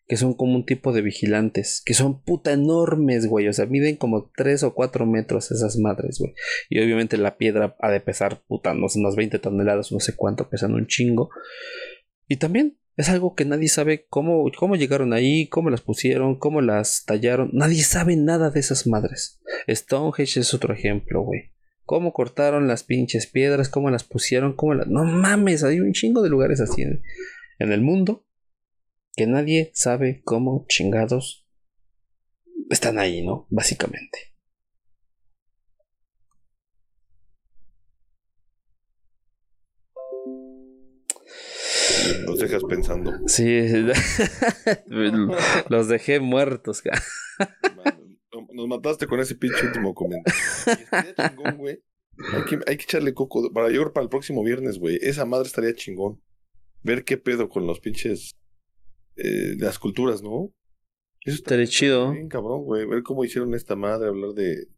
que 0.09 0.17
son 0.17 0.33
como 0.33 0.57
un 0.57 0.65
tipo 0.65 0.93
de 0.93 1.03
vigilantes, 1.03 1.83
que 1.85 1.93
son 1.93 2.23
puta 2.23 2.53
enormes, 2.53 3.27
güey, 3.27 3.47
o 3.47 3.53
sea, 3.53 3.67
miden 3.67 3.97
como 3.97 4.31
3 4.35 4.63
o 4.63 4.75
4 4.75 5.05
metros 5.05 5.51
esas 5.51 5.77
madres, 5.77 6.19
güey. 6.19 6.33
Y 6.71 6.81
obviamente 6.81 7.19
la 7.19 7.37
piedra 7.37 7.77
ha 7.79 7.91
de 7.91 8.01
pesar, 8.01 8.41
puta, 8.49 8.73
no 8.73 8.89
sé, 8.89 9.01
unas 9.01 9.17
20 9.17 9.39
toneladas, 9.39 9.93
no 9.93 10.01
sé 10.01 10.17
cuánto, 10.17 10.49
pesando 10.49 10.79
un 10.79 10.87
chingo. 10.87 11.29
Y 12.27 12.37
también 12.37 12.79
es 12.99 13.09
algo 13.09 13.36
que 13.36 13.44
nadie 13.44 13.68
sabe 13.68 14.07
cómo, 14.11 14.51
cómo 14.59 14.74
llegaron 14.74 15.12
ahí, 15.12 15.46
cómo 15.46 15.70
las 15.70 15.82
pusieron, 15.82 16.36
cómo 16.36 16.61
las 16.61 17.05
tallaron. 17.05 17.51
Nadie 17.53 17.84
sabe 17.84 18.16
nada 18.16 18.51
de 18.51 18.59
esas 18.59 18.88
madres. 18.88 19.40
Stonehenge 19.68 20.40
es 20.40 20.53
otro 20.53 20.74
ejemplo, 20.74 21.22
güey. 21.22 21.53
Cómo 21.84 22.12
cortaron 22.12 22.66
las 22.66 22.82
pinches 22.82 23.28
piedras, 23.28 23.68
cómo 23.68 23.88
las 23.90 24.03
pusieron, 24.03 24.53
cómo 24.53 24.74
las... 24.74 24.88
No 24.88 25.05
mames, 25.05 25.62
hay 25.62 25.78
un 25.78 25.92
chingo 25.92 26.22
de 26.22 26.28
lugares 26.28 26.61
así 26.61 26.82
en 26.82 27.72
el 27.72 27.80
mundo 27.80 28.26
que 29.14 29.28
nadie 29.28 29.70
sabe 29.74 30.20
cómo 30.24 30.66
chingados 30.68 31.46
están 32.68 32.99
ahí, 32.99 33.24
¿no? 33.24 33.46
Básicamente. 33.49 34.34
Los 42.27 42.39
dejas 42.39 42.63
pensando. 42.65 43.13
Sí, 43.27 43.61
los 45.69 45.89
dejé 45.89 46.21
muertos. 46.21 46.83
Nos 48.53 48.68
mataste 48.68 49.07
con 49.07 49.21
ese 49.21 49.35
pinche 49.35 49.67
último 49.67 49.95
comentario. 49.95 50.35
chingón, 51.17 51.57
güey. 51.59 51.83
Hay 52.33 52.45
que, 52.45 52.59
hay 52.67 52.76
que 52.76 52.85
echarle 52.85 53.14
coco. 53.14 53.53
Para 53.53 53.71
yo 53.71 53.93
para 53.93 54.05
el 54.05 54.11
próximo 54.11 54.43
viernes, 54.43 54.79
güey. 54.79 54.99
Esa 55.01 55.25
madre 55.25 55.47
estaría 55.47 55.75
chingón. 55.75 56.21
Ver 56.83 57.05
qué 57.05 57.17
pedo 57.17 57.49
con 57.49 57.67
los 57.67 57.80
pinches 57.80 58.37
eh, 59.17 59.55
las 59.59 59.79
culturas, 59.79 60.22
¿no? 60.22 60.53
Eso 61.25 61.37
estaría 61.37 61.67
chido. 61.67 62.13
Bien 62.13 62.29
cabrón, 62.29 62.64
güey. 62.64 62.87
Ver 62.87 63.03
cómo 63.03 63.25
hicieron 63.25 63.55
esta 63.55 63.76
madre, 63.76 64.09
hablar 64.09 64.33
de, 64.33 64.68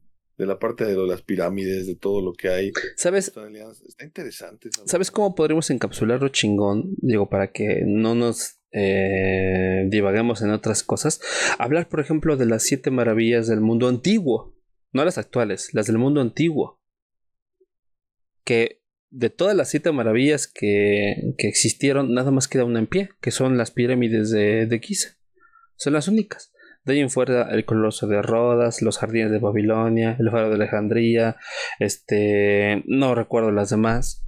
de 0.40 0.46
la 0.46 0.58
parte 0.58 0.86
de 0.86 0.96
las 0.96 1.20
pirámides, 1.20 1.86
de 1.86 1.96
todo 1.96 2.22
lo 2.22 2.32
que 2.32 2.48
hay. 2.48 2.72
¿Sabes? 2.96 3.28
Está 3.28 4.04
interesante. 4.06 4.70
¿Sabes 4.86 5.10
cómo 5.10 5.34
podríamos 5.34 5.68
encapsularlo 5.68 6.30
chingón? 6.30 6.94
Digo, 6.96 7.28
para 7.28 7.52
que 7.52 7.82
no 7.84 8.14
nos 8.14 8.58
eh, 8.72 9.84
divaguemos 9.90 10.40
en 10.40 10.48
otras 10.48 10.82
cosas. 10.82 11.20
Hablar, 11.58 11.90
por 11.90 12.00
ejemplo, 12.00 12.38
de 12.38 12.46
las 12.46 12.62
siete 12.62 12.90
maravillas 12.90 13.48
del 13.48 13.60
mundo 13.60 13.86
antiguo. 13.86 14.56
No 14.92 15.04
las 15.04 15.18
actuales, 15.18 15.74
las 15.74 15.88
del 15.88 15.98
mundo 15.98 16.22
antiguo. 16.22 16.80
Que 18.42 18.80
de 19.10 19.28
todas 19.28 19.54
las 19.54 19.68
siete 19.68 19.92
maravillas 19.92 20.46
que, 20.46 21.34
que, 21.36 21.48
existieron, 21.48 22.14
nada 22.14 22.30
más 22.30 22.48
queda 22.48 22.64
una 22.64 22.78
en 22.78 22.86
pie, 22.86 23.10
que 23.20 23.30
son 23.30 23.58
las 23.58 23.72
pirámides 23.72 24.30
de, 24.30 24.64
de 24.64 24.78
Giza. 24.78 25.18
Son 25.76 25.92
las 25.92 26.08
únicas. 26.08 26.50
De 26.84 26.94
ahí 26.94 27.00
en 27.00 27.10
fuera 27.10 27.50
el 27.50 27.64
Coloso 27.64 28.06
de 28.06 28.22
Rodas, 28.22 28.80
los 28.82 28.98
jardines 28.98 29.30
de 29.30 29.38
Babilonia, 29.38 30.16
el 30.18 30.30
faro 30.30 30.48
de 30.48 30.54
Alejandría, 30.54 31.36
este, 31.78 32.82
no 32.86 33.14
recuerdo 33.14 33.50
las 33.50 33.70
demás. 33.70 34.24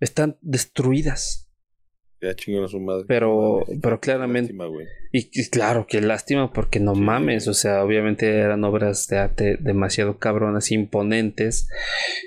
Están 0.00 0.36
destruidas. 0.42 1.43
Pero, 3.06 3.64
pero 3.82 4.00
claramente. 4.00 4.54
y, 5.12 5.48
claro, 5.50 5.86
que 5.86 6.00
lástima 6.00 6.52
porque 6.52 6.80
no 6.80 6.94
mames. 6.94 7.46
O 7.48 7.54
sea, 7.54 7.84
obviamente 7.84 8.38
eran 8.38 8.64
obras 8.64 9.06
de 9.08 9.18
arte 9.18 9.56
demasiado 9.60 10.18
cabronas, 10.18 10.72
imponentes, 10.72 11.68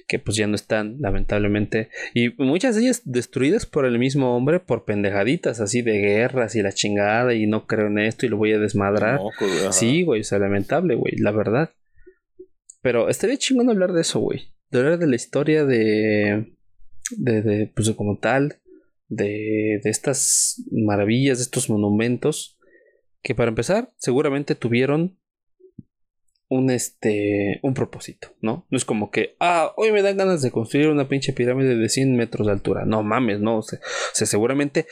que 0.08 0.20
pues 0.20 0.38
ya 0.38 0.48
no 0.48 0.56
están, 0.56 0.98
lamentablemente. 1.00 1.90
Y 2.14 2.30
muchas 2.42 2.76
de 2.76 2.84
ellas 2.84 3.02
destruidas 3.06 3.66
por 3.66 3.86
el 3.86 4.00
mismo 4.00 4.36
hombre 4.36 4.60
por 4.60 4.86
pendejaditas 4.86 5.60
así 5.60 5.82
de 5.82 5.98
guerras 6.00 6.56
y 6.56 6.62
la 6.62 6.72
chingada. 6.72 7.34
Y 7.34 7.48
no 7.48 7.68
creo 7.68 7.88
en 7.88 8.00
esto 8.00 8.26
y 8.26 8.30
lo 8.30 8.38
voy 8.38 8.54
a 8.54 8.60
desmadrar. 8.60 9.20
Pues, 9.38 9.76
sí, 9.76 10.04
güey, 10.04 10.22
o 10.22 10.24
sea, 10.24 10.40
lamentable, 10.40 10.96
güey, 10.96 11.18
la 11.18 11.32
verdad. 11.32 11.72
Pero 12.82 13.10
estaría 13.10 13.38
chingón 13.38 13.70
hablar 13.70 13.92
de 13.92 14.02
eso, 14.02 14.20
güey. 14.20 14.54
De 14.72 14.80
hablar 14.80 15.00
de 15.00 15.08
la 15.08 15.16
historia 15.16 15.66
de. 15.66 16.54
De, 17.12 17.42
de, 17.42 17.68
pues 17.74 17.90
como 17.92 18.18
tal, 18.18 18.60
de, 19.08 19.80
de 19.84 19.90
estas 19.90 20.64
maravillas, 20.72 21.38
de 21.38 21.44
estos 21.44 21.70
monumentos, 21.70 22.58
que 23.22 23.36
para 23.36 23.50
empezar 23.50 23.94
seguramente 23.98 24.56
tuvieron 24.56 25.18
un 26.50 26.70
este 26.70 27.60
un 27.62 27.74
propósito, 27.74 28.30
¿no? 28.42 28.66
No 28.70 28.78
es 28.78 28.86
como 28.86 29.12
que, 29.12 29.36
ah, 29.40 29.74
hoy 29.76 29.92
me 29.92 30.02
dan 30.02 30.18
ganas 30.18 30.42
de 30.42 30.52
construir 30.52 30.88
una 30.88 31.10
pinche 31.10 31.34
pirámide 31.34 31.76
de 31.76 31.90
100 31.90 32.16
metros 32.16 32.48
de 32.48 32.54
altura. 32.54 32.86
No 32.86 33.04
mames, 33.04 33.42
no, 33.42 33.58
o 33.58 33.62
sea, 33.62 33.80
seguramente 34.14 34.88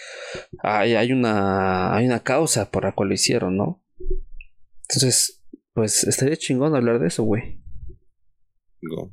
hay, 0.60 0.96
hay, 0.96 1.12
una 1.14 1.96
hay 1.96 2.06
una 2.06 2.24
causa 2.24 2.72
por 2.72 2.84
la 2.84 2.94
cual 2.94 3.10
lo 3.10 3.16
hicieron, 3.16 3.56
¿no? 3.56 3.84
Entonces, 4.90 5.44
pues 5.74 6.04
estaría 6.04 6.36
chingón 6.36 6.76
hablar 6.76 7.00
de 7.00 7.08
eso, 7.08 7.24
güey. 7.24 7.62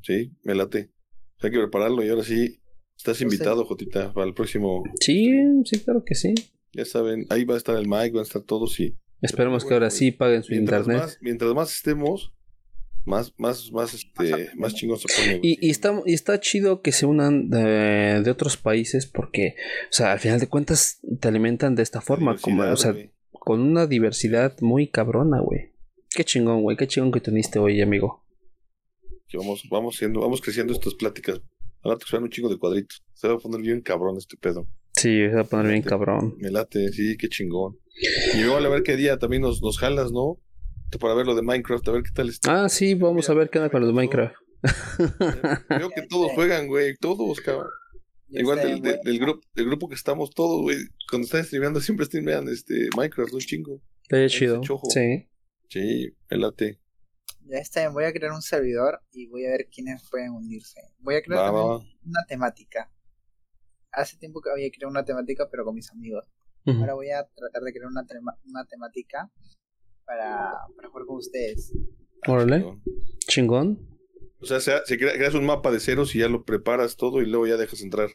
Sí, 0.03 0.37
me 0.43 0.55
late. 0.55 0.93
Hay 1.41 1.51
que 1.51 1.59
prepararlo 1.59 2.05
y 2.05 2.09
ahora 2.09 2.25
sí 2.25 2.62
estás 3.03 3.21
invitado, 3.21 3.65
Jotita, 3.65 4.13
para 4.13 4.27
el 4.27 4.35
próximo. 4.35 4.85
Sí, 5.01 5.33
sí, 5.65 5.81
claro 5.81 6.05
que 6.05 6.15
sí. 6.15 6.35
Ya 6.73 6.85
saben, 6.85 7.27
ahí 7.31 7.45
va 7.45 7.55
a 7.55 7.59
estar 7.59 7.77
el 7.77 7.87
mic, 7.89 8.13
van 8.13 8.21
a 8.21 8.23
estar 8.23 8.43
todos 8.43 8.79
y 8.81 8.97
Esperemos 9.21 9.65
que 9.65 9.75
ahora 9.75 9.91
sí 9.91 10.11
paguen 10.11 10.43
su 10.43 10.55
internet. 10.55 11.19
mientras 11.21 11.55
más 11.55 11.73
estemos, 11.73 12.33
más, 13.05 13.33
más, 13.39 13.71
más, 13.71 13.95
este, 13.95 14.51
más 14.57 14.75
chingón 14.75 14.99
se 14.99 15.07
pone. 15.09 15.41
Y, 15.43 15.65
y, 15.65 15.71
está, 15.71 16.01
y 16.05 16.13
está 16.13 16.41
chido 16.41 16.81
que 16.81 16.91
se 16.91 17.07
unan 17.07 17.49
de, 17.49 18.21
de, 18.25 18.31
otros 18.31 18.57
países 18.57 19.07
porque, 19.07 19.55
o 19.91 19.93
sea, 19.93 20.13
al 20.13 20.19
final 20.19 20.41
de 20.41 20.49
cuentas 20.49 21.01
te 21.21 21.29
alimentan 21.29 21.77
de 21.77 21.85
esta 21.85 22.01
forma, 22.01 22.37
como, 22.37 22.63
o 22.65 22.77
sea, 22.77 22.97
con 23.31 23.61
una 23.61 23.87
diversidad 23.87 24.57
muy 24.61 24.89
cabrona, 24.89 25.41
güey. 25.41 25.73
Qué 26.11 26.25
chingón, 26.25 26.63
güey, 26.63 26.77
qué 26.77 26.89
chingón 26.89 27.13
que 27.13 27.21
teniste 27.21 27.61
hoy, 27.61 27.81
amigo. 27.81 28.25
Que 29.29 29.39
vamos, 29.39 29.65
vamos 29.71 29.97
siendo, 29.97 30.21
vamos 30.21 30.41
creciendo 30.41 30.73
estas 30.73 30.95
pláticas. 30.95 31.41
Ahora 31.83 31.99
te 31.99 32.17
un 32.17 32.31
chingo 32.31 32.49
de 32.49 32.59
cuadritos. 32.59 33.03
Se 33.15 33.29
va 33.29 33.35
a 33.35 33.39
poner 33.39 33.61
bien 33.61 33.81
cabrón 33.81 34.17
este 34.17 34.37
pedo. 34.37 34.67
Sí, 34.93 35.19
se 35.19 35.35
va 35.35 35.41
a 35.43 35.45
poner 35.45 35.73
bien 35.73 35.83
cabrón. 35.83 36.37
Me 36.39 36.51
late, 36.51 36.93
sí, 36.93 37.17
qué 37.17 37.29
chingón. 37.29 37.79
Y 38.35 38.43
luego 38.43 38.57
a 38.57 38.69
ver 38.69 38.83
qué 38.83 38.97
día 38.97 39.19
también 39.19 39.43
nos, 39.43 39.63
nos 39.63 39.79
jalas, 39.79 40.13
¿no? 40.13 40.39
Para 41.01 41.15
ver 41.15 41.27
lo 41.27 41.35
de 41.35 41.43
Minecraft, 41.43 41.89
a 41.89 41.93
ver 41.93 42.03
qué 42.03 42.11
tal 42.15 42.29
está. 42.29 42.65
Ah, 42.65 42.69
sí, 42.69 42.95
vamos 42.95 43.29
a 43.31 43.35
ver 43.35 43.49
qué 43.49 43.59
onda 43.59 43.71
con 43.71 43.81
lo 43.81 43.87
de 43.87 43.93
Minecraft. 43.95 44.35
Creo 45.69 45.91
que 45.91 46.03
todos 46.03 46.33
juegan, 46.33 46.69
güey, 46.69 46.95
todos, 47.01 47.41
cabrón. 47.41 47.71
Igual 48.29 48.59
del, 48.59 49.01
del, 49.03 49.19
grupo, 49.19 49.41
del 49.55 49.67
grupo 49.67 49.89
que 49.89 49.95
estamos 49.95 50.31
todos, 50.31 50.63
güey. 50.63 50.77
Cuando 51.11 51.27
están 51.27 51.45
streameando, 51.45 51.81
siempre 51.81 52.07
streamean 52.07 52.49
este 52.49 52.89
Minecraft, 52.97 53.33
un 53.33 53.41
chingo. 53.41 53.81
Está 54.03 54.27
chido. 54.29 54.61
Sí. 54.89 55.29
Sí, 55.69 56.15
me 56.31 56.37
late. 56.37 56.82
Ya 57.47 57.59
está 57.59 57.81
bien, 57.81 57.93
voy 57.93 58.05
a 58.05 58.13
crear 58.13 58.33
un 58.33 58.43
servidor 58.43 59.01
y 59.11 59.27
voy 59.29 59.47
a 59.47 59.51
ver 59.51 59.69
quiénes 59.73 60.09
pueden 60.11 60.31
unirse. 60.33 60.81
Voy 60.99 61.17
a 61.17 61.23
crear 61.23 61.47
también 61.47 61.99
una 62.05 62.25
temática. 62.29 62.91
Hace 63.91 64.17
tiempo 64.17 64.41
que 64.41 64.51
había 64.51 64.71
creado 64.71 64.91
una 64.91 65.05
temática, 65.05 65.49
pero 65.51 65.65
con 65.65 65.75
mis 65.75 65.91
amigos. 65.91 66.31
Ahora 66.65 66.95
voy 66.95 67.11
a 67.11 67.29
tratar 67.35 67.63
de 67.63 67.73
crear 67.73 67.89
una, 67.89 68.07
una 68.45 68.65
temática 68.67 69.31
para, 70.05 70.53
para 70.77 70.89
jugar 70.89 71.07
con 71.07 71.17
ustedes. 71.17 71.73
Órale. 72.27 72.65
Chingón. 73.27 73.93
O 74.43 74.47
sea, 74.47 74.61
se, 74.61 74.99
creas 74.99 75.35
un 75.35 75.47
mapa 75.47 75.71
de 75.71 75.79
ceros 75.79 76.15
y 76.15 76.19
ya 76.19 76.29
lo 76.29 76.45
preparas 76.45 76.97
todo 76.97 77.23
y 77.23 77.27
luego 77.27 77.47
ya 77.47 77.57
dejas 77.57 77.81
entrar. 77.81 78.11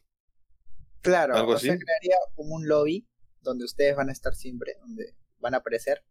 Claro, 1.01 1.35
¿Algo 1.35 1.53
o 1.53 1.57
sea, 1.57 1.77
crearía 1.77 2.17
como 2.35 2.55
un 2.55 2.67
lobby 2.67 3.07
donde 3.41 3.63
ustedes 3.63 3.95
van 3.95 4.09
a 4.09 4.11
estar 4.11 4.35
siempre, 4.35 4.75
donde 4.81 5.15
van 5.39 5.53
a 5.53 5.57
aparecer. 5.57 6.03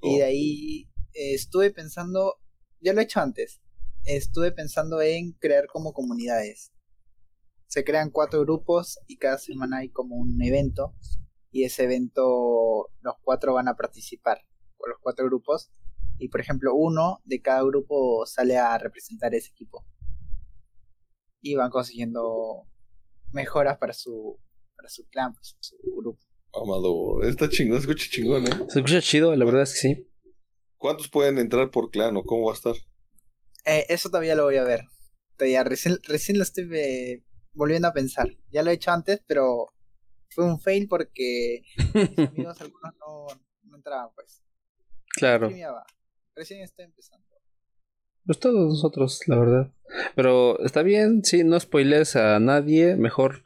Y 0.00 0.16
de 0.16 0.22
oh. 0.22 0.26
ahí 0.26 0.88
eh, 1.12 1.34
estuve 1.34 1.70
pensando, 1.72 2.36
ya 2.80 2.92
lo 2.92 3.00
he 3.00 3.04
hecho 3.04 3.20
antes, 3.20 3.60
estuve 4.04 4.52
pensando 4.52 5.00
en 5.00 5.32
crear 5.32 5.66
como 5.66 5.92
comunidades. 5.92 6.72
Se 7.66 7.84
crean 7.84 8.10
cuatro 8.10 8.40
grupos 8.40 8.98
y 9.06 9.18
cada 9.18 9.38
semana 9.38 9.78
hay 9.78 9.90
como 9.90 10.16
un 10.16 10.40
evento 10.42 10.94
y 11.52 11.64
ese 11.64 11.84
evento 11.84 12.90
los 13.00 13.14
cuatro 13.22 13.54
van 13.54 13.68
a 13.68 13.76
participar, 13.76 14.40
o 14.76 14.88
los 14.88 14.98
cuatro 15.00 15.26
grupos, 15.26 15.70
y 16.18 16.28
por 16.28 16.40
ejemplo 16.40 16.74
uno 16.74 17.20
de 17.24 17.40
cada 17.40 17.62
grupo 17.62 18.24
sale 18.26 18.56
a 18.56 18.76
representar 18.78 19.34
ese 19.34 19.50
equipo. 19.50 19.84
Y 21.40 21.54
van 21.54 21.70
consiguiendo 21.70 22.66
mejoras 23.32 23.78
para 23.78 23.92
su, 23.92 24.38
para 24.76 24.88
su 24.88 25.08
clan, 25.08 25.32
para 25.32 25.44
su 25.44 25.76
grupo. 25.96 26.20
Amador, 26.52 27.24
está 27.24 27.48
chingón, 27.48 27.80
se 27.80 27.88
escucha 27.88 28.06
chingón, 28.10 28.46
¿eh? 28.46 28.50
Se 28.68 28.80
escucha 28.80 29.00
chido, 29.00 29.34
la 29.34 29.44
verdad 29.44 29.62
es 29.62 29.72
que 29.74 29.78
sí. 29.78 30.09
¿Cuántos 30.80 31.10
pueden 31.10 31.36
entrar 31.36 31.70
por 31.70 31.90
clan 31.90 32.16
o 32.16 32.22
cómo 32.22 32.46
va 32.46 32.52
a 32.52 32.54
estar? 32.54 32.74
Eh, 33.66 33.84
eso 33.90 34.08
todavía 34.08 34.34
lo 34.34 34.44
voy 34.44 34.56
a 34.56 34.64
ver. 34.64 34.86
Todavía 35.36 35.62
recién, 35.62 35.98
recién 36.04 36.38
lo 36.38 36.42
estoy 36.42 36.70
eh, 36.72 37.22
volviendo 37.52 37.86
a 37.86 37.92
pensar. 37.92 38.30
Ya 38.50 38.62
lo 38.62 38.70
he 38.70 38.74
hecho 38.74 38.90
antes, 38.90 39.22
pero 39.26 39.66
fue 40.30 40.46
un 40.46 40.58
fail 40.58 40.88
porque 40.88 41.64
mis 41.76 42.18
amigos 42.28 42.58
algunos 42.62 42.94
no, 42.98 43.26
no 43.64 43.76
entraban, 43.76 44.08
pues. 44.14 44.42
Claro. 45.14 45.50
Recién 46.34 46.62
estoy 46.62 46.86
empezando. 46.86 47.26
Pues 48.24 48.38
todos 48.38 48.70
nosotros, 48.70 49.20
la 49.26 49.38
verdad. 49.38 49.74
Pero 50.16 50.64
está 50.64 50.80
bien, 50.82 51.22
sí, 51.24 51.44
no 51.44 51.60
spoilees 51.60 52.16
a 52.16 52.40
nadie, 52.40 52.96
mejor 52.96 53.44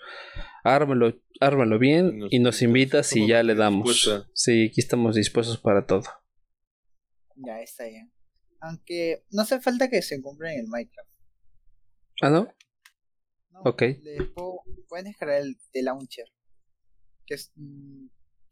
ármalo, 0.62 1.20
ármalo 1.40 1.80
bien 1.80 2.28
y 2.30 2.38
nos 2.38 2.62
invitas 2.62 3.16
y 3.16 3.26
ya 3.26 3.42
le 3.42 3.56
damos. 3.56 4.08
Sí, 4.34 4.68
aquí 4.70 4.80
estamos 4.80 5.16
dispuestos 5.16 5.58
para 5.58 5.84
todo. 5.84 6.04
Ya 7.36 7.60
está 7.60 7.84
bien. 7.84 8.12
Aunque 8.60 9.24
no 9.30 9.42
hace 9.42 9.60
falta 9.60 9.88
que 9.88 10.02
se 10.02 10.20
compren 10.22 10.58
el 10.58 10.68
Minecraft. 10.68 11.10
¿Ah, 12.22 12.30
no? 12.30 12.48
no 13.50 13.60
ok. 13.64 13.82
pueden 14.88 15.06
descargar 15.06 15.40
el 15.42 15.58
de 15.72 15.82
launcher 15.82 16.28
que 17.26 17.34
es 17.34 17.52
mm, 17.56 18.06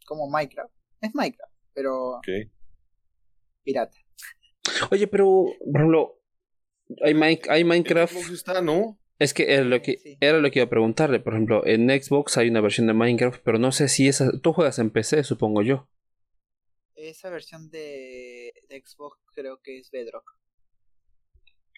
como 0.07 0.29
Minecraft. 0.29 0.73
Es 1.01 1.15
Minecraft, 1.15 1.53
pero 1.75 2.21
pirata. 3.65 3.97
Oye, 4.91 5.07
pero, 5.07 5.47
por 5.73 6.17
hay, 7.03 7.41
hay 7.49 7.65
Minecraft. 7.65 8.15
está, 8.33 8.61
¿no? 8.61 8.99
Es 9.19 9.35
que 9.35 9.53
era 9.53 9.65
lo 9.65 9.83
que, 9.83 10.17
era 10.21 10.39
lo 10.39 10.51
que 10.51 10.59
iba 10.59 10.67
a 10.67 10.71
preguntarle. 10.71 11.21
Por 11.21 11.35
ejemplo, 11.35 11.67
en 11.67 11.89
Xbox 11.91 12.39
hay 12.39 12.49
una 12.49 12.61
versión 12.61 12.87
de 12.87 12.95
Minecraft, 12.95 13.43
pero 13.45 13.59
no 13.59 13.73
sé 13.73 13.89
si 13.89 14.09
esa. 14.09 14.31
Tú 14.41 14.53
juegas 14.53 14.79
en 14.79 14.91
PC, 14.91 15.25
supongo 15.25 15.63
yo. 15.63 15.89
Esa 16.95 17.31
versión 17.31 17.71
de, 17.71 18.52
Xbox 18.81 19.19
creo 19.35 19.61
que 19.62 19.78
es 19.78 19.90
Bedrock. 19.90 20.24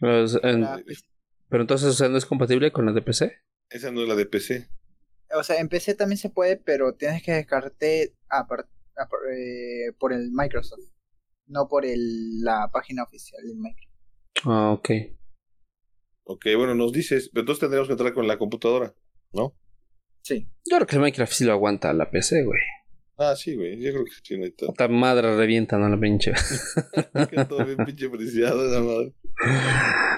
pero 0.00 1.62
entonces, 1.62 2.10
¿no 2.10 2.16
es 2.16 2.26
compatible 2.26 2.72
con 2.72 2.86
la 2.86 2.92
de 2.92 3.02
PC? 3.02 3.38
Esa 3.70 3.90
no 3.90 4.02
es 4.02 4.08
la 4.08 4.14
de 4.14 4.26
PC 4.26 4.68
o 5.34 5.42
sea, 5.42 5.60
en 5.60 5.68
PC 5.68 5.94
también 5.94 6.18
se 6.18 6.30
puede, 6.30 6.56
pero 6.56 6.94
tienes 6.94 7.22
que 7.22 7.32
descargarte 7.32 8.02
eh, 8.02 9.92
por 9.98 10.12
el 10.12 10.30
Microsoft, 10.32 10.84
no 11.46 11.68
por 11.68 11.84
el, 11.84 12.42
la 12.42 12.70
página 12.72 13.02
oficial 13.02 13.42
del 13.44 13.56
Microsoft. 13.56 13.94
Ah, 14.44 14.72
ok. 14.72 14.90
Ok, 16.24 16.46
bueno, 16.56 16.74
nos 16.74 16.92
dices, 16.92 17.30
pero 17.32 17.42
entonces 17.42 17.60
tendríamos 17.60 17.88
que 17.88 17.92
entrar 17.92 18.14
con 18.14 18.26
la 18.26 18.38
computadora, 18.38 18.94
¿no? 19.32 19.54
Sí. 20.22 20.48
Yo 20.64 20.76
creo 20.76 20.86
que 20.86 20.96
el 20.96 21.02
Minecraft 21.02 21.32
sí 21.32 21.44
lo 21.44 21.52
aguanta 21.52 21.92
la 21.92 22.10
PC, 22.10 22.44
güey. 22.44 22.60
Ah, 23.16 23.34
sí, 23.36 23.54
güey, 23.54 23.80
yo 23.80 23.92
creo 23.92 24.04
que 24.04 24.10
sí, 24.22 24.36
no 24.36 24.44
Esta 24.44 24.88
madre 24.88 25.36
revienta, 25.36 25.78
no 25.78 25.88
la 25.88 25.98
pinche. 25.98 26.32
todo 27.48 27.64
bien 27.64 27.84
pinche 27.84 28.08
preciado, 28.08 28.66
la 28.66 28.80
madre. 28.80 29.14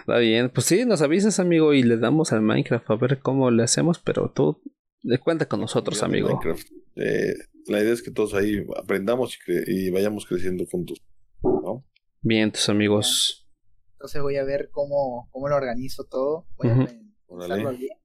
Está 0.01 0.19
bien, 0.19 0.51
pues 0.51 0.67
sí, 0.67 0.85
nos 0.87 1.03
avisas, 1.03 1.39
amigo, 1.39 1.75
y 1.75 1.83
le 1.83 1.99
damos 1.99 2.33
al 2.33 2.41
Minecraft 2.41 2.91
a 2.91 2.97
ver 2.97 3.19
cómo 3.19 3.51
le 3.51 3.63
hacemos, 3.63 3.99
pero 3.99 4.33
tú 4.35 4.63
de 5.03 5.19
cuenta 5.19 5.47
con 5.47 5.61
nosotros, 5.61 6.03
amigo. 6.03 6.41
Eh, 6.97 7.35
la 7.67 7.81
idea 7.81 7.93
es 7.93 8.03
que 8.03 8.11
todos 8.11 8.35
ahí 8.35 8.65
aprendamos 8.77 9.39
y, 9.67 9.91
vayamos 9.91 10.25
creciendo 10.25 10.65
juntos. 10.67 11.03
Bien, 12.23 12.51
tus 12.51 12.69
amigos. 12.69 13.47
Entonces 13.93 14.23
voy 14.23 14.37
a 14.37 14.45
ver 14.45 14.71
cómo, 14.71 15.29
cómo 15.33 15.49
lo 15.49 15.57
organizo 15.57 16.05
todo. 16.05 16.47
Voy 16.57 16.71
a 16.71 16.89
pensarlo 17.29 17.71
bien. 17.77 17.97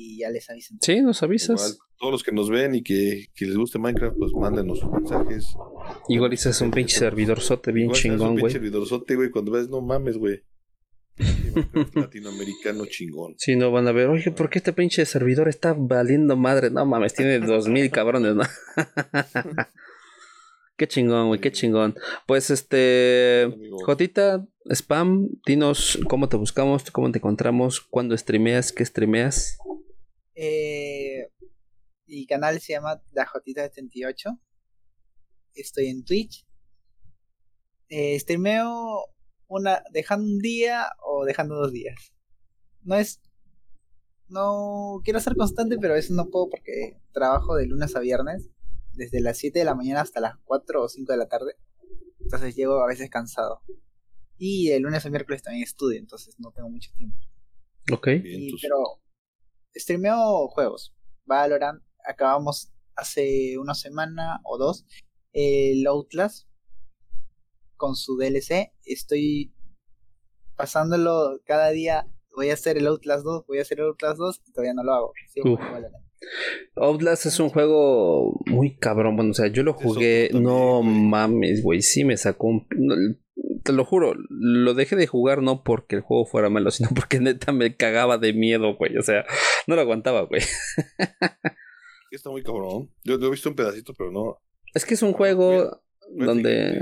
Y 0.00 0.18
ya 0.18 0.30
les 0.30 0.48
avisan. 0.48 0.78
Sí, 0.80 1.02
nos 1.02 1.24
avisas. 1.24 1.80
todos 1.98 2.12
los 2.12 2.22
que 2.22 2.30
nos 2.30 2.48
ven 2.48 2.76
y 2.76 2.82
que, 2.82 3.26
les 3.40 3.56
guste 3.56 3.80
Minecraft, 3.80 4.16
pues 4.16 4.32
mándenos 4.32 4.80
mensajes. 4.88 5.56
Igual 6.08 6.30
dices 6.30 6.60
un 6.60 6.70
pinche 6.70 6.96
servidorzote 6.96 7.72
bien 7.72 7.90
chingón, 7.90 8.18
güey. 8.18 8.28
Un 8.28 8.36
pinche 8.36 8.52
servidorzote, 8.52 9.16
güey. 9.16 9.30
Cuando 9.30 9.50
ves, 9.50 9.68
no 9.68 9.80
mames, 9.80 10.16
güey. 10.16 10.44
Latinoamericano 11.94 12.86
chingón. 12.86 13.34
Sí, 13.38 13.56
no 13.56 13.72
van 13.72 13.88
a 13.88 13.92
ver, 13.92 14.06
oye, 14.06 14.30
¿por 14.30 14.50
qué 14.50 14.58
este 14.58 14.72
pinche 14.72 15.04
servidor 15.04 15.48
está 15.48 15.74
valiendo 15.76 16.36
madre? 16.36 16.70
No 16.70 16.86
mames, 16.86 17.14
tiene 17.14 17.40
dos 17.40 17.66
mil 17.66 17.90
cabrones, 17.90 18.36
¿no? 18.36 18.44
qué 20.76 20.86
chingón, 20.86 21.26
güey, 21.26 21.40
qué 21.40 21.50
chingón. 21.50 21.96
Pues 22.24 22.50
este, 22.50 23.52
Jotita, 23.84 24.46
spam, 24.70 25.28
dinos 25.44 25.98
cómo 26.08 26.28
te 26.28 26.36
buscamos, 26.36 26.88
cómo 26.92 27.10
te 27.10 27.18
encontramos, 27.18 27.80
cuándo 27.80 28.16
streameas, 28.16 28.70
qué 28.70 28.84
streameas. 28.84 29.58
Eh, 30.40 31.32
mi 32.06 32.24
canal 32.24 32.60
se 32.60 32.74
llama 32.74 33.02
La 33.10 33.26
Jotita 33.26 33.62
78. 33.62 34.38
Estoy 35.54 35.88
en 35.88 36.04
Twitch. 36.04 36.46
Eh, 37.88 38.18
streameo 38.20 39.06
una, 39.48 39.82
dejando 39.90 40.26
un 40.26 40.38
día 40.38 40.90
o 41.04 41.24
dejando 41.24 41.56
dos 41.56 41.72
días. 41.72 42.14
No 42.82 42.94
es 42.94 43.20
no 44.28 45.00
quiero 45.02 45.18
ser 45.18 45.34
constante, 45.34 45.76
pero 45.80 45.94
a 45.94 45.96
veces 45.96 46.12
no 46.12 46.30
puedo 46.30 46.50
porque 46.50 47.00
trabajo 47.12 47.56
de 47.56 47.66
lunes 47.66 47.96
a 47.96 48.00
viernes, 48.00 48.48
desde 48.92 49.20
las 49.20 49.38
7 49.38 49.58
de 49.58 49.64
la 49.64 49.74
mañana 49.74 50.02
hasta 50.02 50.20
las 50.20 50.36
4 50.44 50.84
o 50.84 50.88
5 50.88 51.10
de 51.10 51.18
la 51.18 51.26
tarde. 51.26 51.56
Entonces 52.20 52.54
llego 52.54 52.80
a 52.80 52.86
veces 52.86 53.10
cansado. 53.10 53.62
Y 54.36 54.70
el 54.70 54.82
lunes 54.82 55.04
a 55.04 55.10
miércoles 55.10 55.42
también 55.42 55.64
estudio, 55.64 55.98
entonces 55.98 56.36
no 56.38 56.52
tengo 56.52 56.68
mucho 56.68 56.92
tiempo. 56.96 57.16
Ok. 57.90 58.06
pero 58.62 59.00
streameo 59.78 60.48
juegos. 60.48 60.94
Valorant, 61.24 61.82
acabamos 62.06 62.72
hace 62.96 63.58
una 63.58 63.74
semana 63.74 64.40
o 64.44 64.58
dos 64.58 64.86
el 65.32 65.86
Outlast 65.86 66.48
con 67.76 67.94
su 67.94 68.16
DLC. 68.16 68.72
Estoy 68.84 69.54
pasándolo 70.56 71.40
cada 71.44 71.70
día. 71.70 72.06
Voy 72.34 72.50
a 72.50 72.54
hacer 72.54 72.76
el 72.76 72.86
Outlast 72.86 73.24
2, 73.24 73.46
voy 73.46 73.58
a 73.58 73.62
hacer 73.62 73.80
el 73.80 73.86
Outlast 73.86 74.18
2 74.18 74.42
y 74.46 74.52
todavía 74.52 74.74
no 74.74 74.84
lo 74.84 74.92
hago. 74.92 75.12
Outlast 76.76 77.26
es 77.26 77.40
un 77.40 77.48
juego 77.48 78.40
muy 78.46 78.76
cabrón. 78.76 79.16
Bueno, 79.16 79.30
o 79.30 79.34
sea, 79.34 79.48
yo 79.48 79.62
lo 79.62 79.74
jugué. 79.74 80.30
No 80.32 80.82
mames, 80.82 81.62
güey. 81.62 81.82
Sí 81.82 82.04
me 82.04 82.16
sacó 82.16 82.48
un. 82.48 82.66
Te 83.62 83.72
lo 83.72 83.84
juro, 83.84 84.14
lo 84.28 84.74
dejé 84.74 84.96
de 84.96 85.06
jugar 85.06 85.42
no 85.42 85.62
porque 85.62 85.96
el 85.96 86.02
juego 86.02 86.24
fuera 86.24 86.48
malo, 86.48 86.70
sino 86.70 86.88
porque 86.94 87.20
neta 87.20 87.52
me 87.52 87.76
cagaba 87.76 88.18
de 88.18 88.32
miedo, 88.32 88.76
güey. 88.76 88.96
O 88.96 89.02
sea, 89.02 89.24
no 89.66 89.74
lo 89.74 89.82
aguantaba, 89.82 90.22
güey. 90.22 90.42
Está 92.10 92.30
muy 92.30 92.42
cabrón. 92.42 92.90
Yo, 93.04 93.14
he 93.14 93.30
visto 93.30 93.50
un 93.50 93.56
pedacito, 93.56 93.92
pero 93.94 94.10
no. 94.10 94.38
Es 94.74 94.84
que 94.84 94.94
es 94.94 95.02
un 95.02 95.12
juego 95.12 95.82
donde 96.10 96.80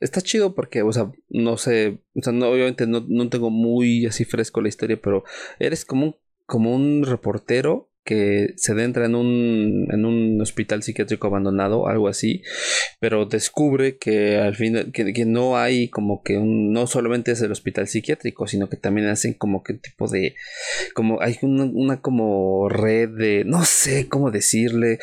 está 0.00 0.20
chido 0.20 0.54
porque, 0.54 0.82
o 0.82 0.92
sea, 0.92 1.10
no 1.28 1.56
sé, 1.56 2.00
o 2.14 2.22
sea, 2.22 2.32
no, 2.32 2.48
obviamente 2.48 2.86
no, 2.86 3.04
no 3.08 3.28
tengo 3.28 3.50
muy 3.50 4.06
así 4.06 4.24
fresco 4.24 4.60
la 4.60 4.68
historia, 4.68 5.00
pero 5.00 5.24
eres 5.58 5.84
como 5.84 6.06
un, 6.06 6.16
como 6.46 6.74
un 6.74 7.04
reportero 7.04 7.90
que 8.08 8.54
se 8.56 8.72
adentra 8.72 9.04
en 9.04 9.14
un, 9.14 9.86
en 9.90 10.06
un 10.06 10.40
hospital 10.40 10.82
psiquiátrico 10.82 11.26
abandonado, 11.26 11.88
algo 11.88 12.08
así, 12.08 12.40
pero 13.00 13.26
descubre 13.26 13.98
que 13.98 14.38
al 14.38 14.56
fin 14.56 14.92
que, 14.92 15.12
que 15.12 15.26
no 15.26 15.58
hay 15.58 15.90
como 15.90 16.22
que 16.22 16.38
un, 16.38 16.72
no 16.72 16.86
solamente 16.86 17.32
es 17.32 17.42
el 17.42 17.52
hospital 17.52 17.86
psiquiátrico, 17.86 18.46
sino 18.46 18.70
que 18.70 18.78
también 18.78 19.08
hacen 19.08 19.34
como 19.34 19.62
que 19.62 19.74
tipo 19.74 20.08
de, 20.08 20.36
como 20.94 21.20
hay 21.20 21.36
una, 21.42 21.64
una 21.64 22.00
como 22.00 22.70
red 22.70 23.10
de, 23.10 23.44
no 23.44 23.66
sé 23.66 24.08
cómo 24.08 24.30
decirle, 24.30 25.00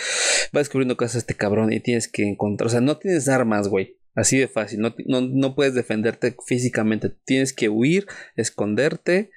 va 0.56 0.62
descubriendo 0.62 0.98
cosas 0.98 1.18
este 1.18 1.36
cabrón 1.36 1.72
y 1.72 1.82
tienes 1.82 2.08
que 2.08 2.24
encontrar, 2.24 2.66
o 2.66 2.72
sea, 2.72 2.82
no 2.82 2.98
tienes 2.98 3.30
armas, 3.30 3.68
güey. 3.68 3.98
Así 4.16 4.38
de 4.38 4.48
fácil, 4.48 4.80
no, 4.80 4.96
no, 5.06 5.22
no 5.22 5.56
puedes 5.56 5.76
defenderte 5.76 6.36
físicamente, 6.48 7.12
tienes 7.26 7.54
que 7.54 7.68
huir, 7.68 8.08
esconderte 8.38 9.30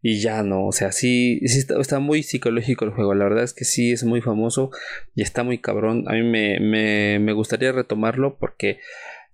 y 0.00 0.20
ya 0.20 0.42
no, 0.42 0.66
o 0.66 0.72
sea, 0.72 0.92
sí, 0.92 1.40
sí 1.46 1.58
está, 1.58 1.98
muy 1.98 2.22
psicológico 2.22 2.84
el 2.84 2.92
juego, 2.92 3.14
la 3.14 3.24
verdad 3.24 3.44
es 3.44 3.52
que 3.52 3.64
sí 3.64 3.92
es 3.92 4.04
muy 4.04 4.20
famoso 4.20 4.70
y 5.14 5.22
está 5.22 5.42
muy 5.42 5.58
cabrón, 5.58 6.04
a 6.06 6.12
mí 6.12 6.22
me, 6.22 6.60
me, 6.60 7.18
me 7.18 7.32
gustaría 7.32 7.72
retomarlo 7.72 8.38
porque 8.38 8.78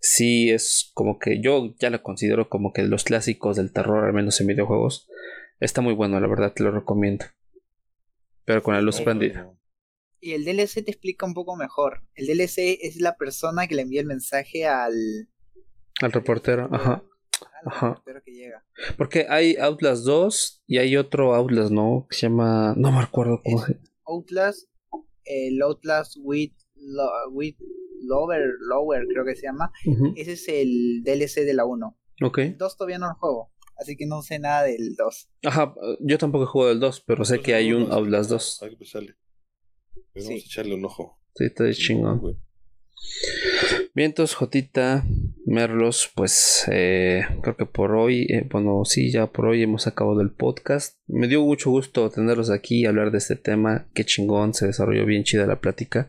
sí 0.01 0.51
es 0.51 0.91
como 0.95 1.19
que 1.19 1.41
yo 1.41 1.75
ya 1.79 1.91
lo 1.91 2.03
considero 2.03 2.49
como 2.49 2.73
que 2.73 2.83
los 2.83 3.05
clásicos 3.05 3.57
del 3.57 3.73
terror, 3.73 4.05
al 4.05 4.15
menos 4.15 4.41
en 4.41 4.47
videojuegos, 4.47 5.09
está 5.61 5.81
muy 5.81 5.95
bueno, 5.95 6.19
la 6.19 6.29
verdad 6.29 6.53
te 6.53 6.63
lo 6.63 6.71
recomiendo, 6.71 7.27
pero 8.45 8.63
con 8.63 8.75
la 8.75 8.81
luz 8.81 9.01
prendida. 9.01 9.51
Y 10.21 10.33
el 10.33 10.47
DLC 10.47 10.83
te 10.83 10.91
explica 10.91 11.27
un 11.27 11.35
poco 11.35 11.55
mejor. 11.55 12.03
El 12.15 12.27
DLC 12.27 12.79
es 12.81 12.97
la 12.97 13.15
persona 13.19 13.67
que 13.67 13.75
le 13.75 13.83
envía 13.83 14.01
el 14.01 14.07
mensaje 14.07 14.65
al... 14.65 15.29
Al 16.01 16.13
reportero, 16.13 16.71
ajá. 16.73 17.05
Ajá. 17.67 18.03
Porque 18.97 19.27
hay 19.29 19.57
Outlast 19.57 20.05
2 20.05 20.65
y 20.67 20.79
hay 20.79 20.97
otro 20.97 21.35
Outlast, 21.35 21.71
¿no? 21.71 22.07
Que 22.09 22.17
se 22.17 22.23
llama. 22.29 22.75
No 22.77 22.93
me 22.93 23.01
acuerdo 23.01 23.41
cómo 23.45 23.65
se 23.65 23.79
Outlast, 24.07 24.69
el 25.25 25.63
Outlast 25.63 26.17
with, 26.21 26.53
with 27.31 27.57
Lower, 28.03 28.43
Lower, 28.69 29.07
creo 29.07 29.25
que 29.25 29.35
se 29.35 29.47
llama. 29.47 29.73
Ese 30.17 30.33
es 30.33 30.49
el 30.49 31.03
DLC 31.05 31.47
de 31.47 31.55
la 31.55 31.65
1. 31.65 31.97
Ok. 32.23 32.39
El 32.39 32.59
2 32.59 32.77
todavía 32.77 32.99
no 32.99 33.09
lo 33.09 33.15
juego. 33.15 33.51
Así 33.77 33.97
que 33.97 34.07
no 34.07 34.23
sé 34.23 34.39
nada 34.39 34.63
del 34.65 34.95
2. 34.95 35.31
Ajá, 35.45 35.75
yo 36.01 36.19
tampoco 36.19 36.45
he 36.45 36.47
jugado 36.47 36.73
el 36.73 36.81
2, 36.81 37.01
pero 37.07 37.25
sé 37.25 37.41
que 37.41 37.55
hay 37.55 37.73
un 37.73 37.91
Outlast 37.91 38.31
2. 38.31 38.61
Vamos 40.15 40.31
a 40.31 40.33
echarle 40.35 40.75
un 40.75 40.85
ojo. 40.85 41.19
Sí, 41.35 41.47
está 41.47 41.65
de 41.65 41.75
chingón. 41.75 42.39
Vientos, 43.95 44.35
Jotita, 44.35 45.05
Merlos, 45.47 46.11
pues 46.15 46.65
eh, 46.71 47.23
creo 47.43 47.57
que 47.57 47.67
por 47.67 47.93
hoy, 47.93 48.27
eh, 48.29 48.45
bueno, 48.51 48.85
sí, 48.85 49.13
ya 49.13 49.29
por 49.29 49.47
hoy 49.47 49.63
hemos 49.63 49.87
acabado 49.87 50.21
el 50.21 50.31
podcast. 50.31 50.99
Me 51.07 51.29
dio 51.29 51.43
mucho 51.43 51.71
gusto 51.71 52.11
tenerlos 52.11 52.51
aquí 52.51 52.81
y 52.81 52.87
hablar 52.87 53.13
de 53.13 53.19
este 53.19 53.37
tema. 53.37 53.87
Qué 53.95 54.05
chingón, 54.05 54.53
se 54.53 54.67
desarrolló 54.67 55.07
bien 55.07 55.23
chida 55.23 55.47
la 55.47 55.61
plática. 55.61 56.09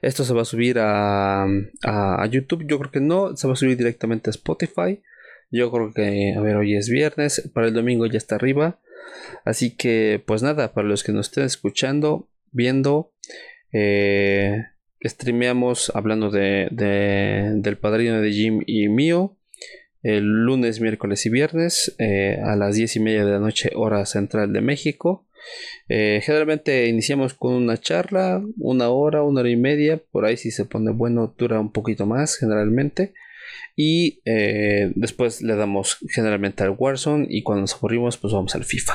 Esto 0.00 0.24
se 0.24 0.34
va 0.34 0.42
a 0.42 0.46
subir 0.46 0.78
a, 0.80 1.44
a, 1.44 2.26
YouTube, 2.26 2.66
yo 2.66 2.78
creo 2.80 2.90
que 2.90 3.00
no, 3.00 3.36
se 3.36 3.46
va 3.46 3.52
a 3.52 3.56
subir 3.56 3.76
directamente 3.76 4.30
a 4.30 4.32
Spotify. 4.32 5.00
Yo 5.52 5.70
creo 5.70 5.92
que, 5.92 6.34
a 6.36 6.40
ver, 6.40 6.56
hoy 6.56 6.74
es 6.74 6.88
viernes, 6.88 7.50
para 7.54 7.68
el 7.68 7.74
domingo 7.74 8.06
ya 8.06 8.18
está 8.18 8.34
arriba. 8.34 8.80
Así 9.44 9.76
que, 9.76 10.20
pues 10.26 10.42
nada, 10.42 10.72
para 10.72 10.88
los 10.88 11.04
que 11.04 11.12
nos 11.12 11.28
estén 11.28 11.44
escuchando, 11.44 12.28
viendo, 12.50 13.12
eh, 13.72 14.64
streameamos 15.04 15.90
hablando 15.94 16.30
de, 16.30 16.68
del 16.70 17.78
padrino 17.78 18.20
de 18.20 18.32
Jim 18.32 18.62
y 18.66 18.88
mío 18.88 19.36
el 20.02 20.24
lunes, 20.24 20.80
miércoles 20.80 21.24
y 21.26 21.30
viernes 21.30 21.94
eh, 21.98 22.38
a 22.44 22.56
las 22.56 22.74
10 22.74 22.96
y 22.96 23.00
media 23.00 23.24
de 23.24 23.32
la 23.32 23.38
noche 23.38 23.70
hora 23.74 24.04
central 24.04 24.52
de 24.52 24.60
México. 24.60 25.26
Eh, 25.88 26.20
generalmente 26.24 26.88
iniciamos 26.88 27.34
con 27.34 27.54
una 27.54 27.76
charla, 27.76 28.42
una 28.58 28.90
hora, 28.90 29.22
una 29.22 29.40
hora 29.40 29.50
y 29.50 29.56
media, 29.56 30.00
por 30.10 30.24
ahí 30.24 30.36
si 30.36 30.50
se 30.50 30.64
pone 30.64 30.92
bueno 30.92 31.34
dura 31.36 31.60
un 31.60 31.72
poquito 31.72 32.06
más 32.06 32.36
generalmente. 32.36 33.14
Y 33.76 34.20
eh, 34.24 34.92
después 34.94 35.40
le 35.40 35.56
damos 35.56 35.98
generalmente 36.08 36.62
al 36.62 36.74
Warzone 36.76 37.26
y 37.28 37.42
cuando 37.42 37.62
nos 37.62 37.74
aburrimos 37.74 38.16
pues 38.18 38.32
vamos 38.32 38.54
al 38.54 38.64
FIFA. 38.64 38.94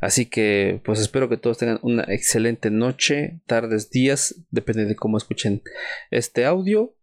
Así 0.00 0.26
que 0.26 0.80
pues 0.84 1.00
espero 1.00 1.28
que 1.28 1.36
todos 1.36 1.58
tengan 1.58 1.78
una 1.82 2.04
excelente 2.08 2.70
noche, 2.70 3.40
tardes, 3.46 3.90
días, 3.90 4.42
depende 4.50 4.84
de 4.84 4.96
cómo 4.96 5.18
escuchen 5.18 5.62
este 6.10 6.44
audio. 6.44 6.94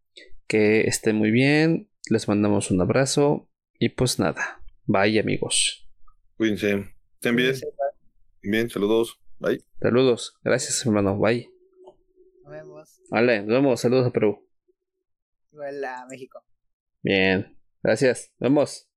Que 0.48 0.82
estén 0.82 1.16
muy 1.16 1.32
bien, 1.32 1.90
les 2.10 2.28
mandamos 2.28 2.72
un 2.72 2.82
abrazo 2.82 3.50
y 3.80 3.90
pues 3.90 4.20
nada, 4.20 4.62
bye 4.86 5.18
amigos. 5.18 5.90
Cuídense, 6.36 6.94
estén 7.14 7.36
bien. 7.38 7.56
Bien, 8.44 8.70
saludos, 8.70 9.22
bye. 9.40 9.64
Saludos, 9.80 10.36
gracias 10.44 10.86
hermano, 10.86 11.18
bye. 11.18 11.50
Nos 12.44 12.52
vemos. 12.52 13.02
Vale, 13.10 13.40
nos 13.44 13.50
vemos, 13.50 13.80
saludos 13.80 14.08
a 14.08 14.12
Perú. 14.12 14.46
Igual 15.54 15.86
a 15.86 16.06
México. 16.10 16.44
Bien, 17.02 17.58
gracias, 17.82 18.34
nos 18.40 18.50
vemos. 18.50 18.91